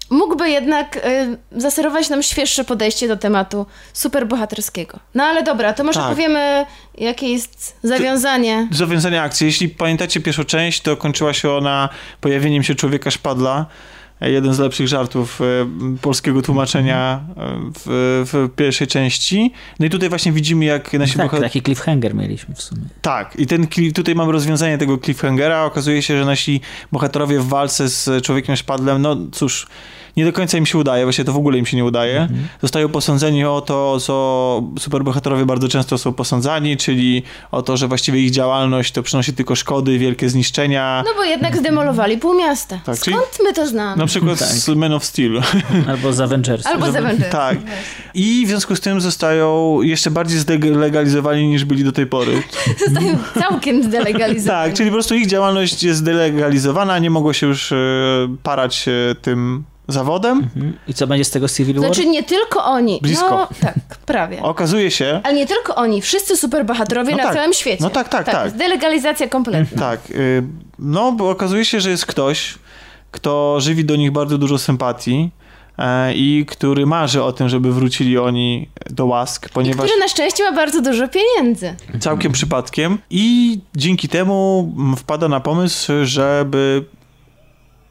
mógłby 0.09 0.49
jednak 0.49 0.97
e, 1.03 1.35
zaserować 1.51 2.09
nam 2.09 2.23
świeższe 2.23 2.63
podejście 2.63 3.07
do 3.07 3.17
tematu 3.17 3.65
superbohaterskiego. 3.93 4.99
No 5.15 5.23
ale 5.23 5.43
dobra, 5.43 5.73
to 5.73 5.83
może 5.83 5.99
Tak. 5.99 6.09
powiemy, 6.09 6.65
jakie 6.97 7.27
jest 7.27 7.77
zawiązanie. 7.83 8.67
Zawiązanie 8.71 9.21
akcji. 9.21 9.47
Jeśli 9.47 9.69
pamiętacie 9.69 10.19
pierwszą 10.21 10.43
część, 10.43 10.81
to 10.81 10.97
kończyła 10.97 11.33
się 11.33 11.51
ona 11.51 11.89
pojawieniem 12.21 12.63
się 12.63 12.75
człowieka 12.75 13.11
szpadla, 13.11 13.65
jeden 14.21 14.53
z 14.53 14.59
lepszych 14.59 14.87
żartów 14.87 15.41
e, 15.41 15.45
polskiego 16.01 16.41
tłumaczenia 16.41 17.21
e, 17.29 17.43
w, 17.75 18.25
w 18.31 18.55
pierwszej 18.55 18.87
części. 18.87 19.53
No 19.79 19.85
i 19.85 19.89
tutaj 19.89 20.09
właśnie 20.09 20.31
widzimy, 20.31 20.65
jak 20.65 20.93
nasi 20.93 21.13
Tak, 21.13 21.17
bohaterowie... 21.17 21.49
taki 21.49 21.61
cliffhanger 21.61 22.15
mieliśmy 22.15 22.55
w 22.55 22.61
sumie. 22.61 22.81
Tak, 23.01 23.35
i 23.39 23.47
ten, 23.47 23.67
tutaj 23.95 24.15
mamy 24.15 24.31
rozwiązanie 24.31 24.77
tego 24.77 24.97
cliffhangera. 24.97 25.63
Okazuje 25.63 26.01
się, 26.01 26.19
że 26.19 26.25
nasi 26.25 26.61
bohaterowie 26.91 27.39
w 27.39 27.47
walce 27.47 27.89
z 27.89 28.25
człowiekiem 28.25 28.55
szpadlem, 28.55 29.01
no 29.01 29.17
cóż, 29.31 29.67
nie 30.17 30.25
do 30.25 30.33
końca 30.33 30.57
im 30.57 30.65
się 30.65 30.77
udaje, 30.77 31.03
właściwie 31.03 31.25
to 31.25 31.33
w 31.33 31.37
ogóle 31.37 31.57
im 31.57 31.65
się 31.65 31.77
nie 31.77 31.85
udaje. 31.85 32.27
Zostają 32.61 32.89
posądzeni 32.89 33.45
o 33.45 33.61
to, 33.61 33.99
co 33.99 34.63
superbohaterowie 34.79 35.45
bardzo 35.45 35.67
często 35.67 35.97
są 35.97 36.13
posądzani, 36.13 36.77
czyli 36.77 37.23
o 37.51 37.61
to, 37.61 37.77
że 37.77 37.87
właściwie 37.87 38.19
ich 38.19 38.31
działalność 38.31 38.91
to 38.91 39.03
przynosi 39.03 39.33
tylko 39.33 39.55
szkody, 39.55 39.97
wielkie 39.97 40.29
zniszczenia. 40.29 41.03
No 41.05 41.11
bo 41.17 41.23
jednak 41.23 41.57
zdemolowali 41.57 42.17
pół 42.17 42.33
miasta. 42.37 42.79
Tak, 42.85 42.99
czyli- 42.99 43.15
Skąd 43.17 43.37
my 43.43 43.53
to 43.53 43.67
znamy? 43.67 43.97
Na 43.97 44.05
przykład 44.05 44.39
Tak. 44.39 44.47
z 44.47 44.69
Man 44.69 44.93
of 44.93 45.05
Steel. 45.05 45.41
Albo 45.89 46.13
z 46.13 46.19
Avengers. 46.21 46.65
Albo 46.65 46.91
z 46.91 46.95
Avengers. 46.95 47.31
Tak. 47.31 47.57
I 48.13 48.43
w 48.45 48.49
związku 48.49 48.75
z 48.75 48.79
tym 48.81 49.01
zostają 49.01 49.81
jeszcze 49.81 50.11
bardziej 50.11 50.39
zdelegalizowani 50.39 51.47
niż 51.47 51.65
byli 51.65 51.83
do 51.83 51.91
tej 51.91 52.07
pory. 52.07 52.43
Zostają 52.87 53.17
całkiem 53.39 53.83
zdelegalizowani. 53.83 54.69
Tak, 54.69 54.77
czyli 54.77 54.89
po 54.89 54.93
prostu 54.93 55.15
ich 55.15 55.27
działalność 55.27 55.83
jest 55.83 55.99
zdelegalizowana, 55.99 56.99
nie 56.99 57.09
mogło 57.09 57.33
się 57.33 57.47
już 57.47 57.71
e, 57.71 57.75
parać 58.43 58.85
tym 59.21 59.63
zawodem. 59.91 60.37
Mhm. 60.37 60.77
I 60.87 60.93
co 60.93 61.07
będzie 61.07 61.25
z 61.25 61.31
tego 61.31 61.49
Civil 61.49 61.75
War? 61.79 61.85
Znaczy 61.93 62.09
nie 62.09 62.23
tylko 62.23 62.63
oni. 62.65 62.99
Blisko. 63.01 63.29
No 63.29 63.47
tak, 63.61 63.75
prawie. 64.05 64.41
Okazuje 64.53 64.91
się, 64.91 65.21
Ale 65.23 65.33
nie 65.33 65.47
tylko 65.47 65.75
oni, 65.75 66.01
wszyscy 66.01 66.37
superbohaterowie 66.37 67.11
No 67.11 67.17
na 67.17 67.23
tak. 67.23 67.33
całym 67.33 67.53
świecie. 67.53 67.83
No 67.83 67.89
tak, 67.89 68.09
tak, 68.09 68.25
tak. 68.25 68.51
Delegalizacja 68.51 69.27
kompletna. 69.27 69.81
tak, 69.89 70.11
y, 70.11 70.43
no 70.79 71.11
bo 71.11 71.29
okazuje 71.29 71.65
się, 71.65 71.81
że 71.81 71.89
jest 71.89 72.05
ktoś, 72.05 72.55
kto 73.11 73.59
żywi 73.59 73.85
do 73.85 73.95
nich 73.95 74.11
bardzo 74.11 74.37
dużo 74.37 74.57
sympatii 74.57 75.31
e, 75.77 76.13
i 76.13 76.45
który 76.47 76.85
marzy 76.85 77.23
o 77.23 77.31
tym, 77.33 77.49
żeby 77.49 77.73
wrócili 77.73 78.17
oni 78.17 78.69
do 78.89 79.05
łask, 79.05 79.45
I 79.45 79.49
ponieważ 79.49 79.85
który 79.85 79.99
na 79.99 80.07
szczęście 80.07 80.43
ma 80.43 80.51
bardzo 80.51 80.81
dużo 80.81 81.05
pieniędzy. 81.07 81.75
całkiem 81.99 82.31
przypadkiem 82.31 82.97
i 83.09 83.59
dzięki 83.75 84.09
temu 84.09 84.71
wpada 84.97 85.27
na 85.27 85.39
pomysł, 85.39 85.91
żeby 86.03 86.85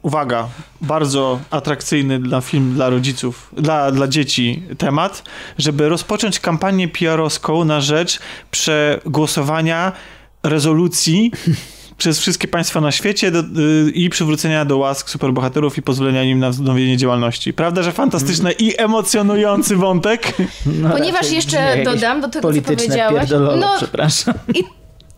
uwaga, 0.01 0.47
bardzo 0.81 1.39
atrakcyjny 1.51 2.19
dla 2.19 2.41
film 2.41 2.73
dla 2.73 2.89
rodziców, 2.89 3.49
dla, 3.57 3.91
dla 3.91 4.07
dzieci 4.07 4.63
temat, 4.77 5.23
żeby 5.57 5.89
rozpocząć 5.89 6.39
kampanię 6.39 6.87
PR-owską 6.87 7.63
na 7.65 7.81
rzecz 7.81 8.19
przegłosowania 8.51 9.91
rezolucji 10.43 11.31
przez 11.97 12.19
wszystkie 12.19 12.47
państwa 12.47 12.81
na 12.81 12.91
świecie 12.91 13.31
do, 13.31 13.39
y, 13.39 13.91
i 13.91 14.09
przywrócenia 14.09 14.65
do 14.65 14.77
łask 14.77 15.09
superbohaterów 15.09 15.77
i 15.77 15.81
pozwolenia 15.81 16.23
im 16.23 16.39
na 16.39 16.49
wznowienie 16.49 16.97
działalności. 16.97 17.53
Prawda, 17.53 17.83
że 17.83 17.91
fantastyczny 17.91 18.51
i 18.51 18.81
emocjonujący 18.81 19.75
wątek? 19.75 20.33
No, 20.65 20.89
Ponieważ 20.89 21.31
jeszcze 21.31 21.83
dodam 21.83 22.21
do 22.21 22.29
tego, 22.29 22.53
co 22.53 22.61
powiedziałaś. 22.61 23.29
No, 23.59 23.73
przepraszam. 23.77 24.33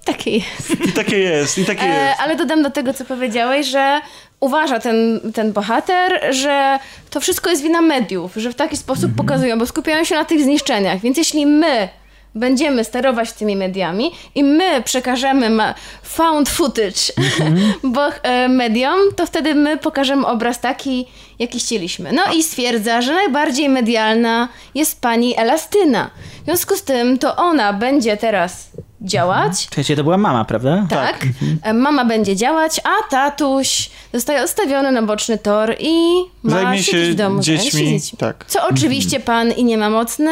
takie 0.06 0.32
jest. 0.32 0.86
I 0.88 0.92
takie 0.92 1.20
jest, 1.20 1.58
i 1.58 1.66
takie 1.66 1.82
E, 1.84 2.08
jest. 2.08 2.20
ale 2.20 2.36
dodam 2.36 2.64
do 2.64 2.70
tego, 2.72 2.94
co 2.94 3.06
powiedziałeś, 3.06 3.68
że 3.68 4.02
uważa 4.42 4.80
ten, 4.80 5.20
ten 5.34 5.54
bohater, 5.54 6.36
że 6.36 6.80
to 7.10 7.20
wszystko 7.20 7.50
jest 7.50 7.62
wina 7.64 7.82
mediów, 7.82 8.32
że 8.36 8.52
w 8.52 8.56
taki 8.56 8.78
sposób 8.78 9.04
Mhm. 9.10 9.16
pokazują, 9.28 9.60
bo 9.60 9.66
skupiają 9.66 10.04
się 10.04 10.16
na 10.16 10.26
tych 10.26 10.42
zniszczeniach. 10.42 11.02
Więc 11.02 11.18
jeśli 11.18 11.46
my 11.46 11.90
będziemy 12.36 12.84
sterować 12.84 13.32
tymi 13.34 13.56
mediami 13.56 14.12
i 14.36 14.44
my 14.44 14.82
przekażemy 14.82 15.74
found 16.04 16.50
footage 16.50 17.02
Mhm. 17.18 17.74
bo, 17.94 18.08
e, 18.24 18.48
mediom, 18.50 19.00
to 19.16 19.26
wtedy 19.26 19.56
my 19.56 19.78
pokażemy 19.78 20.28
obraz 20.28 20.60
taki, 20.60 21.06
jaki 21.40 21.60
chcieliśmy. 21.60 22.12
No 22.14 22.34
i 22.34 22.44
stwierdza, 22.44 23.02
że 23.02 23.14
najbardziej 23.14 23.70
medialna 23.70 24.48
jest 24.76 25.02
pani 25.02 25.40
Elastyna. 25.40 26.10
W 26.42 26.46
związku 26.46 26.76
z 26.76 26.84
tym 26.84 27.18
to 27.18 27.36
ona 27.36 27.74
będzie 27.74 28.18
teraz 28.18 28.70
działać 29.02 29.68
Czekajcie, 29.70 29.96
to 29.96 30.04
była 30.04 30.18
mama, 30.18 30.46
prawda? 30.46 30.86
tak. 30.90 31.26
E, 31.64 31.74
Mama 31.74 32.06
będzie 32.06 32.36
działać, 32.36 32.82
a 32.84 33.10
tatuś 33.10 33.90
zostaje 34.14 34.44
odstawiony 34.44 34.92
na 34.92 35.02
boczny 35.02 35.38
tor 35.38 35.76
i 35.80 36.12
ma 36.44 36.52
Zajmie 36.52 36.78
siedzieć 36.84 37.06
się 37.08 37.12
w 37.12 37.16
domu. 37.16 37.44
zająć 37.44 37.64
się 37.64 37.72
dziećmi, 37.72 38.00
dziećmi. 38.00 38.18
tak. 38.18 38.46
Co 38.48 38.68
oczywiście 38.68 39.20
pan 39.20 39.52
i 39.52 39.64
nie 39.64 39.78
ma 39.78 39.90
mocny, 39.90 40.32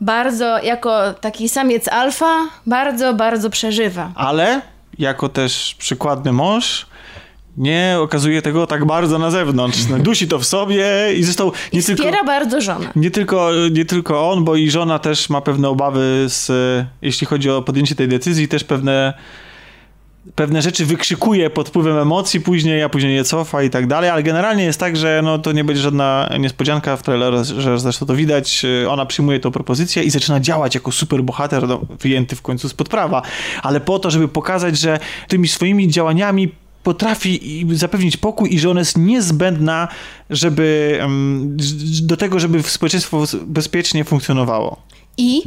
bardzo, 0.00 0.58
jako 0.58 1.12
taki 1.20 1.48
samiec 1.48 1.88
alfa, 1.88 2.36
bardzo, 2.66 3.14
bardzo 3.14 3.50
przeżywa. 3.50 4.10
Ale 4.14 4.60
jako 4.98 5.28
też 5.28 5.74
przykładny 5.78 6.32
mąż 6.32 6.86
nie 7.56 7.96
okazuje 8.00 8.42
tego 8.42 8.66
tak 8.66 8.84
bardzo 8.84 9.18
na 9.18 9.30
zewnątrz. 9.30 9.78
No, 9.90 9.98
Dusi 9.98 10.28
to 10.28 10.38
w 10.38 10.44
sobie 10.44 10.86
i 11.16 11.24
zresztą 11.24 11.52
nie 11.72 11.80
I 11.80 11.82
tylko, 11.82 12.02
wspiera 12.02 12.24
bardzo 12.24 12.60
żonę. 12.60 12.86
nie, 12.96 13.10
tylko, 13.10 13.50
nie 13.72 13.84
tylko 13.84 14.30
on, 14.30 14.44
bo 14.44 14.56
i 14.56 14.70
żona 14.70 14.98
też 14.98 15.30
ma 15.30 15.40
pewne 15.40 15.68
obawy, 15.68 16.24
z, 16.28 16.52
jeśli 17.02 17.26
chodzi 17.26 17.50
o 17.50 17.62
podjęcie 17.62 17.94
tej 17.94 18.08
decyzji, 18.08 18.48
też 18.48 18.64
pewne 18.64 19.14
pewne 20.34 20.62
rzeczy 20.62 20.86
wykrzykuje 20.86 21.50
pod 21.50 21.68
wpływem 21.68 21.98
emocji 21.98 22.40
później, 22.40 22.82
a 22.82 22.88
później 22.88 23.14
je 23.14 23.24
cofa 23.24 23.62
i 23.62 23.70
tak 23.70 23.86
dalej, 23.86 24.10
ale 24.10 24.22
generalnie 24.22 24.64
jest 24.64 24.80
tak, 24.80 24.96
że 24.96 25.20
no, 25.24 25.38
to 25.38 25.52
nie 25.52 25.64
będzie 25.64 25.82
żadna 25.82 26.30
niespodzianka 26.40 26.96
w 26.96 27.02
trailerze, 27.02 27.60
że 27.60 27.78
zresztą 27.78 28.06
to 28.06 28.16
widać, 28.16 28.66
ona 28.88 29.06
przyjmuje 29.06 29.40
tą 29.40 29.50
propozycję 29.50 30.02
i 30.02 30.10
zaczyna 30.10 30.40
działać 30.40 30.74
jako 30.74 30.92
superbohater, 30.92 31.68
no, 31.68 31.80
wyjęty 32.00 32.36
w 32.36 32.42
końcu 32.42 32.68
spod 32.68 32.88
prawa, 32.88 33.22
ale 33.62 33.80
po 33.80 33.98
to, 33.98 34.10
żeby 34.10 34.28
pokazać, 34.28 34.78
że 34.78 34.98
tymi 35.28 35.48
swoimi 35.48 35.88
działaniami 35.88 36.52
potrafi 36.84 37.66
zapewnić 37.72 38.16
pokój 38.16 38.54
i 38.54 38.58
że 38.58 38.70
ona 38.70 38.80
jest 38.80 38.98
niezbędna, 38.98 39.88
żeby 40.30 40.98
do 42.02 42.16
tego, 42.16 42.40
żeby 42.40 42.62
społeczeństwo 42.62 43.24
bezpiecznie 43.46 44.04
funkcjonowało. 44.04 44.76
I 45.16 45.42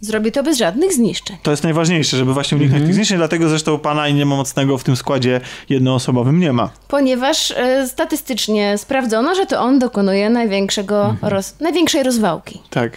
zrobi 0.00 0.32
to 0.32 0.42
bez 0.42 0.58
żadnych 0.58 0.92
zniszczeń. 0.92 1.36
To 1.42 1.50
jest 1.50 1.62
najważniejsze, 1.62 2.16
żeby 2.16 2.34
właśnie 2.34 2.58
uniknąć 2.58 2.84
tych 2.84 2.94
zniszczeń, 2.94 3.18
dlatego 3.18 3.48
zresztą 3.48 3.78
pana 3.78 4.08
i 4.08 4.14
nie 4.14 4.26
ma 4.26 4.36
mocnego 4.36 4.78
w 4.78 4.84
tym 4.84 4.96
składzie 4.96 5.40
jednoosobowym 5.68 6.40
nie 6.40 6.52
ma. 6.52 6.70
Ponieważ 6.88 7.50
e, 7.50 7.88
statystycznie 7.88 8.78
sprawdzono, 8.78 9.34
że 9.34 9.46
to 9.46 9.60
on 9.60 9.78
dokonuje 9.78 10.30
największego 10.30 11.16
roz, 11.22 11.60
największej 11.60 12.02
rozwałki. 12.02 12.60
Tak. 12.70 12.96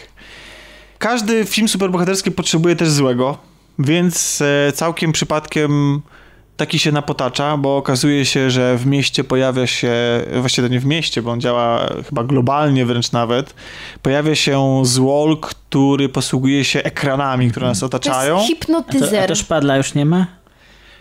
Każdy 1.00 1.46
film 1.46 1.68
superbohaterski 1.68 2.32
potrzebuje 2.32 2.76
też 2.76 2.90
złego, 2.90 3.38
więc 3.80 4.42
e, 4.42 4.72
całkiem 4.72 5.12
przypadkiem 5.12 6.02
taki 6.58 6.80
się 6.80 6.92
napotacza, 6.92 7.58
bo 7.58 7.78
okazuje 7.78 8.26
się, 8.26 8.52
że 8.52 8.78
w 8.78 8.86
mieście 8.86 9.24
pojawia 9.24 9.68
się, 9.68 9.94
właściwie 10.40 10.68
to 10.68 10.74
nie 10.74 10.80
w 10.80 10.86
mieście, 10.86 11.22
bo 11.22 11.32
on 11.32 11.42
działa 11.42 11.88
chyba 12.10 12.24
globalnie 12.24 12.86
wręcz 12.86 13.12
nawet, 13.12 13.54
pojawia 14.02 14.36
się 14.36 14.82
złol, 14.86 15.38
który 15.40 16.10
posługuje 16.10 16.64
się 16.66 16.84
ekranami, 16.84 17.52
które 17.52 17.68
nas 17.68 17.80
To 17.80 17.86
otaczają. 17.86 18.36
jest 18.36 18.36
A 18.36 18.38
to, 18.38 18.44
a 18.44 18.48
hipnotyzer. 18.48 19.28
to 19.28 19.36
szpadla 19.36 19.78
już 19.78 19.94
nie 19.94 20.06
ma? 20.06 20.26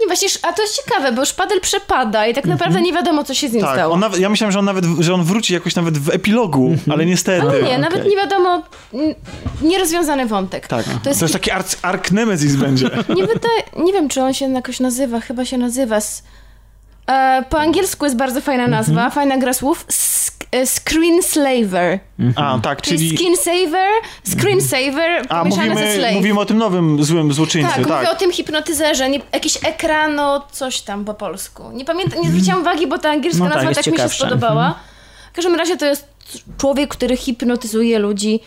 Nie, 0.03 0.07
właśnie, 0.07 0.29
a 0.43 0.53
to 0.53 0.63
jest 0.63 0.77
ciekawe, 0.85 1.13
bo 1.13 1.25
szpadel 1.25 1.61
przepada 1.61 2.27
i 2.27 2.35
tak 2.35 2.45
naprawdę 2.45 2.81
nie 2.81 2.93
wiadomo, 2.93 3.25
co 3.25 3.35
się 3.35 3.49
z 3.49 3.53
nim 3.53 3.63
Tak, 3.63 3.75
stało. 3.75 3.95
on 3.95 4.01
nawet, 4.01 4.21
ja 4.21 4.29
myślałem, 4.29 4.53
że 4.53 4.59
on 4.59 4.65
nawet, 4.65 4.85
że 4.99 5.15
on 5.15 5.25
wróci 5.25 5.55
jakoś 5.55 5.75
nawet 5.75 5.99
w 5.99 6.11
epilogu, 6.11 6.75
ale 6.93 7.07
niestety. 7.07 7.43
Ale 7.49 7.53
nie, 7.63 7.69
okej. 7.69 7.79
nawet 7.79 8.05
nie 8.09 8.17
wiadomo, 8.17 8.63
n- 8.95 9.15
nierozwiązany 9.63 10.27
wątek. 10.27 10.67
Tak, 10.69 10.85
To 11.03 11.09
jest, 11.09 11.33
taki 11.33 11.51
arc, 11.51 11.77
arc 11.83 12.11
nemesis 12.11 12.57
będzie. 12.57 12.85
nie, 13.17 13.27
wydaje, 13.27 13.63
nie 13.79 13.93
wiem, 13.93 14.09
czy 14.09 14.23
on 14.23 14.35
się 14.35 14.53
jakoś 14.53 14.81
nazywa, 14.81 15.21
chyba 15.21 15.45
się 15.45 15.59
nazywa. 15.59 15.97
S, 15.97 16.23
e, 17.07 17.45
po 17.51 17.61
angielsku 17.61 18.05
jest 18.05 18.17
bardzo 18.17 18.41
fajna 18.41 18.69
nazwa, 18.69 18.93
Mhm. 18.93 19.11
fajna 19.11 19.39
gra 19.39 19.53
słów. 19.53 19.85
E, 20.53 20.67
screen 20.67 21.23
slaver. 21.23 21.99
A, 22.37 22.59
tak, 22.63 22.83
Czyli, 22.83 22.99
czyli... 22.99 23.19
skin 23.19 23.37
saver, 23.37 23.91
screen 24.25 24.61
saver 24.61 25.27
A, 25.29 25.45
mówimy, 25.45 25.95
slave. 25.97 26.15
mówimy 26.15 26.41
o 26.41 26.45
tym 26.45 26.59
nowym 26.59 27.05
złym 27.05 27.33
złoczyńcy, 27.33 27.75
tak, 27.75 27.87
tak. 27.87 27.97
mówię 27.99 28.11
o 28.11 28.15
tym 28.15 28.33
hipnotyzerze, 28.33 29.11
nie, 29.11 29.21
jakiś 29.33 29.59
ekrano, 29.65 30.47
coś 30.53 30.81
tam 30.81 31.05
po 31.05 31.15
polsku. 31.15 31.71
Nie 31.73 31.85
pamiętam, 31.85 32.23
nie 32.23 32.29
zwróciłam 32.31 32.61
uwagi, 32.61 32.87
bo 32.87 32.99
ta 32.99 33.11
angielska 33.11 33.45
No 33.45 33.51
tak, 33.51 33.55
nazwa 33.55 33.71
jest 33.71 33.79
tak, 33.81 33.87
mi 33.87 33.93
się 33.93 33.97
ciekawsza. 33.99 34.27
spodobała. 34.27 34.75
W 35.33 35.37
każdym 35.37 35.55
razie 35.55 35.77
to 35.77 35.87
jest 35.87 36.09
człowiek, 36.59 36.91
który 36.91 37.17
hipnotyzuje 37.17 37.99
ludzi 37.99 38.41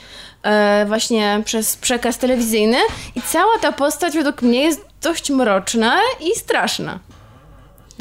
e, 0.43 0.85
właśnie 0.87 1.41
przez 1.45 1.77
przekaz 1.77 2.17
telewizyjny 2.17 2.77
i 3.15 3.21
cała 3.21 3.59
ta 3.61 3.71
postać 3.71 4.13
według 4.13 4.41
mnie 4.41 4.59
jest 4.63 4.81
dość 5.01 5.29
mroczna 5.31 5.97
i 6.21 6.39
straszna. 6.39 6.99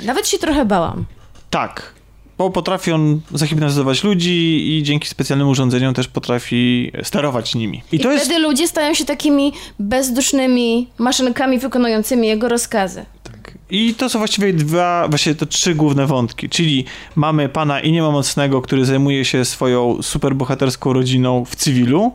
Nawet 0.03 0.29
się 0.29 0.39
trochę 0.39 0.65
bałam. 0.65 1.05
Tak. 1.51 1.94
Bo 2.39 2.51
potrafi 2.51 2.93
on 2.93 3.20
zahipnotyzować 3.35 4.05
ludzi 4.05 4.69
i 4.78 4.82
dzięki 4.82 5.09
specjalnym 5.09 5.48
urządzeniom 5.48 5.94
też 5.94 6.09
potrafi 6.09 6.93
sterować 7.02 7.55
nimi. 7.55 7.82
I, 7.93 7.97
I, 7.97 8.01
to 8.01 8.12
jest... 8.12 8.24
wtedy 8.24 8.40
ludzie 8.40 8.69
stają 8.69 8.94
się 8.94 9.05
takimi 9.05 9.52
bezdusznymi 9.78 10.89
maszynkami 10.98 11.59
wykonującymi 11.59 12.28
jego 12.28 12.48
rozkazy. 12.48 13.05
Tak. 13.23 13.55
I 13.70 13.94
to 13.94 14.09
są 14.09 14.19
właściwie 14.19 14.52
dwa, 14.52 15.06
właściwie 15.09 15.36
to 15.36 15.47
trzy 15.47 15.74
główne 15.74 16.06
wątki, 16.06 16.48
czyli 16.48 16.85
mamy 17.16 17.48
pana 17.48 17.81
i 17.81 17.93
niemomocnego, 17.93 18.62
który 18.62 18.85
zajmuje 18.85 19.24
się 19.24 19.44
swoją 19.44 20.02
superbohaterską 20.02 20.93
rodziną 20.93 21.44
w 21.44 21.56
cywilu. 21.56 22.12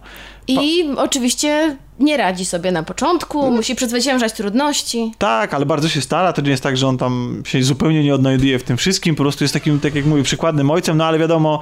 I 0.48 0.86
oczywiście 0.98 1.78
nie 2.00 2.18
radzi 2.18 2.46
sobie 2.46 2.72
na 2.72 2.84
początku, 2.84 3.52
musi 3.52 3.76
przezwyciężać 3.76 4.34
trudności. 4.34 5.12
Tak, 5.18 5.54
ale 5.54 5.66
bardzo 5.66 5.90
się 5.90 6.02
stara. 6.02 6.34
To 6.34 6.42
nie 6.42 6.52
jest 6.52 6.64
tak, 6.64 6.78
że 6.78 6.88
on 6.88 6.98
tam 6.98 7.44
się 7.46 7.64
zupełnie 7.64 8.04
nie 8.04 8.16
odnajduje 8.16 8.60
w 8.60 8.64
tym 8.64 8.78
wszystkim. 8.78 9.16
Po 9.16 9.24
prostu 9.24 9.44
jest 9.44 9.54
takim, 9.54 9.80
tak 9.80 9.96
jak 9.96 10.06
mówię, 10.06 10.24
przykładnym 10.24 10.72
ojcem, 10.72 10.98
no 10.98 11.06
ale 11.06 11.20
wiadomo, 11.20 11.60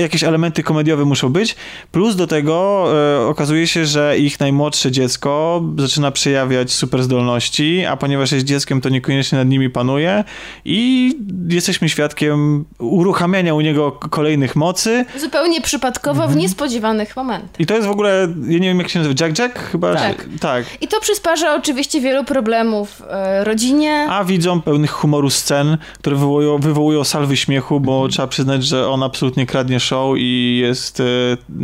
jakieś 0.00 0.24
elementy 0.24 0.62
komediowe 0.62 1.04
muszą 1.04 1.28
być. 1.28 1.56
Plus 1.92 2.16
do 2.16 2.26
tego 2.26 2.86
e, 2.94 3.26
okazuje 3.26 3.66
się, 3.66 3.86
że 3.86 4.18
ich 4.18 4.40
najmłodsze 4.40 4.90
dziecko 4.90 5.62
zaczyna 5.78 6.10
przejawiać 6.10 6.72
super 6.72 7.02
zdolności, 7.02 7.84
a 7.84 7.96
ponieważ 7.96 8.32
jest 8.32 8.46
dzieckiem, 8.46 8.80
to 8.80 8.88
niekoniecznie 8.88 9.38
nad 9.38 9.48
nimi 9.48 9.70
panuje 9.70 10.24
i 10.64 11.12
jesteśmy 11.48 11.88
świadkiem 11.88 12.64
uruchamiania 12.78 13.54
u 13.54 13.60
niego 13.60 13.92
kolejnych 13.92 14.56
mocy. 14.56 15.04
Zupełnie 15.20 15.60
przypadkowo, 15.60 16.28
w 16.28 16.36
niespodziewanych 16.36 17.16
momentach. 17.16 17.60
I 17.60 17.66
to 17.66 17.74
jest 17.74 17.86
w 17.86 17.90
ogóle, 17.90 18.28
ja 18.48 18.58
nie 18.58 18.68
wiem 18.68 18.78
jak 18.78 18.88
się 18.88 18.99
nazywa, 19.00 19.24
Jack 19.26 19.38
Jack 19.38 19.58
chyba? 19.70 19.94
Tak. 19.94 20.26
tak. 20.40 20.64
I 20.80 20.88
to 20.88 21.00
przysparza 21.00 21.54
oczywiście 21.54 22.00
wielu 22.00 22.24
problemów 22.24 23.02
e, 23.10 23.44
rodzinie. 23.44 24.06
A 24.10 24.24
widzą 24.24 24.60
pełnych 24.60 24.90
humoru 24.90 25.30
scen, 25.30 25.78
które 25.98 26.16
wywołują, 26.16 26.58
wywołują 26.58 27.04
salwy 27.04 27.36
śmiechu, 27.36 27.80
bo 27.80 28.08
trzeba 28.08 28.28
przyznać, 28.28 28.64
że 28.64 28.88
on 28.88 29.02
absolutnie 29.02 29.46
kradnie 29.46 29.80
show 29.80 30.14
i 30.18 30.58
jest, 30.62 31.00
e, 31.00 31.04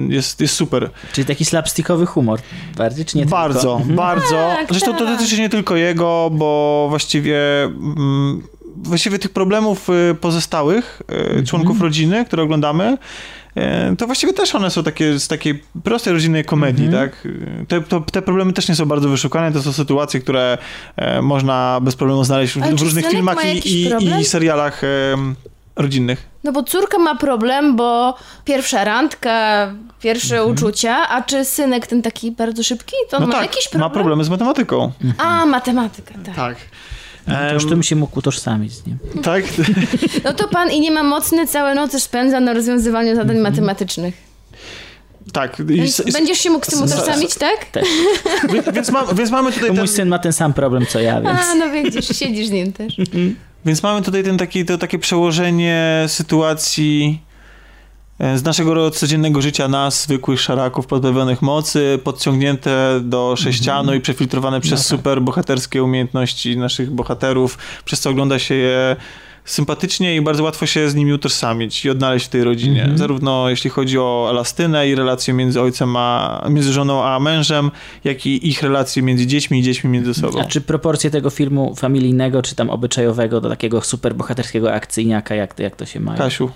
jest, 0.09 0.41
jest 0.41 0.55
super. 0.55 0.91
Czyli 1.13 1.25
taki 1.27 1.45
slapstickowy 1.45 2.07
humor 2.07 2.41
bardziej, 2.77 3.05
czy 3.05 3.19
nie 3.19 3.27
bardzo, 3.27 3.61
tylko? 3.61 3.77
Mhm. 3.77 3.97
bardzo. 3.97 4.31
Tak, 4.57 4.67
Zresztą 4.71 4.93
to 4.93 5.05
tak. 5.05 5.09
dotyczy 5.17 5.41
nie 5.41 5.49
tylko 5.49 5.77
jego, 5.77 6.29
bo 6.33 6.87
właściwie... 6.89 7.39
Mm, 7.65 8.43
Właściwie 8.79 9.19
tych 9.19 9.31
problemów 9.33 9.89
y, 9.91 10.15
pozostałych 10.21 11.03
y, 11.13 11.15
Mhm. 11.15 11.47
członków 11.47 11.81
rodziny, 11.81 12.25
które 12.25 12.43
oglądamy, 12.43 12.99
to 13.99 14.07
właściwie 14.07 14.33
też 14.33 14.55
one 14.55 14.71
są 14.71 14.83
takie 14.83 15.19
z 15.19 15.29
takiej 15.29 15.63
prostej 15.85 16.13
rodzinnej 16.13 16.45
komedii, 16.45 16.87
Mhm. 16.87 17.09
tak? 17.11 17.27
Y, 17.27 17.67
Te, 17.69 17.81
to, 17.81 18.01
te 18.01 18.23
problemy 18.23 18.53
też 18.53 18.69
nie 18.69 18.75
są 18.75 18.87
bardzo 18.87 19.09
wyszukane, 19.09 19.53
to 19.53 19.63
są 19.63 19.73
sytuacje, 19.73 20.21
które 20.21 20.59
e, 20.97 21.23
można 21.23 21.79
bez 21.83 21.97
problemu 21.97 22.25
znaleźć 22.25 22.53
w, 22.55 22.77
w 22.77 22.81
różnych 22.81 23.07
filmach 23.07 23.37
ma 23.37 23.43
i, 23.43 23.59
i, 23.59 24.21
i 24.21 24.25
serialach 24.25 24.83
rodzinnych. 25.77 26.27
No 26.45 26.53
bo 26.53 26.63
córka 26.63 26.99
ma 26.99 27.15
problem, 27.17 27.77
bo 27.77 28.15
pierwsza 28.45 28.85
randka, 28.85 29.71
pierwsze 30.01 30.45
uczucia, 30.45 31.09
a 31.09 31.23
czy 31.23 31.45
synek 31.45 31.87
ten 31.87 32.03
taki 32.03 32.31
bardzo 32.33 32.63
szybki, 32.63 32.97
to 33.11 33.17
on 33.17 33.21
No 33.23 33.27
ma 33.27 33.33
tak, 33.33 33.43
jakiś 33.43 33.69
problem? 33.69 33.91
ma 33.91 33.95
problemy 33.95 34.25
z 34.25 34.29
matematyką. 34.29 34.93
A, 35.19 35.47
matematyka, 35.47 36.15
tak. 36.27 36.35
Tak. 36.37 36.57
No 37.27 37.35
to 37.35 37.55
już 37.55 37.67
bym 37.67 37.83
się 37.83 37.97
mógł 37.97 38.19
utożsamić 38.19 38.73
z 38.73 38.87
nim. 38.87 38.99
tak? 39.23 39.45
No 40.25 40.33
to 40.33 40.49
pan 40.49 40.71
i 40.71 40.81
nie 40.81 40.91
ma 40.91 41.03
mocny, 41.03 41.47
całe 41.47 41.75
noce 41.75 42.01
spędza 42.01 42.41
na 42.41 42.53
rozwiązywaniu 42.53 43.17
zadań 43.17 43.39
matematycznych. 43.39 44.15
tak. 45.33 45.61
I, 45.61 46.13
będziesz 46.13 46.39
się 46.39 46.51
mógł 46.51 46.67
z 46.67 46.69
tym 46.69 46.83
utożsamić, 46.83 47.35
tak? 47.35 47.67
więc, 48.53 48.67
więc, 48.73 48.91
ma, 48.91 49.07
więc 49.15 49.31
mamy 49.31 49.53
tutaj 49.53 49.69
ten, 49.69 49.79
mój 49.79 49.89
syn 49.89 50.09
ma 50.09 50.19
ten 50.19 50.33
sam 50.33 50.53
problem 50.53 50.87
co 50.87 51.01
ja, 51.01 51.21
więc... 51.21 51.39
A, 51.41 51.55
no 51.55 51.71
widzisz, 51.71 52.19
siedzisz 52.19 52.47
z 52.47 52.51
nim 52.51 52.73
też. 52.73 52.97
Więc 53.65 53.83
mamy 53.83 54.03
tutaj 54.03 54.25
ten 54.25 54.39
taki, 54.39 54.65
to 54.65 54.79
takie 54.79 54.99
przełożenie 54.99 56.05
sytuacji 56.09 57.21
z 58.21 58.45
naszego 58.45 58.91
codziennego 58.91 59.43
życia 59.43 59.69
nas, 59.69 60.03
zwykłych 60.03 60.41
szaraków 60.41 60.87
pozbawionych 60.87 61.43
mocy, 61.43 61.99
podciągnięte 62.05 63.01
do 63.03 63.35
sześcianu 63.37 63.95
i 63.95 64.01
przefiltrowane 64.01 64.61
przez 64.61 64.73
No 64.73 64.77
tak. 64.77 64.87
super 64.87 65.23
bohaterskie 65.23 65.83
umiejętności 65.83 66.57
naszych 66.57 66.91
bohaterów, 66.91 67.59
przez 67.85 68.01
co 68.01 68.11
ogląda 68.11 68.39
się 68.39 68.55
je 68.55 68.97
sympatycznie 69.45 70.17
i 70.17 70.21
bardzo 70.21 70.43
łatwo 70.43 70.67
się 70.67 70.91
z 70.91 70.95
nimi 70.95 71.13
utożsamić 71.13 71.85
i 71.85 71.91
odnaleźć 71.91 72.27
w 72.27 72.29
tej 72.29 72.45
rodzinie. 72.45 72.81
Mhm. 72.81 72.99
Zarówno 72.99 73.49
jeśli 73.51 73.71
chodzi 73.71 73.99
o 73.99 74.27
Elastynę 74.31 74.89
i 74.89 74.95
relacje 74.95 75.35
między 75.35 75.61
ojcem 75.61 75.97
a, 75.97 76.47
między 76.51 76.73
żoną 76.73 77.05
a 77.05 77.21
mężem, 77.21 77.71
jak 78.05 78.27
i 78.27 78.49
ich 78.49 78.63
relacje 78.63 79.03
między 79.03 79.27
dziećmi 79.27 79.59
i 79.59 79.63
dziećmi 79.63 79.91
między 79.91 80.15
sobą. 80.15 80.41
A 80.41 80.45
czy 80.45 80.61
proporcje 80.61 81.11
tego 81.11 81.31
filmu 81.31 81.75
familijnego, 81.75 82.43
czy 82.43 82.55
tam 82.55 82.71
obyczajowego 82.71 83.41
do 83.41 83.49
takiego 83.49 83.81
super 83.81 84.15
bohaterskiego 84.15 84.73
akcyjniaka, 84.73 85.35
jak 85.35 85.55
to, 85.55 85.63
jak 85.63 85.77
to 85.77 85.87
się 85.87 86.01
ma? 86.01 86.15
Kasiu. 86.15 86.51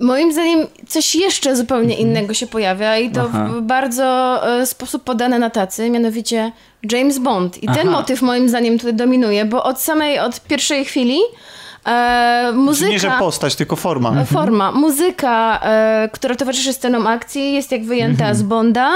Moim 0.00 0.32
zdaniem 0.32 0.66
coś 0.88 1.14
jeszcze 1.14 1.56
zupełnie 1.56 1.96
innego 1.96 2.34
się 2.34 2.46
pojawia 2.46 2.98
i 2.98 3.10
to 3.10 3.22
Aha. 3.28 3.48
w 3.52 3.60
bardzo 3.60 4.40
e, 4.60 4.66
sposób 4.66 5.04
podane 5.04 5.38
na 5.38 5.50
tacy, 5.50 5.90
mianowicie 5.90 6.52
James 6.92 7.18
Bond. 7.18 7.62
I 7.62 7.66
ten 7.66 7.88
Aha. 7.88 7.90
motyw 7.90 8.22
moim 8.22 8.48
zdaniem 8.48 8.78
tutaj 8.78 8.94
dominuje, 8.94 9.44
bo 9.44 9.64
od 9.64 9.80
samej, 9.80 10.18
od 10.18 10.40
pierwszej 10.40 10.84
chwili 10.84 11.18
e, 11.86 12.52
muzyka... 12.54 12.90
Nie, 12.90 12.98
że 12.98 13.12
postać, 13.18 13.56
tylko 13.56 13.76
forma. 13.76 14.24
Forma. 14.24 14.72
Muzyka, 14.72 15.60
e, 15.62 16.08
która 16.12 16.34
towarzyszy 16.34 16.72
scenom 16.72 17.06
akcji, 17.06 17.52
jest 17.52 17.72
jak 17.72 17.84
wyjęta 17.84 18.34
z 18.34 18.42
Bonda. 18.42 18.90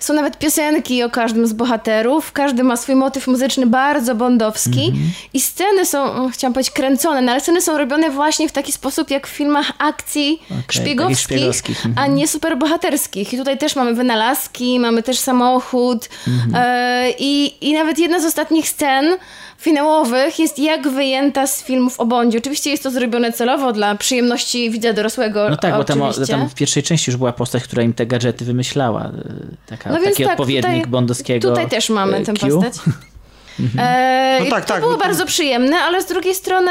Są 0.00 0.14
nawet 0.14 0.38
piosenki 0.38 1.02
o 1.02 1.10
każdym 1.10 1.46
z 1.46 1.52
bohaterów. 1.52 2.32
Każdy 2.32 2.64
ma 2.64 2.76
swój 2.76 2.94
motyw 2.94 3.26
muzyczny 3.26 3.66
bardzo 3.66 4.14
bondowski. 4.14 4.92
I 5.34 5.40
sceny 5.40 5.86
są, 5.86 6.12
mm, 6.12 6.30
chciałam 6.30 6.52
powiedzieć, 6.54 6.74
kręcone, 6.74 7.22
no 7.22 7.32
ale 7.32 7.40
sceny 7.40 7.60
są 7.60 7.78
robione 7.78 8.10
właśnie 8.10 8.48
w 8.48 8.52
taki 8.52 8.72
sposób, 8.72 9.10
jak 9.10 9.26
w 9.26 9.30
filmach 9.30 9.72
akcji 9.78 10.42
takich 10.48 10.82
szpiegowskich, 10.82 11.82
a 11.96 12.06
nie 12.06 12.28
superbohaterskich. 12.28 13.32
I 13.32 13.38
tutaj 13.38 13.58
też 13.58 13.76
mamy 13.76 13.94
wynalazki, 13.94 14.80
mamy 14.80 15.02
też 15.02 15.18
samochód. 15.18 16.08
E, 16.54 17.10
i, 17.18 17.54
I 17.68 17.72
nawet 17.74 17.98
jedna 17.98 18.20
z 18.20 18.24
ostatnich 18.24 18.68
scen 18.68 19.04
finałowych 19.60 20.38
jest 20.38 20.58
jak 20.58 20.88
wyjęta 20.88 21.46
z 21.46 21.62
filmów 21.64 22.00
o 22.00 22.06
Bondzie. 22.06 22.38
Oczywiście 22.38 22.70
jest 22.70 22.82
to 22.82 22.90
zrobione 22.90 23.32
celowo 23.32 23.72
dla 23.72 23.94
przyjemności 23.94 24.70
widza 24.70 24.92
dorosłego. 24.92 25.48
No 25.50 25.56
tak, 25.56 25.74
bo 25.76 25.84
tam, 25.84 26.02
oczywiście. 26.02 26.34
tam 26.34 26.48
w 26.48 26.54
pierwszej 26.54 26.82
części 26.82 27.10
już 27.10 27.16
była 27.18 27.32
postać, 27.32 27.62
która 27.64 27.82
im 27.82 27.92
te 27.92 28.06
gadżety 28.06 28.44
wymyślała. 28.44 29.06
y, 29.06 29.56
Taka, 29.66 29.90
No 29.90 29.98
taki 30.04 30.22
tak, 30.24 30.32
odpowiednik 30.32 30.74
tutaj- 30.74 30.86
bondowskiego 30.90 31.48
Tutaj 31.48 31.68
też 31.68 31.90
mamy 31.90 32.18
y, 32.18 32.24
tę 32.24 32.34
postać. 32.34 32.74
E, 33.78 34.40
No 34.44 34.50
tak, 34.50 34.64
to 34.64 34.72
tak, 34.72 34.80
było 34.82 34.96
bardzo 34.96 35.26
przyjemne, 35.26 35.76
ale 35.76 36.02
z 36.02 36.06
drugiej 36.06 36.34
strony 36.34 36.70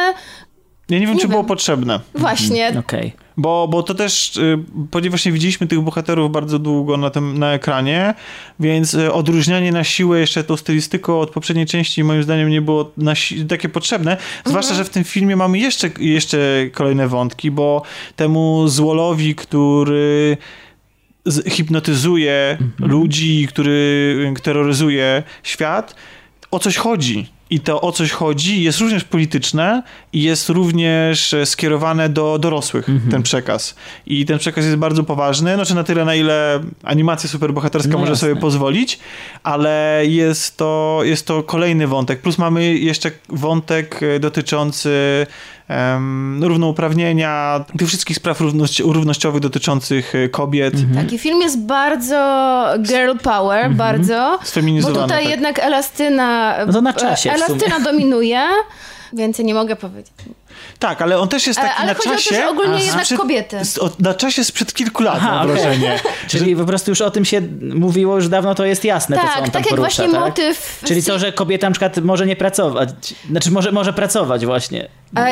Ja 0.90 1.00
nie 1.00 1.08
wiem, 1.08 1.16
Nie 1.16 1.22
czy 1.22 1.28
było 1.28 1.42
wiem. 1.42 1.48
potrzebne. 1.48 2.00
właśnie, 2.16 2.74
Okej. 2.80 3.14
Bo, 3.42 3.68
bo 3.68 3.84
to 3.84 3.94
też, 3.94 4.38
y, 4.38 4.60
ponieważ 4.92 5.26
nie 5.26 5.32
widzieliśmy 5.32 5.68
tych 5.68 5.82
bohaterów 5.82 6.32
bardzo 6.32 6.60
długo 6.60 6.98
na, 6.98 7.10
tym, 7.10 7.38
na 7.40 7.54
ekranie, 7.54 8.14
więc 8.60 8.94
y, 8.94 9.14
odróżnianie 9.14 9.72
na 9.72 9.84
siłę 9.84 10.20
jeszcze 10.20 10.44
tą 10.44 10.58
stylistyką 10.58 11.20
od 11.20 11.30
poprzedniej 11.30 11.66
części 11.66 12.04
moim 12.04 12.24
zdaniem 12.24 12.50
nie 12.50 12.62
było 12.62 12.92
si- 13.14 13.46
takie 13.46 13.70
potrzebne. 13.70 14.18
Zwłaszcza, 14.46 14.74
że 14.74 14.84
w 14.84 14.90
tym 14.90 15.04
filmie 15.04 15.36
mamy 15.36 15.60
jeszcze, 15.60 15.90
jeszcze 16.00 16.38
kolejne 16.74 17.08
wątki, 17.08 17.52
bo 17.52 17.82
temu 18.16 18.68
złolowi, 18.68 19.36
który 19.36 20.38
hipnotyzuje 21.48 22.58
ludzi, 22.80 23.48
który 23.50 23.72
y, 24.38 24.42
terroryzuje 24.42 25.24
świat, 25.44 25.96
o 26.52 26.60
coś 26.60 26.78
chodzi. 26.78 27.39
I 27.50 27.60
to 27.60 27.82
o 27.82 27.92
coś 27.92 28.12
chodzi 28.12 28.64
jest 28.64 28.80
również 28.80 29.04
polityczne 29.04 29.84
i 30.14 30.24
jest 30.24 30.50
również 30.50 31.34
e, 31.34 31.46
skierowane 31.46 32.10
do 32.10 32.40
dorosłych, 32.40 32.88
ten 33.12 33.24
przekaz. 33.24 33.76
I 34.06 34.26
ten 34.26 34.40
przekaz 34.40 34.66
jest 34.66 34.78
bardzo 34.78 35.04
poważny, 35.04 35.56
znaczy 35.56 35.76
na 35.76 35.84
tyle, 35.84 36.06
na 36.06 36.16
ile 36.16 36.60
animacja 36.84 37.30
superbohaterska 37.30 37.92
No 37.92 37.98
może 38.00 38.12
jasne. 38.12 38.28
sobie 38.30 38.42
pozwolić, 38.42 39.00
ale 39.44 40.02
jest 40.06 40.58
to, 40.58 41.00
jest 41.04 41.28
to 41.28 41.44
kolejny 41.44 41.88
wątek. 41.88 42.22
Plus 42.22 42.38
mamy 42.38 42.76
jeszcze 42.78 43.12
wątek 43.30 44.00
e, 44.04 44.20
dotyczący 44.20 44.90
równouprawnienia, 46.42 47.66
tych 47.78 47.88
wszystkich 47.88 48.16
spraw 48.18 48.42
równość, 48.42 48.80
równościowych 48.80 49.42
dotyczących 49.42 50.16
e, 50.16 50.30
kobiet. 50.30 50.74
taki 50.96 51.18
film 51.20 51.42
jest 51.42 51.60
bardzo 51.60 52.66
girl 52.80 53.18
power, 53.24 53.72
bardzo. 53.72 54.38
Bo 54.42 54.46
Sfeminizowany. 54.46 55.02
tutaj 55.02 55.24
tak. 55.24 55.32
jednak 55.32 55.60
Elastyna... 55.60 56.56
No 56.68 56.74
to 56.74 56.82
na 56.82 56.94
czasie. 56.94 57.32
Elastyna 57.32 57.80
dominuje. 57.80 58.42
Więcej 59.14 59.46
nie 59.46 59.54
mogę 59.54 59.76
powiedzieć. 59.76 60.14
Tak, 60.80 61.02
ale 61.02 61.20
on 61.20 61.28
też 61.28 61.48
jest 61.48 61.60
taki 61.60 61.74
ale 61.78 61.88
na 61.88 61.94
chodzi 61.94 62.10
o 62.10 62.14
to, 62.16 62.36
że 62.36 62.50
ogólnie 62.50 62.84
jednak 62.86 63.06
sprzed- 63.06 63.18
kobiety. 63.18 63.66
z- 63.66 63.78
o- 63.78 63.90
Na 64.00 64.14
czasie 64.14 64.44
sprzed 64.44 64.74
kilku 64.74 65.04
lat, 65.04 65.16
Aha, 65.18 65.36
mam 65.36 65.48
wrażenie. 65.48 66.00
Czyli 66.28 66.56
po 66.56 66.66
prostu 66.66 66.92
już 66.92 67.02
o 67.02 67.12
tym 67.12 67.26
się 67.26 67.42
mówiło 67.76 68.16
już 68.16 68.28
dawno, 68.28 68.56
to 68.56 68.66
jest 68.66 68.86
jasne, 68.86 69.16
to 69.18 69.22
co 69.22 69.28
on 69.28 69.34
Tak, 69.34 69.44
tam 69.44 69.52
tak 69.52 69.66
jak 69.66 69.70
porusza, 69.70 69.82
właśnie 70.04 70.14
tak? 70.20 70.22
motyw... 70.22 70.82
Czyli 70.86 71.04
to, 71.04 71.20
że 71.20 71.32
kobieta 71.32 71.68
na 71.68 71.72
przykład 71.72 71.98
może 71.98 72.26
nie 72.26 72.36
pracować, 72.36 72.90
znaczy 73.32 73.52
może, 73.52 73.72
może 73.72 73.94
pracować 73.94 74.46
właśnie, 74.46 74.90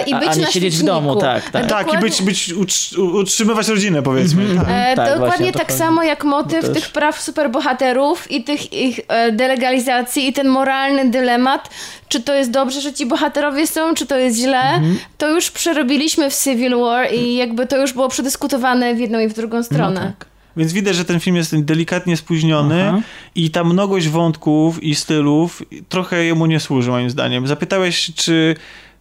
i 0.08 0.14
a, 0.14 0.20
być 0.20 0.30
a 0.30 0.34
nie 0.36 0.42
na 0.42 0.52
siedzieć 0.52 0.78
w 0.78 0.84
domu, 0.84 1.16
tak, 1.16 1.50
tak. 1.50 1.64
E, 1.66 1.68
Tak, 1.68 1.94
i 1.94 1.98
być, 1.98 2.22
być 2.22 2.54
utrz- 2.54 3.00
utrzymywać 3.00 3.68
rodzinę, 3.68 4.02
powiedzmy. 4.02 4.56
Tak. 4.56 4.66
E, 4.70 4.96
Tak, 4.96 5.10
dokładnie 5.10 5.18
właśnie 5.28 5.52
tak 5.52 5.72
samo 5.74 6.04
jak 6.04 6.24
motyw 6.24 6.62
Bo 6.68 6.74
też- 6.74 6.84
tych 6.84 6.92
praw 6.92 7.22
superbohaterów 7.22 8.32
i 8.32 8.44
tych 8.44 8.74
ich 8.74 9.00
e, 9.08 9.32
delegalizacji 9.32 10.28
i 10.28 10.34
ten 10.34 10.48
moralny 10.48 11.10
dylemat, 11.10 11.70
czy 12.08 12.20
to 12.22 12.34
jest 12.34 12.52
dobrze, 12.52 12.82
że 12.82 12.94
ci 12.94 13.06
bohaterowie 13.06 13.68
są, 13.68 13.94
czy 13.94 14.06
to 14.06 14.18
jest 14.18 14.38
źle, 14.38 14.60
Mhm. 14.62 14.98
to 15.18 15.30
już 15.30 15.52
przerobiliśmy 15.52 16.30
w 16.30 16.36
Civil 16.44 16.78
War 16.80 17.14
i 17.14 17.36
jakby 17.36 17.68
to 17.68 17.78
już 17.78 17.94
było 17.94 18.10
przedyskutowane 18.10 18.96
w 18.96 19.00
jedną 19.00 19.20
i 19.20 19.28
w 19.28 19.34
drugą 19.34 19.58
No 19.58 19.64
stronę. 19.64 20.14
tak. 20.20 20.28
Więc 20.58 20.74
widać, 20.74 20.96
że 20.96 21.06
ten 21.06 21.20
film 21.20 21.36
jest 21.36 21.60
delikatnie 21.64 22.18
spóźniony 22.18 22.88
Aha. 22.90 23.00
i 23.36 23.52
ta 23.52 23.64
mnogość 23.64 24.08
wątków 24.10 24.84
i 24.84 24.96
stylów 24.96 25.64
trochę 25.90 26.24
jemu 26.26 26.46
nie 26.46 26.60
służy, 26.60 26.90
moim 26.92 27.10
zdaniem. 27.10 27.48
Zapytałeś, 27.48 28.12
czy 28.16 28.56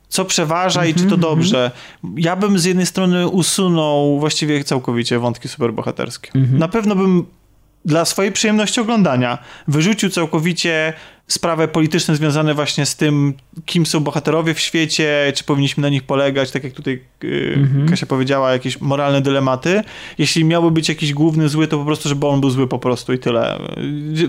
co 0.08 0.24
przeważa 0.24 0.84
i 0.84 0.94
czy 0.94 1.02
Mhm, 1.02 1.10
to 1.20 1.28
dobrze. 1.28 1.70
Ja 2.16 2.36
bym 2.36 2.58
z 2.58 2.64
jednej 2.64 2.86
strony 2.86 3.28
usunął 3.28 4.20
właściwie 4.20 4.64
całkowicie 4.64 5.18
wątki 5.18 5.48
superbohaterskie. 5.48 6.30
Mhm. 6.34 6.58
Na 6.58 6.68
pewno 6.68 6.96
bym 6.96 7.26
dla 7.84 8.04
swojej 8.04 8.32
przyjemności 8.32 8.80
oglądania 8.80 9.38
wyrzucił 9.68 10.10
całkowicie 10.10 10.92
sprawy 11.28 11.68
polityczne 11.68 12.16
związane 12.16 12.54
właśnie 12.54 12.86
z 12.86 12.96
tym, 12.96 13.34
kim 13.64 13.86
są 13.86 14.00
bohaterowie 14.00 14.54
w 14.54 14.60
świecie, 14.60 15.32
czy 15.34 15.44
powinniśmy 15.44 15.82
na 15.82 15.88
nich 15.88 16.02
polegać, 16.02 16.50
tak 16.50 16.64
jak 16.64 16.72
tutaj 16.72 17.02
yy, 17.22 17.46
Mhm. 17.56 17.88
Kasia 17.88 18.06
powiedziała, 18.06 18.52
jakieś 18.52 18.80
moralne 18.80 19.20
dylematy. 19.20 19.82
Jeśli 20.18 20.44
miałby 20.44 20.70
być 20.70 20.88
jakiś 20.88 21.12
główny 21.12 21.48
zły, 21.48 21.68
to 21.68 21.78
po 21.78 21.84
prostu, 21.84 22.08
żeby 22.08 22.26
on 22.26 22.40
był 22.40 22.50
zły 22.50 22.68
po 22.68 22.78
prostu 22.78 23.12
i 23.12 23.18
tyle. 23.18 23.58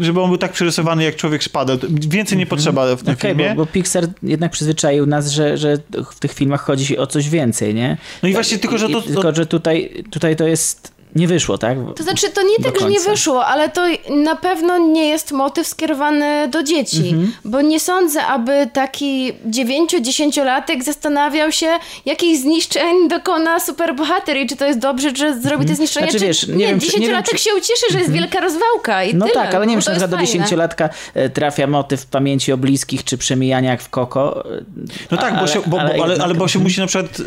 Żeby 0.02 0.22
on 0.22 0.30
był 0.30 0.38
tak 0.38 0.52
przerysowany 0.52 1.04
jak 1.04 1.16
człowiek 1.16 1.44
szpadę. 1.44 1.78
Więcej 1.90 2.38
nie 2.38 2.46
potrzeba 2.46 2.96
w 2.96 3.04
tym 3.04 3.14
Okej, 3.14 3.32
filmie. 3.32 3.50
bo, 3.50 3.56
bo 3.56 3.66
Pixar 3.66 4.08
jednak 4.24 4.52
przyzwyczaił 4.52 5.06
nas, 5.06 5.30
że, 5.32 5.58
że 5.58 5.78
w 6.12 6.20
tych 6.20 6.34
filmach 6.34 6.62
chodzi 6.62 6.98
o 6.98 7.08
coś 7.08 7.30
więcej, 7.30 7.74
nie? 7.76 7.98
No 8.24 8.30
i 8.30 8.34
właśnie 8.34 8.58
tylko, 8.58 8.78
że 8.78 8.90
to... 8.90 9.02
Tylko, 9.02 9.36
że 9.36 9.46
tutaj, 9.46 10.04
tutaj 10.12 10.36
to 10.36 10.48
jest... 10.48 10.97
Nie 11.16 11.28
wyszło, 11.28 11.58
tak? 11.58 11.78
To 11.96 12.04
znaczy, 12.04 12.30
to 12.30 12.42
nie 12.44 12.56
tak, 12.64 12.80
że 12.80 12.90
nie 12.90 13.00
wyszło, 13.00 13.46
ale 13.46 13.70
to 13.70 13.82
na 14.10 14.36
pewno 14.36 14.78
nie 14.78 15.10
jest 15.10 15.32
motyw 15.32 15.68
skierowany 15.68 16.48
do 16.48 16.64
dzieci. 16.64 17.10
Mhm. 17.10 17.34
Bo 17.46 17.62
nie 17.62 17.80
sądzę, 17.80 18.24
aby 18.26 18.70
taki 18.74 19.34
9-10-latek 19.50 20.84
zastanawiał 20.84 21.52
się, 21.52 21.68
jakich 22.06 22.38
zniszczeń 22.38 23.10
dokona 23.10 23.60
superbohater 23.60 24.38
i 24.38 24.48
czy 24.48 24.56
to 24.56 24.66
jest 24.66 24.80
dobrze, 24.80 25.16
że 25.16 25.42
zrobi 25.42 25.66
te 25.66 25.76
zniszczenia, 25.76 26.06
Znaczy, 26.06 26.20
czy 26.20 26.26
wiesz, 26.28 26.48
nie 26.48 26.56
nie. 26.56 26.68
wiem, 26.68 26.80
czy- 26.80 27.00
nie 27.00 27.08
10-latek 27.08 27.10
wiem, 27.10 27.24
czy- 27.24 27.38
się 27.38 27.50
ucieszy, 27.58 27.86
że 27.92 28.00
jest 28.00 28.12
wielka 28.12 28.40
rozwałka 28.40 29.04
i 29.04 29.16
No 29.16 29.26
tyle. 29.26 29.34
tak, 29.46 29.56
ale 29.56 29.66
nie 29.68 29.72
bo 29.72 29.72
wiem, 29.72 29.80
czy 29.82 29.86
to 29.86 29.92
na 29.92 29.96
przykład 29.98 30.12
do 30.12 30.18
jest 30.18 30.32
fajne. 30.32 30.44
dziesięciolatka 30.46 30.90
e, 31.14 31.30
trafia 31.30 31.68
motyw 31.68 32.06
pamięci 32.06 32.52
o 32.52 32.58
bliskich, 32.58 33.04
czy 33.04 33.18
przemijania 33.18 33.70
jak 33.72 33.82
w 33.82 33.90
Koko. 33.90 34.44
No 35.12 35.18
tak, 35.18 35.34
bo 35.34 35.40
ale- 35.40 35.48
się, 35.48 35.60
bo, 35.60 35.68
bo, 35.70 35.80
ale, 35.80 35.94
ale, 36.04 36.14
jednak- 36.14 36.38
bo 36.38 36.48
się 36.48 36.60
musi 36.60 36.80
na 36.82 36.88
przykład... 36.88 37.20
Yy, 37.20 37.26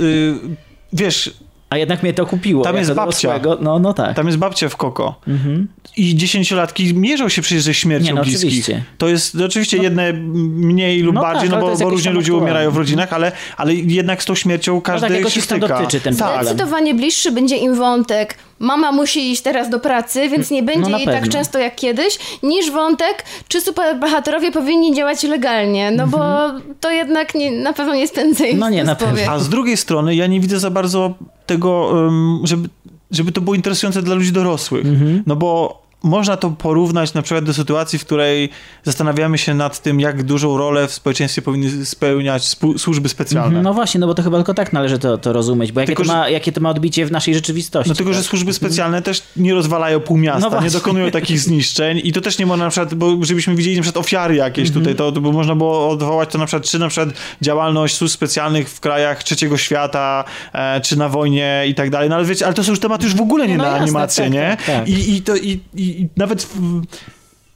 wiesz, 0.93 1.31
A 1.71 1.77
jednak 1.77 2.03
mnie 2.03 2.13
to 2.13 2.27
kupiło. 2.27 2.65
Tam 2.65 2.77
jest 2.77 2.93
babcia. 2.93 3.41
No, 3.61 3.79
no 3.79 3.95
tak. 3.95 4.17
Tam 4.17 4.27
jest 4.27 4.39
babcia 4.39 4.69
w 4.69 4.77
Koko. 4.77 5.21
Mhm. 5.29 5.69
I 5.97 6.17
dziesięciolatki 6.17 6.95
mierzą 6.95 7.29
się 7.29 7.43
przecież 7.43 7.63
ze 7.63 7.75
śmiercią 7.75 8.07
Nie, 8.07 8.15
no 8.15 8.23
bliskich. 8.23 8.49
oczywiście. 8.49 8.83
To 8.99 9.09
jest 9.09 9.35
no, 9.35 9.45
oczywiście 9.45 9.77
jedne 9.77 10.13
mniej 10.13 11.03
lub 11.03 11.15
No 11.15 11.21
bardziej, 11.21 11.51
tak, 11.51 11.61
no 11.61 11.67
bo, 11.67 11.77
bo 11.77 11.91
różnie 11.91 12.11
ludzie 12.11 12.35
umierają 12.35 12.71
w 12.71 12.77
rodzinach, 12.77 13.13
ale, 13.13 13.33
ale 13.57 13.75
jednak 13.75 14.23
z 14.23 14.27
tą 14.27 14.35
śmiercią 14.35 14.81
każdy 14.81 15.09
tak, 15.09 15.17
jakoś 15.17 15.35
się 15.35 15.41
styka. 15.41 15.69
dotyczy 15.69 16.01
ten 16.01 16.17
tak. 16.17 16.45
Zdecydowanie 16.45 16.95
bliższy 16.95 17.33
będzie 17.33 17.57
im 17.57 17.75
wątek. 17.75 18.35
Mama 18.61 18.93
musi 18.93 19.31
iść 19.31 19.43
teraz 19.43 19.71
do 19.71 19.81
pracy, 19.81 20.29
więc 20.29 20.51
nie 20.51 20.63
będzie 20.63 20.91
No 20.91 20.97
jej 20.99 21.07
tak 21.07 21.15
pewno. 21.15 21.33
często 21.33 21.59
jak 21.59 21.77
kiedyś, 21.77 22.19
niż 22.43 22.71
wątek, 22.71 23.25
czy 23.49 23.61
superbohaterowie 23.61 24.53
powinni 24.53 24.95
działać 24.95 25.23
legalnie. 25.23 25.91
No 25.91 26.07
bo 26.07 26.19
to 26.81 26.91
jednak 26.91 27.35
nie, 27.35 27.51
na 27.51 27.73
pewno 27.73 27.95
nie 27.95 28.09
spędza 28.09 28.45
ich 28.47 28.55
Mhm. 28.55 28.59
No 28.61 28.77
nie, 28.77 28.85
na 28.85 28.95
pewno. 28.95 29.33
A 29.33 29.39
z 29.39 29.49
drugiej 29.49 29.77
strony 29.77 30.15
ja 30.15 30.27
nie 30.27 30.41
widzę 30.41 30.59
za 30.61 30.71
bardzo 30.71 31.15
tego, 31.47 31.91
um, 31.95 32.41
żeby, 32.45 32.69
żeby 33.11 33.33
to 33.33 33.41
było 33.41 33.55
interesujące 33.57 34.03
dla 34.03 34.15
ludzi 34.15 34.33
dorosłych. 34.33 34.87
Mhm. 34.87 35.23
No 35.27 35.37
bo 35.37 35.80
można 36.03 36.37
to 36.37 36.51
porównać 36.51 37.15
na 37.15 37.23
przykład 37.23 37.45
do 37.45 37.55
sytuacji, 37.55 37.99
w 37.99 38.05
której 38.05 38.49
zastanawiamy 38.85 39.39
się 39.39 39.55
nad 39.55 39.83
tym, 39.83 40.01
jak 40.01 40.23
dużą 40.23 40.59
rolę 40.59 40.89
w 40.89 40.93
społeczeństwie 40.93 41.43
powinny 41.43 41.87
spełniać 41.87 42.57
służby 42.77 43.09
specjalne. 43.09 43.63
No 43.63 43.75
właśnie, 43.75 44.01
no 44.01 44.07
bo 44.07 44.15
to 44.15 44.23
chyba 44.23 44.37
tylko 44.37 44.55
tak 44.55 44.73
należy 44.73 44.99
to, 44.99 45.19
to 45.19 45.33
rozumieć, 45.33 45.73
bo 45.73 45.81
jakie, 45.81 45.87
Tylko, 45.87 46.03
to 46.03 46.09
ma, 46.09 46.29
jakie 46.29 46.53
to 46.53 46.61
ma 46.61 46.71
odbicie 46.71 47.07
w 47.07 47.13
naszej 47.13 47.35
rzeczywistości. 47.35 47.89
No 47.89 47.95
tylko, 47.95 48.13
że 48.13 48.19
tak? 48.21 48.29
służby 48.29 48.53
specjalne 48.53 49.03
też 49.03 49.23
nie 49.37 49.55
rozwalają 49.55 50.01
pół 50.01 50.17
miasta, 50.17 50.51
No 50.51 50.61
nie 50.63 50.71
dokonują 50.71 51.11
takich 51.11 51.41
zniszczeń 51.51 52.01
i 52.05 52.13
to 52.13 52.21
też 52.21 52.39
nie 52.39 52.47
można 52.47 52.65
na 52.65 52.71
przykład, 52.71 52.95
bo 52.95 53.17
żebyśmy 53.25 53.55
widzieli 53.55 53.77
na 53.77 53.83
przykład 53.83 54.05
ofiary 54.05 54.35
jakieś 54.35 54.69
Mhm. 54.69 54.85
tutaj, 54.85 54.97
to, 54.97 55.13
to 55.13 55.21
by 55.21 55.33
można 55.33 55.55
było 55.55 55.89
odwołać 55.89 56.31
to 56.33 56.39
na 56.39 56.47
przykład, 56.47 56.69
czy 56.71 56.79
na 56.79 56.89
przykład 56.89 57.15
działalność 57.43 57.97
służb 57.97 58.13
specjalnych 58.15 58.69
w 58.71 58.81
krajach 58.81 59.23
trzeciego 59.25 59.57
świata, 59.57 60.25
e, 60.53 60.81
czy 60.81 60.99
na 60.99 61.09
wojnie 61.09 61.65
i 61.69 61.75
tak 61.75 61.91
dalej, 61.91 62.09
no 62.09 62.17
ale 62.17 62.25
wiecie, 62.25 62.45
ale 62.47 62.55
to 62.55 62.65
są 62.65 62.71
już 62.73 62.81
tematy 62.81 63.05
już 63.05 63.15
w 63.15 63.21
ogóle 63.21 63.49
nie 63.49 63.57
No 63.57 63.63
na 63.65 63.69
jasne, 63.71 63.83
animację, 63.83 64.25
tak, 64.25 64.33
nie? 64.33 64.57
tak, 64.57 64.67
tak. 64.67 64.89
I, 64.89 65.17
i, 65.17 65.23
to, 65.23 65.37
i, 65.37 65.61
i, 65.75 65.90
i 65.91 66.09
nawet 66.17 66.43
w, 66.43 66.83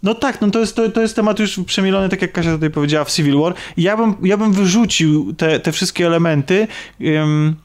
no 0.03 0.15
tak, 0.15 0.41
no 0.41 0.51
to 0.51 0.61
jest, 0.61 0.77
to, 0.77 0.89
to 0.89 1.03
jest 1.03 1.17
temat 1.17 1.39
już 1.39 1.61
przemielony, 1.67 2.09
tak 2.09 2.23
jak 2.23 2.33
Kasia 2.33 2.53
tutaj 2.53 2.71
powiedziała, 2.71 3.05
w 3.05 3.11
Civil 3.11 3.39
War. 3.39 3.55
Ja 3.77 3.97
bym, 3.97 4.15
ja 4.23 4.37
bym 4.37 4.53
wyrzucił 4.53 5.35
te, 5.35 5.61
te 5.61 5.73
wszystkie 5.73 6.07
elementy, 6.07 6.67
ym, 7.01 7.57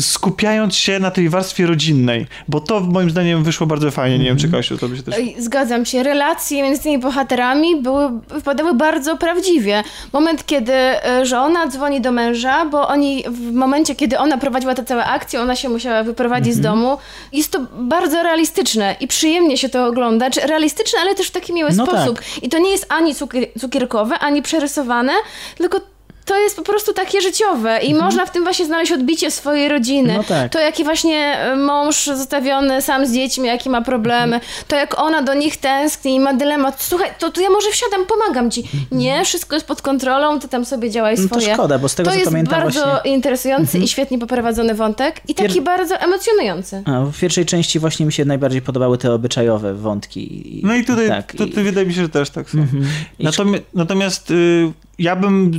skupiając 0.00 0.76
się 0.76 0.98
na 0.98 1.10
tej 1.10 1.28
warstwie 1.28 1.66
rodzinnej, 1.66 2.26
bo 2.48 2.60
to 2.60 2.80
moim 2.80 3.10
zdaniem 3.10 3.44
wyszło 3.44 3.66
bardzo 3.66 3.90
fajnie. 3.90 4.18
Nie 4.18 4.24
wiem, 4.24 4.36
czy 4.36 4.50
Kasiu, 4.50 4.78
to 4.78 4.88
by 4.88 4.96
się 4.96 5.02
też... 5.02 5.14
Zgadzam 5.38 5.84
się. 5.84 6.02
Relacje 6.02 6.62
między 6.62 6.82
tymi 6.82 6.98
bohaterami 6.98 7.82
były, 7.82 8.10
wypadały 8.28 8.74
bardzo 8.74 9.16
prawdziwie. 9.16 9.82
Moment, 10.12 10.46
kiedy 10.46 10.72
e, 10.72 11.26
żona 11.26 11.66
dzwoni 11.66 12.00
do 12.00 12.12
męża, 12.12 12.64
bo 12.64 12.88
oni 12.88 13.24
w 13.28 13.52
momencie, 13.52 13.94
kiedy 13.94 14.18
ona 14.18 14.38
prowadziła 14.38 14.74
tę 14.74 14.84
całą 14.84 15.02
akcję, 15.02 15.40
ona 15.40 15.56
się 15.56 15.68
musiała 15.68 16.02
wyprowadzić 16.02 16.54
z 16.54 16.60
domu. 16.60 16.98
Jest 17.32 17.52
to 17.52 17.60
bardzo 17.78 18.22
realistyczne 18.22 18.96
i 19.00 19.06
przyjemnie 19.08 19.58
się 19.58 19.68
to 19.68 19.86
ogląda. 19.86 20.30
Czy 20.30 20.40
realistyczne, 20.40 20.98
ale 21.00 21.14
też 21.14 21.28
w 21.28 21.30
taki 21.30 21.52
miły 21.52 21.70
No 21.72 21.86
sposób. 21.86 22.20
I 22.42 22.48
to 22.48 22.58
nie 22.58 22.70
jest 22.70 22.86
ani 22.88 23.14
cukier, 23.14 23.46
cukierkowe, 23.58 24.18
ani 24.18 24.42
przerysowane, 24.42 25.12
tylko 25.58 25.80
to 26.24 26.38
jest 26.38 26.56
po 26.56 26.62
prostu 26.62 26.92
takie 26.92 27.20
życiowe 27.20 27.78
i 27.82 27.94
można 27.94 28.26
w 28.26 28.30
tym 28.30 28.44
właśnie 28.44 28.66
znaleźć 28.66 28.92
odbicie 28.92 29.30
swojej 29.30 29.68
rodziny. 29.68 30.14
No 30.16 30.24
tak. 30.24 30.52
To 30.52 30.58
jaki 30.60 30.84
właśnie 30.84 31.38
e, 31.38 31.56
mąż 31.56 32.06
zostawiony 32.06 32.82
sam 32.82 33.06
z 33.06 33.12
dziećmi, 33.12 33.46
jakie 33.46 33.70
ma 33.70 33.82
problemy, 33.82 34.40
to 34.68 34.76
jak 34.76 34.98
ona 35.00 35.22
do 35.22 35.34
nich 35.34 35.56
tęskni 35.56 36.14
i 36.14 36.20
ma 36.20 36.34
dylemat, 36.34 36.82
słuchaj, 36.82 37.10
to, 37.18 37.30
to 37.30 37.40
ja 37.40 37.50
może 37.50 37.70
wsiadam, 37.70 38.06
pomagam 38.06 38.50
ci. 38.50 38.62
Nie, 38.92 39.24
wszystko 39.24 39.56
jest 39.56 39.66
pod 39.66 39.82
kontrolą, 39.82 40.40
ty 40.40 40.48
tam 40.48 40.64
sobie 40.64 40.90
działaj 40.90 41.16
No 41.18 41.28
to 41.28 41.40
swoje. 41.40 41.54
szkoda, 41.54 41.78
bo 41.78 41.88
z 41.88 41.94
tego 41.94 42.06
to 42.10 42.12
co 42.14 42.18
jest 42.18 42.30
pamiętam 42.30 42.60
bardzo 42.60 42.80
właśnie... 42.80 42.92
Mhm. 42.94 43.14
interesujący 43.14 43.78
i 43.78 43.88
świetnie 43.88 44.18
poprowadzony 44.18 44.74
wątek 44.74 45.20
i 45.28 45.34
taki 45.34 45.60
Pier- 45.60 45.64
bardzo 45.64 45.96
emocjonujący. 45.96 46.82
A, 46.86 47.00
w 47.00 47.18
pierwszej 47.20 47.46
części 47.46 47.78
właśnie 47.78 48.06
mi 48.06 48.12
się 48.12 48.24
najbardziej 48.24 48.62
podobały 48.62 48.98
te 48.98 49.12
obyczajowe 49.12 49.74
wątki. 49.74 50.60
No 50.64 50.74
i 50.74 50.84
tutaj 50.84 51.08
tak, 51.08 51.32
to, 51.32 51.44
i- 51.44 51.50
wydaje 51.50 51.86
mi 51.86 51.94
się, 51.94 52.02
że 52.02 52.08
też 52.08 52.30
tak 52.30 52.50
są. 52.50 52.58
I 53.18 53.24
Natomiast, 53.24 53.64
natomiast 53.74 54.30
y, 54.30 54.72
ja 54.98 55.16
bym 55.16 55.50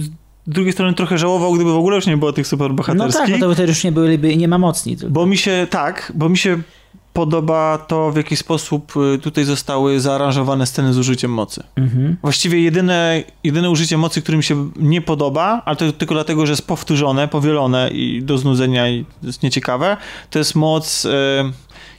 z 0.48 0.50
drugiej 0.50 0.74
strony 0.74 0.94
trochę 0.94 1.18
żałował, 1.18 1.54
gdyby 1.54 1.72
w 1.72 1.76
ogóle 1.78 1.96
już 1.96 2.06
nie 2.08 2.18
było 2.18 2.34
tych 2.34 2.46
No 2.46 2.50
superbohaterskich. 2.50 3.20
tak, 3.32 3.40
bo 3.40 3.50
to, 3.50 3.56
to 3.56 3.64
już 3.64 3.84
nie 3.84 3.92
byliby 3.92 4.38
nie 4.38 4.48
ma 4.48 4.58
mocni. 4.58 4.98
tylko. 4.98 5.14
Bo 5.14 5.26
mi 5.26 5.38
się, 5.38 5.68
tak, 5.70 6.12
bo 6.16 6.30
mi 6.30 6.38
się 6.38 6.62
podoba 7.14 7.78
to, 7.78 8.12
w 8.12 8.16
jaki 8.18 8.36
sposób 8.36 8.94
y, 9.16 9.20
tutaj 9.20 9.44
zostały 9.44 10.00
zaaranżowane 10.00 10.66
sceny 10.66 10.94
z 10.94 10.98
użyciem 10.98 11.32
mocy. 11.34 11.64
Mhm. 11.76 12.18
Właściwie 12.22 12.62
jedyne, 12.62 13.24
jedyne 13.44 13.70
użycie 13.70 13.98
mocy, 13.98 14.22
które 14.22 14.38
mi 14.38 14.44
się 14.44 14.70
nie 14.76 15.02
podoba, 15.02 15.62
ale 15.66 15.76
to 15.76 15.92
tylko 15.92 16.14
dlatego, 16.14 16.46
że 16.46 16.52
jest 16.52 16.68
powtórzone, 16.68 17.28
powielone 17.28 17.90
i 17.90 18.24
do 18.24 18.38
znudzenia 18.38 18.90
i 18.90 19.06
jest 19.24 19.44
nieciekawe, 19.44 19.98
to 20.30 20.40
jest 20.40 20.56
moc... 20.56 21.06
E, 21.06 21.52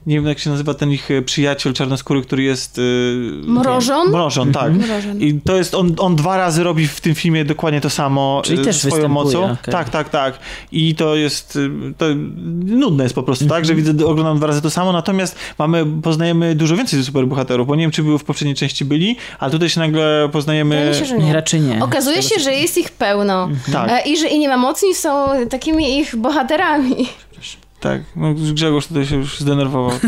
nie 0.07 0.15
wiem, 0.17 0.27
jak 0.27 0.39
się 0.39 0.51
nazywa 0.51 0.75
ten 0.75 0.93
ich 0.93 1.11
e, 1.11 1.23
przyjaciel 1.23 1.73
czarnoskóry, 1.73 2.23
który 2.23 2.43
jest... 2.43 2.79
E, 2.79 2.83
Mrożon? 3.51 4.09
Mrożon, 4.11 4.53
tak. 4.53 4.73
Mrożon. 4.73 5.21
I 5.21 5.41
to 5.45 5.57
jest, 5.57 5.75
on, 5.75 5.95
on 5.99 6.17
dwa 6.17 6.37
razy 6.37 6.63
robi 6.63 6.87
w 6.89 7.01
tym 7.01 7.15
filmie 7.15 7.45
dokładnie 7.45 7.81
to 7.81 7.91
samo 7.91 8.43
Czyli 8.45 8.61
e, 8.61 8.65
też 8.65 8.77
swoją 8.77 8.95
występuje, 8.95 9.25
mocą. 9.25 9.45
okej. 9.45 9.73
Tak, 9.73 9.91
tak, 9.91 10.09
tak. 10.09 10.39
I 10.73 10.95
to 10.95 11.17
jest, 11.17 11.59
to 11.99 12.07
nudne 12.65 13.03
jest 13.05 13.15
po 13.15 13.23
prostu, 13.23 13.47
tak, 13.47 13.65
że 13.65 13.73
Mhm. 13.73 13.93
widzę, 13.95 14.07
oglądam 14.07 14.37
dwa 14.37 14.47
razy 14.47 14.63
to 14.63 14.71
samo, 14.71 14.93
natomiast 14.93 15.37
mamy, 15.59 15.87
poznajemy 16.03 16.55
dużo 16.55 16.77
więcej 16.77 17.05
superbohaterów, 17.05 17.67
bo 17.67 17.75
nie 17.77 17.83
wiem, 17.83 17.91
czy 17.91 18.03
były 18.03 18.19
w 18.19 18.25
poprzedniej 18.25 18.55
części 18.55 18.85
byli, 18.85 19.17
ale 19.39 19.51
tutaj 19.53 19.69
się 19.69 19.81
nagle 19.81 20.29
poznajemy... 20.33 20.93
Się, 20.99 21.05
że 21.05 21.19
Nie, 21.19 21.33
raczej 21.33 21.61
nie. 21.61 21.85
Okazuje 21.85 22.23
się, 22.23 22.41
że 22.41 22.53
jest 22.55 22.79
ich 22.79 22.91
pełno. 22.91 23.49
Tak. 23.73 23.91
E, 23.91 24.01
I 24.09 24.17
że 24.19 24.29
inni 24.29 24.49
mamocni 24.49 24.95
są 24.95 25.27
takimi 25.51 25.99
ich 25.99 26.17
bohaterami. 26.17 27.07
Tak, 27.87 28.03
no 28.17 28.35
Grzegorz 28.35 28.87
tutaj 28.87 29.07
się 29.07 29.17
już 29.17 29.41
zdenerwował. 29.41 29.99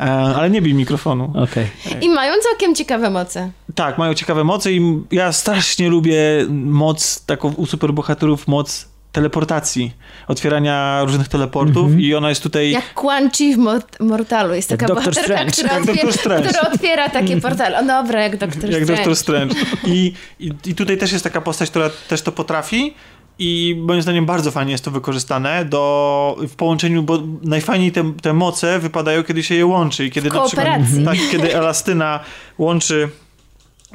E, 0.00 0.02
ale 0.12 0.50
nie 0.50 0.62
bij 0.62 0.74
mikrofonu. 0.74 1.32
Okej. 1.36 1.66
I 2.00 2.08
mają 2.08 2.34
całkiem 2.42 2.74
ciekawe 2.74 3.10
moce. 3.10 3.50
Tak, 3.74 3.98
mają 3.98 4.14
ciekawe 4.14 4.44
moce 4.44 4.72
i 4.72 5.02
ja 5.10 5.32
strasznie 5.32 5.88
lubię 5.88 6.16
moc, 6.50 7.24
taką 7.26 7.52
u 7.52 7.66
superbohaterów, 7.66 8.48
moc 8.48 8.88
teleportacji, 9.12 9.92
otwierania 10.28 11.02
różnych 11.04 11.28
teleportów 11.28 11.98
i 11.98 12.14
ona 12.14 12.28
jest 12.28 12.42
tutaj... 12.42 12.70
Jak 12.70 12.94
Quan 12.94 13.30
Chi 13.30 13.54
w 13.54 13.58
Mort- 13.58 14.00
Mortalu. 14.00 14.54
Jest 14.54 14.70
Jak 14.70 14.80
taka 14.80 14.94
Doctor 14.94 15.14
bohaterka, 15.14 15.52
która, 15.52 15.74
Jak 15.74 16.14
Strange. 16.14 16.48
która 16.48 16.72
otwiera 16.72 17.08
takie 17.08 17.40
portale. 17.40 17.78
O 17.78 17.84
dobra, 17.84 18.22
jak 18.22 18.36
Doctor 18.36 18.70
Jak 18.70 18.82
Strange. 18.82 18.96
Doctor 18.96 19.16
Strange. 19.16 19.54
I, 19.86 20.12
i, 20.40 20.50
I 20.66 20.74
tutaj 20.74 20.98
też 20.98 21.12
jest 21.12 21.24
taka 21.24 21.40
postać, 21.40 21.70
która 21.70 21.90
też 22.08 22.22
to 22.22 22.32
potrafi 22.32 22.94
i 23.42 23.76
moim 23.78 24.02
zdaniem 24.02 24.26
bardzo 24.26 24.50
fajnie 24.50 24.72
jest 24.72 24.84
to 24.84 24.90
wykorzystane 24.90 25.64
do, 25.64 26.36
w 26.48 26.54
połączeniu, 26.54 27.02
bo 27.02 27.18
najfajniej 27.42 27.92
te, 27.92 28.12
te 28.22 28.32
moce 28.32 28.78
wypadają, 28.78 29.24
kiedy 29.24 29.42
się 29.42 29.54
je 29.54 29.66
łączy. 29.66 30.06
I 30.06 30.10
kiedy 30.10 30.30
W 30.30 30.34
na 30.34 30.44
przykład, 30.44 30.66
tak, 31.04 31.16
kiedy 31.30 31.54
Elastyna 31.58 32.20
łączy 32.58 33.08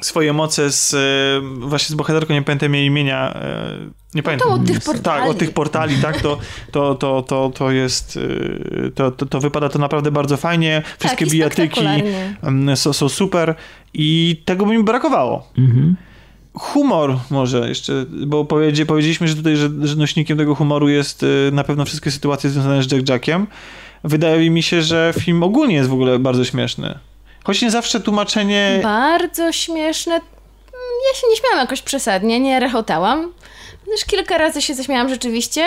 swoje 0.01 0.34
moce 0.34 0.72
z 0.72 0.93
e, 0.93 1.67
właśnie 1.67 1.93
z 1.93 1.95
bohaterką, 1.95 2.34
nie 2.34 2.41
pamiętam 2.41 2.76
jej 2.76 2.85
imienia, 2.85 3.34
e, 3.34 3.77
nie 4.13 4.23
pamiętam. 4.23 4.47
To 4.47 4.53
od 4.53 4.65
tych 4.65 4.81
portali. 4.81 5.22
Tak, 5.22 5.30
od 5.30 5.38
tych 5.38 5.51
portali, 5.51 5.95
tak, 6.01 6.22
to, 6.22 6.38
to, 6.72 6.95
to, 6.95 7.22
to, 7.22 7.51
to 7.55 7.72
jest, 7.72 8.17
y, 8.17 8.91
to, 8.95 9.11
to, 9.11 9.26
to 9.26 9.39
wypada 9.39 9.69
to 9.69 9.80
naprawdę 9.80 10.11
bardzo 10.11 10.38
fajnie, 10.38 10.81
wszystkie 10.99 11.26
Tak, 11.26 11.34
bijatyki 11.34 11.81
mm, 12.43 12.77
są, 12.77 12.93
są 12.93 13.09
super 13.09 13.55
i 13.93 14.41
tego 14.45 14.65
by 14.65 14.77
mi 14.77 14.84
brakowało. 14.84 15.51
Mhm. 15.57 15.95
Humor 16.56 17.18
może 17.30 17.69
jeszcze, 17.69 18.06
bo 18.10 18.45
powiedzi, 18.45 18.88
powiedzieliśmy, 18.88 19.27
że 19.27 19.36
tutaj, 19.36 19.56
że, 19.56 19.69
że 19.84 19.95
nośnikiem 19.95 20.38
tego 20.38 20.56
humoru 20.56 20.90
jest 20.90 21.23
y, 21.23 21.49
na 21.53 21.64
pewno 21.64 21.86
wszystkie 21.86 22.11
sytuacje 22.11 22.49
związane 22.49 22.84
z 22.84 22.91
Jack 22.91 23.10
Jackiem. 23.10 23.48
Wydaje 24.03 24.49
mi 24.49 24.64
się, 24.64 24.82
że 24.82 25.14
film 25.19 25.44
ogólnie 25.44 25.76
jest 25.76 25.90
w 25.90 25.94
ogóle 25.94 26.19
bardzo 26.19 26.45
śmieszny. 26.45 26.99
Choć 27.44 27.61
nie 27.61 27.72
zawsze 27.72 27.99
tłumaczenie... 27.99 28.80
Bardzo 28.84 29.52
śmieszne. 29.52 30.14
Ja 30.14 31.19
się 31.22 31.27
nie 31.30 31.36
śmiałam 31.36 31.60
jakoś 31.60 31.82
przesadnie, 31.82 32.40
nie 32.40 32.60
rechotałam. 32.60 33.34
Też 33.91 34.06
kilka 34.06 34.38
razy 34.38 34.61
się 34.61 34.73
zaśmiałam 34.76 35.10
rzeczywiście. 35.10 35.65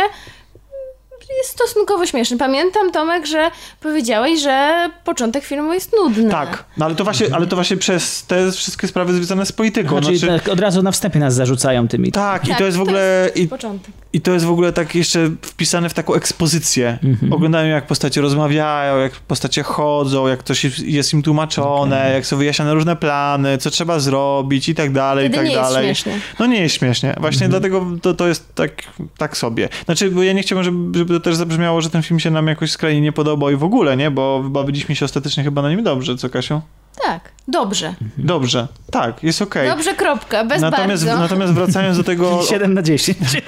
Jest 1.39 1.51
stosunkowo 1.51 2.07
śmieszny. 2.07 2.37
Pamiętam, 2.39 2.93
Tomek, 2.93 3.27
że 3.27 3.51
powiedziałeś, 3.81 4.41
że 4.43 4.89
początek 5.05 5.45
filmu 5.45 5.73
jest 5.75 5.93
nudny. 5.97 6.31
Tak, 6.31 6.65
no 6.77 6.85
ale 6.85 6.95
to 6.95 7.05
właśnie, 7.05 7.27
ale 7.33 7.47
to 7.47 7.57
właśnie 7.57 7.77
przez 7.77 8.23
te 8.27 8.53
wszystkie 8.53 8.89
sprawy 8.89 9.13
związane 9.13 9.47
z 9.47 9.53
polityką. 9.53 9.89
Znaczy, 10.03 10.17
Znaczy, 10.19 10.39
tak 10.45 10.49
od 10.53 10.61
razu 10.61 10.83
na 10.83 10.93
wstępie 10.93 11.19
nas 11.19 11.35
zarzucają 11.35 11.89
tymi. 11.89 12.13
tak, 12.13 12.45
i 12.45 12.49
Tak, 12.49 12.59
to 12.59 12.65
jest 12.65 12.77
w 12.77 12.81
ogóle... 12.81 13.31
I, 13.35 13.49
Początek. 13.49 13.95
I 14.13 14.21
to 14.21 14.33
jest 14.33 14.45
w 14.45 14.51
ogóle 14.51 14.73
tak 14.73 14.95
jeszcze 14.95 15.31
wpisane 15.43 15.89
w 15.89 15.95
taką 15.95 16.15
ekspozycję. 16.15 16.99
Mhm. 17.05 17.33
Oglądają 17.33 17.69
jak 17.75 17.87
postacie 17.87 18.21
rozmawiają, 18.21 18.99
jak 18.99 19.13
postacie 19.13 19.63
chodzą, 19.63 20.27
jak 20.27 20.43
coś 20.43 20.65
jest 20.79 21.13
im 21.13 21.23
tłumaczone, 21.23 22.11
jak 22.15 22.27
są 22.27 22.37
wyjaśniane 22.37 22.75
różne 22.75 22.97
plany, 22.97 23.59
co 23.59 23.71
trzeba 23.71 23.99
zrobić 24.01 24.69
i 24.69 24.75
tak 24.75 24.93
dalej, 24.93 25.25
Wtedy 25.29 25.35
i 25.35 25.39
tak 25.39 25.47
nie 25.47 25.53
jest 25.53 25.63
dalej. 25.73 25.87
śmiesznie. 25.87 26.21
No 26.39 26.47
nie 26.47 26.61
jest 26.63 26.75
śmiesznie. 26.75 27.15
Właśnie 27.21 27.47
Mhm. 27.47 27.51
dlatego 27.51 27.87
to, 28.03 28.15
to 28.15 28.29
jest 28.29 28.55
tak, 28.55 28.71
tak 29.19 29.37
sobie. 29.37 29.69
Znaczy, 29.85 30.11
bo 30.11 30.23
ja 30.23 30.33
nie 30.33 30.43
chciałbym, 30.43 30.65
żeby, 30.65 30.99
żeby 30.99 31.18
to 31.19 31.25
też 31.25 31.37
zabrzmiało, 31.37 31.81
że 31.81 31.91
ten 31.91 32.03
film 32.03 32.21
się 32.21 32.31
nam 32.31 32.47
jakoś 32.47 32.71
skrajnie 32.71 33.01
nie 33.01 33.13
podobał 33.13 33.51
i 33.51 33.57
w 33.57 33.65
ogóle, 33.65 33.97
nie? 33.97 34.11
Bo 34.11 34.43
bawiliśmy 34.51 34.95
się 34.97 35.05
ostatecznie 35.05 35.45
chyba 35.45 35.63
na 35.63 35.71
nim 35.71 35.83
dobrze, 35.83 36.17
co 36.17 36.31
Kasiu? 36.31 36.61
Tak, 37.05 37.33
dobrze. 37.49 37.95
Dobrze. 38.19 38.69
Tak, 38.91 39.23
jest 39.23 39.43
okej. 39.43 39.69
Dobrze, 39.69 39.95
kropka, 39.95 40.45
bez 40.45 40.63
Natomiast, 40.63 41.05
bardzo. 41.05 41.23
natomiast 41.23 41.53
wracając 41.53 41.97
do 41.97 42.05
tego... 42.05 42.41
7 42.51 42.75
na 42.75 42.83
10. 42.83 43.19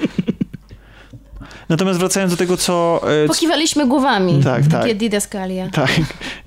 Natomiast 1.69 1.99
wracając 1.99 2.31
do 2.31 2.37
tego, 2.37 2.57
co... 2.57 3.01
e, 3.23 3.27
Pokiwaliśmy 3.27 3.87
głowami. 3.87 4.43
Tak, 4.43 4.61
tak. 4.67 4.81
Takie 4.81 4.95
Didaskalia. 4.95 5.69
Tak. 5.69 5.91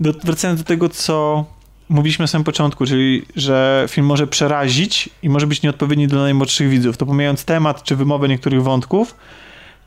Do, 0.01 0.13
wracając 0.13 0.61
do 0.61 0.67
tego, 0.67 0.89
co 0.89 1.45
mówiliśmy 1.89 2.23
na 2.23 2.27
samym 2.27 2.45
początku, 2.45 2.87
czyli 2.87 3.23
że 3.37 3.87
film 3.89 4.07
może 4.07 4.27
przerazić 4.27 5.09
i 5.23 5.29
może 5.29 5.47
być 5.47 5.63
nieodpowiedni 5.63 6.09
dla 6.09 6.23
najmłodszych 6.23 6.69
widzów. 6.69 6.97
To 6.97 7.07
pomijając 7.07 7.45
temat 7.45 7.83
czy 7.83 7.97
wymowę 7.97 8.29
niektórych 8.29 8.63
wątków, 8.63 9.15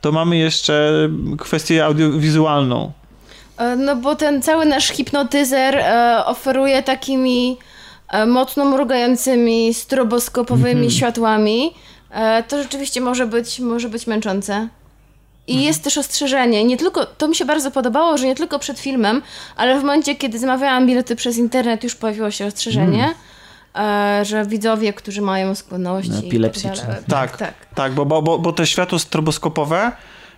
to 0.00 0.12
mamy 0.12 0.36
jeszcze 0.36 1.08
kwestię 1.38 1.84
audiowizualną. 1.84 2.92
E, 3.58 3.76
No 3.76 3.96
bo 3.96 4.16
ten 4.16 4.42
cały 4.42 4.66
nasz 4.66 4.88
hipnotyzer 4.88 5.76
e, 5.76 6.22
oferuje 6.26 6.82
takimi 6.82 7.58
e, 8.12 8.26
mocno 8.26 8.64
mrugającymi, 8.64 9.74
stroboskopowymi 9.74 10.70
Mhm. 10.70 10.90
światłami. 10.90 11.74
To 12.48 12.62
rzeczywiście 12.62 13.00
może 13.00 13.26
być, 13.26 13.60
może 13.60 13.88
być 13.88 14.06
męczące. 14.06 14.68
I 15.46 15.52
Mhm. 15.52 15.66
jest 15.66 15.84
też 15.84 15.98
ostrzeżenie. 15.98 16.64
Nie 16.64 16.76
tylko, 16.76 17.06
to 17.06 17.28
mi 17.28 17.36
się 17.36 17.44
bardzo 17.44 17.70
podobało, 17.70 18.18
że 18.18 18.26
nie 18.26 18.34
tylko 18.34 18.58
przed 18.58 18.78
filmem, 18.78 19.22
ale 19.56 19.74
w 19.74 19.82
momencie, 19.82 20.14
kiedy 20.14 20.38
zamawiałam 20.38 20.86
bilety 20.86 21.16
przez 21.16 21.36
internet, 21.36 21.84
już 21.84 21.94
pojawiło 21.94 22.30
się 22.30 22.46
ostrzeżenie, 22.46 22.98
Mhm. 22.98 23.14
E, 23.78 24.24
że 24.24 24.44
widzowie, 24.46 24.92
którzy 24.92 25.22
mają 25.22 25.54
skłonności. 25.54 26.26
Epilepsję 26.26 26.70
tak. 26.70 27.04
Tak, 27.04 27.36
tak. 27.36 27.54
tak, 27.74 27.92
bo, 27.92 28.04
bo, 28.06 28.22
bo, 28.22 28.38
bo 28.38 28.52
te 28.52 28.66
światło 28.66 28.98
stroboskopowe 28.98 29.92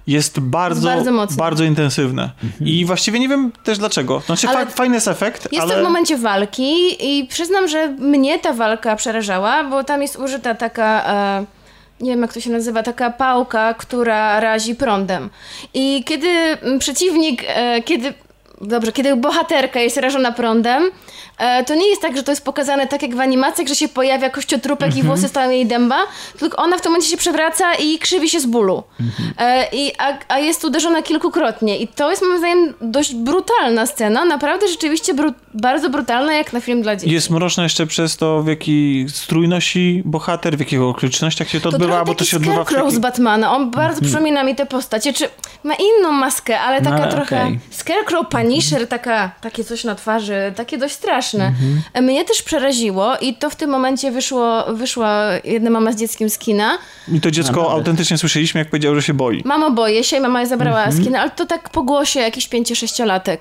jest 0.07 0.41
bardzo, 0.41 0.89
Bardzo 0.89 1.13
mocne. 1.13 1.37
bardzo 1.37 1.65
intensywne. 1.65 2.31
I 2.61 2.85
właściwie 2.85 3.19
nie 3.19 3.29
wiem 3.29 3.53
też 3.65 3.79
dlaczego. 3.79 4.21
Znaczy 4.21 4.49
Ale 4.49 4.67
fa- 4.67 4.73
fajny 4.73 4.95
jest 4.95 5.09
efekt, 5.09 5.53
Jest 5.53 5.65
ale... 5.65 5.75
to 5.75 5.81
w 5.81 5.85
momencie 5.85 6.17
walki 6.17 6.97
i 7.01 7.27
przyznam, 7.27 7.69
że 7.69 7.89
mnie 7.89 8.39
ta 8.39 8.53
walka 8.53 8.97
przerażała, 8.97 9.65
bo 9.65 9.85
tam 9.85 10.03
jest 10.03 10.17
użyta 10.17 10.55
taka, 10.55 11.05
e, 11.41 11.45
nie 12.01 12.11
wiem 12.11 12.23
jak 12.23 12.33
to 12.33 12.41
się 12.41 12.51
nazywa, 12.51 12.83
taka 12.83 13.11
pałka, 13.11 13.75
która 13.75 14.41
razi 14.41 14.75
prądem. 14.75 15.31
I 15.75 16.05
kiedy 16.05 16.29
przeciwnik, 16.79 17.45
e, 17.49 17.83
kiedy, 17.83 18.15
dobrze, 18.61 18.93
kiedy 18.93 19.17
bohaterka 19.17 19.81
jest 19.81 19.97
rażona 19.97 20.33
prądem, 20.33 20.91
e, 21.39 21.65
to 21.65 21.75
nie 21.75 21.89
jest 21.89 22.03
tak, 22.03 22.17
że 22.17 22.23
to 22.23 22.33
jest 22.33 22.45
pokazane 22.45 22.87
tak 22.87 23.03
jak 23.03 23.15
w 23.15 23.21
animacjach, 23.21 23.69
że 23.69 23.75
się 23.75 23.89
pojawia 23.89 24.31
kościotrupek 24.31 24.97
i 24.97 25.03
włosy 25.03 25.29
stają 25.29 25.51
jej 25.51 25.67
dęba, 25.67 25.99
tylko 26.39 26.57
ona 26.57 26.79
w 26.79 26.81
tym 26.81 26.93
momencie 26.93 27.11
się 27.11 27.17
przewraca 27.17 27.75
i 27.75 27.99
krzywi 27.99 28.29
się 28.29 28.41
z 28.41 28.47
bólu. 28.47 28.83
E, 29.39 29.69
i, 29.73 29.93
a, 29.99 30.19
a 30.29 30.39
jest 30.39 30.65
uderzona 30.65 31.03
kilkukrotnie. 31.03 31.79
I 31.79 31.89
to 31.89 32.11
jest 32.11 32.23
moim 32.23 32.39
zdaniem 32.39 32.75
dość 32.81 33.15
brutalna 33.15 33.87
scena, 33.87 34.25
naprawdę 34.25 34.69
rzeczywiście 34.69 35.15
bru, 35.15 35.33
bardzo 35.55 35.91
brutalna 35.91 36.33
jak 36.35 36.53
na 36.53 36.61
film 36.61 36.83
dla 36.83 36.97
dzieci. 36.97 37.13
Jest 37.15 37.31
mroczna 37.31 37.63
jeszcze 37.63 37.87
przez 37.87 38.17
to, 38.17 38.43
w 38.43 38.47
jakiej 38.47 39.09
strój 39.09 39.49
nosi 39.49 40.03
bohater, 40.05 40.57
w 40.57 40.61
jakich 40.61 40.83
okolicznościach 40.83 41.49
się 41.49 41.61
to, 41.61 41.71
to 41.71 41.77
odbywa, 41.77 42.05
bo 42.05 42.13
to 42.13 42.19
taki 42.19 42.31
się 42.31 42.37
odbywa 42.37 42.53
w 42.55 42.67
Scarecrow 42.67 42.85
takim... 42.85 42.97
z 42.97 42.99
Batmana, 42.99 43.53
on 43.57 43.71
bardzo 43.71 44.03
przypomina 44.03 44.45
mi 44.45 44.55
te 44.55 44.67
postacie, 44.67 45.13
czy 45.13 45.29
ma 45.65 45.75
inną 45.75 46.13
maskę, 46.13 46.61
ale 46.61 46.81
No, 46.81 46.91
taka 46.91 47.03
ale 47.03 47.13
trochę 47.13 47.43
okej. 47.45 47.59
Scarecrow, 47.71 48.29
Punisher, 48.29 48.89
taka, 48.89 49.31
takie 49.41 49.65
coś 49.65 49.85
na 49.85 49.95
twarzy, 49.95 50.53
takie 50.57 50.79
dość 50.79 50.95
straszne. 50.95 51.47
Mhm. 51.47 52.05
Mnie 52.05 52.25
też 52.25 52.43
przeraziło 52.43 53.17
i 53.17 53.35
to 53.35 53.51
w 53.51 53.57
tym 53.57 53.71
momencie 53.71 54.11
wyszło, 54.11 54.65
wyszła 54.75 55.25
jedna 55.45 55.71
mama 55.71 55.93
z 55.93 55.97
dzieckiem 55.97 56.31
z 56.31 56.39
kina. 56.39 56.79
I 57.13 57.21
to 57.21 57.31
dziecko 57.31 57.53
Naprawdę. 57.53 57.75
autentycznie 57.75 58.19
słyszeliśmy, 58.19 58.59
jak 58.59 58.71
powiedział, 58.71 58.95
że 58.95 59.03
się 59.03 59.15
boi. 59.15 59.43
Mamo, 59.45 59.71
boję 59.71 60.05
się 60.05 60.17
i 60.17 60.21
mama 60.21 60.41
je 60.41 60.47
zabrała 60.47 60.79
Mhm. 60.85 60.97
z 60.97 61.07
kina, 61.07 61.21
ale 61.21 61.31
to 61.31 61.47
tak 61.47 61.69
po 61.71 61.83
głosie 61.83 62.21
jakiś 62.21 62.49
5-6-latek. 62.49 63.39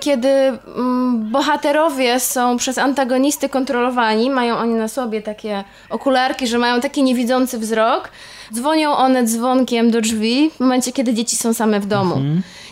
Kiedy 0.00 0.28
mm, 0.28 1.30
bohaterowie 1.30 2.20
są 2.20 2.56
przez 2.56 2.78
antagonisty 2.78 3.48
kontrolowani, 3.48 4.30
mają 4.30 4.56
oni 4.56 4.74
na 4.74 4.88
sobie 4.88 5.22
takie 5.22 5.64
okularki, 5.90 6.46
że 6.46 6.58
mają 6.58 6.80
taki 6.80 7.02
niewidzący 7.02 7.58
wzrok, 7.58 8.08
dzwonią 8.54 8.96
one 8.96 9.24
dzwonkiem 9.24 9.90
do 9.90 10.00
drzwi 10.00 10.50
w 10.56 10.60
momencie, 10.60 10.92
kiedy 10.92 11.14
dzieci 11.14 11.36
są 11.36 11.54
same 11.54 11.80
w 11.80 11.86
domu. 11.86 12.14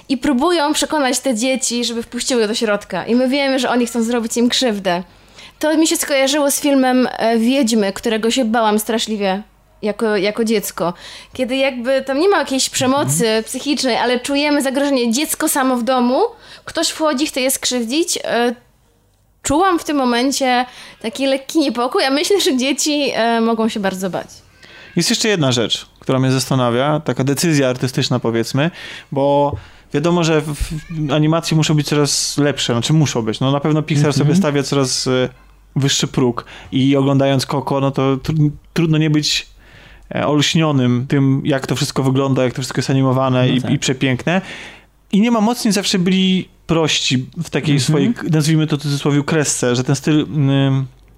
I 0.09 0.19
próbują 0.19 0.73
przekonać 0.73 1.21
te 1.21 1.35
dzieci, 1.35 1.85
żeby 1.85 2.03
wpuściły 2.03 2.49
do 2.49 2.55
środka. 2.55 3.07
I 3.07 3.15
my 3.15 3.29
wiemy, 3.29 3.59
że 3.59 3.71
oni 3.71 3.87
chcą 3.87 4.03
zrobić 4.03 4.37
im 4.37 4.49
krzywdę. 4.49 5.03
To 5.59 5.77
mi 5.77 5.87
się 5.87 5.97
skojarzyło 5.97 6.51
z 6.51 6.61
filmem 6.61 7.09
e, 7.13 7.39
Wiedźmy, 7.39 7.93
którego 7.93 8.31
się 8.31 8.45
bałam 8.45 8.79
straszliwie 8.79 9.43
jako, 9.83 10.17
jako 10.17 10.45
dziecko. 10.45 10.95
Kiedy 11.33 11.57
jakby 11.57 12.03
tam 12.03 12.19
nie 12.21 12.29
ma 12.29 12.39
jakiejś 12.39 12.69
przemocy 12.71 13.43
psychicznej, 13.47 13.97
ale 13.97 14.21
czujemy 14.21 14.63
zagrożenie 14.63 15.13
dziecko 15.13 15.49
samo 15.49 15.77
w 15.77 15.83
domu, 15.83 16.21
ktoś 16.65 16.89
wchodzi, 16.89 17.27
chce 17.27 17.41
je 17.41 17.51
skrzywdzić. 17.51 18.19
e, 18.25 18.55
Czułam 19.43 19.79
w 19.79 19.85
tym 19.85 19.97
momencie 19.97 20.67
taki 21.03 21.27
lekki 21.27 21.59
niepokój, 21.59 22.05
a 22.05 22.11
myślę, 22.11 22.41
że 22.41 22.57
dzieci 22.57 23.11
e, 23.15 23.41
mogą 23.41 23.69
się 23.69 23.81
bardzo 23.81 24.11
bać. 24.11 24.27
Jest 24.97 25.11
jeszcze 25.11 25.29
jedna 25.29 25.53
rzecz, 25.53 25.87
która 26.01 26.19
mnie 26.19 26.31
zastanawia, 26.31 27.01
taka 27.01 27.25
decyzja 27.25 27.69
artystyczna 27.69 28.19
powiedzmy, 28.19 28.71
bo 29.13 29.53
wiadomo, 29.95 30.25
że 30.25 30.43
animacji 31.13 31.57
muszą 31.57 31.75
być 31.75 31.89
coraz 31.89 32.39
lepsze, 32.39 32.73
znaczy 32.73 32.93
muszą 32.93 33.23
być. 33.23 33.41
No 33.41 33.53
na 33.53 33.61
pewno 33.61 33.83
Pixar 33.83 34.13
sobie 34.13 34.37
stawia 34.37 34.63
coraz 34.63 35.07
e, 35.07 35.29
wyższy 35.77 36.07
próg 36.07 36.45
i 36.73 36.97
oglądając 36.97 37.47
Coco, 37.47 37.81
no 37.81 37.91
to 37.91 38.03
tr- 38.17 38.51
trudno 38.73 38.99
nie 38.99 39.11
być 39.11 39.47
olśnionym 40.15 41.07
tym, 41.09 41.43
jak 41.45 41.67
to 41.67 41.77
wszystko 41.77 42.03
wygląda, 42.03 42.45
jak 42.45 42.53
to 42.53 42.63
wszystko 42.63 42.79
jest 42.79 42.91
animowane 42.91 43.47
No 43.47 43.55
i, 43.55 43.61
tak. 43.61 43.71
i 43.71 43.79
przepiękne. 43.79 44.41
I 45.13 45.21
nie 45.21 45.31
ma 45.31 45.41
mocni 45.41 45.73
zawsze 45.73 45.99
byli 45.99 46.49
prości 46.67 47.27
w 47.45 47.51
takiej 47.51 47.81
swojej, 47.81 48.13
nazwijmy 48.31 48.67
to 48.67 48.77
w 48.77 48.81
cudzysłowie, 48.81 49.23
kresce, 49.25 49.77
że 49.77 49.85
ten 49.85 49.97
styl, 49.97 50.27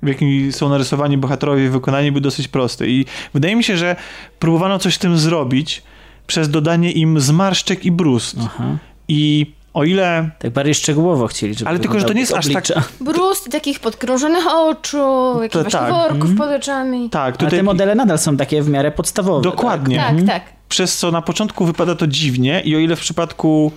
w 0.03 0.09
jakim 0.09 0.53
są 0.53 0.69
narysowani 0.69 1.19
bohaterowie 1.19 1.66
i 1.66 1.69
wykonani, 1.69 2.12
był 2.12 2.21
dosyć 2.21 2.49
prosty. 2.49 2.91
I 2.91 3.05
wydaje 3.35 3.57
mi 3.57 3.65
się, 3.65 3.77
że 3.77 3.97
próbowano 4.39 4.79
coś 4.79 4.95
z 4.95 4.99
tym 4.99 5.19
zrobić 5.19 5.83
przez 6.27 6.51
dodanie 6.51 6.93
im 6.93 7.21
zmarszczek 7.21 7.85
i 7.85 7.93
brust. 7.93 8.37
Aha. 8.45 8.77
I 9.09 9.53
o 9.74 9.84
ile 9.84 10.30
Tak 10.38 10.51
bardziej 10.52 10.74
szczegółowo 10.74 11.26
chcieli, 11.26 11.55
żeby 11.55 11.70
Ale 11.70 11.78
tylko, 11.78 12.01
że 12.01 12.06
to 12.06 12.12
nie 12.12 12.20
jest 12.20 12.34
aż 12.34 12.46
oblicza. 12.46 12.82
Brust, 13.01 13.51
takich 13.51 13.80
podkrążonych 13.80 14.44
oczu, 14.46 14.98
jakichś 15.42 15.62
właśnie 15.62 15.80
tak. 15.80 15.90
worków 15.92 16.34
pod 16.38 16.48
oczami. 16.48 17.10
tak, 17.10 17.22
Ale 17.22 17.32
tutaj 17.32 17.59
te 17.59 17.62
modele 17.62 17.94
nadal 17.94 18.18
są 18.18 18.36
takie 18.36 18.62
w 18.62 18.68
miarę 18.68 18.90
podstawowe. 18.92 19.42
dokładnie. 19.42 19.96
Tak, 19.96 20.22
tak. 20.26 20.42
Przez 20.68 20.98
co 20.98 21.10
na 21.10 21.22
początku 21.22 21.64
wypada 21.64 21.94
to 21.94 22.06
dziwnie 22.06 22.60
i 22.60 22.76
o 22.76 22.78
ile 22.78 22.96
w 22.96 23.01
przypadku 23.01 23.72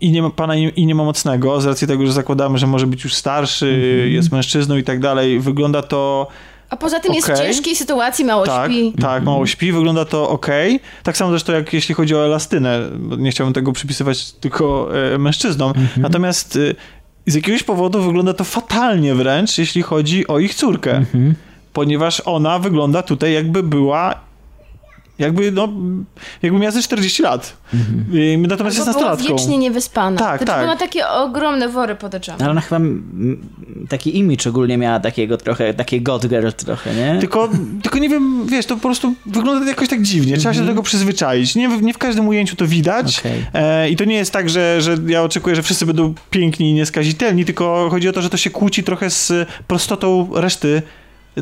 i 0.00 0.10
nie 0.10 0.22
ma 0.22 0.30
pana 0.30 0.56
i 0.56 0.72
i 0.76 0.86
nie 0.86 0.94
ma 0.94 1.04
mocnego, 1.04 1.60
z 1.60 1.66
racji 1.66 1.86
tego, 1.88 2.06
że 2.06 2.12
zakładamy, 2.12 2.58
że 2.58 2.66
może 2.66 2.86
być 2.86 3.04
już 3.04 3.14
starszy, 3.14 4.08
jest 4.10 4.32
mężczyzną 4.32 4.76
i 4.76 4.82
tak 4.84 5.00
dalej, 5.00 5.40
wygląda 5.40 5.82
to 5.82 6.26
A 6.70 6.76
poza 6.76 7.00
tym 7.00 7.14
jest 7.14 7.28
w 7.28 7.38
ciężkiej 7.38 7.76
sytuacji, 7.76 8.24
mało 8.24 8.46
tak, 8.46 8.70
śpi. 8.70 8.92
tak, 9.00 9.22
mało 9.24 9.46
śpi, 9.46 9.72
wygląda 9.72 10.04
to 10.04 10.28
ok. 10.28 10.46
Tak 11.02 11.16
samo 11.16 11.30
zresztą 11.30 11.52
jak 11.52 11.72
jeśli 11.72 11.94
chodzi 11.94 12.14
o 12.14 12.24
elastynę, 12.24 12.80
nie 13.18 13.30
chciałbym 13.30 13.54
tego 13.54 13.72
przypisywać 13.72 14.32
tylko 14.32 14.88
e, 15.14 15.18
mężczyznom. 15.18 15.72
Natomiast 15.96 16.56
e, 16.56 16.74
z 17.26 17.34
jakiegoś 17.34 17.62
powodu 17.62 18.02
wygląda 18.02 18.34
to 18.34 18.44
fatalnie 18.44 19.14
wręcz, 19.14 19.58
jeśli 19.58 19.82
chodzi 19.82 20.26
o 20.26 20.38
ich 20.38 20.54
córkę. 20.54 21.04
Ponieważ 21.72 22.22
ona 22.24 22.58
wygląda 22.58 23.02
tutaj 23.02 23.32
jakby 23.32 23.62
była 23.62 24.14
Jakby, 25.18 25.52
no, 25.52 25.68
jakby 26.42 26.58
miała 26.58 26.70
ze 26.70 26.82
40 26.82 27.22
lat. 27.22 27.56
Mhm. 27.74 28.42
Natomiast 28.42 28.60
Albo 28.60 28.64
jest 28.74 28.86
nastolatką. 28.86 29.24
była 29.26 29.38
wiecznie 29.38 29.58
niewyspana. 29.58 30.16
Tak, 30.18 30.38
znaczy, 30.42 30.52
tak. 30.60 30.66
ma 30.66 30.76
takie 30.76 31.08
ogromne 31.08 31.68
wory 31.68 31.94
pod 31.94 32.14
oczami. 32.14 32.42
Ale 32.42 32.50
ona 32.50 32.60
chyba 32.60 32.80
taki 33.88 34.18
image 34.18 34.50
ogólnie 34.50 34.78
miała 34.78 35.00
takiego 35.00 35.36
trochę, 35.36 35.74
takie 35.74 36.00
god 36.00 36.26
girl 36.26 36.48
trochę, 36.56 36.94
nie? 36.94 37.16
Tylko, 37.20 37.48
tylko 37.82 37.98
nie 37.98 38.08
wiem, 38.08 38.46
wiesz, 38.46 38.66
to 38.66 38.74
po 38.74 38.80
prostu 38.82 39.14
wygląda 39.26 39.66
jakoś 39.68 39.88
tak 39.88 40.02
dziwnie. 40.02 40.36
Trzeba 40.36 40.54
się 40.54 40.60
do 40.60 40.66
tego 40.66 40.82
przyzwyczaić. 40.82 41.54
Nie, 41.54 41.68
w- 41.68 41.82
nie 41.82 41.94
w 41.94 41.98
każdym 41.98 42.28
ujęciu 42.28 42.56
to 42.56 42.66
widać. 42.66 43.18
Okej. 43.18 43.46
E, 43.54 43.90
I 43.90 43.96
to 43.96 44.04
nie 44.04 44.16
jest 44.16 44.32
tak, 44.32 44.48
że, 44.50 44.80
że 44.82 44.96
ja 45.06 45.22
oczekuję, 45.22 45.56
że 45.56 45.62
wszyscy 45.62 45.86
będą 45.86 46.14
piękni 46.30 46.70
i 46.70 46.74
nieskazitelni, 46.74 47.44
tylko 47.44 47.88
chodzi 47.90 48.08
o 48.08 48.12
to, 48.12 48.22
że 48.22 48.30
to 48.30 48.36
się 48.36 48.50
kłóci 48.50 48.82
trochę 48.84 49.10
z 49.10 49.32
prostotą 49.66 50.28
reszty 50.34 50.82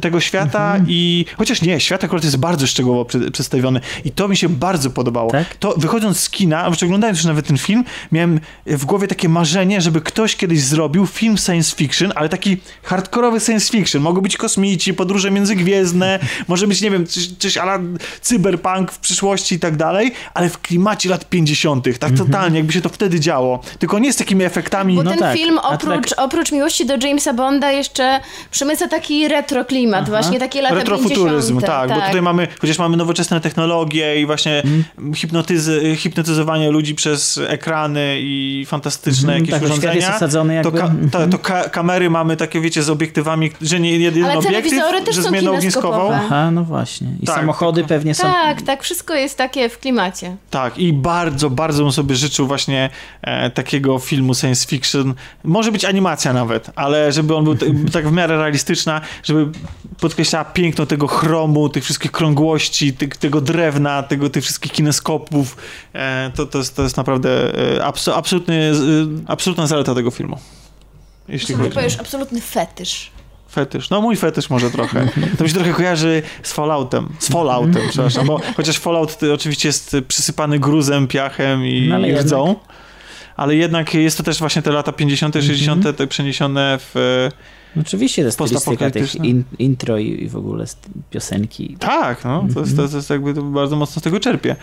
tego 0.02 0.20
świata 0.20 0.76
i 0.86 1.24
chociaż 1.38 1.62
nie, 1.62 1.80
świat 1.80 2.04
akurat 2.04 2.24
jest 2.24 2.36
bardzo 2.36 2.66
szczegółowo 2.66 3.04
przedstawiony 3.32 3.80
i 4.04 4.10
to 4.10 4.28
mi 4.28 4.36
się 4.36 4.48
bardzo 4.48 4.90
podobało. 4.90 5.30
Tak? 5.30 5.54
To 5.56 5.74
wychodząc 5.76 6.20
z 6.20 6.30
kina, 6.30 6.66
oglądając 6.82 7.18
już 7.18 7.26
nawet 7.26 7.46
ten 7.46 7.58
film, 7.58 7.84
miałem 8.12 8.40
w 8.66 8.84
głowie 8.84 9.08
takie 9.08 9.28
marzenie, 9.28 9.80
żeby 9.80 10.00
ktoś 10.00 10.36
kiedyś 10.36 10.62
zrobił 10.62 11.06
film 11.06 11.38
science 11.38 11.76
fiction, 11.76 12.12
ale 12.14 12.28
taki 12.28 12.56
hardkorowy 12.82 13.40
science 13.40 13.72
fiction. 13.72 14.02
Mogą 14.02 14.20
być 14.20 14.36
kosmici, 14.36 14.94
podróże 14.94 15.30
międzygwiezdne, 15.30 16.18
może 16.48 16.66
być, 16.66 16.80
nie 16.80 16.90
wiem, 16.90 17.06
coś, 17.06 17.26
coś 17.38 17.56
ala 17.56 17.78
cyberpunk 18.20 18.92
w 18.92 18.98
przyszłości 18.98 19.54
i 19.54 19.58
tak 19.58 19.76
dalej, 19.76 20.12
ale 20.34 20.48
w 20.48 20.60
klimacie 20.60 21.08
lat 21.08 21.28
50., 21.28 21.98
tak 21.98 22.12
totalnie, 22.12 22.58
jakby 22.58 22.72
się 22.72 22.80
to 22.80 22.88
wtedy 22.88 23.20
działo. 23.20 23.60
Tylko 23.78 23.98
nie 23.98 24.12
z 24.12 24.16
takimi 24.16 24.44
efektami. 24.44 24.94
Bo 24.96 25.02
No 25.02 25.10
ten 25.10 25.20
tak, 25.20 25.36
film 25.36 25.58
oprócz, 25.58 26.10
tak- 26.10 26.18
oprócz 26.18 26.52
miłości 26.52 26.86
do 26.86 26.96
Jamesa 27.06 27.34
Bonda 27.34 27.72
jeszcze 27.72 28.20
przemyca 28.50 28.88
taki 28.88 29.28
retro 29.28 29.64
klimat, 29.64 29.83
właśnie 30.08 30.38
takie 30.38 30.62
lata 30.62 30.74
Retrofuturyzm, 30.74 31.58
50. 31.60 31.66
tak, 31.66 31.88
bo 32.00 32.06
tutaj 32.06 32.22
mamy, 32.22 32.48
chociaż 32.60 32.78
mamy 32.78 32.96
nowoczesne 32.96 33.40
technologie 33.40 34.20
i 34.20 34.26
właśnie 34.26 34.62
hipnotyzy, 35.14 35.96
hipnotyzowanie 35.96 36.70
ludzi 36.70 36.94
przez 36.94 37.40
ekrany 37.48 38.16
i 38.20 38.64
fantastyczne 38.68 39.32
Mhm, 39.32 39.38
jakieś 39.44 39.54
tak, 39.54 39.62
urządzenia. 39.62 39.94
jest 39.94 40.08
osadzony 40.08 40.62
to, 40.62 40.72
ka, 40.72 40.90
ta, 41.12 41.26
to 41.26 41.38
ka, 41.38 41.68
kamery 41.68 42.10
mamy 42.10 42.36
takie, 42.36 42.60
wiecie, 42.60 42.82
z 42.82 42.90
obiektywami, 42.90 43.50
że 43.62 43.80
nie 43.80 43.96
jeden 43.96 44.24
Ale 44.24 44.38
obiektyw, 44.38 44.82
też 45.04 45.16
że 45.16 45.22
są 45.22 45.28
zmienną 45.28 45.54
ogniskową. 45.54 46.12
Aha, 46.14 46.50
no 46.50 46.64
właśnie. 46.64 47.08
I 47.22 47.26
Tak, 47.26 47.36
samochody 47.36 47.74
tylko- 47.80 47.88
pewnie 47.88 48.14
są... 48.14 48.22
Tak, 48.22 48.62
tak, 48.62 48.82
wszystko 48.82 49.14
jest 49.14 49.38
takie 49.38 49.68
w 49.68 49.78
klimacie. 49.78 50.36
Tak, 50.50 50.78
i 50.78 50.92
bardzo, 50.92 51.50
bardzo 51.50 51.82
bym 51.82 51.92
sobie 51.92 52.16
życzył 52.16 52.46
właśnie 52.46 52.90
e, 53.22 53.50
takiego 53.50 53.98
filmu 53.98 54.34
science 54.34 54.66
fiction. 54.68 55.14
Może 55.44 55.72
być 55.72 55.84
animacja 55.84 56.32
nawet, 56.32 56.70
ale 56.76 57.12
żeby 57.12 57.34
on 57.36 57.44
był 57.44 57.54
t- 57.56 57.66
tak 57.92 58.08
w 58.08 58.12
miarę 58.12 58.36
realistyczna, 58.36 59.00
żeby 59.24 59.48
podkreślała 60.00 60.44
piękno 60.44 60.86
tego 60.86 61.06
chromu, 61.06 61.68
tych 61.68 61.84
wszystkich 61.84 62.12
krągłości, 62.12 62.92
ty, 62.92 63.08
tego 63.08 63.40
drewna, 63.40 64.02
tego, 64.02 64.30
tych 64.30 64.44
wszystkich 64.44 64.72
kineskopów. 64.72 65.56
E, 65.92 66.30
to, 66.34 66.46
to, 66.46 66.58
jest, 66.58 66.76
to 66.76 66.82
jest 66.82 66.96
naprawdę 66.96 67.58
e, 67.76 67.84
abso, 67.84 68.16
absolutny, 68.16 68.72
e, 68.72 68.72
absolutna 69.26 69.66
zaleta 69.66 69.94
tego 69.94 70.10
filmu. 70.10 70.38
Jeśli 71.28 71.46
Sobie 71.54 71.64
chodzi. 71.64 71.74
powiesz 71.74 72.00
absolutny 72.00 72.40
fetysz. 72.40 73.10
Fetysz. 73.52 73.90
No 73.90 74.00
mój 74.00 74.16
fetysz 74.16 74.50
może 74.50 74.70
trochę. 74.70 75.08
To 75.38 75.44
mi 75.44 75.50
się 75.50 75.54
trochę 75.56 75.72
kojarzy 75.72 76.22
z 76.42 76.52
Falloutem. 76.52 77.08
Z 77.18 77.28
Falloutem, 77.28 77.82
przepraszam, 77.88 78.26
bo 78.26 78.40
chociaż 78.56 78.78
Fallout 78.78 79.22
y, 79.22 79.32
oczywiście 79.32 79.68
jest 79.68 79.96
przysypany 80.08 80.58
gruzem, 80.58 81.08
piachem 81.08 81.66
i, 81.66 81.88
No, 81.88 81.98
i 81.98 82.02
jednak. 82.02 82.26
Ale 83.36 83.56
jednak 83.56 83.94
jest 83.94 84.16
to 84.16 84.22
też 84.22 84.38
właśnie 84.38 84.62
te 84.62 84.70
lata 84.72 84.92
50., 84.92 85.34
60., 85.34 85.96
te 85.96 86.06
przeniesione 86.06 86.78
w... 86.78 86.96
y, 86.96 87.54
No 87.76 87.82
Oczywiście 87.86 88.22
to 88.22 88.26
jest 88.26 88.38
stylistyka 88.38 88.90
tych 88.90 89.14
in, 89.14 89.44
intro 89.58 89.98
i, 89.98 90.22
i 90.24 90.28
w 90.28 90.36
ogóle 90.36 90.64
piosenki. 91.10 91.76
Tak, 91.80 92.24
no, 92.24 92.46
to, 92.54 92.60
jest, 92.60 92.72
Mhm. 92.72 92.88
to, 92.90 92.96
jest 92.96 93.10
jakby 93.10 93.34
to 93.34 93.42
bardzo 93.42 93.76
mocno 93.76 94.00
z 94.00 94.02
tego 94.02 94.20
czerpie. 94.20 94.56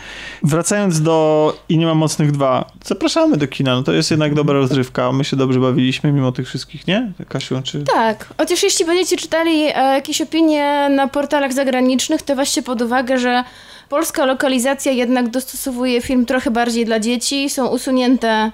Wracając 0.44 1.02
do 1.02 1.58
I 1.70 1.78
nie 1.78 1.86
ma 1.86 1.96
mocnych 1.96 2.32
dwa, 2.32 2.72
zapraszamy 2.86 3.38
do 3.38 3.48
kina, 3.48 3.76
no 3.76 3.84
to 3.84 3.94
jest 3.94 4.12
jednak 4.12 4.34
dobra 4.34 4.54
rozrywka, 4.54 5.12
my 5.12 5.24
się 5.24 5.38
dobrze 5.38 5.60
bawiliśmy 5.60 6.12
mimo 6.12 6.32
tych 6.32 6.48
wszystkich, 6.48 6.88
nie? 6.88 7.12
Kasiu, 7.30 7.62
czy... 7.64 7.84
Tak, 7.84 8.34
chociaż 8.38 8.64
jeśli 8.64 8.86
będziecie 8.86 9.18
czytali 9.18 9.62
e, 9.62 9.74
jakieś 9.74 10.22
opinie 10.22 10.90
na 10.96 11.08
portalach 11.08 11.54
zagranicznych, 11.54 12.22
to 12.22 12.36
weźcie 12.36 12.62
pod 12.62 12.82
uwagę, 12.82 13.18
że 13.18 13.44
polska 13.90 14.26
lokalizacja 14.26 14.92
jednak 14.92 15.30
dostosowuje 15.30 16.02
film 16.02 16.26
trochę 16.26 16.52
bardziej 16.52 16.86
dla 16.86 17.00
dzieci, 17.00 17.50
są 17.50 17.68
usunięte 17.68 18.52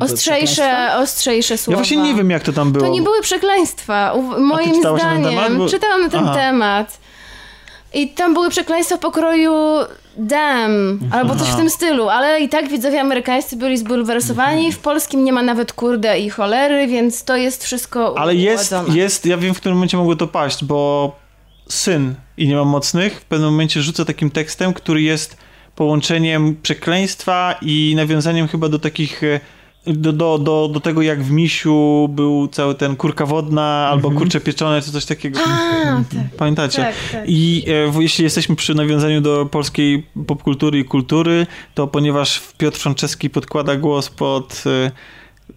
ostrzejsze, 0.00 0.96
ostrzejsze 0.96 1.58
słowa. 1.58 1.74
Ja 1.80 1.84
właśnie 1.84 1.96
nie 2.02 2.14
wiem, 2.14 2.30
jak 2.30 2.42
to 2.42 2.52
tam 2.52 2.72
było. 2.72 2.86
To 2.86 2.92
nie 2.92 3.02
były 3.02 3.20
przekleństwa. 3.22 4.12
U- 4.12 4.40
Moim 4.40 4.80
na 4.80 4.96
zdaniem. 4.98 5.24
temat? 5.30 5.54
Bo- 5.56 5.68
Czytałam 5.68 6.02
na 6.02 6.08
ten 6.08 6.24
Aha. 6.24 6.34
temat. 6.34 6.98
I 7.94 8.08
tam 8.08 8.34
były 8.34 8.50
przekleństwa 8.50 8.98
pokroju 8.98 9.52
damn, 10.16 10.98
albo 11.12 11.36
coś 11.36 11.48
w 11.48 11.56
tym 11.56 11.70
stylu, 11.70 12.08
ale 12.08 12.40
i 12.40 12.48
tak 12.48 12.68
widzowie 12.68 13.00
amerykańscy 13.00 13.56
byli 13.56 13.78
zbulwersowani. 13.78 14.56
Mhm. 14.66 14.72
W 14.72 14.78
polskim 14.78 15.24
nie 15.24 15.32
ma 15.32 15.42
nawet 15.42 15.72
kurde 15.72 16.18
i 16.18 16.30
cholery, 16.30 16.86
więc 16.86 17.24
to 17.24 17.36
jest 17.36 17.64
wszystko 17.64 18.18
Ale 18.18 18.34
jest, 18.34 18.74
jest, 18.92 19.26
ja 19.26 19.36
wiem, 19.36 19.54
w 19.54 19.60
którym 19.60 19.76
momencie 19.76 19.96
mogło 19.96 20.16
to 20.16 20.26
paść, 20.26 20.64
bo 20.64 21.12
syn 21.68 22.14
i 22.36 22.48
nie 22.48 22.56
mam 22.56 22.68
mocnych 22.68 23.20
w 23.20 23.24
pewnym 23.24 23.50
momencie 23.50 23.82
rzuca 23.82 24.04
takim 24.04 24.30
tekstem, 24.30 24.72
który 24.72 25.02
jest 25.02 25.36
połączeniem 25.76 26.56
przekleństwa 26.62 27.54
i 27.62 27.92
nawiązaniem 27.96 28.48
chyba 28.48 28.68
do 28.68 28.78
takich. 28.78 29.20
Do, 29.86 30.12
do, 30.12 30.38
do, 30.38 30.68
do 30.72 30.80
tego, 30.80 31.02
jak 31.02 31.22
w 31.24 31.30
misiu 31.30 32.08
był 32.08 32.48
cały 32.48 32.74
ten 32.74 32.96
kurka 32.96 33.26
wodna 33.26 33.88
albo 33.90 34.10
kurcze 34.10 34.40
pieczone, 34.40 34.82
czy 34.82 34.92
coś 34.92 35.04
takiego. 35.04 35.40
A, 35.46 35.96
tak. 35.96 36.36
Pamiętacie? 36.36 36.78
Tak, 36.82 36.94
tak. 37.12 37.24
I 37.26 37.64
e, 37.68 37.90
w- 37.90 38.00
jeśli 38.02 38.24
jesteśmy 38.24 38.56
przy 38.56 38.74
nawiązaniu 38.74 39.20
do 39.20 39.46
polskiej 39.46 40.06
popkultury 40.26 40.78
i 40.78 40.84
kultury, 40.84 41.46
to 41.74 41.86
ponieważ 41.86 42.42
Piotr 42.58 42.78
Franceski 42.78 43.30
podkłada 43.30 43.76
głos 43.76 44.08
pod 44.10 44.62
e, 44.66 44.90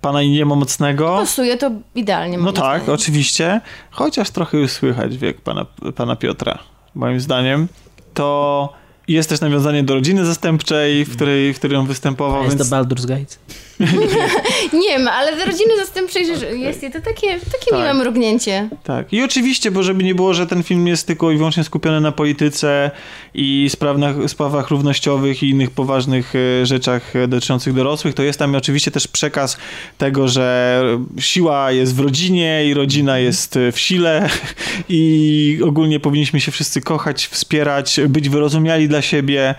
pana 0.01 0.21
Iniema 0.21 0.55
Mocnego. 0.55 1.15
Pasuje 1.17 1.57
to 1.57 1.71
idealnie. 1.95 2.37
No 2.37 2.53
tak, 2.53 2.81
zdaniem. 2.81 2.95
oczywiście. 3.01 3.61
Chociaż 3.91 4.29
trochę 4.29 4.57
już 4.57 4.71
słychać 4.71 5.17
wiek 5.17 5.41
pana, 5.41 5.65
pana 5.95 6.15
Piotra, 6.15 6.59
moim 6.95 7.19
zdaniem. 7.19 7.67
To 8.13 8.73
jest 9.07 9.29
też 9.29 9.41
nawiązanie 9.41 9.83
do 9.83 9.93
rodziny 9.93 10.25
zastępczej, 10.25 11.05
w 11.05 11.15
której, 11.15 11.53
w 11.53 11.57
której 11.59 11.77
on 11.77 11.87
występował, 11.87 12.43
Jest 12.43 12.57
więc 12.57 12.69
to 12.69 12.75
Baldur's 12.75 13.05
Gate? 13.05 13.35
Nie 14.87 14.99
ma, 14.99 15.11
ale 15.11 15.37
do 15.37 15.45
rodziny 15.45 15.77
zastępczej 15.79 16.25
że 16.37 16.55
jest 16.57 16.81
to 16.81 17.01
takie, 17.01 17.39
takie 17.39 17.69
Tak. 17.69 17.79
miłe 17.79 17.93
mrugnięcie. 17.93 18.69
tak. 18.83 19.13
I 19.13 19.23
oczywiście, 19.23 19.71
bo 19.71 19.83
żeby 19.83 20.03
nie 20.03 20.15
było, 20.15 20.33
że 20.33 20.47
ten 20.47 20.63
film 20.63 20.87
jest 20.87 21.07
tylko 21.07 21.31
i 21.31 21.37
wyłącznie 21.37 21.63
skupiony 21.63 22.01
na 22.01 22.11
polityce 22.11 22.91
i 23.33 23.67
sprawach, 23.69 24.15
sprawach 24.27 24.69
równościowych 24.69 25.43
i 25.43 25.49
innych 25.49 25.71
poważnych 25.71 26.33
e, 26.35 26.65
rzeczach 26.65 27.15
e, 27.15 27.27
dotyczących 27.27 27.73
dorosłych, 27.73 28.13
to 28.13 28.23
jest 28.23 28.39
tam 28.39 28.55
oczywiście 28.55 28.91
też 28.91 29.07
przekaz 29.07 29.57
tego, 29.97 30.27
że 30.27 30.81
siła 31.19 31.71
jest 31.71 31.95
w 31.95 31.99
rodzinie 31.99 32.65
i 32.65 32.73
rodzina 32.73 33.19
jest 33.19 33.57
e, 33.57 33.71
w 33.71 33.79
sile 33.79 34.29
i 34.89 35.59
ogólnie 35.65 35.99
powinniśmy 35.99 36.39
się 36.39 36.51
wszyscy 36.51 36.81
kochać, 36.81 37.27
wspierać, 37.27 37.99
być 38.09 38.29
wyrozumiali 38.29 38.87
dla 38.87 39.01
siebie 39.01 39.55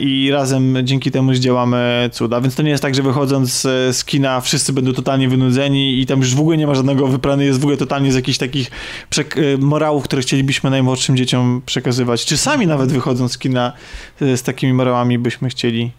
i 0.00 0.30
razem 0.32 0.76
dzięki 0.82 1.10
temu 1.10 1.34
zdziałamy 1.34 2.10
cuda. 2.12 2.40
Więc 2.40 2.54
to 2.54 2.62
nie 2.62 2.70
jest 2.70 2.82
tak, 2.82 2.94
że 2.94 3.02
wychodząc 3.32 3.60
z 3.96 4.04
kina 4.04 4.40
wszyscy 4.40 4.72
będą 4.72 4.92
totalnie 4.92 5.28
wynudzeni 5.28 6.00
i 6.00 6.06
tam 6.06 6.18
już 6.20 6.34
w 6.34 6.40
ogóle 6.40 6.56
nie 6.56 6.66
ma 6.66 6.74
żadnego 6.74 7.06
wyprany, 7.08 7.44
jest 7.44 7.60
w 7.60 7.62
ogóle 7.62 7.76
totalnie 7.76 8.12
z 8.12 8.14
jakichś 8.14 8.38
takich 8.38 8.70
przek- 9.10 9.54
e, 9.54 9.58
morałów, 9.58 10.04
które 10.04 10.22
chcielibyśmy 10.22 10.70
najmłodszym 10.70 11.16
dzieciom 11.16 11.62
przekazywać. 11.66 12.24
Czy 12.24 12.36
sami 12.36 12.66
nawet 12.66 12.92
wychodząc 12.92 13.32
z 13.32 13.38
kina 13.38 13.72
e, 14.20 14.36
z 14.36 14.42
takimi 14.42 14.72
morałami 14.72 15.18
byśmy 15.18 15.48
chcieli 15.48 15.90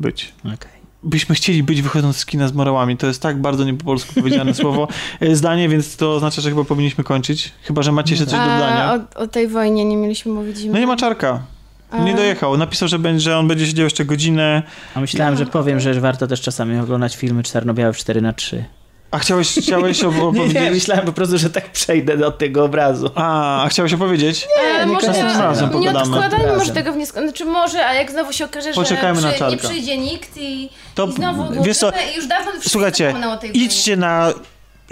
być 0.00 0.32
Okej. 0.40 0.70
byśmy 1.02 1.34
chcieli 1.34 1.62
być 1.62 1.82
wychodząc 1.82 2.16
z 2.16 2.26
kina 2.26 2.48
z 2.48 2.52
morałami. 2.52 2.96
To 2.96 3.06
jest 3.06 3.22
tak 3.22 3.40
bardzo 3.40 3.64
nie 3.64 3.74
po 3.74 3.84
polsku 3.84 4.14
powiedziane 4.14 4.54
słowo, 4.62 4.88
e, 5.20 5.36
zdanie, 5.36 5.68
więc 5.68 5.96
to 5.96 6.14
oznacza, 6.14 6.42
że 6.42 6.48
chyba 6.50 6.64
powinniśmy 6.64 7.04
kończyć. 7.04 7.52
Chyba, 7.62 7.82
że 7.82 7.92
macie 7.92 8.10
jeszcze 8.14 8.26
coś 8.26 8.34
do 8.38 8.44
A 8.44 8.58
dodania. 8.58 9.00
o, 9.16 9.20
o 9.22 9.26
tej 9.26 9.48
wojnie 9.48 9.84
nie 9.84 9.96
mieliśmy 9.96 10.32
mówić. 10.32 10.56
No 10.64 10.78
nie 10.78 10.86
ma 10.86 10.96
czarka. 10.96 11.42
Nie 11.98 12.14
dojechał. 12.14 12.56
Napisał, 12.56 12.88
że, 12.88 12.98
będzie, 12.98 13.20
że 13.20 13.38
on 13.38 13.48
będzie 13.48 13.66
siedział 13.66 13.84
jeszcze 13.84 14.04
godzinę. 14.04 14.62
A 14.94 15.00
myślałem, 15.00 15.36
że 15.36 15.46
powiem, 15.46 15.80
że 15.80 15.94
warto 15.94 16.26
też 16.26 16.40
czasami 16.40 16.78
oglądać 16.80 17.16
filmy 17.16 17.42
czarno-białe 17.42 17.92
w 17.92 17.96
4 17.96 18.20
na 18.20 18.32
3 18.32 18.64
A 19.10 19.18
chciałeś, 19.18 19.54
chciałeś 19.62 20.02
ob- 20.04 20.14
Nie, 20.14 20.22
opowiedzieć? 20.22 20.54
nie, 20.62 20.70
myślałem 20.70 21.06
po 21.06 21.12
prostu, 21.12 21.38
że 21.38 21.50
tak 21.50 21.72
przejdę 21.72 22.26
od 22.26 22.38
tego 22.38 22.64
obrazu. 22.64 23.10
A, 23.14 23.62
a 23.64 23.68
chciałeś 23.68 23.92
opowiedzieć? 23.92 24.48
E, 24.64 24.86
może 24.86 25.06
niekoniecznie. 25.06 25.40
Razem 25.42 25.66
nie 25.66 25.72
pogadamy. 25.72 26.16
odkładajmy 26.16 26.56
może 26.56 26.72
tego 26.72 26.92
wniosku. 26.92 27.20
Znaczy 27.20 27.44
może, 27.44 27.86
a 27.86 27.94
jak 27.94 28.10
znowu 28.10 28.32
się 28.32 28.44
okaże, 28.44 28.68
że 28.68 28.74
Poczekajmy 28.74 29.20
na 29.20 29.32
przy, 29.32 29.44
nie 29.50 29.56
przyjdzie 29.56 29.98
nikt 29.98 30.36
i, 30.36 30.68
To 30.94 31.06
i 31.06 31.12
znowu 31.12 31.62
wiesz 31.62 31.78
co, 31.78 31.90
i 31.90 32.16
już 32.16 32.26
dawno 32.26 32.52
Słuchajcie, 32.60 33.14
idźcie 33.54 33.96
na 33.96 34.32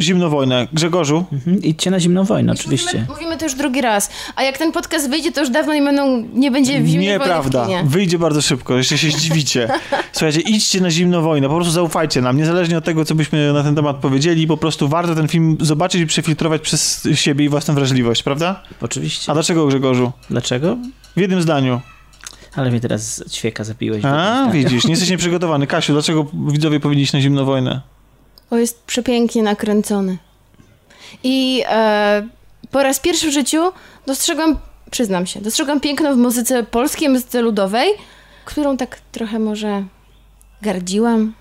zimną 0.00 0.28
wojnę. 0.28 0.68
Grzegorzu, 0.72 1.24
Mhm. 1.32 1.62
Idźcie 1.62 1.90
na 1.90 2.00
zimną 2.00 2.24
wojnę, 2.24 2.52
oczywiście. 2.52 2.86
Mówimy, 2.98 3.06
mówimy 3.14 3.36
to 3.36 3.44
już 3.44 3.54
drugi 3.54 3.80
raz. 3.80 4.10
A 4.36 4.42
jak 4.42 4.58
ten 4.58 4.72
podcast 4.72 5.10
wyjdzie, 5.10 5.32
to 5.32 5.40
już 5.40 5.50
dawno 5.50 5.74
nie 5.74 5.82
będą, 5.82 6.24
nie 6.34 6.50
będzie 6.50 6.80
w 6.80 6.86
zimnej 6.86 7.08
nieprawda. 7.08 7.66
Wyjdzie 7.84 8.18
bardzo 8.18 8.42
szybko, 8.42 8.76
jeszcze 8.76 8.98
się 8.98 9.10
zdziwicie. 9.10 9.68
Słuchajcie, 10.12 10.40
idźcie 10.40 10.80
na 10.80 10.90
zimną 10.90 11.22
wojnę, 11.22 11.48
po 11.48 11.54
prostu 11.54 11.72
zaufajcie 11.72 12.20
nam, 12.20 12.36
niezależnie 12.36 12.78
od 12.78 12.84
tego, 12.84 13.04
co 13.04 13.14
byśmy 13.14 13.52
na 13.52 13.62
ten 13.62 13.74
temat 13.74 13.96
powiedzieli, 13.96 14.46
po 14.46 14.56
prostu 14.56 14.88
warto 14.88 15.14
ten 15.14 15.28
film 15.28 15.56
zobaczyć 15.60 16.00
i 16.00 16.06
przefiltrować 16.06 16.62
przez 16.62 17.08
siebie 17.14 17.44
i 17.44 17.48
własną 17.48 17.74
wrażliwość, 17.74 18.22
prawda? 18.22 18.62
Oczywiście. 18.80 19.30
A 19.32 19.34
dlaczego 19.34 19.66
Grzegorzu? 19.66 20.12
Dlaczego? 20.30 20.76
W 21.16 21.20
jednym 21.20 21.42
zdaniu. 21.42 21.80
Ale 22.56 22.70
mnie 22.70 22.80
teraz 22.80 23.24
ćwieka 23.30 23.64
zabiłeś. 23.64 24.04
A, 24.04 24.48
widzisz, 24.52 24.84
nie 24.84 24.90
jesteś 24.90 25.10
nieprzygotowany. 25.14 25.66
Kasiu, 25.66 25.92
dlaczego 25.92 26.26
widzowie 26.48 26.80
powinni 26.80 27.02
iść 27.02 27.12
na 27.12 27.20
zimną 27.20 27.44
wojnę? 27.44 27.80
Bo 28.50 28.58
jest 28.58 28.82
przepięknie 28.82 29.42
nakręcony. 29.42 30.18
I 31.24 31.64
e, 31.68 32.28
po 32.70 32.82
raz 32.82 33.00
pierwszy 33.00 33.28
w 33.28 33.32
życiu 33.32 33.72
dostrzegłam, 34.06 34.58
przyznam 34.90 35.26
się, 35.26 35.40
dostrzegłam 35.40 35.80
piękno 35.80 36.14
w 36.14 36.16
muzyce 36.16 36.62
polskiej, 36.62 37.08
muzyce 37.08 37.42
ludowej, 37.42 37.90
którą 38.44 38.76
tak 38.76 38.98
trochę 39.12 39.38
może 39.38 39.84
gardziłam. 40.62 41.34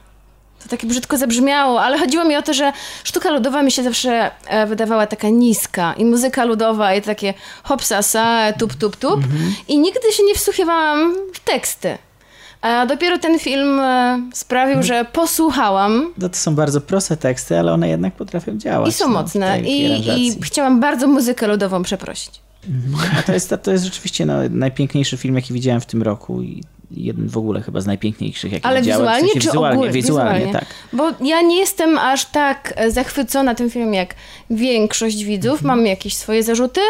To 0.64 0.69
tak 0.69 0.86
brzydko 0.86 1.18
zabrzmiało, 1.18 1.81
ale 1.81 1.99
chodziło 1.99 2.26
mi 2.26 2.36
o 2.36 2.41
to, 2.41 2.53
że 2.53 2.73
sztuka 3.03 3.30
ludowa 3.30 3.64
mi 3.64 3.72
się 3.72 3.84
zawsze 3.84 4.31
e, 4.48 4.68
wydawała 4.68 5.07
taka 5.07 5.30
niska 5.30 5.94
i 5.98 6.06
muzyka 6.06 6.45
ludowa 6.45 6.95
i 6.95 7.02
takie 7.02 7.34
hopsasa, 7.64 8.53
tup, 8.53 8.76
tup, 8.76 8.95
tup. 8.95 9.19
I 9.68 9.80
nigdy 9.80 10.11
się 10.11 10.23
nie 10.23 10.36
wsłuchiwałam 10.36 11.15
w 11.34 11.40
teksty. 11.40 11.98
A 12.61 12.86
dopiero 12.86 13.18
ten 13.19 13.40
film 13.40 13.80
e, 13.80 14.22
sprawił, 14.34 14.84
że 14.84 15.06
posłuchałam 15.14 16.14
No 16.18 16.30
to 16.30 16.36
są 16.36 16.56
bardzo 16.56 16.81
proste 16.81 17.18
teksty, 17.18 17.60
ale 17.60 17.73
one 17.73 17.90
jednak 17.90 18.14
potrafią 18.14 18.57
działać. 18.57 18.90
i 18.90 18.94
są 18.94 19.07
no, 19.07 19.14
mocne. 19.14 19.61
I, 19.61 20.10
I 20.27 20.41
chciałam 20.41 20.80
bardzo 20.80 21.07
muzykę 21.07 21.48
ludową 21.48 21.84
przeprosić. 21.84 22.31
A 23.19 23.22
to 23.22 23.34
jest, 23.34 23.53
to 23.64 23.72
jest 23.72 23.84
rzeczywiście 23.84 24.26
no, 24.26 24.34
najpiękniejszy 24.49 25.18
film, 25.18 25.36
jaki 25.36 25.53
widziałem 25.53 25.81
w 25.81 25.86
tym 25.86 26.03
roku 26.03 26.41
i 26.41 26.64
jeden 26.91 27.27
w 27.30 27.38
ogóle 27.38 27.61
chyba 27.61 27.81
z 27.81 27.86
najpiękniejszych, 27.86 28.52
jaki 28.52 28.65
Ale 28.65 28.80
widziałem. 28.81 29.02
wizualnie 29.02 29.27
w 29.27 29.31
sensie 29.31 29.40
czy 29.41 29.48
wizualnie, 29.48 29.76
ogólnie? 29.77 29.94
wizualnie, 29.94 30.40
Wizualnie. 30.45 30.60
tak. 30.60 30.65
Bo 30.94 31.26
ja 31.26 31.41
nie 31.41 31.57
jestem 31.57 31.98
aż 31.98 32.26
tak 32.26 32.73
e, 32.76 32.91
zachwycona 32.91 33.56
tym 33.56 33.69
filmem 33.69 33.94
jak 33.94 34.15
większość 34.49 35.23
widzów. 35.23 35.53
Mhm. 35.61 35.68
Mam 35.77 35.86
jakieś 35.86 36.15
swoje 36.15 36.44
zarzuty, 36.44 36.81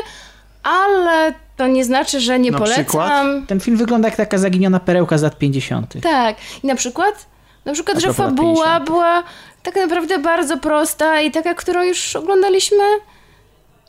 ale 0.63 1.33
to 1.60 1.68
nie 1.68 1.86
znaczy, 1.86 2.19
że 2.19 2.40
nie 2.40 2.52
Na 2.52 2.57
polecam. 2.57 2.86
przykład? 2.86 3.23
Ten 3.48 3.60
film 3.60 3.77
wygląda 3.77 4.07
jak 4.07 4.18
taka 4.18 4.38
zaginiona 4.38 4.80
perełka 4.80 5.18
z 5.18 5.22
lat 5.23 5.38
50. 5.38 5.94
Tak. 6.02 6.36
I 6.64 6.68
na 6.68 6.76
przykład, 6.76 7.26
na 7.65 7.73
przykład, 7.73 7.98
A 7.98 7.99
że 7.99 8.14
fabuła 8.14 8.56
50. 8.65 8.86
była 8.86 9.23
tak 9.64 9.76
naprawdę 9.76 10.19
bardzo 10.19 10.57
prosta 10.57 11.22
i 11.22 11.31
taka, 11.31 11.53
którą 11.53 11.84
już 11.84 12.15
oglądaliśmy 12.15 12.84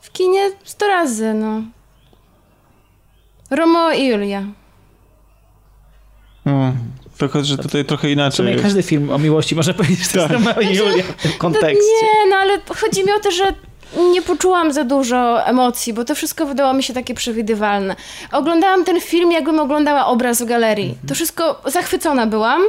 w 0.01 0.11
kinie 0.11 0.49
sto 0.63 0.87
razy, 0.87 1.33
no. 1.33 1.61
Romeo 3.49 3.91
i 3.91 4.05
Julia. 4.05 4.43
Hmm. 6.43 6.73
Tylko, 7.17 7.43
że 7.43 7.57
tutaj 7.57 7.85
trochę 7.85 8.07
W 8.07 8.11
inaczej. 8.11 8.37
sumie 8.37 8.51
jest. 8.51 8.63
każdy 8.63 8.83
film 8.83 9.09
o 9.09 9.17
miłości 9.17 9.55
może 9.55 9.73
powiedzieć, 9.73 9.99
że 9.99 10.11
to 10.13 10.19
jest 10.19 10.31
Romeo 10.31 10.61
i 10.61 10.75
Julia 10.75 11.03
w 11.03 11.21
tym 11.21 11.31
No, 11.31 11.37
kontekście. 11.39 11.77
nie, 12.03 12.29
no 12.29 12.35
ale 12.35 12.57
chodzi 12.79 13.03
mi 13.05 13.11
o 13.11 13.19
to, 13.19 13.31
że 13.31 13.53
nie 14.13 14.21
poczułam 14.21 14.73
za 14.73 14.83
dużo 14.83 15.45
emocji, 15.45 15.93
bo 15.93 16.05
to 16.05 16.15
wszystko 16.15 16.45
wydało 16.45 16.73
mi 16.73 16.83
się 16.83 16.93
takie 16.93 17.13
przewidywalne. 17.13 17.95
Oglądałam 18.31 18.83
ten 18.85 19.01
film, 19.01 19.31
jakbym 19.31 19.59
oglądała 19.59 20.05
obraz 20.05 20.41
w 20.41 20.45
galerii. 20.45 20.97
To 21.07 21.15
wszystko 21.15 21.61
zachwycona 21.65 22.27
byłam. 22.27 22.61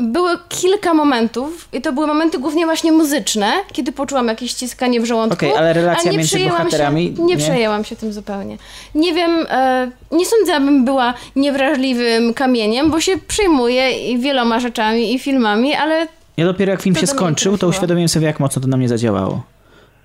Było 0.00 0.28
kilka 0.48 0.94
momentów 0.94 1.68
i 1.72 1.80
to 1.80 1.92
były 1.92 2.06
momenty 2.06 2.38
głównie 2.38 2.64
właśnie 2.64 2.92
muzyczne, 2.92 3.52
kiedy 3.72 3.92
poczułam 3.92 4.28
jakieś 4.28 4.50
ściskanie 4.50 5.00
w 5.00 5.04
żołądku. 5.04 5.34
Okej, 5.46 5.56
ale 5.56 5.72
relacja 5.72 6.10
nie 6.10 6.18
między 6.18 6.30
przejęłam 6.36 6.58
bohaterami, 6.58 7.14
Się, 7.16 7.22
nie, 7.22 7.36
nie? 7.36 7.42
przejęłam 7.42 7.84
się 7.84 7.96
tym 7.96 8.12
zupełnie. 8.12 8.58
Nie 8.94 9.14
wiem, 9.14 9.46
e, 9.50 9.90
nie 10.12 10.26
sądzę, 10.26 10.54
abym 10.54 10.84
była 10.84 11.14
niewrażliwym 11.36 12.34
kamieniem, 12.34 12.90
bo 12.90 13.00
się 13.00 13.18
przejmuję 13.28 14.10
i 14.10 14.18
wieloma 14.18 14.60
rzeczami 14.60 15.14
i 15.14 15.18
filmami, 15.18 15.74
ale 15.74 16.06
Ja 16.36 16.44
dopiero 16.44 16.70
jak 16.72 16.82
film 16.82 16.96
się 16.96 17.06
skończył, 17.06 17.58
to 17.58 17.68
uświadomiłem 17.68 18.08
sobie, 18.08 18.26
jak 18.26 18.40
mocno 18.40 18.62
to 18.62 18.68
na 18.68 18.76
mnie 18.76 18.88
zadziałało. 18.88 19.42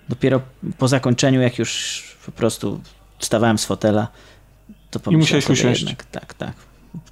Dopiero 0.09 0.41
po 0.77 0.87
zakończeniu, 0.87 1.41
jak 1.41 1.59
już 1.59 2.03
po 2.25 2.31
prostu 2.31 2.81
wstawałem 3.19 3.57
z 3.57 3.65
fotela, 3.65 4.07
to 4.91 4.99
pomyślałem 4.99 5.19
musiałeś 5.19 5.43
sobie 5.45 5.53
usiąść. 5.53 5.81
Jednak, 5.81 6.03
tak, 6.03 6.33
tak. 6.33 6.53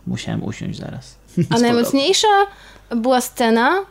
Musiałem 0.08 0.44
usiąść 0.44 0.80
zaraz. 0.80 1.16
A 1.50 1.60
najmocniejsza 1.68 2.28
była 2.90 3.22
scena 3.22 3.86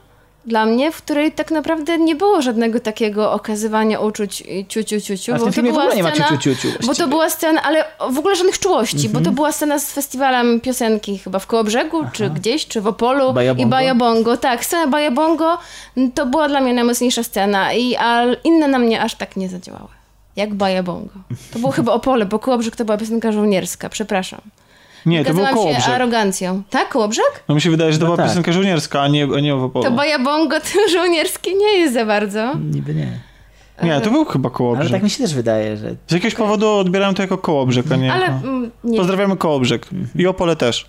dla 0.46 0.66
mnie, 0.66 0.92
w 0.92 0.96
której 0.96 1.32
tak 1.32 1.50
naprawdę 1.50 1.98
nie 1.98 2.14
było 2.14 2.42
żadnego 2.42 2.80
takiego 2.80 3.32
okazywania 3.32 4.00
uczuć 4.00 4.44
ciu, 4.68 4.84
ciu, 4.84 5.00
ciu, 5.00 5.18
ciu. 5.18 5.32
Bo 5.38 5.52
to 5.52 5.62
była 5.62 5.90
scena, 5.90 6.12
ciu, 6.12 6.38
ciu, 6.38 6.54
ciu, 6.54 6.68
Bo 6.86 6.94
to 6.94 7.08
była 7.08 7.30
scena, 7.30 7.62
ale 7.62 7.84
w 8.10 8.18
ogóle 8.18 8.36
żadnych 8.36 8.58
czułości, 8.58 9.08
bo 9.08 9.20
to 9.20 9.30
była 9.30 9.52
scena 9.52 9.78
z 9.78 9.92
festiwalem 9.92 10.60
piosenki 10.60 11.18
chyba 11.18 11.38
w 11.38 11.46
Kołobrzegu, 11.46 12.04
czy 12.12 12.30
gdzieś, 12.30 12.66
czy 12.66 12.80
w 12.80 12.86
Opolu 12.86 13.32
Bajabongo? 13.32 13.68
i 13.68 13.70
Bajabongo. 13.70 14.36
Tak, 14.36 14.64
scena 14.64 14.86
Bajabongo 14.86 15.58
to 16.14 16.26
była 16.26 16.48
dla 16.48 16.60
mnie 16.60 16.74
najmocniejsza 16.74 17.22
scena, 17.22 17.72
i, 17.72 17.96
a 17.96 18.24
inne 18.44 18.68
na 18.68 18.78
mnie 18.78 19.02
aż 19.02 19.14
tak 19.14 19.36
nie 19.36 19.48
zadziałały. 19.48 19.88
Jak 20.36 20.54
Bajabongo. 20.54 21.14
To 21.52 21.58
było 21.58 21.72
chyba 21.72 21.92
Opole, 21.92 22.26
bo 22.26 22.38
Kołobrzeg 22.38 22.76
to 22.76 22.84
była 22.84 22.98
piosenka 22.98 23.32
żołnierska, 23.32 23.88
przepraszam. 23.88 24.40
Nie, 25.06 25.24
to 25.24 25.34
był 25.34 25.34
Wykazałam 25.42 25.56
się 25.66 25.72
Kołobrzeg. 25.72 25.94
arogancją. 25.94 26.62
Tak, 26.70 26.88
Kołobrzeg? 26.88 27.44
No 27.48 27.54
mi 27.54 27.60
się 27.60 27.70
wydaje, 27.70 27.92
że 27.92 27.98
to 27.98 28.04
No 28.04 28.06
była 28.06 28.16
tak. 28.16 28.26
piosenka 28.26 28.52
żołnierska, 28.52 29.00
a 29.02 29.08
nie, 29.08 29.28
a 29.36 29.40
nie 29.40 29.54
w 29.54 29.62
Opolu. 29.64 29.84
To 29.84 29.90
Bajabongo 29.90 30.60
to 30.74 30.88
żołnierskie 30.92 31.54
nie 31.54 31.78
jest 31.78 31.94
za 31.94 32.06
bardzo. 32.06 32.52
Niby 32.72 32.94
nie. 32.94 33.08
Nie, 33.82 34.00
to 34.00 34.10
był 34.10 34.24
chyba 34.24 34.48
Ale 34.48 34.56
Kołobrzeg. 34.56 34.90
tak 34.92 35.02
mi 35.02 35.10
się 35.10 35.18
też 35.24 35.34
wydaje, 35.34 35.76
że 35.76 35.90
Z 36.06 36.12
jakiegoś 36.12 36.34
powodu 36.34 36.68
odbierałem 36.70 37.14
to 37.14 37.22
jako 37.22 37.38
Kołobrzeg, 37.38 37.86
a 37.92 37.96
nie 37.96 38.12
Ale 38.12 38.22
jako... 38.26 38.38
mm, 38.48 38.70
nie. 38.84 38.98
Pozdrawiamy 38.98 39.36
Kołobrzeg. 39.36 39.86
I 40.16 40.26
Opole 40.26 40.56
też. 40.56 40.86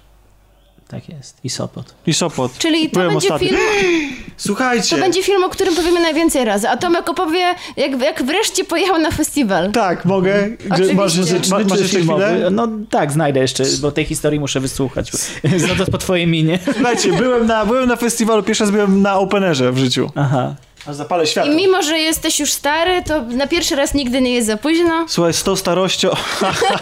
Tak 0.88 1.10
jest. 1.10 1.38
I 1.44 1.50
Sopot. 1.50 1.94
I 2.08 2.14
Sopot. 2.14 2.58
Czyli 2.58 2.90
to 2.90 2.94
Byłem 3.00 3.10
będzie 3.12 3.34
ostatnio. 3.34 3.48
film, 3.50 4.14
Słuchajcie. 4.38 4.96
to 4.96 5.02
będzie 5.02 5.24
film, 5.24 5.44
o 5.44 5.50
którym 5.50 5.76
powiemy 5.76 6.00
najwięcej 6.00 6.46
razy. 6.46 6.70
A 6.70 6.78
Tomek 6.78 7.10
opowie, 7.10 7.56
jak, 7.78 8.02
jak 8.02 8.24
wreszcie 8.24 8.64
pojechał 8.64 9.00
na 9.00 9.12
festiwal. 9.12 9.72
Tak, 9.72 10.06
mogę. 10.06 10.50
Gdzie, 10.50 10.70
Oczywiście. 10.74 10.96
masz, 11.40 11.50
ma, 11.50 11.60
masz 11.70 11.80
jeszcze 11.80 12.00
chwilę? 12.00 12.50
No 12.52 12.68
tak, 12.90 13.12
znajdę 13.12 13.40
jeszcze, 13.40 13.64
bo 13.82 13.92
tej 13.92 14.06
historii 14.06 14.40
muszę 14.40 14.60
wysłuchać. 14.60 15.12
No 15.70 15.86
to 15.86 15.92
po 15.92 15.98
twojej 15.98 16.28
minie. 16.28 16.60
Słuchajcie, 16.74 17.14
byłem 17.14 17.46
na, 17.48 17.66
byłem 17.66 17.90
na 17.90 17.96
festiwalu, 17.96 18.44
pierwszy 18.44 18.64
raz 18.64 18.72
byłem 18.72 19.02
na 19.02 19.20
Openerze 19.20 19.72
w 19.72 19.78
życiu. 19.78 20.12
Aha. 20.16 20.56
Aż 20.88 20.96
zapalę 20.96 21.28
światło. 21.28 21.54
I 21.54 21.56
mimo, 21.56 21.84
że 21.84 22.00
jesteś 22.00 22.40
już 22.40 22.52
stary, 22.52 23.04
to 23.04 23.22
na 23.22 23.48
pierwszy 23.48 23.76
raz 23.76 23.94
nigdy 23.94 24.22
nie 24.22 24.34
jest 24.34 24.48
za 24.48 24.58
późno. 24.58 25.06
Słuchaj, 25.08 25.34
z 25.34 25.44
tą 25.44 25.56
starością, 25.56 26.10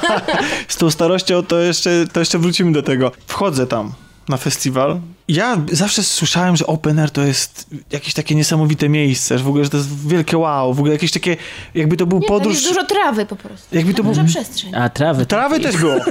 z 0.68 0.78
tą 0.78 0.92
starością 0.92 1.44
to 1.44 1.60
jeszcze, 1.60 1.90
to 2.14 2.20
jeszcze 2.20 2.40
wrócimy 2.40 2.72
do 2.72 2.84
tego. 2.84 3.12
Wchodzę 3.28 3.68
tam 3.68 3.94
na 4.30 4.38
festiwal. 4.38 5.00
Ja 5.28 5.58
zawsze 5.72 6.04
słyszałem, 6.04 6.56
że 6.56 6.68
Open 6.68 7.00
Air 7.00 7.12
to 7.12 7.22
jest 7.22 7.68
jakieś 7.92 8.14
takie 8.14 8.36
niesamowite 8.36 8.90
miejsce, 8.90 9.38
że 9.38 9.44
w 9.44 9.48
ogóle, 9.48 9.64
że 9.64 9.70
to 9.70 9.78
jest 9.78 10.08
wielkie 10.08 10.38
wow, 10.38 10.74
w 10.74 10.80
ogóle 10.80 10.94
jakieś 10.94 11.12
takie, 11.12 11.38
jakby 11.76 11.98
to 11.98 12.06
był 12.06 12.20
Nie, 12.20 12.28
tam 12.28 12.38
podróż... 12.38 12.54
jest 12.54 12.68
dużo 12.68 12.86
trawy 12.86 13.26
po 13.26 13.36
prostu. 13.36 13.76
Jakby 13.76 13.94
to 13.94 14.04
był... 14.04 14.14
Duża 14.14 14.24
przestrzeń. 14.24 14.76
A 14.76 14.90
trawy. 14.90 15.26
Trawy 15.26 15.60
też 15.60 15.78
było. 15.78 15.96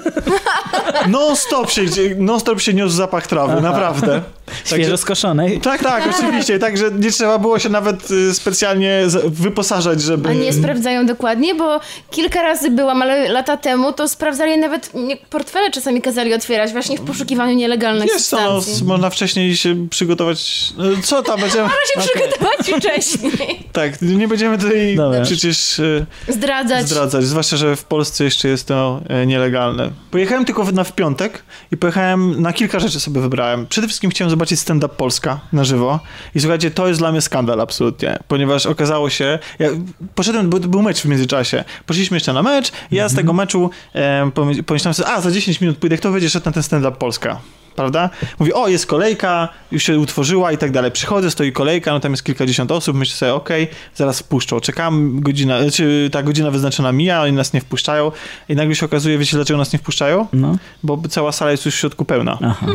Non 1.08 1.36
stop 1.36 1.70
się, 1.70 1.82
non 2.18 2.40
stop 2.40 2.60
się 2.60 2.74
niósł 2.74 2.94
zapach 2.94 3.26
trawy, 3.26 3.60
naprawdę. 3.60 4.22
Świeżo 4.64 4.96
skoszonej. 4.96 5.60
Tak, 5.60 5.82
tak, 5.82 6.04
oczywiście. 6.18 6.58
Także 6.58 6.90
nie 6.90 7.10
trzeba 7.10 7.38
było 7.38 7.58
się 7.58 7.68
nawet 7.68 8.10
y, 8.10 8.34
specjalnie 8.34 9.02
wyposażać, 9.24 10.02
żeby... 10.02 10.28
A 10.28 10.32
nie 10.32 10.52
sprawdzają 10.52 11.06
dokładnie, 11.06 11.54
bo 11.54 11.80
kilka 12.10 12.42
razy 12.42 12.70
byłam, 12.70 13.02
ale 13.02 13.28
lata 13.28 13.56
temu 13.56 13.92
to 13.92 14.08
sprawdzali 14.08 14.58
nawet 14.58 14.92
portfele 15.30 15.70
czasami 15.70 16.02
kazali 16.02 16.34
otwierać 16.34 16.72
właśnie 16.72 16.98
w 16.98 17.00
poszukiwaniu 17.00 17.54
nielegalnych 17.54 18.06
Jest 18.08 18.30
to, 18.30 18.36
no, 18.36 18.42
substancji. 18.42 18.74
Można 19.04 19.10
wcześniej 19.16 19.56
się 19.56 19.88
przygotować. 19.88 20.72
no, 20.76 20.84
Co 21.02 21.22
tam 21.22 21.40
będziemy. 21.40 21.62
Można 21.62 22.02
się 22.04 22.10
przygotować 22.10 22.80
wcześniej. 22.82 23.68
Tak, 23.72 24.02
nie 24.02 24.28
będziemy 24.28 24.58
tutaj 24.58 24.96
Dobra. 24.96 25.20
przecież 25.22 25.80
e, 25.80 26.06
Zdradzać. 26.28 26.88
zdradzać, 26.88 27.24
zwłaszcza, 27.24 27.56
że 27.56 27.76
w 27.76 27.84
Polsce 27.84 28.24
jeszcze 28.24 28.48
jest 28.48 28.66
to 28.68 29.00
e, 29.08 29.26
nielegalne. 29.26 29.90
Pojechałem 30.10 30.44
tylko 30.44 30.64
na 30.72 30.84
w 30.84 30.92
piątek 30.92 31.42
i 31.72 31.76
pojechałem 31.76 32.42
na 32.42 32.52
kilka 32.52 32.78
rzeczy 32.78 33.00
sobie 33.00 33.20
wybrałem. 33.20 33.66
Przede 33.66 33.86
wszystkim 33.86 34.10
chciałem 34.10 34.30
zobaczyć 34.30 34.60
stand-up 34.60 34.94
Polska 34.96 35.40
na 35.52 35.64
żywo 35.64 36.00
i 36.34 36.40
słuchajcie, 36.40 36.70
to 36.70 36.88
jest 36.88 37.00
dla 37.00 37.12
mnie 37.12 37.20
skandal 37.20 37.60
absolutnie, 37.60 38.18
ponieważ 38.28 38.66
okazało 38.66 39.10
się, 39.10 39.38
ja 39.58 39.68
poszedłem, 40.14 40.50
bo 40.50 40.60
był 40.60 40.82
mecz 40.82 41.00
w 41.00 41.04
międzyczasie, 41.04 41.64
poszliśmy 41.86 42.16
jeszcze 42.16 42.32
na 42.32 42.42
mecz 42.42 42.72
i 42.90 42.96
ja 42.96 43.08
z 43.08 43.14
tego 43.14 43.32
meczu 43.32 43.70
e, 43.94 44.30
pomyś- 44.34 44.62
pomyślałem 44.62 44.94
sobie, 44.94 45.08
a 45.08 45.20
za 45.20 45.30
10 45.30 45.60
minut 45.60 45.78
pójdę, 45.78 45.96
kto 45.96 46.10
będzie 46.10 46.30
szedł 46.30 46.46
na 46.46 46.52
ten 46.52 46.62
stand-up 46.62 46.96
Polska? 46.98 47.40
Prawda? 47.76 48.10
Mówi, 48.38 48.52
o, 48.52 48.68
jest 48.68 48.86
kolejka, 48.86 49.48
już 49.72 49.82
się 49.82 49.98
utworzyła 49.98 50.52
i 50.52 50.58
tak 50.58 50.70
dalej. 50.70 50.90
Przychodzę, 50.90 51.30
stoi 51.30 51.52
kolejka, 51.52 51.92
no 51.92 52.00
tam 52.00 52.12
jest 52.12 52.24
kilkadziesiąt 52.24 52.72
osób, 52.72 52.96
myślę 52.96 53.16
sobie, 53.16 53.34
okej, 53.34 53.68
zaraz 53.94 54.20
wpuszczą. 54.20 54.60
Czekam, 54.60 55.20
godzina, 55.20 55.58
czy 55.72 56.08
ta 56.12 56.22
godzina 56.22 56.50
wyznaczona 56.50 56.92
mija, 56.92 57.22
oni 57.22 57.32
nas 57.32 57.52
nie 57.52 57.60
wpuszczają 57.60 58.12
i 58.48 58.54
nagle 58.54 58.74
się 58.74 58.86
okazuje, 58.86 59.18
wiecie 59.18 59.36
dlaczego 59.36 59.58
nas 59.58 59.72
nie 59.72 59.78
wpuszczają? 59.78 60.26
No. 60.32 60.56
Bo 60.82 61.02
cała 61.10 61.32
sala 61.32 61.50
jest 61.50 61.66
już 61.66 61.74
w 61.74 61.78
środku 61.78 62.04
pełna. 62.04 62.38
Aha. 62.42 62.66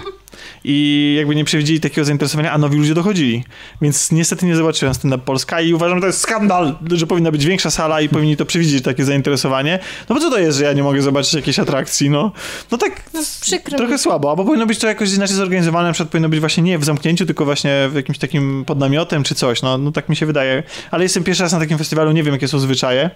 I 0.63 1.15
jakby 1.17 1.35
nie 1.35 1.45
przewidzieli 1.45 1.79
takiego 1.79 2.05
zainteresowania, 2.05 2.51
a 2.51 2.57
nowi 2.57 2.77
ludzie 2.77 2.93
dochodzili. 2.93 3.43
Więc 3.81 4.11
niestety 4.11 4.45
nie 4.45 4.55
zobaczyłem 4.55 4.93
stand-up 4.93 5.23
Polska 5.25 5.61
i 5.61 5.73
uważam, 5.73 5.97
że 5.97 6.01
to 6.01 6.07
jest 6.07 6.21
skandal, 6.21 6.75
że 6.91 7.07
powinna 7.07 7.31
być 7.31 7.45
większa 7.45 7.71
sala 7.71 8.01
i 8.01 8.09
powinni 8.09 8.37
to 8.37 8.45
przewidzieć 8.45 8.83
takie 8.83 9.05
zainteresowanie. 9.05 9.79
No 10.09 10.15
bo 10.15 10.21
co 10.21 10.29
to 10.29 10.39
jest, 10.39 10.57
że 10.57 10.63
ja 10.63 10.73
nie 10.73 10.83
mogę 10.83 11.01
zobaczyć 11.01 11.33
jakiejś 11.33 11.59
atrakcji, 11.59 12.09
no? 12.09 12.31
No 12.71 12.77
tak 12.77 13.09
Przykro 13.41 13.77
trochę 13.77 13.93
mi. 13.93 13.99
słabo, 13.99 14.29
albo 14.29 14.45
powinno 14.45 14.65
być 14.65 14.79
to 14.79 14.87
jakoś 14.87 15.13
inaczej 15.13 15.35
zorganizowane, 15.35 15.87
na 15.87 15.93
przykład 15.93 16.11
powinno 16.11 16.29
być 16.29 16.39
właśnie 16.39 16.63
nie 16.63 16.77
w 16.79 16.83
zamknięciu, 16.83 17.25
tylko 17.25 17.45
właśnie 17.45 17.89
w 17.89 17.95
jakimś 17.95 18.17
takim 18.17 18.63
pod 18.65 18.79
namiotem 18.79 19.23
czy 19.23 19.35
coś, 19.35 19.61
no, 19.61 19.77
no 19.77 19.91
tak 19.91 20.09
mi 20.09 20.15
się 20.15 20.25
wydaje. 20.25 20.63
Ale 20.91 21.03
jestem 21.03 21.23
pierwszy 21.23 21.43
raz 21.43 21.51
na 21.53 21.59
takim 21.59 21.77
festiwalu, 21.77 22.11
nie 22.11 22.23
wiem 22.23 22.33
jakie 22.33 22.47
są 22.47 22.59
zwyczaje. 22.59 23.09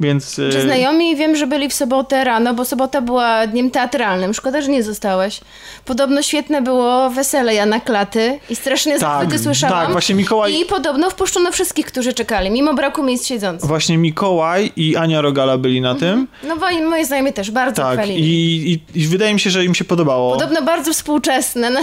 Więc... 0.00 0.34
Czy 0.36 0.58
e, 0.58 0.62
znajomi 0.62 1.16
wiem, 1.16 1.36
że 1.36 1.46
byli 1.46 1.68
w 1.68 1.72
sobotę 1.74 2.24
rano, 2.24 2.54
bo 2.54 2.64
sobota 2.64 3.00
była 3.00 3.46
dniem 3.46 3.70
teatralnym. 3.70 4.34
Szkoda, 4.34 4.60
że 4.60 4.68
nie 4.68 4.82
zostałeś. 4.82 5.40
Podobno 5.84 6.22
świetne 6.22 6.62
było 6.62 7.10
wesele 7.10 7.54
Jana 7.54 7.80
Klaty 7.80 8.38
i 8.50 8.56
strasznie 8.56 8.92
Tak, 8.92 9.00
zachwyty 9.00 9.38
słyszałam. 9.38 9.78
tak, 9.84 9.92
właśnie 9.92 10.14
Mikołaj- 10.14 10.50
I 10.62 10.64
podobno 10.64 11.10
wpuszczono 11.10 11.52
wszystkich, 11.52 11.86
którzy 11.86 12.12
czekali, 12.12 12.50
mimo 12.50 12.74
braku 12.74 13.02
miejsc 13.02 13.26
siedzących. 13.26 13.68
Właśnie 13.68 13.98
Mikołaj 13.98 14.72
i 14.76 14.96
Ania 14.96 15.20
Rogala 15.20 15.58
byli 15.58 15.80
na 15.80 15.94
tym. 15.94 16.28
No 16.48 16.56
bo 16.56 16.70
i 16.70 16.82
moi 16.82 17.04
znajomi 17.04 17.32
też 17.32 17.50
bardzo 17.50 17.82
Tak, 17.82 17.98
chwalili. 17.98 18.20
i, 18.22 18.72
i, 18.72 18.80
i 19.02 19.06
wydaje 19.06 19.34
mi 19.34 19.40
się, 19.40 19.50
że 19.50 19.64
im 19.64 19.74
się 19.74 19.84
podobało. 19.84 20.32
Podobno 20.32 20.62
bardzo 20.62 20.92
współczesne. 20.92 21.70
No. 21.70 21.80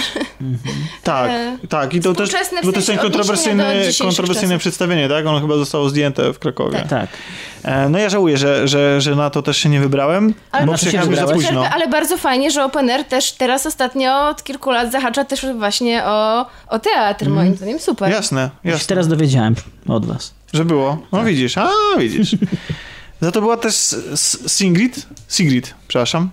Tak, 1.04 1.32
e, 1.32 1.58
tak. 1.70 1.94
I 1.94 2.00
to 2.00 2.14
też, 2.14 2.30
bo 2.64 2.72
to 2.72 2.80
jest 2.80 2.92
kontrowersyjne 3.02 3.92
czasów. 3.92 4.60
przedstawienie, 4.60 5.10
tak? 5.10 5.26
Ono 5.26 5.40
chyba 5.42 5.56
zostało 5.56 5.90
zdjęte 5.90 6.34
w 6.34 6.40
Krakowie. 6.40 6.86
Tak. 6.90 7.10
E, 7.57 7.57
No 7.90 7.98
ja 8.00 8.10
żałuję, 8.10 8.38
że, 8.38 8.68
że, 8.68 9.02
że 9.02 9.16
na 9.16 9.30
to 9.30 9.42
też 9.42 9.58
się 9.58 9.70
nie 9.70 9.80
wybrałem, 9.80 10.34
Ale 10.52 10.66
bo 10.66 10.74
przyjechałem 10.74 11.10
już 11.12 11.20
za 11.20 11.28
późno. 11.28 11.66
Ale 11.70 11.88
bardzo 11.88 12.18
fajnie, 12.18 12.52
że 12.52 12.64
Open 12.64 12.90
Air 12.90 13.04
też 13.06 13.32
teraz 13.32 13.66
ostatnio 13.66 14.28
od 14.30 14.44
kilku 14.44 14.72
lat 14.72 14.92
zahacza 14.92 15.24
też 15.26 15.46
właśnie 15.58 16.04
o, 16.06 16.46
o 16.68 16.80
teatr, 16.80 17.30
moim 17.30 17.56
zdaniem. 17.56 17.80
Super. 17.80 18.12
Jasne, 18.12 18.42
Ja 18.64 18.72
się 18.72 18.76
jasne, 18.76 18.88
teraz 18.88 19.08
dowiedziałem 19.08 19.56
od 19.88 20.06
was. 20.06 20.34
że 20.54 20.66
było. 20.66 20.98
No 21.12 21.24
widzisz, 21.24 21.58
a 21.58 21.70
widzisz. 21.98 22.36
Za 23.22 23.32
to 23.32 23.42
była 23.42 23.58
też 23.58 23.76
S- 24.14 24.44
Sigrid, 24.58 25.06
Sigrid, 25.30 25.74
przepraszam. 25.88 26.30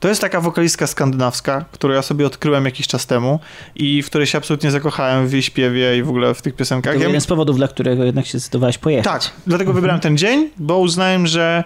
To 0.00 0.08
jest 0.08 0.20
taka 0.20 0.40
wokalistka 0.40 0.86
skandynawska, 0.86 1.64
którą 1.72 1.94
ja 1.94 2.02
sobie 2.02 2.26
odkryłem 2.26 2.64
jakiś 2.64 2.86
czas 2.86 3.06
temu 3.06 3.40
i 3.74 4.02
w 4.02 4.06
której 4.06 4.26
się 4.26 4.38
absolutnie 4.38 4.70
zakochałem 4.70 5.28
w 5.28 5.32
jej 5.32 5.42
śpiewie 5.42 5.98
i 5.98 6.02
w 6.02 6.08
ogóle 6.08 6.34
w 6.34 6.42
tych 6.42 6.56
piosenkach. 6.56 6.94
To 6.94 7.00
jeden 7.00 7.20
z 7.20 7.26
powodów, 7.26 7.56
dla 7.56 7.68
którego 7.68 8.04
jednak 8.04 8.26
się 8.26 8.38
zdecydowałeś 8.38 8.78
pojechać. 8.78 9.04
Tak, 9.04 9.32
dlatego 9.46 9.72
wybrałem 9.72 10.00
ten 10.00 10.18
dzień, 10.18 10.50
bo 10.56 10.78
uznałem, 10.78 11.26
że 11.26 11.64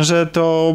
że 0.00 0.26
to, 0.26 0.74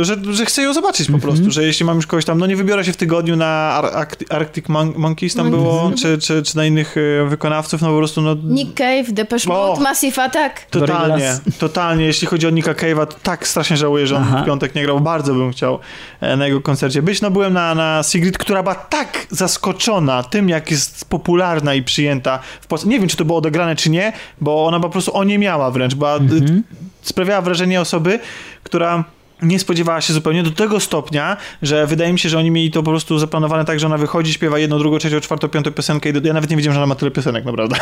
y, 0.00 0.04
że, 0.04 0.16
że 0.30 0.46
chcę 0.46 0.62
ją 0.62 0.72
zobaczyć 0.74 1.10
po 1.10 1.18
prostu, 1.18 1.50
że 1.50 1.64
jeśli 1.64 1.86
mam 1.86 1.96
już 1.96 2.06
kogoś 2.06 2.24
tam, 2.24 2.38
no 2.38 2.46
nie 2.46 2.56
wybiorę 2.56 2.84
się 2.84 2.92
w 2.92 2.96
tygodniu 2.96 3.36
na 3.36 3.46
Ar- 3.46 4.06
Arctic- 4.30 4.68
Mon- 4.68 4.92
Monkeys 4.96 5.34
tam 5.34 5.44
Monkeys. 5.50 5.62
było, 5.64 5.90
czy, 6.02 6.18
czy, 6.18 6.42
czy 6.42 6.56
na 6.56 6.64
innych 6.64 6.96
y, 6.96 7.24
wykonawców, 7.28 7.82
no 7.82 7.88
po 7.88 7.96
prostu 7.98 8.22
no 8.22 8.36
Nick 8.44 8.74
Cave, 8.74 9.12
Depeche! 9.12 9.48
Mode, 9.48 9.80
Massive 9.82 10.18
Attack. 10.22 10.64
totalnie, 10.70 11.38
totalnie, 11.58 12.04
jeśli 12.04 12.26
chodzi 12.26 12.46
o 12.46 12.50
Nicka 12.50 12.72
Cave'a, 12.74 13.06
to 13.06 13.16
tak 13.22 13.48
strasznie 13.48 13.76
żałuję, 13.76 14.06
że 14.06 14.16
on 14.16 14.22
Aha. 14.22 14.42
w 14.42 14.46
piątek 14.46 14.74
nie 14.74 14.82
grał, 14.82 15.00
bardzo 15.00 15.34
bym 15.34 15.52
chciał 15.52 15.78
e, 16.20 16.36
na 16.36 16.46
jego 16.46 16.60
koncercie 16.60 17.02
być, 17.02 17.20
no 17.22 17.30
byłem 17.30 17.52
na, 17.52 17.74
na 17.74 18.00
Sigrid, 18.02 18.38
która 18.38 18.62
była 18.62 18.74
tak 18.74 19.26
zaskoczona 19.30 20.22
tym, 20.22 20.48
jak 20.48 20.70
jest 20.70 21.04
popularna 21.08 21.74
i 21.74 21.82
przyjęta 21.82 22.38
w 22.60 22.66
Polsce, 22.66 22.88
nie 22.88 22.98
wiem, 23.00 23.08
czy 23.08 23.16
to 23.16 23.24
było 23.24 23.38
odegrane, 23.38 23.76
czy 23.76 23.90
nie, 23.90 24.12
bo 24.40 24.66
ona 24.66 24.80
po 24.80 24.90
prostu 24.90 25.16
oniemiała 25.16 25.70
wręcz, 25.70 25.94
była 25.94 26.14
Mhm. 26.16 26.62
Sprawiała 27.08 27.42
wrażenie 27.42 27.80
osoby, 27.80 28.18
która 28.62 29.04
nie 29.42 29.58
spodziewała 29.58 30.00
się 30.00 30.12
zupełnie 30.12 30.42
do 30.42 30.50
tego 30.50 30.80
stopnia, 30.80 31.36
że 31.62 31.86
wydaje 31.86 32.12
mi 32.12 32.18
się, 32.18 32.28
że 32.28 32.38
oni 32.38 32.50
mieli 32.50 32.70
to 32.70 32.82
po 32.82 32.90
prostu 32.90 33.18
zaplanowane 33.18 33.64
tak, 33.64 33.80
że 33.80 33.86
ona 33.86 33.98
wychodzi, 33.98 34.32
śpiewa 34.32 34.58
jedną, 34.58 34.78
drugą, 34.78 34.98
trzecią, 34.98 35.20
czwartą, 35.20 35.48
piątą 35.48 35.72
piosenkę 35.72 36.08
i 36.08 36.12
do... 36.12 36.28
ja 36.28 36.34
nawet 36.34 36.50
nie 36.50 36.56
wiedziałem, 36.56 36.74
że 36.74 36.80
ona 36.80 36.86
ma 36.86 36.94
tyle 36.94 37.10
piosenek, 37.10 37.44
naprawdę. 37.44 37.76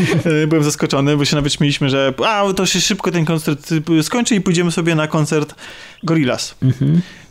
Byłem 0.48 0.64
zaskoczony, 0.64 1.16
bo 1.16 1.24
się 1.24 1.36
nawet 1.36 1.52
śmieliśmy, 1.52 1.90
że 1.90 2.14
a, 2.26 2.44
to 2.56 2.66
się 2.66 2.80
szybko 2.80 3.10
ten 3.10 3.24
koncert 3.24 3.72
y, 3.90 4.02
skończy 4.02 4.34
i 4.34 4.40
pójdziemy 4.40 4.72
sobie 4.72 4.94
na 4.94 5.06
koncert 5.06 5.54
Gorillaz, 6.02 6.54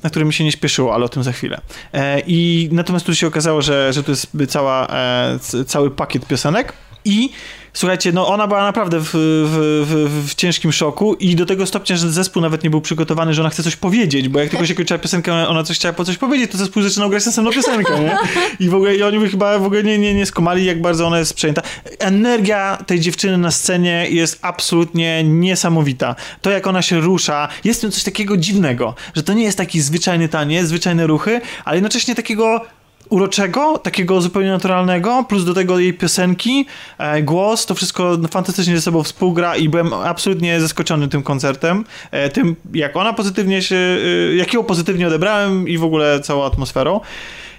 na 0.03 0.09
który 0.09 0.25
mi 0.25 0.33
się 0.33 0.43
nie 0.43 0.51
śpieszyło, 0.51 0.93
ale 0.93 1.05
o 1.05 1.09
tym 1.09 1.23
za 1.23 1.31
chwilę. 1.31 1.61
E, 1.93 2.21
I 2.27 2.69
natomiast 2.71 3.05
tu 3.05 3.15
się 3.15 3.27
okazało, 3.27 3.61
że, 3.61 3.93
że 3.93 4.03
to 4.03 4.11
jest 4.11 4.27
cała, 4.47 4.87
e, 4.87 5.39
cały 5.65 5.91
pakiet 5.91 6.25
piosenek 6.25 6.73
i 7.05 7.29
Słuchajcie, 7.73 8.11
no 8.11 8.27
ona 8.27 8.47
była 8.47 8.63
naprawdę 8.63 8.99
w, 8.99 9.09
w, 9.13 9.85
w, 9.87 10.29
w 10.29 10.35
ciężkim 10.35 10.71
szoku 10.71 11.13
i 11.13 11.35
do 11.35 11.45
tego 11.45 11.65
stopnia, 11.65 11.97
że 11.97 12.11
zespół 12.11 12.41
nawet 12.41 12.63
nie 12.63 12.69
był 12.69 12.81
przygotowany, 12.81 13.33
że 13.33 13.41
ona 13.41 13.49
chce 13.49 13.63
coś 13.63 13.75
powiedzieć, 13.75 14.29
bo 14.29 14.39
jak 14.39 14.49
tylko 14.49 14.65
się 14.65 14.75
kończyła 14.75 14.97
piosenka, 14.97 15.47
ona 15.47 15.63
coś 15.63 15.77
chciała 15.77 15.93
po 15.93 16.05
coś 16.05 16.17
powiedzieć, 16.17 16.51
to 16.51 16.57
zespół 16.57 16.83
zaczynał 16.83 17.09
grać 17.09 17.25
następną 17.25 17.53
piosenkę, 17.53 17.99
nie? 17.99 18.17
I 18.59 18.69
w 18.69 18.75
ogóle 18.75 18.95
i 18.95 19.03
oni 19.03 19.19
by 19.19 19.29
chyba 19.29 19.59
w 19.59 19.65
ogóle 19.65 19.83
nie, 19.83 19.97
nie, 19.97 20.13
nie 20.13 20.25
skumali, 20.25 20.65
jak 20.65 20.81
bardzo 20.81 21.07
ona 21.07 21.19
jest 21.19 21.33
przejęta. 21.33 21.61
Energia 21.99 22.77
tej 22.87 22.99
dziewczyny 22.99 23.37
na 23.37 23.51
scenie 23.51 24.07
jest 24.09 24.39
absolutnie 24.41 25.23
niesamowita. 25.23 26.15
To, 26.41 26.49
jak 26.49 26.67
ona 26.67 26.81
się 26.81 26.99
rusza, 26.99 27.47
jest 27.63 27.79
w 27.79 27.81
tym 27.81 27.91
coś 27.91 28.03
takiego 28.03 28.37
dziwnego, 28.37 28.95
że 29.15 29.23
to 29.23 29.33
nie 29.33 29.43
jest 29.43 29.57
taki 29.57 29.81
zwyczajny 29.81 30.29
taniec, 30.29 30.67
zwyczajne 30.67 31.07
ruchy, 31.07 31.41
ale 31.65 31.75
jednocześnie 31.75 32.15
takiego 32.15 32.65
uroczego, 33.11 33.77
takiego 33.77 34.21
zupełnie 34.21 34.49
naturalnego, 34.49 35.25
plus 35.29 35.45
do 35.45 35.53
tego 35.53 35.79
jej 35.79 35.93
piosenki, 35.93 36.65
e, 36.97 37.23
głos, 37.23 37.65
to 37.65 37.75
wszystko 37.75 38.17
fantastycznie 38.31 38.75
ze 38.75 38.81
sobą 38.81 39.03
współgra 39.03 39.55
i 39.55 39.69
byłem 39.69 39.93
absolutnie 39.93 40.61
zaskoczony 40.61 41.07
tym 41.07 41.23
koncertem, 41.23 41.85
e, 42.11 42.29
tym 42.29 42.55
jak 42.73 42.95
ona 42.95 43.13
pozytywnie 43.13 43.61
się, 43.61 43.75
e, 43.75 44.35
jak 44.35 44.53
ją 44.53 44.63
pozytywnie 44.63 45.07
odebrałem 45.07 45.67
i 45.67 45.77
w 45.77 45.83
ogóle 45.83 46.19
całą 46.19 46.45
atmosferą. 46.45 46.99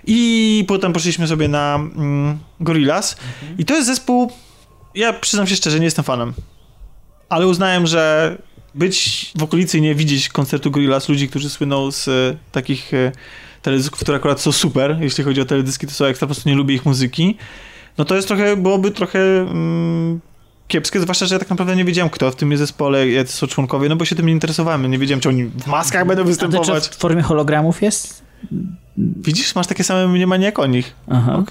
I 0.07 0.65
potem 0.69 0.93
poszliśmy 0.93 1.27
sobie 1.27 1.49
na 1.49 1.75
mm, 1.75 2.39
Gorillaz. 2.61 3.17
I 3.59 3.65
to 3.65 3.75
jest 3.75 3.87
zespół, 3.87 4.33
ja 4.95 5.13
przyznam 5.13 5.47
się 5.47 5.57
szczerze, 5.57 5.79
nie 5.79 5.85
jestem 5.85 6.05
fanem, 6.05 6.33
ale 7.29 7.47
uznałem, 7.47 7.87
że 7.87 8.37
być 8.75 9.27
w 9.39 9.43
okolicy 9.43 9.79
i 9.79 9.83
nie 9.83 9.95
widzieć 9.95 10.29
koncertu 10.29 10.71
Gorillaz, 10.71 11.09
ludzi, 11.09 11.29
którzy 11.29 11.51
słyną 11.51 11.91
z 11.91 12.09
takich 12.53 12.93
teledysków, 13.63 14.01
które 14.01 14.17
akurat 14.17 14.41
są 14.41 14.53
super, 14.53 14.97
jeśli 15.01 15.25
chodzi 15.25 15.41
o 15.41 15.45
teledyski, 15.45 15.87
to 15.87 15.93
są 15.93 16.05
ekstra, 16.05 16.27
po 16.29 16.35
prostu 16.35 16.49
nie 16.49 16.55
lubię 16.55 16.75
ich 16.75 16.87
muzyki, 16.87 17.37
no 17.99 18.05
to 18.05 18.17
jest 18.17 18.29
trochę, 18.29 18.57
byłoby 18.57 18.91
trochę 18.91 19.19
mm, 19.41 20.21
kiepskie, 20.69 21.01
zwłaszcza, 21.01 21.27
że 21.27 21.35
ja 21.35 21.39
tak 21.39 21.51
naprawdę 21.51 21.77
nie 21.77 21.85
wiedziałem, 21.85 22.11
kto 22.11 22.31
w 22.31 22.37
tym 22.37 22.51
jest 22.51 22.61
zespole, 22.61 23.09
jacy 23.09 23.33
są 23.33 23.47
członkowie, 23.47 23.89
no 23.89 23.97
bo 23.97 24.05
się 24.05 24.17
tym 24.17 24.27
nie 24.27 24.33
interesowałem, 24.33 24.91
nie 24.91 24.99
wiedziałem, 24.99 25.21
czy 25.21 25.29
oni 25.29 25.45
w 25.45 25.67
maskach 25.67 26.07
będą 26.07 26.23
A 26.23 26.25
to 26.25 26.29
występować. 26.29 26.89
w 26.89 26.97
formie 26.97 27.23
hologramów 27.23 27.83
jest? 27.83 28.23
Widzisz, 28.97 29.55
masz 29.55 29.67
takie 29.67 29.85
same 29.85 30.09
mniemanie 30.09 30.45
jak 30.45 30.59
o 30.59 30.67
nich. 30.67 30.95
Aha. 31.11 31.45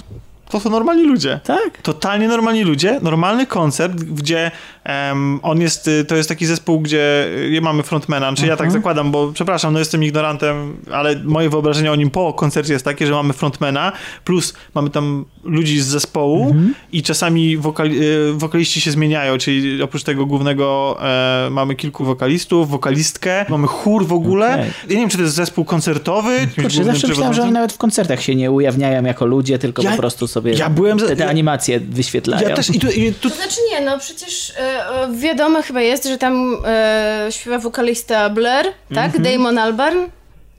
To 0.52 0.60
są 0.60 0.70
normalni 0.70 1.04
ludzie. 1.06 1.40
Tak? 1.44 1.82
Totalnie 1.84 2.28
normalni 2.28 2.64
ludzie, 2.64 3.00
normalny 3.02 3.46
koncert, 3.48 3.94
gdzie 4.04 4.52
em, 4.84 5.40
on 5.44 5.62
jest, 5.62 5.88
y, 5.88 6.06
to 6.06 6.16
jest 6.16 6.30
taki 6.30 6.46
zespół, 6.46 6.80
gdzie 6.80 7.26
y, 7.58 7.62
mamy 7.62 7.84
frontmana, 7.84 8.34
czy 8.34 8.46
ja 8.48 8.58
tak 8.58 8.68
Mhm. 8.68 8.82
zakładam, 8.82 9.12
bo 9.12 9.32
przepraszam, 9.34 9.74
no 9.74 9.80
jestem 9.80 10.04
ignorantem, 10.04 10.78
ale 10.94 11.16
moje 11.24 11.50
wyobrażenie 11.50 11.92
o 11.92 11.96
nim 11.96 12.10
po 12.10 12.34
koncercie 12.34 12.74
jest 12.74 12.86
takie, 12.86 13.08
że 13.08 13.14
mamy 13.14 13.34
frontmana, 13.34 13.92
plus 14.26 14.54
mamy 14.76 14.90
tam 14.90 15.26
ludzi 15.44 15.82
z 15.82 15.86
zespołu 15.86 16.44
Mhm. 16.48 16.74
i 16.92 17.04
czasami 17.04 17.58
wokali, 17.58 18.04
y, 18.04 18.34
wokaliści 18.34 18.82
się 18.82 18.92
zmieniają, 18.92 19.38
czyli 19.38 19.82
oprócz 19.84 20.04
tego 20.04 20.26
głównego 20.26 20.98
e, 21.04 21.48
mamy 21.52 21.76
kilku 21.76 22.04
wokalistów, 22.06 22.70
wokalistkę, 22.70 23.46
mamy 23.50 23.68
chór 23.68 24.06
w 24.08 24.14
ogóle. 24.14 24.54
Okej. 24.54 24.66
Ja 24.90 24.96
nie 24.96 25.02
wiem, 25.02 25.10
czy 25.10 25.18
to 25.18 25.24
jest 25.24 25.36
zespół 25.36 25.66
koncertowy, 25.66 26.48
Kurczę, 26.56 26.84
zawsze 26.84 27.08
myślałem, 27.08 27.34
że 27.34 27.42
oni 27.44 27.52
nawet 27.52 27.74
w 27.74 27.78
koncertach 27.78 28.22
się 28.22 28.36
nie 28.36 28.52
ujawniają 28.52 29.04
jako 29.04 29.26
ludzie, 29.26 29.60
tylko 29.60 29.82
Ja- 29.82 29.92
po 29.92 29.98
prostu 29.98 30.28
sobie 30.28 30.41
ja 30.46 30.70
byłem 30.70 31.00
za- 31.00 31.08
te, 31.08 31.16
te 31.16 31.24
ja- 31.24 31.30
animacje 31.30 31.80
wyświetlają. 31.80 32.50
Ja 32.50 32.56
też 32.56 32.70
i 32.76 32.80
tu, 32.80 32.88
i 32.92 33.14
tu 33.14 33.30
To 33.30 33.36
znaczy 33.36 33.58
nie, 33.72 33.82
no 33.82 34.00
przecież 34.00 34.54
e, 34.58 34.84
wiadomo 35.18 35.62
chyba 35.62 35.82
jest, 35.82 36.06
że 36.06 36.18
tam 36.18 36.58
e, 36.66 37.28
śpiewa 37.30 37.60
wokalista 37.60 38.30
Blair, 38.30 38.66
tak? 38.96 39.06
Mhm. 39.16 39.24
Damon 39.24 39.58
Albarn. 39.58 39.98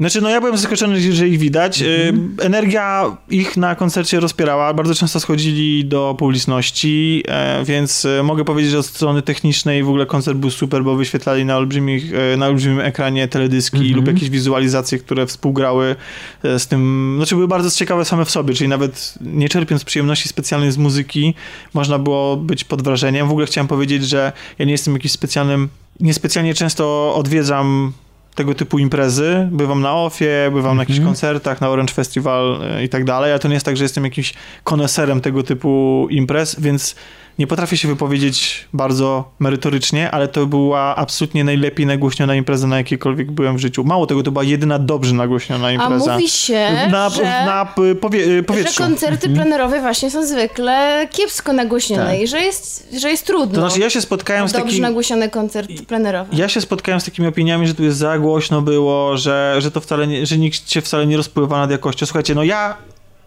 Znaczy, 0.02 0.20
no 0.20 0.28
ja 0.28 0.40
byłem 0.40 0.56
zaskoczony, 0.56 1.12
że 1.12 1.28
ich 1.28 1.38
widać. 1.38 1.82
Mhm. 1.82 2.36
Energia 2.40 3.16
ich 3.30 3.56
na 3.56 3.74
koncercie 3.74 4.20
rozpierała. 4.20 4.74
Bardzo 4.74 4.94
często 4.94 5.20
schodzili 5.20 5.84
do 5.84 6.14
publiczności, 6.18 7.22
e, 7.28 7.64
więc 7.64 8.04
e, 8.04 8.22
mogę 8.22 8.44
powiedzieć, 8.44 8.70
że 8.72 8.78
od 8.78 8.86
strony 8.86 9.22
technicznej 9.22 9.84
w 9.84 9.88
ogóle 9.88 10.06
koncert 10.06 10.38
był 10.38 10.50
super, 10.50 10.84
bo 10.84 10.96
wyświetlali 10.96 11.44
na, 11.44 11.56
olbrzymich, 11.56 12.12
e, 12.14 12.36
na 12.36 12.46
olbrzymim 12.46 12.80
ekranie 12.80 13.28
teledyski 13.28 13.76
Mhm. 13.76 13.96
lub 13.96 14.06
jakieś 14.06 14.30
wizualizacje, 14.30 14.98
które 14.98 15.26
współgrały 15.26 15.96
z 16.42 16.66
tym. 16.66 17.12
Znaczy, 17.16 17.34
były 17.34 17.48
bardzo 17.48 17.70
ciekawe 17.70 18.04
same 18.04 18.24
w 18.24 18.30
sobie, 18.30 18.54
czyli 18.54 18.68
nawet 18.68 19.14
nie 19.20 19.48
czerpiąc 19.48 19.84
przyjemności 19.84 20.28
specjalnej 20.28 20.72
z 20.72 20.78
muzyki, 20.78 21.34
można 21.74 21.98
było 21.98 22.36
być 22.36 22.64
pod 22.64 22.82
wrażeniem. 22.82 23.28
W 23.28 23.30
ogóle 23.30 23.46
chciałem 23.46 23.68
powiedzieć, 23.68 24.08
że 24.08 24.32
ja 24.58 24.64
nie 24.64 24.72
jestem 24.72 24.94
jakimś 24.94 25.12
specjalnym, 25.12 25.68
niespecjalnie 26.00 26.54
często 26.54 27.14
odwiedzam 27.14 27.92
tego 28.34 28.54
typu 28.54 28.78
imprezy. 28.78 29.48
Bywam 29.52 29.80
na 29.82 29.94
OFie, 29.94 30.50
bywam 30.52 30.76
na 30.76 30.82
jakichś 30.82 30.98
Mhm. 30.98 31.08
koncertach, 31.14 31.60
na 31.60 31.68
Orange 31.68 31.92
Festival 31.94 32.60
e, 32.62 32.84
i 32.84 32.88
tak 32.88 33.04
dalej, 33.04 33.30
ale 33.30 33.38
to 33.38 33.48
nie 33.48 33.54
jest 33.54 33.66
tak, 33.66 33.76
że 33.76 33.84
jestem 33.84 34.04
jakimś 34.04 34.34
koneserem 34.64 35.20
tego 35.20 35.42
typu 35.42 36.06
imprez, 36.10 36.60
więc 36.60 36.96
nie 37.38 37.46
potrafię 37.46 37.76
się 37.76 37.88
wypowiedzieć 37.88 38.68
bardzo 38.72 39.30
merytorycznie, 39.38 40.10
ale 40.10 40.28
to 40.28 40.46
była 40.46 40.96
absolutnie 40.96 41.44
najlepiej 41.44 41.86
nagłośniona 41.86 42.34
impreza, 42.34 42.66
na 42.66 42.76
jakiejkolwiek 42.76 43.30
byłem 43.30 43.56
w 43.56 43.60
życiu. 43.60 43.84
Mało 43.84 44.06
tego, 44.06 44.22
to 44.22 44.30
była 44.30 44.44
jedyna 44.44 44.78
dobrze 44.78 45.14
nagłośniona 45.14 45.66
A 45.66 45.72
impreza. 45.72 46.12
mówi 46.14 46.28
się, 46.28 46.88
na, 46.90 47.08
że, 47.08 47.22
na 47.22 47.74
powie, 48.00 48.36
że 48.36 48.42
powietrzu. 48.42 48.82
koncerty 48.82 49.28
plenerowe 49.28 49.80
właśnie 49.80 50.10
są 50.10 50.26
zwykle 50.26 51.08
kiepsko 51.10 51.52
nagłośnione 51.52 52.06
Tak. 52.12 52.20
i 52.20 52.26
że 52.26 52.40
jest, 52.40 52.88
że 53.00 53.10
jest 53.10 53.26
trudno. 53.26 53.54
To 53.54 53.60
znaczy, 53.68 53.80
ja 53.80 53.90
się 53.90 54.00
spotkałem 54.00 54.48
z 54.48 54.52
Dobrze 54.52 54.66
takim... 54.66 54.82
nagłośniony 54.82 55.30
koncert 55.30 55.70
plenerowy. 55.88 56.36
Ja 56.36 56.48
się 56.48 56.60
spotkałem 56.60 57.00
z 57.00 57.04
takimi 57.04 57.28
opiniami, 57.28 57.66
że 57.68 57.74
tu 57.74 57.82
jest 57.84 57.98
za 57.98 58.18
głośno 58.18 58.62
było, 58.62 59.16
że, 59.16 59.56
że 59.58 59.70
to 59.70 59.80
wcale 59.80 60.06
nie, 60.06 60.26
że 60.26 60.38
nikt 60.38 60.70
się 60.70 60.80
wcale 60.80 61.06
nie 61.06 61.16
rozpływa 61.16 61.58
nad 61.58 61.70
jakością. 61.70 62.06
Słuchajcie, 62.06 62.34
no 62.34 62.44
ja 62.44 62.76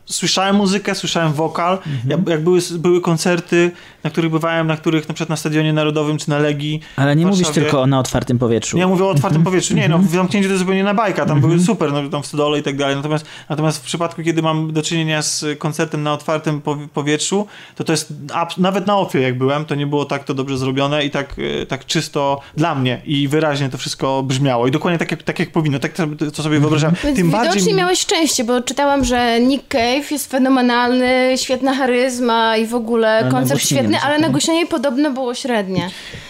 słyszałem 0.05 0.55
muzykę, 0.55 0.95
słyszałem 0.95 1.33
wokal. 1.33 1.73
Mhm. 1.73 1.95
Ja, 2.27 2.31
jak 2.33 2.43
były, 2.43 2.59
były 2.79 3.01
koncerty, 3.01 3.71
na 4.03 4.09
których 4.09 4.31
bywałem, 4.31 4.67
na 4.67 4.77
których 4.77 5.07
na 5.07 5.13
przykład 5.13 5.29
na 5.29 5.35
Stadionie 5.35 5.73
Narodowym 5.73 6.17
czy 6.17 6.29
na 6.29 6.39
Legii. 6.39 6.79
Ale 6.95 7.15
nie 7.15 7.25
mówisz 7.25 7.49
tylko 7.49 7.81
o 7.81 7.87
na 7.87 7.99
otwartym 7.99 8.39
powietrzu. 8.39 8.77
Ja 8.77 8.87
mówię 8.87 9.03
o 9.05 9.09
otwartym 9.09 9.43
powietrzu. 9.43 9.73
Nie, 9.75 9.89
no 9.89 9.97
w 9.99 10.09
zamknięciu 10.09 10.47
to 10.49 10.53
jest 10.53 10.59
zupełnie 10.59 10.83
na 10.83 10.93
bajka, 10.93 11.25
tam 11.25 11.39
były 11.41 11.53
Mhm. 11.53 11.67
super, 11.67 11.91
no 11.93 12.09
tam 12.09 12.23
w 12.23 12.25
stodole 12.25 12.59
i 12.59 12.63
tak 12.63 12.77
dalej. 12.77 12.95
Natomiast, 12.95 13.25
natomiast 13.49 13.77
w 13.77 13.81
przypadku, 13.81 14.23
kiedy 14.23 14.41
mam 14.41 14.73
do 14.73 14.81
czynienia 14.81 15.21
z 15.21 15.45
koncertem 15.59 16.03
na 16.03 16.13
otwartym 16.13 16.61
powi- 16.61 16.87
powietrzu, 16.87 17.47
to 17.75 17.83
to 17.83 17.93
jest, 17.93 18.13
nawet 18.57 18.87
na 18.87 18.97
ofie 18.97 19.21
jak 19.21 19.37
byłem, 19.37 19.65
to 19.65 19.75
nie 19.75 19.87
było 19.87 20.05
tak 20.05 20.23
to 20.23 20.33
dobrze 20.33 20.57
zrobione 20.57 21.05
i 21.05 21.09
tak, 21.09 21.35
e, 21.61 21.65
tak 21.65 21.85
czysto 21.85 22.39
dla 22.57 22.75
mnie 22.75 23.01
i 23.05 23.27
wyraźnie 23.27 23.69
to 23.69 23.77
wszystko 23.77 24.23
brzmiało. 24.23 24.67
I 24.67 24.71
dokładnie 24.71 24.97
tak 24.99 25.11
jak, 25.11 25.23
tak 25.23 25.39
jak 25.39 25.51
powinno, 25.51 25.79
tak 25.79 25.91
co 26.33 26.43
sobie 26.43 26.59
wyobrażałem. 26.59 26.95
Więc 27.03 27.17
Tym 27.17 27.27
widocznie 27.27 27.49
bardziej... 27.49 27.73
miałeś 27.73 27.99
szczęście, 27.99 28.43
bo 28.43 28.61
czytałam, 28.61 29.05
że 29.05 29.39
Nick 29.39 29.67
Cave 29.67 29.94
jest 30.11 30.31
fenomenalny, 30.31 31.33
świetna 31.37 31.73
charyzma 31.73 32.57
i 32.57 32.65
w 32.67 32.75
ogóle 32.75 33.17
Ale 33.17 33.31
koncert 33.31 33.61
świetny, 33.61 33.97
ale 33.99 34.09
muzyki. 34.09 34.21
nagłośnienie 34.21 34.67
podobno 34.67 35.11
było 35.11 35.35
średnie. 35.35 35.89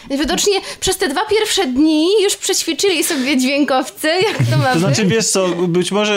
Widocznie 0.09 0.53
przez 0.79 0.97
te 0.97 1.07
dwa 1.09 1.21
pierwsze 1.25 1.67
dni 1.67 2.07
już 2.23 2.35
przećwiczyli 2.35 3.03
sobie 3.03 3.37
dźwiękowcy, 3.37 4.07
jak 4.07 4.37
to 4.51 4.57
ma 4.57 4.73
To 4.73 4.79
znaczy, 4.79 5.05
wiesz 5.05 5.27
co, 5.27 5.47
być 5.47 5.91
może 5.91 6.15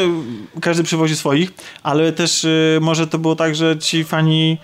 każdy 0.60 0.82
przywozi 0.82 1.16
swoich, 1.16 1.50
ale 1.82 2.12
też 2.12 2.44
y, 2.44 2.78
może 2.80 3.06
to 3.06 3.18
było 3.18 3.36
tak, 3.36 3.54
że 3.54 3.78
ci 3.78 4.04
fani 4.04 4.58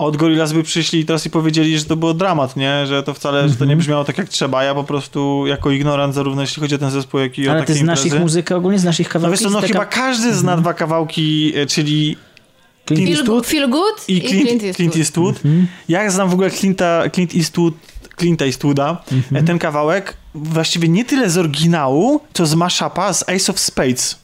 od 0.00 0.16
Gorillaz 0.16 0.52
by 0.52 0.62
przyszli 0.62 1.04
teraz 1.04 1.26
i 1.26 1.30
powiedzieli, 1.30 1.78
że 1.78 1.84
to 1.84 1.96
było 1.96 2.14
dramat, 2.14 2.56
nie? 2.56 2.86
Że 2.86 3.02
to 3.02 3.14
wcale, 3.14 3.48
że 3.48 3.54
to 3.56 3.64
nie 3.64 3.76
brzmiało 3.76 4.04
tak 4.04 4.18
jak 4.18 4.28
trzeba. 4.28 4.64
Ja 4.64 4.74
po 4.74 4.84
prostu 4.84 5.46
jako 5.46 5.70
ignorant 5.70 6.14
zarówno 6.14 6.42
jeśli 6.42 6.62
chodzi 6.62 6.74
o 6.74 6.78
ten 6.78 6.90
zespół, 6.90 7.20
jak 7.20 7.38
i 7.38 7.48
o 7.48 7.50
Ale 7.50 7.60
takie 7.60 7.72
ty 7.72 7.78
znasz 7.78 7.98
imprezy. 7.98 8.16
ich 8.16 8.22
muzykę, 8.22 8.56
ogólnie 8.56 8.78
znasz 8.78 9.00
ich 9.00 9.06
No 9.08 9.12
kawałki? 9.12 9.30
wiesz 9.32 9.40
co, 9.42 9.50
no 9.50 9.58
Jest 9.60 9.68
chyba 9.72 9.84
taka- 9.84 9.96
każdy 9.96 10.34
zna 10.34 10.56
dwa 10.56 10.74
kawałki, 10.74 11.52
y, 11.58 11.66
czyli 11.66 12.16
Clint 12.86 12.86
Clint 12.86 13.08
Feel, 13.08 13.18
Eastwood 13.18 13.46
feel 13.46 13.70
Good 13.70 14.08
i 14.08 14.20
Clint, 14.20 14.76
Clint 14.76 14.96
Eastwood. 14.96 15.36
Mhm. 15.44 15.66
Ja 15.88 16.10
znam 16.10 16.28
w 16.28 16.32
ogóle 16.32 16.48
Clint'a, 16.48 17.10
Clint 17.10 17.34
Eastwood, 17.34 17.74
Clint'a 18.20 18.44
Eastwooda, 18.44 19.02
Mhm. 19.12 19.44
e, 19.44 19.46
ten 19.46 19.58
kawałek 19.58 20.16
właściwie 20.34 20.88
nie 20.88 21.04
tyle 21.04 21.30
z 21.30 21.38
oryginału, 21.38 22.20
co 22.32 22.46
z 22.46 22.54
mashupa 22.54 23.12
z 23.12 23.22
Ace 23.22 23.52
of 23.52 23.60
Spades. 23.60 24.18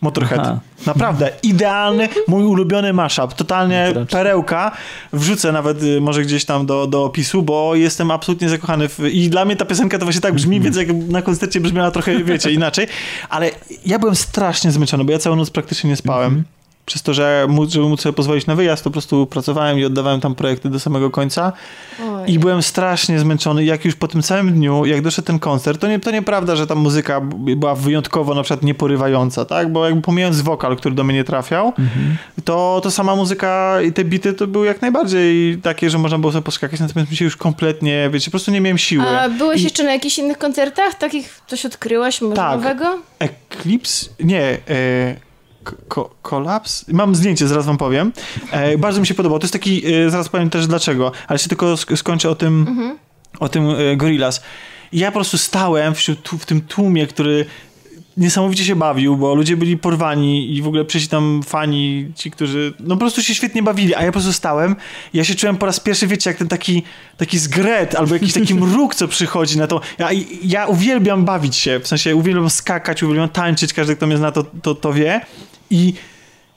Motorhead. 0.00 0.40
Aha. 0.40 0.60
Naprawdę, 0.86 1.30
idealny, 1.42 2.08
mój 2.28 2.44
ulubiony 2.44 2.92
mashup. 2.92 3.34
Totalnie 3.34 3.88
Proszę. 3.92 4.06
perełka. 4.06 4.72
Wrzucę 5.12 5.52
nawet 5.52 5.82
y, 5.82 6.00
może 6.00 6.22
gdzieś 6.22 6.44
tam 6.44 6.66
do, 6.66 6.86
do 6.86 7.04
opisu, 7.04 7.42
bo 7.42 7.74
jestem 7.74 8.10
absolutnie 8.10 8.48
zakochany 8.48 8.88
w... 8.88 9.00
I 9.00 9.30
dla 9.30 9.44
mnie 9.44 9.56
ta 9.56 9.64
piosenka 9.64 9.98
to 9.98 10.04
właśnie 10.04 10.20
tak 10.20 10.34
brzmi, 10.34 10.60
więc 10.60 10.76
jak 10.76 10.88
na 11.08 11.22
koncercie 11.22 11.60
brzmiała 11.60 11.90
trochę, 11.90 12.24
wiecie, 12.24 12.52
inaczej. 12.52 12.86
Ale 13.28 13.50
ja 13.86 13.98
byłem 13.98 14.16
strasznie 14.16 14.72
zmęczony, 14.72 15.04
bo 15.04 15.12
ja 15.12 15.18
całą 15.18 15.36
noc 15.36 15.50
praktycznie 15.50 15.90
nie 15.90 15.96
spałem. 15.96 16.44
Przez 16.86 17.02
to, 17.02 17.14
że 17.14 17.46
móc, 17.48 17.70
żeby 17.70 17.88
móc 17.88 18.00
sobie 18.00 18.12
pozwolić 18.12 18.46
na 18.46 18.54
wyjazd, 18.54 18.84
to 18.84 18.90
po 18.90 18.92
prostu 18.92 19.26
pracowałem 19.26 19.78
i 19.78 19.84
oddawałem 19.84 20.20
tam 20.20 20.34
projekty 20.34 20.70
do 20.70 20.80
samego 20.80 21.10
końca. 21.10 21.52
Oj. 22.02 22.32
I 22.32 22.38
byłem 22.38 22.62
strasznie 22.62 23.18
zmęczony. 23.18 23.64
Jak 23.64 23.84
już 23.84 23.94
po 23.94 24.08
tym 24.08 24.22
całym 24.22 24.52
dniu, 24.52 24.84
jak 24.84 25.02
doszedł 25.02 25.26
ten 25.26 25.38
koncert, 25.38 25.80
to, 25.80 25.88
nie, 25.88 25.98
to 26.00 26.10
nieprawda, 26.10 26.56
że 26.56 26.66
tam 26.66 26.78
muzyka 26.78 27.20
była 27.36 27.74
wyjątkowo 27.74 28.34
na 28.34 28.42
przykład 28.42 28.62
nieporywająca, 28.62 29.44
tak? 29.44 29.72
Bo 29.72 29.84
jakby 29.86 30.02
pomijając 30.02 30.40
wokal, 30.40 30.76
który 30.76 30.94
do 30.94 31.04
mnie 31.04 31.14
nie 31.14 31.24
trafiał, 31.24 31.72
to, 32.44 32.80
to 32.82 32.90
sama 32.90 33.16
muzyka 33.16 33.82
i 33.82 33.92
te 33.92 34.04
bity 34.04 34.32
to 34.32 34.46
były 34.46 34.66
jak 34.66 34.82
najbardziej 34.82 35.58
takie, 35.58 35.90
że 35.90 35.98
można 35.98 36.18
było 36.18 36.32
sobie 36.32 36.42
poskakać, 36.42 36.80
natomiast 36.80 37.10
mi 37.10 37.16
się 37.16 37.24
już 37.24 37.36
kompletnie, 37.36 38.10
wiecie, 38.12 38.24
po 38.24 38.30
prostu 38.30 38.50
nie 38.50 38.60
miałem 38.60 38.78
siły. 38.78 39.08
A 39.08 39.28
byłeś 39.28 39.60
I 39.60 39.64
jeszcze 39.64 39.84
na 39.84 39.92
jakichś 39.92 40.18
innych 40.18 40.38
koncertach? 40.38 40.94
Takich 40.94 41.40
coś 41.46 41.66
odkryłaś 41.66 42.20
może 42.20 42.36
Tak. 42.36 42.56
nowego? 42.56 42.98
Eclipse? 43.18 44.06
Nie, 44.20 44.58
e, 44.68 45.26
ko- 45.88 46.14
Kolaps? 46.22 46.84
Mam 46.88 47.14
zdjęcie, 47.14 47.48
zaraz 47.48 47.66
wam 47.66 47.78
powiem. 47.78 48.12
E, 48.50 48.78
bardzo 48.78 49.00
mi 49.00 49.06
się 49.06 49.14
podobało. 49.14 49.38
To 49.38 49.44
jest 49.44 49.52
taki, 49.52 49.82
e, 49.94 50.10
zaraz 50.10 50.28
powiem 50.28 50.50
też 50.50 50.66
dlaczego, 50.66 51.12
ale 51.28 51.38
się 51.38 51.48
tylko 51.48 51.66
sk- 51.74 51.96
skończę 51.96 52.30
o 52.30 52.34
tym, 52.34 52.66
o 53.40 53.48
tym 53.48 53.70
e, 53.70 53.96
Gorillaz. 53.96 54.42
Ja 54.92 55.08
po 55.08 55.14
prostu 55.14 55.38
stałem 55.38 55.94
wśród, 55.94 56.28
w 56.38 56.46
tym 56.46 56.60
tłumie, 56.60 57.06
który 57.06 57.46
niesamowicie 58.16 58.64
się 58.64 58.76
bawił, 58.76 59.16
bo 59.16 59.34
ludzie 59.34 59.56
byli 59.56 59.76
porwani 59.76 60.54
i 60.56 60.62
w 60.62 60.66
ogóle 60.66 60.84
przyszli 60.84 61.08
tam 61.08 61.40
fani, 61.46 62.12
ci, 62.14 62.30
którzy 62.30 62.74
no 62.80 62.94
po 62.94 63.00
prostu 63.00 63.22
się 63.22 63.34
świetnie 63.34 63.62
bawili, 63.62 63.94
a 63.94 64.00
ja 64.02 64.06
po 64.06 64.12
prostu 64.12 64.32
stałem 64.32 64.76
ja 65.14 65.24
się 65.24 65.34
czułem 65.34 65.56
po 65.56 65.66
raz 65.66 65.80
pierwszy, 65.80 66.06
wiecie, 66.06 66.30
jak 66.30 66.36
ten 66.38 66.48
taki, 66.48 66.82
taki 67.16 67.38
zgret 67.38 67.94
albo 67.94 68.14
jakiś 68.14 68.32
taki 68.32 68.54
mruk, 68.60 68.94
co 68.94 69.08
przychodzi 69.08 69.58
na 69.58 69.66
to. 69.66 69.80
Ja, 69.98 70.08
ja 70.42 70.66
uwielbiam 70.66 71.24
bawić 71.24 71.56
się, 71.56 71.80
w 71.80 71.88
sensie 71.88 72.16
uwielbiam 72.16 72.50
skakać, 72.50 73.02
uwielbiam 73.02 73.28
tańczyć, 73.28 73.72
każdy, 73.72 73.96
kto 73.96 74.06
mnie 74.06 74.16
zna, 74.16 74.32
to, 74.32 74.44
to, 74.62 74.74
to 74.74 74.92
wie 74.92 75.20
i 75.70 75.98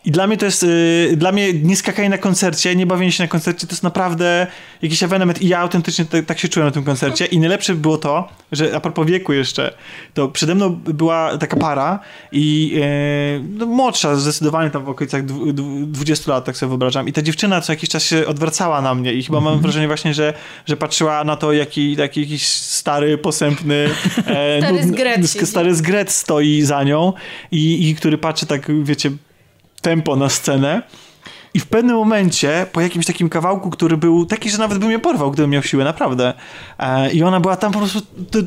i 0.10 0.12
dla 0.12 0.28
mnie 0.28 0.38
to 0.38 0.46
jest, 0.46 0.64
y, 0.64 1.14
dla 1.18 1.32
mnie 1.32 1.54
nie 1.54 1.76
skakanie 1.76 2.10
na 2.10 2.18
koncercie, 2.18 2.76
nie 2.76 2.86
bawienie 2.86 3.12
się 3.12 3.24
na 3.24 3.28
koncercie 3.28 3.68
to 3.68 3.74
jest 3.74 3.84
naprawdę 3.84 4.48
jakiś 4.82 5.04
ewenement 5.04 5.42
i 5.42 5.48
ja 5.48 5.60
autentycznie 5.60 6.06
tak, 6.06 6.26
tak 6.26 6.40
się 6.40 6.48
czułem 6.48 6.68
na 6.68 6.72
tym 6.72 6.84
koncercie. 6.84 7.26
I 7.26 7.40
najlepsze 7.40 7.76
było 7.76 7.98
to, 7.98 8.30
że 8.52 8.76
a 8.76 8.80
propos 8.80 9.08
wieku 9.08 9.34
jeszcze, 9.34 9.74
to 10.14 10.28
przede 10.28 10.56
mną 10.56 10.70
była 10.70 11.38
taka 11.38 11.58
para 11.58 12.00
i 12.32 12.72
y, 12.76 13.44
no, 13.58 13.66
młodsza 13.66 14.16
zdecydowanie 14.16 14.70
tam 14.70 14.86
w 14.86 14.90
okolicach 14.90 15.26
dwu- 15.26 15.54
dwu- 15.54 15.86
20 15.86 16.32
lat, 16.32 16.46
tak 16.46 16.58
sobie 16.58 16.68
wyobrażam. 16.68 17.08
I 17.08 17.14
ta 17.14 17.22
dziewczyna 17.22 17.62
co 17.62 17.74
jakiś 17.74 17.90
czas 17.90 18.04
się 18.04 18.28
odwracała 18.28 18.82
na 18.82 18.96
mnie 18.96 19.14
i 19.14 19.24
chyba 19.24 19.42
mam 19.42 19.60
wrażenie 19.60 19.88
właśnie, 19.88 20.14
że, 20.14 20.34
że 20.66 20.78
patrzyła 20.78 21.24
na 21.24 21.36
to, 21.36 21.54
jaki, 21.54 21.96
jaki 21.96 22.22
jakiś 22.22 22.48
stary, 22.48 23.18
posępny 23.18 23.90
e, 24.18 24.62
Stary 24.62 24.78
nudny- 24.78 25.46
stary 25.46 25.76
zgret 25.76 26.12
stoi 26.12 26.62
za 26.62 26.84
nią 26.84 27.14
i, 27.52 27.90
i 27.90 27.96
który 27.96 28.18
patrzy 28.18 28.46
tak, 28.46 28.84
wiecie, 28.84 29.12
tempo 29.82 30.16
na 30.16 30.30
scenę. 30.30 30.82
I 31.54 31.60
w 31.60 31.68
pewnym 31.68 31.96
momencie, 31.96 32.66
po 32.72 32.82
jakimś 32.82 33.06
takim 33.06 33.30
kawałku, 33.30 33.70
który 33.70 33.98
był 33.98 34.26
taki, 34.26 34.50
że 34.50 34.58
nawet 34.58 34.78
by 34.78 34.86
mnie 34.86 35.00
porwał, 35.00 35.32
gdybym 35.32 35.52
miał 35.52 35.64
siłę, 35.64 35.84
naprawdę. 35.84 36.34
E, 36.80 37.12
I 37.12 37.24
ona 37.24 37.40
była 37.40 37.56
tam 37.56 37.72
po 37.72 37.80
prostu, 37.80 38.00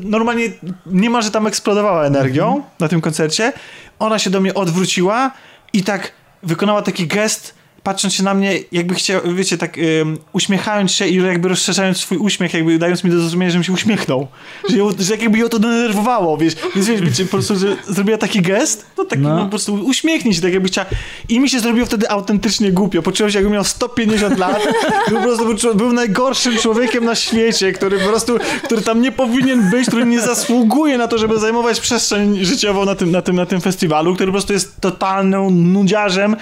normalnie 0.03 0.45
nie 0.85 1.09
ma, 1.09 1.21
że 1.21 1.31
tam 1.31 1.47
eksplodowała 1.47 2.05
energią 2.05 2.63
na 2.79 2.87
tym 2.87 3.01
koncercie. 3.01 3.53
Ona 3.99 4.19
się 4.19 4.29
do 4.29 4.41
mnie 4.41 4.53
odwróciła 4.53 5.31
i 5.73 5.83
tak 5.83 6.11
wykonała 6.43 6.81
taki 6.81 7.07
gest, 7.07 7.55
patrząc 7.83 8.13
się 8.13 8.23
na 8.23 8.33
mnie, 8.33 8.59
jakby 8.71 8.95
chciał, 8.95 9.21
wiecie, 9.35 9.57
tak 9.57 9.77
ym, 9.77 10.17
uśmiechając 10.33 10.91
się 10.91 11.07
i 11.07 11.15
jakby 11.15 11.49
rozszerzając 11.49 11.97
swój 11.97 12.17
uśmiech, 12.17 12.53
jakby 12.53 12.77
dając 12.79 13.03
mi 13.03 13.11
do 13.11 13.19
zrozumienia, 13.19 13.51
żebym 13.51 13.63
się 13.63 13.73
uśmiechnął. 13.73 14.27
Że, 14.69 14.77
ją, 14.77 14.89
że 14.99 15.15
jakby 15.15 15.37
ją 15.37 15.49
to 15.49 15.59
denerwowało, 15.59 16.37
wiesz. 16.37 16.55
Więc 16.75 16.87
wiesz, 16.87 17.01
wiecie, 17.01 17.23
po 17.25 17.31
prostu, 17.31 17.55
że 17.55 17.75
zrobiła 17.87 18.17
taki 18.17 18.41
gest, 18.41 18.85
no 18.97 19.05
taki 19.05 19.21
No. 19.21 19.35
no. 19.35 19.43
po 19.43 19.49
prostu 19.49 19.73
uśmiechnij 19.73 20.33
się, 20.33 20.41
tak 20.41 20.53
jakby 20.53 20.67
chciała. 20.67 20.87
I 21.29 21.39
mi 21.39 21.49
się 21.49 21.59
zrobiło 21.59 21.85
wtedy 21.85 22.09
autentycznie 22.09 22.71
głupio. 22.71 23.01
Poczułem 23.01 23.31
się, 23.31 23.37
jakbym 23.37 23.53
miał 23.53 23.63
150 23.63 24.37
lat. 24.39 24.67
Po 25.05 25.21
prostu 25.21 25.75
był, 25.75 25.93
najgorszym 25.93 26.57
człowiekiem 26.57 27.05
na 27.05 27.15
świecie, 27.15 27.71
który 27.73 27.99
po 27.99 28.07
prostu, 28.09 28.37
który 28.63 28.81
tam 28.81 29.01
nie 29.01 29.11
powinien 29.11 29.69
być, 29.69 29.87
który 29.87 30.05
nie 30.05 30.21
zasługuje 30.21 30.97
na 30.97 31.07
to, 31.07 31.17
żeby 31.17 31.39
zajmować 31.39 31.79
przestrzeń 31.79 32.45
życiową 32.45 32.85
na 32.85 32.95
tym, 32.95 33.11
na 33.11 33.21
tym, 33.21 33.35
na 33.35 33.45
tym 33.45 33.61
festiwalu, 33.61 34.15
który 34.15 34.27
po 34.27 34.33
prostu 34.33 34.53
jest 34.53 34.81
totalnym 34.81 35.73
nudziarzem. 35.73 36.35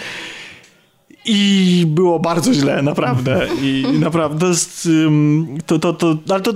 I 1.26 1.84
było 1.88 2.20
bardzo 2.20 2.54
źle, 2.54 2.82
naprawdę. 2.82 3.48
I 3.62 3.86
naprawdę 4.00 4.40
to 4.40 4.48
jest, 4.48 4.88
to, 5.66 5.80
to, 5.80 5.94
to, 5.94 6.18
ale 6.30 6.42
to 6.42 6.54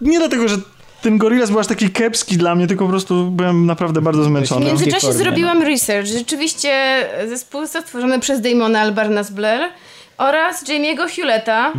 nie 0.00 0.18
dlatego, 0.18 0.48
że 0.48 0.56
ten 1.02 1.18
Gorillaz 1.18 1.50
był 1.50 1.60
aż 1.60 1.66
taki 1.66 1.90
kiepski 1.90 2.36
dla 2.36 2.54
mnie, 2.54 2.66
tylko 2.66 2.84
po 2.84 2.90
prostu 2.90 3.30
byłem 3.30 3.66
naprawdę 3.66 4.00
bardzo 4.00 4.22
W 4.22 4.24
zmęczony. 4.24 4.66
międzyczasie 4.66 5.06
formie, 5.06 5.22
zrobiłam 5.22 5.62
research. 5.62 6.06
Rzeczywiście 6.08 6.70
zespół 7.28 7.60
został 7.60 7.82
stworzony 7.82 8.20
przez 8.20 8.40
Damona 8.40 8.80
Albarnas 8.80 9.30
Blair 9.30 9.70
oraz 10.18 10.64
Jamie'ego 10.64 11.08
Hewletta, 11.08 11.72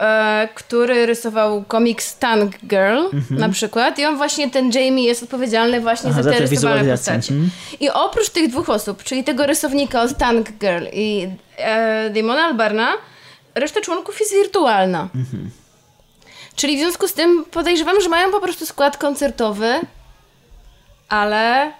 e, 0.00 0.48
który 0.54 1.06
rysował 1.06 1.64
komiks 1.68 2.18
Tank 2.18 2.58
Girl 2.64 3.00
na 3.30 3.48
przykład. 3.48 3.98
I 3.98 4.04
on 4.04 4.16
właśnie, 4.16 4.50
ten 4.50 4.70
Jamie 4.72 5.04
jest 5.04 5.22
odpowiedzialny 5.22 5.80
właśnie 5.80 6.10
Aha, 6.10 6.22
za 6.22 6.32
te 6.32 6.38
rysowane 6.38 6.90
postacie. 6.90 7.34
Mhm. 7.34 7.50
I 7.80 7.90
oprócz 7.90 8.30
tych 8.30 8.50
dwóch 8.50 8.68
osób, 8.68 9.02
czyli 9.02 9.24
tego 9.24 9.46
rysownika 9.46 10.02
od 10.02 10.18
Tank 10.18 10.52
Girl 10.52 10.84
i 10.92 11.28
e, 11.56 12.10
Damona 12.10 12.42
Albarna, 12.42 12.88
reszta 13.54 13.80
członków 13.80 14.20
jest 14.20 14.32
wirtualna. 14.32 15.08
Czyli 16.56 16.76
w 16.76 16.80
związku 16.80 17.08
z 17.08 17.12
tym 17.12 17.44
podejrzewam, 17.50 18.00
że 18.00 18.08
mają 18.08 18.30
po 18.30 18.40
prostu 18.40 18.66
skład 18.66 18.96
koncertowy, 18.96 19.80
ale 21.08 21.72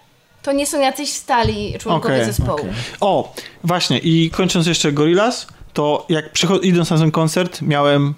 to 0.43 0.53
nie 0.53 0.67
są 0.67 0.81
jacyś 0.81 1.13
stali 1.13 1.75
członkowie 1.79 2.15
Okej, 2.15 2.27
zespołu. 2.27 2.59
okej. 2.59 2.73
O, 3.01 3.35
właśnie 3.65 3.99
i 3.99 4.31
kończąc 4.31 4.67
jeszcze 4.67 4.93
Gorillaz, 4.93 5.47
to 5.73 6.07
jak 6.09 6.33
przycho- 6.33 6.59
idąc 6.63 6.91
na 6.91 6.99
ten 6.99 7.11
koncert 7.11 7.63
miałem 7.63 8.15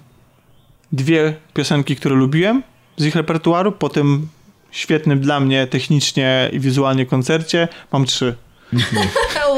dwie 0.91 1.35
piosenki, 1.53 1.95
które 1.95 2.15
lubiłem 2.15 2.63
z 2.97 3.05
ich 3.05 3.15
repertuaru, 3.15 3.71
po 3.71 3.89
tym 3.89 4.27
świetnym 4.71 5.19
dla 5.19 5.39
mnie 5.39 5.67
technicznie 5.67 6.49
i 6.53 6.59
wizualnie 6.59 7.05
koncercie 7.05 7.67
mam 7.91 8.05
trzy. 8.05 8.35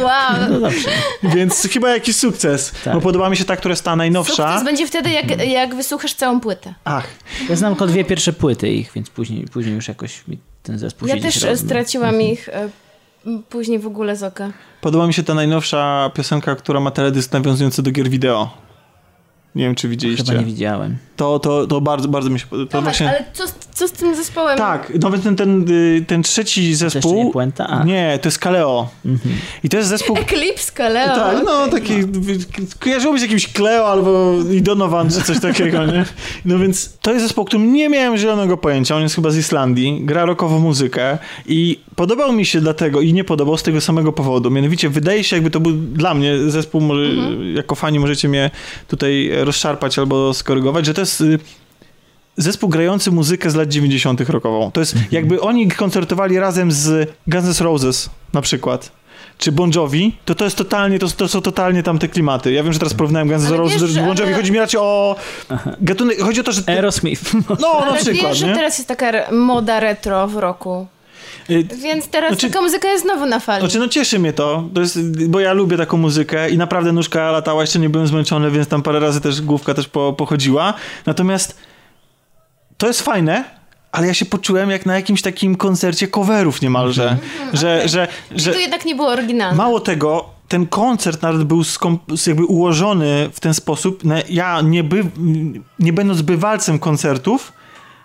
Wow. 0.03 0.49
No 0.49 0.59
dobrze. 0.59 0.89
Więc 1.23 1.67
chyba 1.73 1.89
jakiś 1.89 2.15
sukces, 2.15 2.71
Tak. 2.83 2.93
bo 2.93 3.01
podoba 3.01 3.29
mi 3.29 3.37
się 3.37 3.45
ta, 3.45 3.55
która 3.57 3.71
jest 3.71 3.83
ta 3.83 3.95
najnowsza. 3.95 4.47
Sukces 4.47 4.63
będzie 4.63 4.87
wtedy, 4.87 5.09
jak, 5.09 5.47
jak 5.47 5.75
wysłuchasz 5.75 6.13
całą 6.13 6.39
płytę. 6.39 6.73
Ach, 6.83 7.07
Ja 7.49 7.55
znam 7.55 7.73
tylko 7.73 7.87
dwie 7.87 8.05
pierwsze 8.05 8.33
płyty 8.33 8.69
ich, 8.69 8.91
więc 8.95 9.09
później, 9.09 9.45
później 9.53 9.75
już 9.75 9.87
jakoś 9.87 10.27
mi 10.27 10.37
ten 10.63 10.77
zespół 10.79 11.07
Ja 11.07 11.15
się 11.15 11.21
też 11.21 11.59
straciłam 11.59 12.21
ich 12.21 12.49
e, 12.49 12.69
później 13.49 13.79
w 13.79 13.87
ogóle 13.87 14.15
z 14.15 14.23
oka. 14.23 14.51
Podoba 14.81 15.07
mi 15.07 15.13
się 15.13 15.23
ta 15.23 15.33
najnowsza 15.33 16.11
piosenka, 16.13 16.55
która 16.55 16.79
ma 16.79 16.91
teledysk 16.91 17.33
nawiązujący 17.33 17.83
do 17.83 17.91
gier 17.91 18.09
wideo. 18.09 18.49
Nie 19.55 19.63
wiem, 19.63 19.75
czy 19.75 19.87
widzieliście. 19.87 20.25
Chyba 20.25 20.39
nie 20.39 20.45
widziałem. 20.45 20.97
To, 21.15 21.39
to, 21.39 21.67
to 21.67 21.81
bardzo, 21.81 22.07
bardzo 22.07 22.29
mi 22.29 22.39
się 22.39 22.47
podoba. 22.47 22.81
Właśnie... 22.81 23.09
ale 23.09 23.25
co, 23.33 23.43
co 23.77 23.87
z 23.87 23.91
tym 23.91 24.15
zespołem? 24.15 24.57
Tak, 24.57 24.93
nawet 25.01 25.23
ten, 25.23 25.35
ten, 25.35 25.71
y, 25.71 26.05
ten 26.07 26.23
trzeci 26.23 26.75
zespół. 26.75 27.23
nie 27.23 27.31
Puenta? 27.31 27.67
A. 27.67 27.83
Nie, 27.83 28.19
to 28.21 28.27
jest 28.27 28.39
Kaleo. 28.39 28.89
I 29.63 29.69
to 29.69 29.77
jest 29.77 29.89
zespół. 29.89 30.17
Eclipse, 30.17 30.71
Kaleo. 30.71 31.15
Tak, 31.15 31.37
no 31.45 31.67
taki. 31.67 31.93
Kojarzyło 32.79 33.13
mi 33.13 33.19
się 33.19 33.25
z 33.25 33.29
jakimś 33.29 33.47
Cleo 33.47 33.87
albo 33.87 34.33
i 34.51 34.61
Donovan 34.61 35.09
czy 35.09 35.21
coś 35.21 35.39
takiego, 35.39 35.85
nie? 35.85 36.05
No 36.45 36.59
więc 36.59 36.97
to 37.01 37.11
jest 37.11 37.25
zespół, 37.25 37.45
którym 37.45 37.73
nie 37.73 37.89
miałem 37.89 38.17
zielonego 38.17 38.57
pojęcia. 38.57 38.95
On 38.95 39.01
jest 39.01 39.15
chyba 39.15 39.29
z 39.29 39.37
Islandii, 39.37 40.01
gra 40.05 40.25
rockową 40.25 40.59
muzykę 40.59 41.17
i 41.45 41.79
podobał 41.95 42.33
mi 42.33 42.45
się 42.45 42.61
dlatego 42.61 43.01
i 43.01 43.13
nie 43.13 43.23
podobał 43.23 43.57
z 43.57 43.63
tego 43.63 43.81
samego 43.81 44.13
powodu. 44.13 44.51
Mianowicie 44.51 44.89
wydaje 44.89 45.23
się, 45.23 45.35
jakby 45.35 45.51
to 45.51 45.59
był 45.59 45.71
dla 45.71 46.13
mnie 46.13 46.37
zespół, 46.47 46.81
może, 46.81 47.01
jako 47.53 47.75
fani 47.75 47.99
możecie 47.99 48.29
mnie 48.29 48.51
tutaj 48.87 49.31
rozszarpać 49.33 49.99
albo 49.99 50.33
skorygować, 50.33 50.85
że 50.85 50.93
to 50.93 51.01
jest. 51.01 51.23
Zespół 52.37 52.69
grający 52.69 53.11
muzykę 53.11 53.49
z 53.51 53.55
lat 53.55 53.69
90. 53.69 54.21
rockową. 54.29 54.71
To 54.71 54.79
jest 54.79 54.95
jakby 55.11 55.41
oni 55.41 55.67
koncertowali 55.71 56.39
razem 56.39 56.71
z 56.71 57.09
Guns 57.27 57.59
N' 57.61 57.65
Roses 57.65 58.09
na 58.33 58.41
przykład. 58.41 58.91
Czy 59.37 59.51
Bon 59.51 59.71
Jovi, 59.75 60.15
to 60.25 60.35
to 60.35 60.45
jest 60.45 60.57
totalnie, 60.57 60.99
to, 60.99 61.07
to 61.07 61.27
są 61.27 61.41
totalnie 61.41 61.83
tamte 61.83 62.07
klimaty. 62.07 62.51
Ja 62.51 62.63
wiem, 62.63 62.73
że 62.73 62.79
teraz 62.79 62.93
porównałem 62.93 63.27
Guns 63.27 63.45
N' 63.45 63.53
Roses 63.53 63.93
do 63.93 64.01
Bon 64.01 64.17
Jovi, 64.17 64.23
ale- 64.23 64.33
chodzi 64.33 64.51
mi 64.51 64.59
raczej 64.59 64.79
o 64.79 65.15
gatunek, 65.81 66.19
chodzi 66.21 66.39
o 66.41 66.43
to, 66.43 66.51
że... 66.51 66.61
Aerosmith. 66.67 67.33
No, 67.49 67.79
na 67.79 67.85
Ale 67.87 67.97
przykład, 68.01 68.29
wiesz, 68.31 68.37
że 68.37 68.47
nie? 68.47 68.53
teraz 68.55 68.77
jest 68.77 68.87
taka 68.87 69.31
moda 69.31 69.79
retro 69.79 70.27
w 70.27 70.35
roku. 70.37 70.87
Y, 71.49 71.63
Więc 71.83 72.07
teraz 72.07 72.29
Znaczy- 72.31 72.47
taka 72.47 72.61
muzyka 72.61 72.87
jest 72.87 73.03
znowu 73.03 73.25
na 73.25 73.39
fali. 73.39 73.59
Znaczy, 73.61 73.79
no 73.79 73.87
cieszy 73.87 74.19
mnie 74.19 74.33
to, 74.33 74.63
to 74.73 74.81
jest, 74.81 75.27
bo 75.29 75.39
ja 75.39 75.53
lubię 75.53 75.77
taką 75.77 75.97
muzykę 75.97 76.49
i 76.49 76.57
naprawdę 76.57 76.91
nóżka 76.91 77.31
latała, 77.31 77.61
jeszcze 77.63 77.79
nie 77.79 77.89
byłem 77.89 78.07
zmęczony, 78.07 78.51
więc 78.51 78.67
tam 78.67 78.81
parę 78.83 78.99
razy 78.99 79.21
też 79.21 79.41
główka 79.41 79.73
też 79.73 79.87
po, 79.87 80.13
pochodziła. 80.13 80.73
Natomiast 81.05 81.57
to 82.77 82.87
jest 82.87 83.01
fajne, 83.01 83.43
ale 83.91 84.07
ja 84.07 84.13
się 84.13 84.25
poczułem 84.25 84.69
jak 84.69 84.85
na 84.85 84.95
jakimś 84.95 85.21
takim 85.21 85.55
koncercie 85.55 86.07
coverów 86.07 86.61
niemalże, 86.61 87.17
że, 87.53 87.75
okej. 87.75 87.89
że, 87.89 88.07
że 88.31 88.53
to 88.53 88.59
jednak 88.59 88.85
nie 88.85 88.95
było 88.95 89.07
oryginalne. 89.07 89.57
mało 89.57 89.79
tego, 89.79 90.29
ten 90.47 90.67
koncert 90.67 91.21
nawet 91.21 91.43
był 91.43 91.61
jakby 92.27 92.45
ułożony 92.45 93.29
w 93.33 93.39
ten 93.39 93.53
sposób, 93.53 94.03
ja 94.29 94.61
nie, 94.61 94.83
by, 94.83 95.03
nie 95.79 95.93
będąc 95.93 96.21
bywalcem 96.21 96.79
koncertów, 96.79 97.53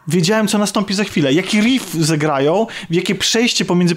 wiedziałem, 0.08 0.48
co 0.48 0.58
nastąpi 0.58 0.94
za 0.94 1.04
chwilę. 1.04 1.32
Jaki 1.32 1.60
riff 1.60 1.94
zagrają, 1.94 2.66
jakie 2.90 3.14
przejście 3.14 3.64
pomiędzy 3.64 3.96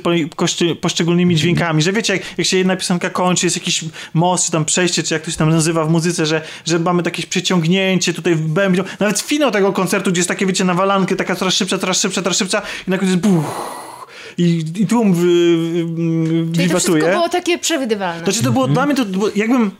poszczególnymi 0.81 1.35
dźwiękami. 1.35 1.81
Że 1.81 1.93
wiecie, 1.93 2.13
jak, 2.13 2.23
jak 2.37 2.47
się 2.47 2.57
jedna 2.57 2.75
piosenka 2.75 3.09
kończy, 3.09 3.45
jest 3.45 3.55
jakiś 3.55 3.85
most, 4.13 4.45
czy 4.45 4.51
tam 4.51 4.65
przejście, 4.65 5.03
czy 5.03 5.13
jak 5.13 5.23
to 5.23 5.31
się 5.31 5.37
tam 5.37 5.49
nazywa 5.49 5.85
w 5.85 5.89
muzyce, 5.89 6.25
że, 6.25 6.41
że 6.65 6.79
mamy 6.79 7.03
jakieś 7.05 7.25
przeciągnięcie 7.25 8.13
tutaj 8.13 8.35
w 8.35 8.41
bębniu. 8.41 8.83
Nawet 8.99 9.19
finał 9.19 9.51
tego 9.51 9.73
koncertu, 9.73 10.11
gdzie 10.11 10.19
jest 10.19 10.29
takie, 10.29 10.45
wiecie, 10.45 10.63
nawalankę, 10.63 11.15
taka 11.15 11.35
coraz 11.35 11.53
szybsza, 11.53 11.77
coraz 11.77 11.99
szybsza, 11.99 12.21
coraz 12.21 12.37
szybsza 12.37 12.61
i 12.87 12.91
na 12.91 12.97
końcu 12.97 13.11
jest 13.11 13.27
buch, 13.27 13.85
i, 14.37 14.63
i 14.77 14.87
tłum 14.87 15.13
wy, 15.13 15.25
wy, 15.25 16.51
Czyli 16.53 16.69
to 16.69 16.79
wszystko 16.79 17.07
było 17.07 17.29
takie 17.29 17.57
przewidywalne. 17.57 18.23
Znaczy 18.23 18.43
to 18.43 18.51
było 18.51 18.67
dla 18.67 18.85
mnie, 18.85 18.95
to, 18.95 19.03
jakbym, 19.35 19.71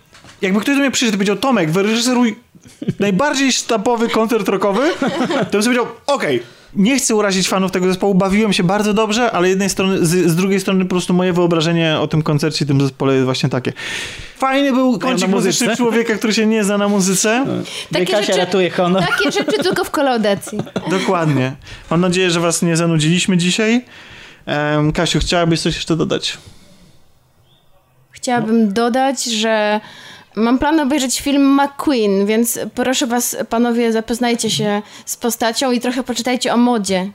jakby 0.41 0.61
ktoś 0.61 0.75
do 0.75 0.81
mnie 0.81 0.91
przyszedł 0.91 1.15
i 1.15 1.17
powiedział, 1.17 1.35
Tomek, 1.35 1.71
wyreżyseruj 1.71 2.35
najbardziej 2.99 3.51
sztampowy 3.51 4.09
koncert 4.09 4.47
rockowy, 4.47 4.81
to 4.99 5.51
bym 5.51 5.63
sobie 5.63 5.75
powiedział, 5.75 5.87
okej, 6.07 6.43
nie 6.75 6.97
chcę 6.97 7.15
urazić 7.15 7.47
fanów 7.47 7.71
tego 7.71 7.87
zespołu, 7.87 8.15
bawiłem 8.15 8.53
się 8.53 8.63
bardzo 8.63 8.93
dobrze, 8.93 9.31
ale 9.31 9.49
jednej 9.49 9.69
strony, 9.69 10.05
z, 10.05 10.09
z 10.09 10.35
drugiej 10.35 10.59
strony 10.59 10.85
po 10.85 10.89
prostu 10.89 11.13
moje 11.13 11.33
wyobrażenie 11.33 11.99
o 11.99 12.07
tym 12.07 12.23
koncercie, 12.23 12.65
tym 12.65 12.81
zespole 12.81 13.13
jest 13.13 13.25
właśnie 13.25 13.49
takie. 13.49 13.73
Fajny 14.37 14.73
był 14.73 14.99
kącik 14.99 15.27
muzyczny 15.27 15.75
człowieka, 15.75 16.13
który 16.15 16.33
się 16.33 16.45
nie 16.45 16.63
zna 16.63 16.77
na 16.77 16.87
muzyce. 16.87 17.45
Takie 17.93 18.05
Kasia 18.05 18.21
rzeczy- 18.25 18.39
ratuje 18.39 18.69
honor. 18.69 19.03
Takie 19.03 19.31
rzeczy 19.31 19.63
tylko 19.63 19.83
w 19.83 19.91
kolaudacji. 19.91 20.57
Dokładnie. 20.89 21.55
Mam 21.91 22.01
nadzieję, 22.01 22.31
że 22.31 22.39
was 22.39 22.61
nie 22.61 22.77
zanudziliśmy 22.77 23.37
dzisiaj. 23.37 23.85
Em, 24.45 24.91
Kasiu, 24.91 25.19
chciałabyś 25.19 25.61
coś 25.61 25.75
jeszcze 25.75 25.95
dodać? 25.95 26.37
Chciałabym 28.11 28.73
dodać, 28.73 29.23
że 29.23 29.79
mam 30.35 30.59
plan 30.59 30.79
obejrzeć 30.79 31.21
film 31.21 31.61
McQueen, 31.61 32.25
więc 32.25 32.59
proszę 32.75 33.07
was, 33.07 33.37
panowie, 33.49 33.91
zapoznajcie 33.91 34.49
się 34.49 34.81
z 35.05 35.17
postacią 35.17 35.71
i 35.71 35.79
trochę 35.79 36.03
poczytajcie 36.03 36.53
o 36.53 36.57
modzie. 36.57 37.11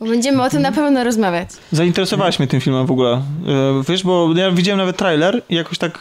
Będziemy 0.00 0.42
o 0.42 0.50
tym 0.50 0.62
na 0.62 0.72
pewno 0.72 1.04
rozmawiać. 1.04 1.48
Zainteresowałaś 1.72 2.38
mnie 2.38 2.48
tym 2.48 2.60
filmem 2.60 2.86
w 2.86 2.90
ogóle. 2.90 3.12
E, 3.12 3.22
Wiesz, 3.88 4.02
bo 4.02 4.28
ja 4.36 4.50
widziałem 4.50 4.78
nawet 4.78 4.96
trailer 4.96 5.42
i 5.48 5.54
jakoś 5.54 5.78
tak... 5.78 5.98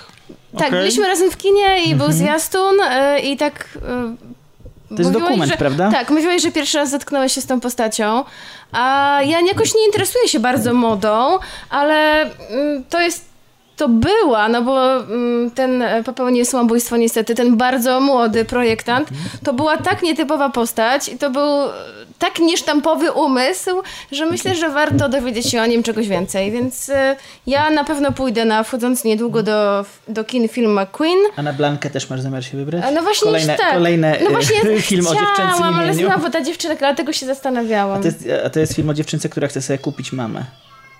Tak, 0.57 0.67
okej. 0.67 0.79
byliśmy 0.79 1.07
razem 1.07 1.31
w 1.31 1.37
kinie 1.37 1.83
i 1.83 1.95
był 1.95 2.11
zwiastun 2.11 2.75
y, 2.81 3.19
i 3.19 3.37
tak... 3.37 3.77
y, 3.77 3.79
To 3.79 4.95
jest 4.97 5.11
mówiłaś, 5.11 5.13
dokument, 5.13 5.51
że, 5.51 5.57
prawda? 5.57 5.91
Tak, 5.91 6.09
mówiłaś, 6.09 6.41
że 6.41 6.51
pierwszy 6.51 6.77
raz 6.77 6.89
zetknąłeś 6.89 7.33
się 7.33 7.41
z 7.41 7.45
tą 7.45 7.59
postacią, 7.59 8.23
a 8.71 9.17
ja 9.25 9.39
jakoś 9.41 9.75
nie 9.75 9.85
interesuję 9.85 10.27
się 10.27 10.39
bardzo 10.39 10.73
modą, 10.73 11.37
ale 11.69 12.21
mm, 12.21 12.83
to 12.89 12.99
jest 13.01 13.30
to 13.81 13.89
była, 13.89 14.49
no 14.49 14.61
bo 14.61 14.95
mm, 14.95 15.51
ten 15.51 15.81
e, 15.81 16.03
popełnił 16.03 16.45
samobójstwo 16.45 16.97
niestety, 16.97 17.35
ten 17.35 17.57
bardzo 17.57 17.99
młody 17.99 18.45
projektant, 18.45 19.09
to 19.43 19.53
była 19.53 19.77
tak 19.77 20.03
nietypowa 20.03 20.49
postać 20.49 21.09
i 21.09 21.17
to 21.17 21.29
był 21.29 21.63
e, 21.63 21.71
tak 22.19 22.39
niesztampowy 22.39 23.11
umysł, 23.11 23.69
że 24.11 24.25
myślę, 24.25 24.55
że 24.55 24.69
warto 24.69 25.09
dowiedzieć 25.09 25.49
się 25.49 25.61
o 25.61 25.65
nim 25.65 25.83
czegoś 25.83 26.07
więcej, 26.07 26.51
więc 26.51 26.89
e, 26.89 27.15
ja 27.47 27.69
na 27.69 27.83
pewno 27.83 28.11
pójdę 28.11 28.45
na 28.45 28.63
wchodząc 28.63 29.03
niedługo 29.03 29.43
do, 29.43 29.85
do 30.07 30.23
kin 30.23 30.47
film 30.47 30.79
McQueen. 30.81 31.19
A 31.35 31.41
na 31.41 31.53
Blankę 31.53 31.89
też 31.89 32.09
masz 32.09 32.21
zamiar 32.21 32.45
się 32.45 32.57
wybrać? 32.57 32.83
No 32.95 33.01
właśnie 33.01 33.25
Kolejne, 33.25 33.57
tak. 33.57 33.73
kolejne 33.73 34.17
no 34.23 34.29
właśnie 34.29 34.57
film 34.81 35.07
o 35.07 35.09
dziewczęcym 35.09 35.53
chciałam, 35.55 35.79
ale 35.79 35.93
imieniu. 35.93 36.07
znowu 36.07 36.29
ta 36.29 36.41
dziewczynka, 36.41 36.75
dlatego 36.75 37.13
się 37.13 37.25
zastanawiałam. 37.25 37.99
A 37.99 38.01
to, 38.01 38.07
jest, 38.07 38.27
a 38.45 38.49
to 38.49 38.59
jest 38.59 38.73
film 38.75 38.89
o 38.89 38.93
dziewczynce, 38.93 39.29
która 39.29 39.47
chce 39.47 39.61
sobie 39.61 39.79
kupić 39.79 40.13
mamę. 40.13 40.45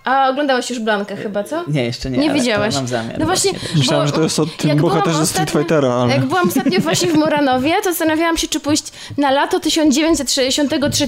A 0.04 0.30
oglądałaś 0.30 0.70
już 0.70 0.80
Blankę 0.80 1.16
chyba, 1.16 1.44
co? 1.44 1.64
Nie, 1.68 1.84
jeszcze 1.84 2.10
nie. 2.10 2.18
Nie 2.18 2.34
widziałaś. 2.34 2.76
Mam 2.76 2.88
zamiar 2.88 3.20
No 3.20 3.26
właśnie, 3.26 3.54
też. 3.54 3.62
Myślałem, 3.76 4.06
bo 4.06 4.08
że 4.08 4.14
to 4.18 4.24
jest 4.24 4.40
o 4.40 4.46
tym 4.46 4.70
jak 4.70 4.78
byłam 4.78 4.94
bohaterze 4.96 5.18
ze 5.18 5.28
Street 5.28 5.52
Fightera, 5.52 5.94
ale... 5.94 6.14
Jak 6.14 6.26
byłam 6.26 6.48
ostatnio 6.48 6.80
właśnie 6.80 7.08
w 7.08 7.14
Moranowie, 7.14 7.74
to 7.84 7.90
zastanawiałam 7.90 8.38
się, 8.38 8.48
czy 8.48 8.60
pójść 8.60 8.84
na 9.18 9.32
lato 9.32 9.60
1963, 9.60 11.08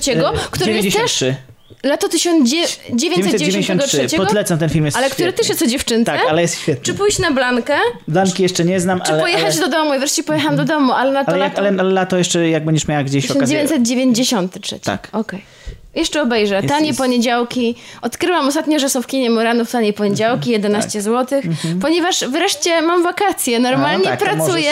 które 0.51 0.73
jest 0.73 0.97
też 0.97 1.19
93. 1.19 1.35
lato 1.83 2.09
1993, 2.09 2.95
993. 2.95 4.17
Podlecam 4.17 4.57
ten 4.57 4.69
film 4.69 4.85
jest 4.85 4.97
ale 4.97 5.09
który 5.09 5.23
świetny. 5.23 5.37
też 5.37 5.49
jest 5.49 5.61
o 5.61 5.67
dziewczynce. 5.67 6.11
Tak, 6.11 6.21
ale 6.29 6.41
jest 6.41 6.59
świetny. 6.59 6.85
Czy 6.85 6.93
pójść 6.93 7.19
na 7.19 7.31
Blankę, 7.31 7.75
Blanki 8.07 8.43
jeszcze 8.43 8.65
nie 8.65 8.79
znam, 8.79 9.01
czy 9.01 9.11
ale... 9.11 9.21
pojechać 9.21 9.55
ale, 9.57 9.65
do 9.65 9.67
domu? 9.67 9.93
I 9.93 9.99
wreszcie 9.99 10.23
pojechałam 10.23 10.55
do 10.55 10.65
domu, 10.65 10.93
ale 10.93 11.11
na 11.11 11.25
to 11.25 11.31
ale, 11.31 11.39
lato... 11.39 11.57
ale, 11.57 11.69
ale 11.69 11.83
lato 11.83 12.17
jeszcze, 12.17 12.49
jak 12.49 12.65
będziesz 12.65 12.87
miała 12.87 13.03
gdzieś 13.03 13.31
okazję... 13.31 13.61
1993. 13.63 14.79
Tak. 14.79 15.09
Okej. 15.11 15.52
Jeszcze 15.95 16.21
obejrzę. 16.21 16.55
Jest- 16.55 16.67
tanie 16.67 16.87
jest- 16.87 16.99
poniedziałki. 16.99 17.75
Odkryłam 18.01 18.47
ostatnio, 18.47 18.79
że 18.79 18.89
są 18.89 19.01
w 19.01 19.07
kinie 19.07 19.29
Muranów 19.29 19.71
tanie 19.71 19.93
poniedziałki, 19.93 20.49
11 20.51 21.01
zł, 21.01 21.41
ponieważ 21.81 22.25
wreszcie 22.25 22.81
mam 22.81 23.03
wakacje. 23.03 23.59
Normalnie 23.59 24.03
tak, 24.05 24.19
to 24.19 24.25
pracuję 24.25 24.71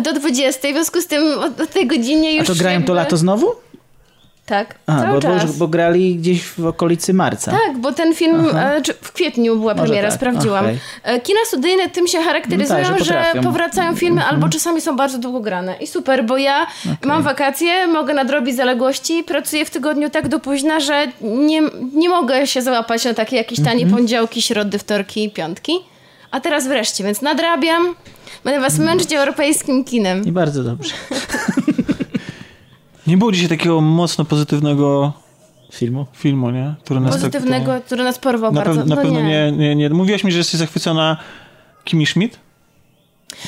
do 0.00 0.12
20, 0.12 0.68
w 0.68 0.72
związku 0.72 1.00
z 1.00 1.06
tym 1.06 1.22
o, 1.38 1.44
o 1.62 1.66
tej 1.66 1.86
godzinie 1.86 2.34
już 2.34 2.50
A 2.50 2.52
to 2.52 2.58
grają 2.58 2.74
jakby... 2.74 2.86
to 2.86 2.94
lato 2.94 3.16
znowu? 3.16 3.54
Tak, 4.48 4.74
A, 4.86 4.96
cały 5.00 5.06
bo, 5.08 5.14
bo, 5.14 5.20
czas. 5.20 5.42
już- 5.42 5.52
bo 5.52 5.68
grali 5.68 6.16
gdzieś 6.16 6.44
w 6.44 6.66
okolicy 6.66 7.14
marca. 7.14 7.50
Tak, 7.50 7.78
bo 7.78 7.92
ten 7.92 8.14
film 8.14 8.46
e, 8.56 8.80
w 9.02 9.12
kwietniu 9.12 9.56
była 9.58 9.74
Może 9.74 9.84
premiera, 9.86 10.08
tak, 10.08 10.16
sprawdziłam. 10.18 10.64
okej. 10.64 10.78
E, 11.02 11.20
Kina 11.20 11.38
studyjne 11.46 11.90
tym 11.90 12.06
się 12.06 12.22
charakteryzują, 12.22 12.82
No 12.82 12.88
tak, 12.88 12.98
że 13.04 13.24
że, 13.34 13.42
powracają 13.42 13.96
filmy 13.96 14.24
albo 14.24 14.48
czasami 14.48 14.80
są 14.80 14.96
bardzo 14.96 15.18
długo 15.18 15.40
grane. 15.40 15.76
I 15.80 15.86
super, 15.86 16.24
bo 16.24 16.36
ja 16.38 16.66
mam 17.04 17.22
wakacje, 17.22 17.86
mogę 17.86 18.14
nadrobić 18.14 18.56
zaległości, 18.56 19.24
pracuję 19.24 19.64
w 19.64 19.70
tygodniu 19.70 20.10
tak 20.10 20.28
do 20.28 20.38
późna, 20.40 20.80
że 20.80 21.06
nie, 21.20 21.62
nie 21.94 22.08
mogę 22.08 22.46
się 22.46 22.62
załapać 22.62 23.04
na 23.04 23.14
takie 23.14 23.36
jakieś 23.36 23.60
tanie 23.64 23.86
poniedziałki, 23.86 24.42
środy, 24.42 24.78
wtorki 24.78 25.24
i 25.24 25.30
piątki. 25.30 25.72
A 26.30 26.40
teraz 26.40 26.66
wreszcie, 26.66 27.04
więc 27.04 27.22
nadrabiam. 27.22 27.94
Będę 28.44 28.60
was 28.60 28.78
męczyć 28.78 29.12
europejskim 29.12 29.84
kinem. 29.84 30.24
I 30.24 30.32
bardzo 30.32 30.62
dobrze. 30.62 30.94
Nie 33.08 33.16
było 33.16 33.32
dzisiaj 33.32 33.48
takiego 33.48 33.80
mocno 33.80 34.24
pozytywnego 34.24 35.12
Filmu? 35.72 36.06
filmu, 36.12 36.50
nie? 36.50 36.74
Który 36.84 37.00
nas 37.00 37.14
Pozytywnego, 37.14 37.66
Tak, 37.66 37.84
który 37.84 38.04
nas 38.04 38.18
porwał 38.18 38.52
na, 38.52 38.60
bardzo. 38.64 38.80
pew- 38.80 38.86
na 38.86 38.96
no 38.96 39.02
pewno 39.02 39.20
nie. 39.20 39.28
nie. 39.28 39.52
Nie, 39.52 39.76
nie. 39.76 39.90
Mówiłaś 39.90 40.24
mi, 40.24 40.32
że 40.32 40.38
jesteś 40.38 40.60
zachwycona 40.60 41.16
Kimi 41.84 42.06
Schmidt? 42.06 42.38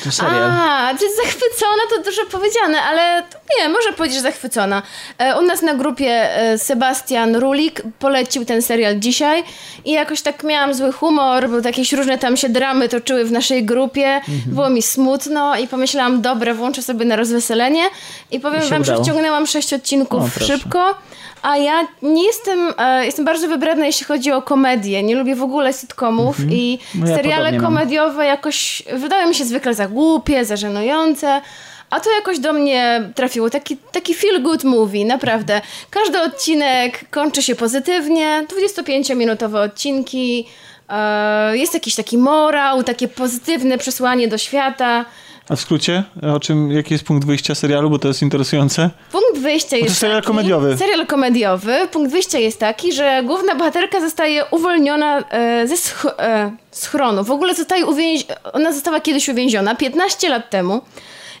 To 0.03 0.11
serial. 0.11 0.43
A, 0.51 0.93
czy 0.99 1.05
zachwycona 1.15 1.81
to 1.95 2.03
dużo 2.03 2.21
powiedziane, 2.31 2.81
ale 2.81 3.23
to 3.23 3.37
nie, 3.59 3.69
może 3.69 3.93
powiedzieć, 3.93 4.15
że 4.17 4.21
zachwycona. 4.23 4.81
E, 5.17 5.39
U 5.39 5.41
nas 5.41 5.61
na 5.61 5.73
grupie 5.73 6.35
e, 6.37 6.57
Sebastian 6.57 7.35
Rulik 7.35 7.81
polecił 7.99 8.45
ten 8.45 8.61
serial 8.61 8.99
dzisiaj 8.99 9.43
i 9.85 9.91
jakoś 9.91 10.21
tak 10.21 10.43
miałam 10.43 10.73
zły 10.73 10.91
humor, 10.93 11.49
bo 11.49 11.59
jakieś 11.67 11.93
różne 11.93 12.17
tam 12.17 12.37
się 12.37 12.49
dramy 12.49 12.89
toczyły 12.89 13.25
w 13.25 13.31
naszej 13.31 13.65
grupie, 13.65 14.07
Mhm. 14.07 14.41
było 14.45 14.69
mi 14.69 14.81
smutno 14.81 15.57
i 15.57 15.67
pomyślałam, 15.67 16.21
dobra, 16.21 16.53
włączę 16.53 16.81
sobie 16.81 17.05
na 17.05 17.15
rozweselenie 17.15 17.83
i 18.31 18.39
powiem 18.39 18.61
I 18.63 18.69
wam, 18.69 18.83
że 18.83 18.91
udało. 18.91 19.03
wciągnęłam 19.05 19.47
sześć 19.47 19.73
odcinków 19.73 20.37
O, 20.41 20.45
szybko, 20.45 20.95
A 21.41 21.57
ja 21.57 21.87
nie 22.01 22.25
jestem, 22.25 22.73
e, 22.77 23.05
jestem 23.05 23.25
bardzo 23.25 23.47
wybredna, 23.47 23.85
jeśli 23.85 24.05
chodzi 24.05 24.31
o 24.31 24.41
komedię. 24.41 25.03
Nie 25.03 25.15
lubię 25.15 25.35
w 25.35 25.43
ogóle 25.43 25.73
sitcomów 25.73 26.37
i 26.51 26.79
No 26.95 27.09
ja 27.09 27.15
seriale 27.15 27.37
podobnie 27.45 27.61
mam. 27.61 27.73
komediowe 27.73 28.25
jakoś 28.25 28.83
wydają 28.93 29.27
mi 29.29 29.35
się 29.35 29.45
zwykle 29.45 29.73
za 29.73 29.87
głupie, 29.87 30.45
za 30.45 30.55
żenujące. 30.57 31.41
A 31.89 31.99
to 31.99 32.11
jakoś 32.15 32.39
do 32.39 32.53
mnie 32.53 33.01
trafiło. 33.15 33.49
Taki, 33.49 33.77
taki 33.91 34.13
feel 34.13 34.41
good 34.41 34.63
movie, 34.63 35.05
naprawdę. 35.05 35.61
Każdy 35.89 36.21
odcinek 36.21 37.09
kończy 37.09 37.43
się 37.43 37.55
pozytywnie. 37.55 38.45
25-minutowe 38.47 39.55
odcinki. 39.63 40.47
E, 40.89 41.57
jest 41.57 41.73
jakiś 41.73 41.95
taki 41.95 42.17
morał, 42.17 42.83
takie 42.83 43.07
pozytywne 43.07 43.77
przesłanie 43.77 44.27
do 44.27 44.37
świata. 44.37 45.05
A 45.51 45.55
w 45.55 45.61
skrócie, 45.61 46.03
o 46.35 46.39
czym, 46.39 46.71
jaki 46.71 46.93
jest 46.93 47.03
punkt 47.03 47.27
wyjścia 47.27 47.55
serialu, 47.55 47.89
bo 47.89 47.99
to 47.99 48.07
jest 48.07 48.21
interesujące. 48.21 48.89
Punkt 49.11 49.37
wyjścia 49.39 49.77
jest. 49.77 49.89
to 49.89 49.95
serial 49.95 50.17
taki, 50.17 50.27
komediowy. 50.27 50.77
Serial 50.77 51.07
komediowy. 51.07 51.87
Punkt 51.91 52.11
wyjścia 52.11 52.39
jest 52.39 52.59
taki, 52.59 52.93
że 52.93 53.23
główna 53.25 53.55
bohaterka 53.55 54.01
zostaje 54.01 54.45
uwolniona 54.51 55.19
e, 55.29 55.67
ze 55.67 55.77
sch 55.77 56.05
e, 56.19 56.51
schronu. 56.71 57.23
W 57.23 57.31
ogóle 57.31 57.55
zostaje 57.55 57.85
uwięzi- 57.85 58.25
ona 58.53 58.73
została 58.73 58.99
kiedyś 58.99 59.29
uwięziona 59.29 59.75
15 59.75 60.29
lat 60.29 60.49
temu. 60.49 60.81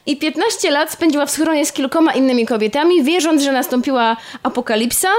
I 0.05 0.17
15 0.17 0.71
lat 0.71 0.91
spędziła 0.91 1.25
w 1.25 1.31
schronie 1.31 1.65
z 1.65 1.71
kilkoma 1.71 2.13
innymi 2.13 2.45
kobietami, 2.45 3.03
wierząc, 3.03 3.41
że 3.43 3.51
nastąpiła 3.51 4.17
apokalipsa 4.43 5.09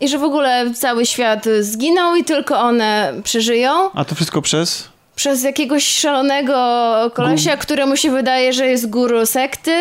i 0.00 0.08
że 0.08 0.18
w 0.18 0.24
ogóle 0.24 0.70
cały 0.74 1.06
świat 1.06 1.44
zginął 1.60 2.14
i 2.16 2.24
tylko 2.24 2.60
one 2.60 3.14
przeżyją. 3.24 3.90
A 3.94 4.04
to 4.04 4.14
wszystko 4.14 4.42
przez? 4.42 4.88
Przez 5.18 5.42
jakiegoś 5.42 5.86
szalonego 5.86 6.54
kolesia, 7.14 7.56
któremu 7.56 7.96
się 7.96 8.10
wydaje, 8.10 8.52
że 8.52 8.66
jest 8.66 8.90
guru 8.90 9.26
sekty 9.26 9.72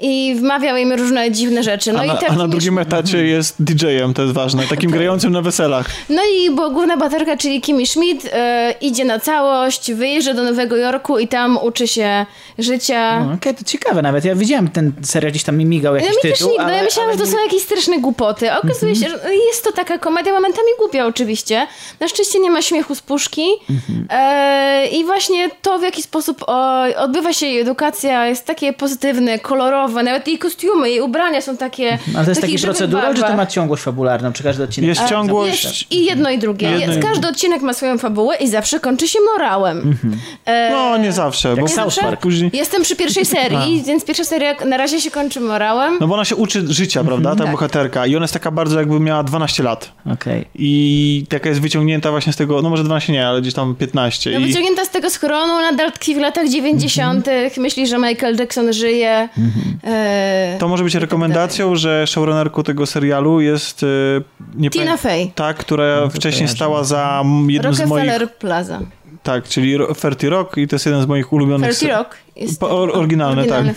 i 0.00 0.34
wmawiał 0.38 0.76
im 0.76 0.92
różne 0.92 1.30
dziwne 1.30 1.62
rzeczy. 1.62 1.92
No 1.92 2.00
a, 2.00 2.04
i 2.04 2.08
na, 2.08 2.14
tak 2.14 2.30
a 2.30 2.34
na 2.34 2.48
drugim 2.48 2.78
etacie 2.78 3.24
jest 3.24 3.62
DJ-em, 3.62 4.14
to 4.14 4.22
jest 4.22 4.34
ważne, 4.34 4.62
takim 4.66 4.90
grającym 4.90 5.32
na 5.32 5.42
weselach. 5.42 5.86
No 6.08 6.22
i 6.36 6.50
bo 6.50 6.70
główna 6.70 6.96
bohaterka, 6.96 7.36
czyli 7.36 7.60
Kimi 7.60 7.86
Schmidt, 7.86 8.28
e, 8.32 8.74
idzie 8.80 9.04
na 9.04 9.18
całość, 9.18 9.92
wyjeżdża 9.92 10.34
do 10.34 10.42
Nowego 10.42 10.76
Jorku 10.76 11.18
i 11.18 11.28
tam 11.28 11.58
uczy 11.62 11.88
się 11.88 12.26
życia. 12.58 13.20
No, 13.24 13.34
Okej, 13.34 13.54
to 13.54 13.64
ciekawe 13.64 14.02
nawet. 14.02 14.24
Ja 14.24 14.34
widziałem 14.34 14.68
ten 14.68 14.92
serial, 15.02 15.30
gdzieś 15.30 15.44
tam 15.44 15.56
mi 15.56 15.64
migał 15.64 15.94
No 15.94 16.00
jakiś 16.00 16.16
mi 16.16 16.30
też 16.30 16.38
tytuł, 16.38 16.54
no 16.58 16.64
ale, 16.64 16.76
ja 16.76 16.82
myślałam, 16.82 17.10
ale 17.10 17.18
że 17.18 17.24
to 17.24 17.30
są 17.30 17.42
jakieś 17.44 17.62
straszne 17.62 17.98
głupoty. 17.98 18.52
Okazuje 18.52 18.96
się, 18.96 19.08
że 19.08 19.34
jest 19.34 19.64
to 19.64 19.72
taka 19.72 19.98
komedia, 19.98 20.32
momentami 20.32 20.68
głupia 20.78 21.06
oczywiście. 21.06 21.66
Na 22.00 22.08
szczęście 22.08 22.40
nie 22.40 22.50
ma 22.50 22.62
śmiechu 22.62 22.94
z 22.94 23.00
puszki. 23.00 23.46
E, 24.10 24.81
I 24.86 25.04
właśnie 25.04 25.50
to, 25.62 25.78
w 25.78 25.82
jaki 25.82 26.02
sposób 26.02 26.44
odbywa 26.96 27.32
się 27.32 27.46
jej 27.46 27.60
edukacja, 27.60 28.26
jest 28.26 28.46
takie 28.46 28.72
pozytywne, 28.72 29.38
kolorowe. 29.38 30.02
Nawet 30.02 30.28
jej 30.28 30.38
kostiumy, 30.38 30.90
jej 30.90 31.00
ubrania 31.00 31.40
są 31.40 31.56
takie 31.56 31.98
Ale 32.16 32.24
to 32.24 32.30
jest 32.30 32.40
taki 32.40 32.58
żywych 32.58 32.76
procedural, 32.76 33.14
czy 33.14 33.22
to 33.22 33.36
ma 33.36 33.46
ciągłość 33.46 33.82
fabularną? 33.82 34.32
Czy 34.32 34.42
każdy 34.42 34.64
odcinek... 34.64 34.88
Jest 34.88 35.00
A, 35.00 35.08
ciągłość. 35.08 35.64
Jest 35.64 35.92
i 35.92 36.04
jedno 36.04 36.30
i 36.30 36.38
drugie. 36.38 36.70
Jedno 36.70 36.94
i 36.94 37.00
każdy 37.00 37.28
odcinek 37.28 37.62
ma 37.62 37.74
swoją 37.74 37.98
fabułę 37.98 38.36
i 38.36 38.48
zawsze 38.48 38.80
kończy 38.80 39.08
się 39.08 39.18
morałem. 39.32 39.96
E, 40.44 40.70
No, 40.72 40.96
nie 40.96 41.12
zawsze, 41.12 41.56
bo 41.56 41.68
South 41.68 41.96
Park. 42.00 42.20
później... 42.20 42.50
Jestem 42.54 42.82
przy 42.82 42.96
pierwszej 42.96 43.24
serii, 43.24 43.82
więc 43.86 44.04
pierwsza 44.04 44.24
seria 44.24 44.54
na 44.64 44.76
razie 44.76 45.00
się 45.00 45.10
kończy 45.10 45.40
morałem. 45.40 45.96
No 46.00 46.06
bo 46.08 46.14
ona 46.14 46.24
się 46.24 46.36
uczy 46.36 46.64
życia, 46.72 47.04
prawda, 47.04 47.36
ta 47.36 47.46
bohaterka. 47.46 48.06
I 48.06 48.16
ona 48.16 48.24
jest 48.24 48.34
taka 48.34 48.50
bardzo 48.50 48.78
jakby 48.78 49.00
miała 49.00 49.22
12 49.22 49.62
lat. 49.62 49.92
Okej. 50.12 50.44
I 50.54 51.24
taka 51.28 51.48
jest 51.48 51.60
wyciągnięta 51.60 52.10
właśnie 52.10 52.32
z 52.32 52.36
tego, 52.36 52.62
no 52.62 52.70
może 52.70 52.84
12 52.84 53.12
nie, 53.12 53.26
ale 53.28 53.40
gdzieś 53.40 53.54
tam 53.54 53.74
15. 53.74 54.30
No, 54.30 54.38
I 54.46 54.52
wyciągnięta 54.72 54.84
z 54.84 54.90
tego 54.90 55.10
schronu, 55.10 55.60
nadal 55.60 55.92
tkwi 55.92 56.14
w 56.14 56.18
latach 56.18 56.48
90., 56.48 57.26
myśli, 57.58 57.86
że 57.86 57.98
Michael 57.98 58.36
Jackson 58.36 58.72
żyje. 58.72 59.28
E, 59.84 60.56
to 60.60 60.68
może 60.68 60.84
być 60.84 60.94
rekomendacją, 60.94 61.76
że 61.76 62.06
showrunnerką 62.06 62.62
tego 62.62 62.86
serialu 62.86 63.40
jest... 63.40 63.82
e, 63.82 63.86
Nie 64.56 64.70
Tina 64.70 64.96
Fey, 64.96 65.32
Tak, 65.34 65.56
która 65.56 66.00
to 66.00 66.10
wcześniej 66.10 66.48
stała 66.48 66.84
za 66.84 67.22
jednym 67.48 67.74
z 67.74 67.78
moich... 67.80 67.90
Rockefeller 68.04 68.34
Plaza. 68.34 68.80
Tak, 69.22 69.48
czyli 69.48 69.76
Ro- 69.76 69.94
Ferty 69.94 70.30
Rock 70.30 70.56
i 70.56 70.68
to 70.68 70.74
jest 70.76 70.86
jeden 70.86 71.02
z 71.02 71.06
moich 71.06 71.32
ulubionych... 71.32 71.70
Ferty 71.70 71.86
se- 71.86 71.92
Rock. 71.92 72.16
Jest 72.36 72.60
Po- 72.60 72.70
or- 72.82 72.96
oryginalny, 72.98 73.44
tak. 73.46 73.64
Rock. 73.66 73.76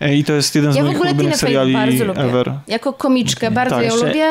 E, 0.00 0.14
I 0.14 0.24
to 0.24 0.32
jest 0.32 0.54
jeden 0.54 0.72
z 0.72 0.76
Ja 0.76 0.82
w 0.82 0.84
moich 0.86 0.96
ogóle 0.96 1.10
Tina 1.10 1.20
ulubionych 1.20 1.40
Fey 1.40 1.48
seriali 1.48 1.72
bardzo 1.72 2.04
lubię. 2.04 2.20
ever. 2.20 2.52
Jako 2.66 2.92
komiczkę 2.92 3.50
bardzo 3.50 3.74
Tak. 3.76 3.84
ją 3.84 3.90
Jeszcze- 3.92 4.06
lubię. 4.06 4.26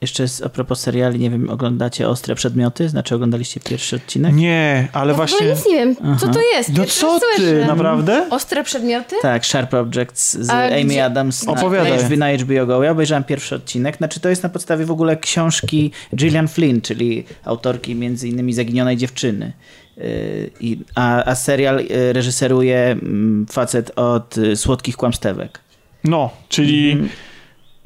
Jeszcze 0.00 0.28
z, 0.28 0.42
a 0.42 0.48
propos 0.48 0.80
seriali, 0.80 1.18
nie 1.18 1.30
wiem, 1.30 1.50
oglądacie 1.50 2.08
Ostre 2.08 2.34
Przedmioty? 2.34 2.88
Znaczy 2.88 3.14
oglądaliście 3.14 3.60
pierwszy 3.60 3.96
odcinek? 3.96 4.34
Nie, 4.34 4.88
ale 4.92 5.10
Ja 5.10 5.16
właśnie... 5.16 5.46
nic 5.50 5.66
nie 5.66 5.74
wiem, 5.74 5.96
co 6.18 6.28
to 6.28 6.40
jest. 6.40 6.68
No 6.72 6.80
Pierwszy 6.80 7.00
co 7.00 7.20
ty, 7.20 7.26
słyszę. 7.36 7.64
naprawdę? 7.66 8.26
Ostre 8.30 8.64
przedmioty? 8.64 9.16
Tak, 9.22 9.46
Sharp 9.46 9.74
Objects 9.74 10.38
z 10.38 10.50
A 10.50 10.66
Amy 10.66 10.84
gdzie- 10.84 11.04
Adams 11.04 11.46
na, 11.46 11.52
Opowiadaj. 11.52 11.90
na, 11.92 11.98
HBO, 11.98 12.16
na 12.16 12.32
HBO 12.32 12.66
Go. 12.66 12.82
Ja 12.82 12.90
obejrzałem 12.90 13.24
pierwszy 13.24 13.54
odcinek. 13.54 13.96
Znaczy 13.96 14.20
to 14.20 14.28
jest 14.28 14.42
na 14.42 14.48
podstawie 14.48 14.84
w 14.84 14.90
ogóle 14.90 15.16
książki 15.16 15.90
Gillian 16.16 16.48
Flynn, 16.48 16.80
czyli 16.80 17.24
autorki 17.44 17.94
między 17.94 18.28
innymi 18.28 18.52
Zaginionej 18.52 18.96
Dziewczyny. 18.96 19.52
Yy, 19.96 20.04
I, 20.60 20.78
a, 20.94 21.24
a 21.24 21.34
serial 21.34 21.78
yy, 21.84 22.12
reżyseruje 22.12 22.78
mm, 22.78 23.46
facet 23.50 23.92
od 23.96 24.38
y, 24.38 24.56
Słodkich 24.56 24.96
Kłamstewek. 24.96 25.60
No, 26.04 26.30
czyli, 26.48 26.90
Mhm. 26.92 27.08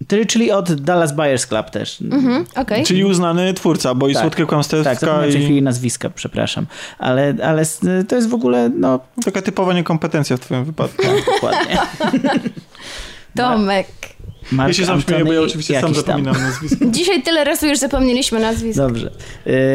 Czyli, 0.08 0.26
czyli 0.26 0.50
od 0.52 0.72
Dallas 0.74 1.16
Buyers 1.16 1.46
Club 1.46 1.70
też. 1.70 2.00
Mhm, 2.00 2.44
okej. 2.56 2.84
czyli 2.84 3.04
uznany 3.04 3.54
twórca, 3.54 3.94
bo 3.94 4.08
i 4.08 4.12
Tak. 4.14 4.22
Słodkie 4.22 4.46
Kłamstewka 4.46 4.94
Tak, 4.96 5.20
tej 5.20 5.30
i... 5.40 5.44
chwili 5.44 5.62
nazwiska, 5.62 6.10
przepraszam. 6.10 6.66
Ale, 6.98 7.34
ale 7.44 7.62
to 8.08 8.16
jest 8.16 8.28
w 8.28 8.34
ogóle, 8.34 8.70
no, 8.76 9.00
Taka 9.24 9.42
typowa 9.42 9.72
niekompetencja 9.74 10.36
w 10.36 10.40
twoim 10.40 10.64
wypadku. 10.64 11.02
tak, 11.02 11.24
dokładnie. 11.34 11.78
Tomek. 13.36 13.86
Mark 14.52 14.68
Ja 14.68 14.74
się 14.74 14.86
sam 14.86 15.00
śmieję, 15.02 15.24
bo 15.24 15.32
ja 15.32 15.40
oczywiście 15.40 15.80
sam 15.80 15.82
jakiś 15.90 15.96
tam. 16.04 16.06
zapominam 16.24 16.42
nazwisko. 16.50 16.84
Dzisiaj 16.90 17.22
tyle 17.22 17.44
razy 17.44 17.68
już 17.68 17.78
zapomnieliśmy 17.78 18.40
nazwisk. 18.40 18.78
Dobrze. 18.78 19.10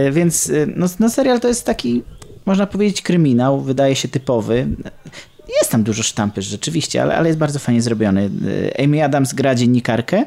Y, 0.08 0.12
więc 0.12 0.50
y, 0.50 0.74
no, 0.76 0.86
no 1.00 1.10
serial 1.10 1.40
to 1.40 1.48
jest 1.48 1.66
taki, 1.66 2.04
można 2.46 2.68
powiedzieć, 2.68 3.02
kryminał, 3.02 3.62
wydaje 3.62 3.96
się 3.96 4.08
typowy. 4.08 4.68
Jest 5.48 5.72
tam 5.72 5.84
dużo 5.84 6.04
sztampy 6.04 6.42
rzeczywiście, 6.42 7.02
ale, 7.02 7.18
ale 7.18 7.28
jest 7.28 7.40
bardzo 7.40 7.60
fajnie 7.60 7.82
zrobiony. 7.82 8.30
Y, 8.46 8.84
Amy 8.84 9.04
Adams 9.04 9.34
gra 9.34 9.56
dziennikarkę, 9.56 10.26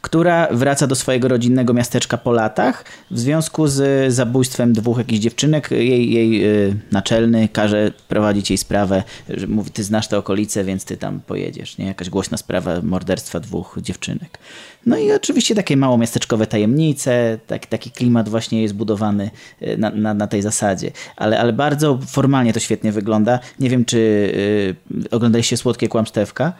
która 0.00 0.48
wraca 0.50 0.86
do 0.86 0.94
swojego 0.94 1.28
rodzinnego 1.28 1.74
miasteczka 1.74 2.18
po 2.18 2.32
latach 2.32 2.84
w 3.10 3.18
związku 3.18 3.66
z 3.66 4.12
zabójstwem 4.12 4.72
dwóch 4.72 4.98
jakichś 4.98 5.20
dziewczynek. 5.20 5.70
Jej, 5.70 6.12
jej 6.12 6.46
y, 6.46 6.76
naczelny 6.92 7.48
każe 7.48 7.92
prowadzić 8.08 8.50
jej 8.50 8.58
sprawę, 8.58 9.02
że 9.28 9.46
mówi, 9.46 9.70
ty 9.70 9.84
znasz 9.84 10.08
te 10.08 10.18
okolice, 10.18 10.64
więc 10.64 10.84
ty 10.84 10.96
tam 10.96 11.20
pojedziesz. 11.20 11.78
Nie? 11.78 11.86
Jakaś 11.86 12.10
głośna 12.10 12.36
sprawa 12.36 12.80
morderstwa 12.82 13.40
dwóch 13.40 13.78
dziewczynek. 13.82 14.38
No 14.86 14.98
i 14.98 15.12
oczywiście 15.12 15.54
takie 15.54 15.76
mało 15.76 15.98
miasteczkowe 15.98 16.46
tajemnice, 16.46 17.38
taki, 17.46 17.68
taki 17.68 17.90
klimat 17.90 18.28
właśnie 18.28 18.62
jest 18.62 18.74
budowany 18.74 19.30
y, 19.62 19.76
na, 19.76 19.90
na, 19.90 20.14
na 20.14 20.26
tej 20.26 20.42
zasadzie. 20.42 20.90
Ale, 21.16 21.40
ale 21.40 21.52
bardzo 21.52 21.98
formalnie 22.06 22.52
to 22.52 22.60
świetnie 22.60 22.92
wygląda. 22.92 23.38
Nie 23.60 23.70
wiem, 23.70 23.84
czy 23.84 23.96
y, 23.96 25.10
oglądaliście 25.10 25.56
Słodkie 25.56 25.88
Kłamstewka. 25.88 26.52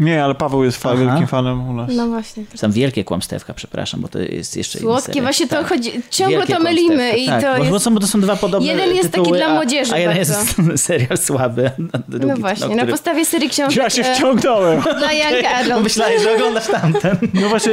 Nie, 0.00 0.24
ale 0.24 0.34
Paweł 0.34 0.64
jest 0.64 0.82
fa- 0.82 0.90
Aha. 0.92 0.98
wielkim 1.04 1.26
fanem 1.26 1.68
u 1.68 1.72
nas. 1.72 1.90
No 1.96 2.06
właśnie. 2.08 2.44
Czy 2.52 2.58
tam 2.58 2.72
wielkie 2.72 3.04
kłamstewka, 3.04 3.54
przepraszam, 3.54 4.00
bo 4.00 4.08
to 4.08 4.18
jest 4.18 4.56
jeszcze 4.56 4.78
Słodkie, 4.78 5.22
właśnie 5.22 5.48
to 5.48 5.56
Tak. 5.56 5.66
chodzi. 5.68 5.90
Ciągle 6.10 6.36
Wielkie 6.38 6.54
to 6.54 6.60
mylimy 6.60 7.18
i 7.18 7.26
tak, 7.26 7.42
to 7.42 7.50
bo, 7.52 7.58
jest. 7.58 7.70
bo, 7.70 7.80
są, 7.80 7.94
bo 7.94 8.00
to 8.00 8.06
są 8.06 8.20
dwa 8.20 8.36
podobne 8.36 8.68
Jeden 8.68 8.88
jest 8.96 9.10
taki 9.10 9.22
tytuły, 9.22 9.38
dla 9.38 9.46
a- 9.46 9.54
młodzieży 9.54 9.94
A, 9.94 9.98
jeden 9.98 10.16
bardzo. 10.16 10.32
jest 10.68 10.84
serial 10.86 11.18
słaby, 11.18 11.70
a 11.92 11.98
drugi, 12.08 12.26
No 12.26 12.36
właśnie, 12.36 12.68
na 12.68 12.74
który- 12.74 12.90
podstawie 12.92 13.24
serii 13.24 13.48
książek 13.48 13.76
Ja 13.82 13.90
się 13.90 14.02
e, 14.02 14.14
wciągnąłem. 14.14 14.80
dla 14.98 15.12
Young 15.12 15.42
Bo 15.42 15.48
Adult. 15.48 15.82
myślałeś, 15.84 16.22
że 16.22 16.34
oglądasz 16.34 16.66
tamten. 16.66 17.16
No 17.34 17.48
właśnie, 17.48 17.72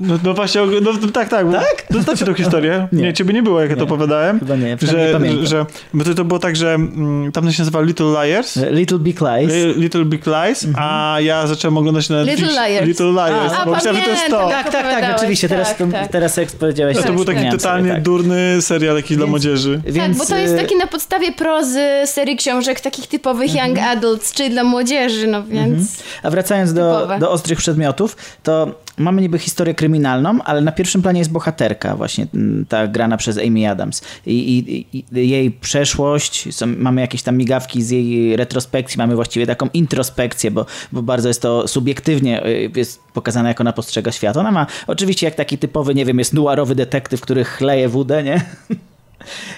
no, 0.00 0.18
no 0.24 0.34
właśnie, 0.34 0.60
no, 0.82 0.92
tak, 1.12 1.28
tak. 1.28 1.46
Tak? 1.52 1.86
Znacie 2.02 2.24
tą 2.24 2.34
historię? 2.34 2.88
Nie, 2.92 3.02
Nie. 3.02 3.12
ciebie 3.12 3.34
nie 3.34 3.42
było, 3.42 3.60
jak 3.60 3.70
ja 3.70 3.76
to 3.76 3.82
Nie. 3.82 3.86
opowiadałem. 3.86 4.38
Chyba 4.40 4.56
nie, 4.56 4.76
że, 4.82 5.10
pamiętam. 5.12 5.46
że, 5.46 5.66
bo 5.94 6.04
to, 6.04 6.14
to 6.14 6.24
było 6.24 6.40
tak, 6.40 6.56
że 6.56 6.74
mm, 6.74 7.32
tam 7.32 7.44
to 7.44 7.52
się 7.52 7.62
nazywa 7.62 7.80
Little 7.80 8.06
Liars. 8.26 8.58
Little 8.70 8.98
Big 8.98 9.20
Lies. 9.20 9.52
Li- 9.54 9.80
Little 9.80 10.04
Big 10.04 10.22
Lies, 10.26 10.66
a 10.78 11.16
ja 11.20 11.46
zacząłem 11.56 11.76
oglądać 11.76 12.08
na 12.08 12.22
Little 12.22 12.46
Liars. 12.68 12.86
Little 12.86 13.06
Liars, 13.12 13.52
A, 13.58 13.64
bo 13.64 13.70
myślałem, 13.74 14.00
że 14.00 14.04
to 14.06 14.10
jest 14.10 14.26
to. 14.30 14.48
tak, 14.48 14.72
tak, 14.72 14.82
tak, 15.00 15.04
rzeczywiście. 15.12 15.48
Teraz, 15.48 15.76
tak, 15.76 15.92
tak. 15.92 16.08
teraz 16.08 16.36
jak 16.36 16.48
powiedziałeś, 16.48 16.96
No 16.96 17.02
to 17.02 17.06
tak, 17.08 17.16
był 17.16 17.24
taki 17.24 17.50
totalnie 17.50 17.90
tak. 17.92 18.02
durny 18.02 18.62
serial 18.62 18.96
jakiś 18.96 19.16
dla 19.16 19.26
Więc- 19.26 19.30
młodzieży. 19.30 19.80
Tak, 19.84 19.92
Więc, 19.92 20.18
bo 20.18 20.26
to 20.26 20.36
jest 20.36 20.54
y, 20.54 20.56
taki 20.56 20.76
na 20.76 20.86
podstawie 20.86 21.32
prozy 21.32 21.82
serii 22.06 22.36
książek 22.36 22.80
takich 22.80 23.06
typowych 23.06 23.50
Mhm. 23.50 23.68
Young 23.68 23.78
Adults, 23.86 24.32
czyli 24.32 24.50
dla 24.50 24.64
młodzieży, 24.64 25.26
no 25.26 25.42
więc. 25.44 26.02
A 26.22 26.30
wracając 26.30 26.72
do, 26.72 27.08
do 27.20 27.30
ostrych 27.30 27.58
przedmiotów, 27.58 28.16
to 28.42 28.85
mamy 28.96 29.22
niby 29.22 29.38
historię 29.38 29.74
kryminalną, 29.74 30.38
ale 30.44 30.60
na 30.60 30.72
pierwszym 30.72 31.02
planie 31.02 31.18
jest 31.18 31.32
bohaterka, 31.32 31.96
właśnie 31.96 32.26
ta 32.68 32.86
grana 32.86 33.16
przez 33.16 33.38
Amy 33.38 33.70
Adams. 33.70 34.02
I, 34.26 34.58
i, 34.92 34.98
i 34.98 35.28
jej 35.28 35.50
przeszłość, 35.50 36.54
są, 36.54 36.66
mamy 36.66 37.00
jakieś 37.00 37.22
tam 37.22 37.36
migawki 37.36 37.82
z 37.82 37.90
jej 37.90 38.36
retrospekcji, 38.36 38.98
mamy 38.98 39.14
właściwie 39.14 39.46
taką 39.46 39.68
introspekcję, 39.74 40.50
bo, 40.50 40.66
bo 40.92 41.02
bardzo 41.02 41.28
jest 41.28 41.42
to 41.42 41.68
subiektywnie 41.68 42.46
y, 42.46 42.70
jest 42.76 43.02
pokazane, 43.12 43.48
jak 43.48 43.60
ona 43.60 43.72
postrzega 43.72 44.12
świat. 44.12 44.36
Ona 44.36 44.50
ma, 44.50 44.66
oczywiście 44.86 45.26
jak 45.26 45.34
taki 45.34 45.58
typowy, 45.58 45.94
nie 45.94 46.04
wiem, 46.04 46.18
jest 46.18 46.32
noirowy 46.32 46.74
detektyw, 46.74 47.20
który 47.20 47.44
chleje 47.44 47.88
wódę, 47.88 48.22
nie? 48.22 48.40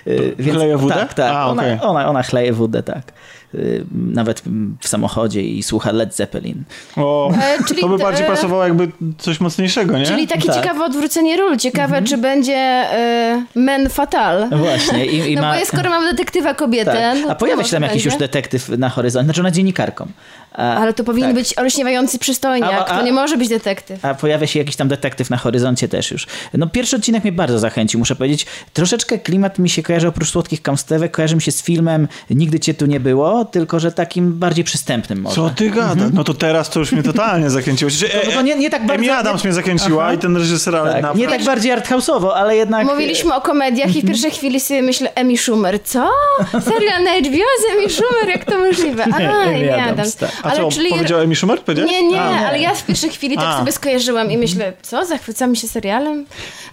Y, 0.06 0.34
Chleje 0.52 0.76
wódę? 0.76 0.94
Tak, 0.94 1.14
tak. 1.14 1.32
A, 1.32 1.46
ona, 1.46 1.82
ona, 1.82 2.08
ona 2.08 2.22
chleje 2.22 2.52
wódę, 2.52 2.82
tak. 2.82 3.12
Y, 3.54 3.84
nawet 3.92 4.42
w 4.80 4.88
samochodzie 4.88 5.42
i 5.42 5.62
słucha 5.62 5.92
Led 5.92 6.14
Zeppelin. 6.14 6.62
O, 6.96 7.32
E, 7.42 7.64
czyli 7.68 7.80
to 7.80 7.88
by 7.88 7.98
te- 7.98 8.02
bardziej 8.04 8.26
pasowało 8.26 8.64
jakby 8.64 8.88
coś 9.18 9.40
mocniejszego, 9.40 9.98
nie? 9.98 10.06
Czyli 10.06 10.26
takie 10.26 10.46
Tak. 10.48 10.56
ciekawe 10.56 10.84
odwrócenie 10.84 11.36
ról. 11.36 11.56
Ciekawe, 11.56 12.02
czy 12.02 12.18
będzie 12.18 12.54
e, 12.56 13.44
Men 13.54 13.88
Fatal. 13.90 14.48
No 14.50 14.58
właśnie. 14.58 15.06
I, 15.06 15.32
i 15.32 15.34
No 15.36 15.42
ma... 15.42 15.52
bo 15.52 15.58
jest, 15.58 15.72
skoro 15.72 15.90
mamy 15.90 16.10
detektywa 16.10 16.54
kobietę, 16.54 16.92
tak. 16.92 17.18
no 17.22 17.30
A 17.30 17.34
pojawia 17.34 17.64
się 17.64 17.70
tam 17.70 17.82
jakiś 17.82 17.94
będzie. 18.04 18.08
już 18.10 18.18
detektyw 18.18 18.68
na 18.68 18.88
horyzoncie, 18.88 19.24
znaczy 19.24 19.40
ona 19.40 19.50
dziennikarką. 19.50 20.06
A, 20.52 20.74
Ale 20.76 20.92
to 20.94 21.04
powinien 21.04 21.28
tak. 21.30 21.38
być 21.38 21.58
olśniewający 21.58 22.18
przystojniak. 22.18 22.72
A- 22.72 22.86
a- 22.86 22.98
To 22.98 23.04
nie 23.04 23.12
może 23.12 23.36
być 23.36 23.48
detektyw. 23.48 24.04
A 24.04 24.14
pojawia 24.14 24.46
się 24.46 24.58
jakiś 24.58 24.76
tam 24.76 24.88
detektyw 24.88 25.30
na 25.30 25.36
horyzoncie 25.36 25.88
też 25.88 26.10
już. 26.10 26.26
No 26.54 26.66
pierwszy 26.66 26.96
odcinek 26.96 27.22
mnie 27.24 27.32
bardzo 27.32 27.58
zachęcił, 27.58 27.98
muszę 27.98 28.16
powiedzieć. 28.16 28.46
Troszeczkę 28.72 29.18
klimat 29.18 29.58
mi 29.58 29.70
się 29.70 29.82
kojarzy, 29.82 30.08
oprócz 30.08 30.30
słodkich 30.30 30.62
kamstewek, 30.62 31.10
kojarzy 31.12 31.34
mi 31.36 31.42
się 31.42 31.52
z 31.52 31.62
filmem 31.62 32.08
Nigdy 32.30 32.60
cię 32.60 32.74
tu 32.74 32.86
nie 32.86 33.00
było, 33.00 33.44
tylko 33.44 33.80
że 33.80 33.92
takim 33.92 34.32
bardziej 34.38 34.64
przystępnym 34.64 35.20
może. 35.20 35.36
Co 35.36 35.50
ty 35.50 35.70
gadasz? 35.70 36.10
No 36.12 36.24
to 36.24 36.34
teraz 36.34 36.70
to 36.70 36.80
już 36.80 36.92
mnie 36.92 37.02
totalnie 37.02 37.50
zachęciło. 37.50 37.90
Znaczy, 37.90 38.14
No 38.26 38.32
to 38.32 38.42
nie- 38.42 38.54
nie 38.56 38.70
tak 38.70 38.80
bardzo- 38.86 38.94
Emi 38.94 39.10
Adams 39.10 39.44
mnie 39.44 39.52
zachęciła 39.52 40.04
Aha. 40.04 40.12
i 40.14 40.18
ten 40.18 40.36
reżyser, 40.36 40.76
ale 40.76 40.92
Tak, 40.92 41.02
na... 41.02 41.12
nie 41.12 41.28
tak 41.28 41.44
bardziej 41.44 41.72
arthouse'owo, 41.72 42.30
ale 42.34 42.56
jednak... 42.56 42.86
Mówiliśmy 42.86 43.34
o 43.34 43.40
komediach 43.40 43.96
i 43.96 44.02
w 44.02 44.06
pierwszej 44.06 44.30
chwili 44.30 44.60
sobie 44.60 44.82
myślę, 44.82 45.14
Emi 45.14 45.38
Schumer. 45.38 45.82
Co? 45.84 46.10
Serial 46.52 47.04
na 47.04 47.10
HBO 47.10 47.44
z 47.60 47.72
Emi 47.76 47.90
Schumer? 47.90 48.28
Jak 48.28 48.44
to 48.44 48.58
możliwe? 48.58 49.04
A, 49.04 49.18
Nie, 49.18 49.30
Amy 49.30 49.60
nie, 49.60 49.74
Adams, 49.74 49.92
Adams. 49.92 50.16
tak. 50.16 50.30
A 50.42 50.50
co, 50.50 50.68
powiedział 50.90 51.20
Emi 51.20 51.36
Schumer? 51.36 51.60
Nie, 51.86 52.02
nie, 52.08 52.20
A, 52.20 52.48
ale 52.48 52.58
ja 52.60 52.74
w 52.74 52.86
pierwszej 52.86 53.10
chwili 53.10 53.36
tak 53.36 53.44
A. 53.46 53.58
sobie 53.58 53.72
skojarzyłam 53.72 54.30
i 54.30 54.38
myślę, 54.38 54.72
co, 54.82 55.04
zachwycamy 55.04 55.56
się 55.56 55.68
serialem? 55.68 56.26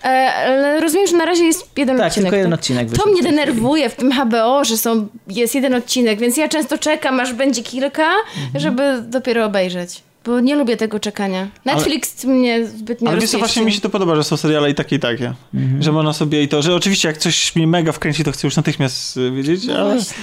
E, 0.03 0.07
ale 0.33 0.79
rozumiem, 0.79 1.07
że 1.07 1.17
na 1.17 1.25
razie 1.25 1.43
jest 1.43 1.69
jeden 1.77 1.97
Tak, 1.97 2.07
odcinek. 2.07 2.25
tylko 2.25 2.37
jeden 2.37 2.53
odcinek 2.53 2.87
To 3.03 3.09
mnie 3.09 3.23
denerwuje 3.23 3.89
w 3.89 3.95
tym 3.95 4.11
HBO, 4.11 4.65
że 4.65 4.77
są, 4.77 5.07
jest 5.27 5.55
jeden 5.55 5.73
odcinek, 5.73 6.19
więc 6.19 6.37
ja 6.37 6.47
często 6.47 6.77
czekam, 6.77 7.19
aż 7.19 7.33
będzie 7.33 7.63
kilka, 7.63 8.07
Mhm. 8.45 8.59
żeby 8.59 9.01
dopiero 9.07 9.45
obejrzeć. 9.45 10.01
Bo 10.25 10.39
nie 10.39 10.55
lubię 10.55 10.77
tego 10.77 10.99
czekania. 10.99 11.47
Netflix 11.65 12.23
mnie 12.23 12.67
zbytnio 12.67 13.09
Ale 13.11 13.19
wiesz 13.21 13.29
co, 13.29 13.37
właśnie 13.37 13.65
mi 13.65 13.73
się 13.73 13.81
to 13.81 13.89
podoba, 13.89 14.15
że 14.15 14.23
są 14.23 14.37
seriale 14.37 14.69
i 14.69 14.75
takie 14.75 14.95
i 14.95 14.99
takie. 14.99 15.33
Mhm. 15.53 15.83
Że 15.83 15.91
można 15.91 16.13
sobie 16.13 16.43
i 16.43 16.47
to, 16.47 16.61
że 16.61 16.75
oczywiście 16.75 17.07
jak 17.07 17.17
coś 17.17 17.55
mnie 17.55 17.67
mega 17.67 17.91
wkręci, 17.91 18.23
to 18.23 18.31
chcę 18.31 18.47
już 18.47 18.55
natychmiast 18.55 19.17
y, 19.17 19.31
wiedzieć, 19.31 19.65
No 19.67 19.75
ale, 19.75 19.93
właśnie. 19.93 20.15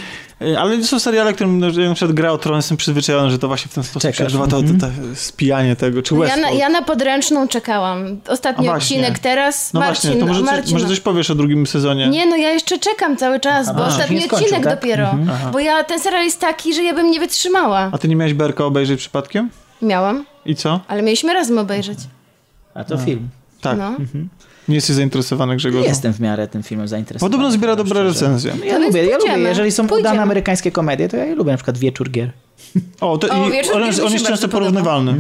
y, 0.43 0.59
ale 0.59 0.85
są 0.85 0.99
seriale, 0.99 1.33
którym 1.33 1.59
no, 1.59 1.69
ja 1.69 1.89
na 1.89 1.95
przykład 1.95 2.17
gra 2.17 2.33
o 2.33 2.39
tron, 2.39 2.57
jestem 2.57 2.77
przyzwyczajony, 2.77 3.31
że 3.31 3.39
to 3.39 3.49
właśnie 3.49 3.71
w 3.71 3.75
ten 3.75 3.85
sposób 3.85 4.03
Czekasz. 4.03 4.17
przeżywa 4.17 4.47
to, 4.47 4.63
to, 4.63 4.69
to 4.81 4.87
spijanie 5.15 5.77
tego, 5.77 6.03
czy 6.03 6.15
Ja 6.15 6.37
na, 6.37 6.51
ja 6.51 6.69
na 6.69 6.83
podręczną 6.83 7.49
czekałam. 7.49 8.21
Ostatni 8.29 8.69
odcinek 8.69 9.19
teraz. 9.19 9.73
No 9.73 9.81
Marcin, 9.81 10.11
właśnie, 10.11 10.21
to 10.21 10.27
może, 10.27 10.43
Marcin. 10.43 10.65
coś, 10.65 10.73
może 10.73 10.87
coś 10.87 11.01
powiesz 11.01 11.31
o 11.31 11.35
drugim 11.35 11.67
sezonie? 11.67 12.09
Nie, 12.09 12.27
no 12.27 12.37
ja 12.37 12.51
jeszcze 12.51 12.79
czekam 12.79 13.17
cały 13.17 13.41
czas, 13.41 13.67
bo 13.67 13.73
Aha, 13.73 13.87
ostatni 13.89 14.17
nie 14.17 14.23
skończył, 14.23 14.47
odcinek 14.47 14.65
tak? 14.65 14.75
dopiero. 14.75 15.15
Bo 15.53 15.59
ja, 15.59 15.85
ten 15.85 16.01
serial 16.01 16.25
jest 16.25 16.41
taki, 16.41 16.75
że 16.75 16.83
ja 16.83 16.95
bym 16.95 17.11
nie 17.11 17.21
wytrzymała. 17.21 17.91
A 17.93 17.99
ty 17.99 18.09
nie 18.09 18.17
miałeś 18.17 18.35
Berka 18.35 18.65
obejrzeć 18.65 19.01
przypadkiem? 19.01 19.51
Miałam, 19.83 20.25
I 20.47 20.57
co? 20.57 20.81
ale 20.89 21.03
mieliśmy 21.03 21.35
razem 21.35 21.59
obejrzeć. 21.59 21.99
A 22.75 22.85
to 22.85 22.99
film. 22.99 23.29
Tak. 23.61 23.79
No. 23.79 23.97
Nie 24.69 24.75
jesteś 24.75 24.97
zainteresowany 24.97 25.57
Grzegorz? 25.57 25.83
Nie 25.83 25.89
jestem 25.89 26.13
w 26.13 26.21
miarę 26.21 26.49
tym 26.49 26.63
filmem 26.63 26.89
zainteresowany. 26.89 27.31
Podobno 27.31 27.51
zbiera 27.51 27.77
dobre 27.77 27.93
szczerze. 27.93 28.09
recenzje. 28.09 28.53
Ja 28.67 28.79
No 28.79 28.87
lubię, 28.87 29.03
więc 29.03 29.25
ja 29.25 29.35
lubię. 29.37 29.49
Jeżeli 29.49 29.73
są 29.73 29.87
Pójdziemy. 29.87 30.01
udane 30.09 30.23
amerykańskie 30.23 30.73
komedie, 30.73 31.09
to 31.09 31.17
ja 31.17 31.35
lubię 31.35 31.51
na 31.51 31.57
przykład 31.57 31.79
Wieczór 31.79 32.11
Gier. 32.11 32.31
O, 33.01 33.19
to, 33.19 33.29
O, 33.43 33.49
i 33.49 33.53
wieczór 33.53 33.77
on, 33.77 33.83
on 34.07 34.13
jest 34.13 34.27
często 34.27 34.49
porównywalny. 34.49 35.15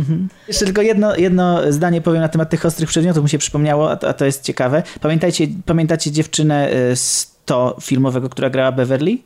Jeszcze 0.48 0.64
tylko 0.64 0.82
jedno, 0.82 1.16
jedno 1.16 1.72
zdanie 1.72 2.01
powiem 2.01 2.20
na 2.20 2.28
temat 2.28 2.51
tych 2.51 2.66
ostrych 2.66 2.89
przedmiotów, 2.89 3.22
mi 3.22 3.30
się 3.30 3.39
przypomniało, 3.39 3.90
a 3.90 3.97
to, 3.97 4.09
a 4.09 4.12
to 4.12 4.24
jest 4.24 4.43
ciekawe. 4.44 4.82
Pamiętajcie, 5.01 5.47
pamiętacie 5.66 6.10
dziewczynę 6.10 6.72
y, 6.90 6.97
z 6.97 7.32
to 7.44 7.76
filmowego, 7.80 8.28
która 8.28 8.51
grała 8.51 8.72
Beverly? 8.72 9.18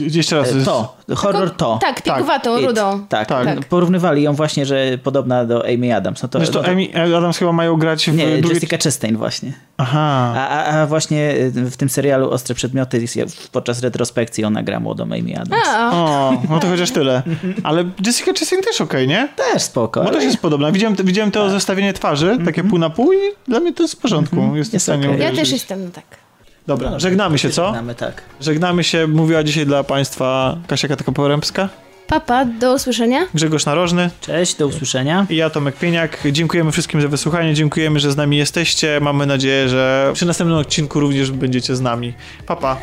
Jeszcze 0.00 0.36
raz. 0.36 0.52
E, 0.52 0.64
To, 0.64 0.96
horror 1.16 1.50
to. 1.50 1.78
Tak, 1.82 2.00
tykowatą, 2.00 2.58
It. 2.58 2.66
rudą. 2.66 3.06
Tak, 3.08 3.28
Tak. 3.28 3.46
no, 3.56 3.62
porównywali 3.68 4.22
ją 4.22 4.32
właśnie, 4.32 4.66
że 4.66 4.98
podobna 5.02 5.44
do 5.44 5.64
Amy 5.74 5.96
Adams. 5.96 6.22
No 6.22 6.28
to, 6.28 6.40
Wiesz, 6.40 6.50
to 6.50 6.58
no 6.58 6.64
to- 6.64 6.70
Amy 6.70 7.16
Adams 7.16 7.38
chyba 7.38 7.52
mają 7.52 7.76
grać 7.76 8.10
w 8.10 8.14
Nie, 8.16 8.26
drugiej... 8.26 8.54
Jessica 8.54 8.76
Chastain 8.84 9.16
właśnie. 9.16 9.52
Aha. 9.76 10.32
A, 10.36 10.48
a, 10.48 10.64
a 10.82 10.86
właśnie 10.86 11.34
y, 11.36 11.50
w 11.50 11.76
tym 11.76 11.88
serialu 11.88 12.30
Ostre 12.30 12.54
Przedmioty 12.54 12.98
jest- 13.16 13.48
podczas 13.52 13.80
retrospekcji 13.82 14.44
ona 14.44 14.62
gra 14.62 14.80
młodą 14.80 15.04
Amy 15.04 15.36
Adams. 15.40 15.62
A, 15.76 15.90
O, 15.92 16.32
no 16.50 16.58
to 16.58 16.66
chociaż 16.68 16.90
tyle. 16.90 17.22
Ale 17.62 17.84
Jessica 18.06 18.32
Chastain 18.38 18.62
też 18.62 18.80
okej, 18.80 19.08
nie? 19.08 19.28
Też 19.52 19.62
spoko. 19.62 20.00
Bo 20.00 20.06
ale- 20.08 20.16
też 20.16 20.24
jest 20.24 20.38
podobna. 20.38 20.72
Widziałem, 20.72 20.96
widziałem 21.04 21.30
to 21.30 21.50
zestawienie 21.50 21.92
twarzy, 21.92 22.38
takie 22.44 22.64
pół 22.64 22.78
na 22.78 22.90
pół 22.90 23.12
i 23.12 23.16
dla 23.48 23.60
mnie 23.60 23.72
to 23.72 23.82
jest 23.82 23.94
w 23.94 23.98
porządku. 23.98 24.36
Jest, 24.56 24.72
Jest 24.72 24.82
w 24.82 24.86
stanie 24.86 25.08
okej. 25.10 25.20
ja 25.22 25.32
też 25.32 25.50
jestem, 25.50 25.84
no 25.84 25.90
tak. 25.90 26.04
Dobra, 26.66 26.98
żegnamy 26.98 27.38
się, 27.38 27.50
co? 27.50 27.70
Znamy, 27.70 27.94
tak. 27.94 28.22
Żegnamy 28.40 28.84
się. 28.84 29.06
Mówiła 29.06 29.42
dzisiaj 29.44 29.66
dla 29.66 29.84
Państwa 29.84 30.56
Kasia 30.66 30.88
Kataka-Porębska, 30.88 31.68
Papa, 32.06 32.44
do 32.44 32.74
usłyszenia. 32.74 33.26
Grzegorz 33.34 33.66
Narożny 33.66 34.10
Cześć, 34.20 34.54
do 34.54 34.66
usłyszenia. 34.66 35.26
i 35.30 35.36
ja, 35.36 35.50
Tomek 35.50 35.76
Pieniak. 35.76 36.18
Dziękujemy 36.32 36.72
wszystkim 36.72 37.00
za 37.00 37.08
wysłuchanie, 37.08 37.54
dziękujemy, 37.54 38.00
że 38.00 38.12
z 38.12 38.16
nami 38.16 38.36
jesteście. 38.36 39.00
Mamy 39.00 39.26
nadzieję, 39.26 39.68
że 39.68 40.10
przy 40.14 40.26
następnym 40.26 40.58
odcinku 40.58 41.00
również 41.00 41.30
będziecie 41.30 41.76
z 41.76 41.80
nami. 41.80 42.14
Pa, 42.46 42.56
pa. 42.56 42.76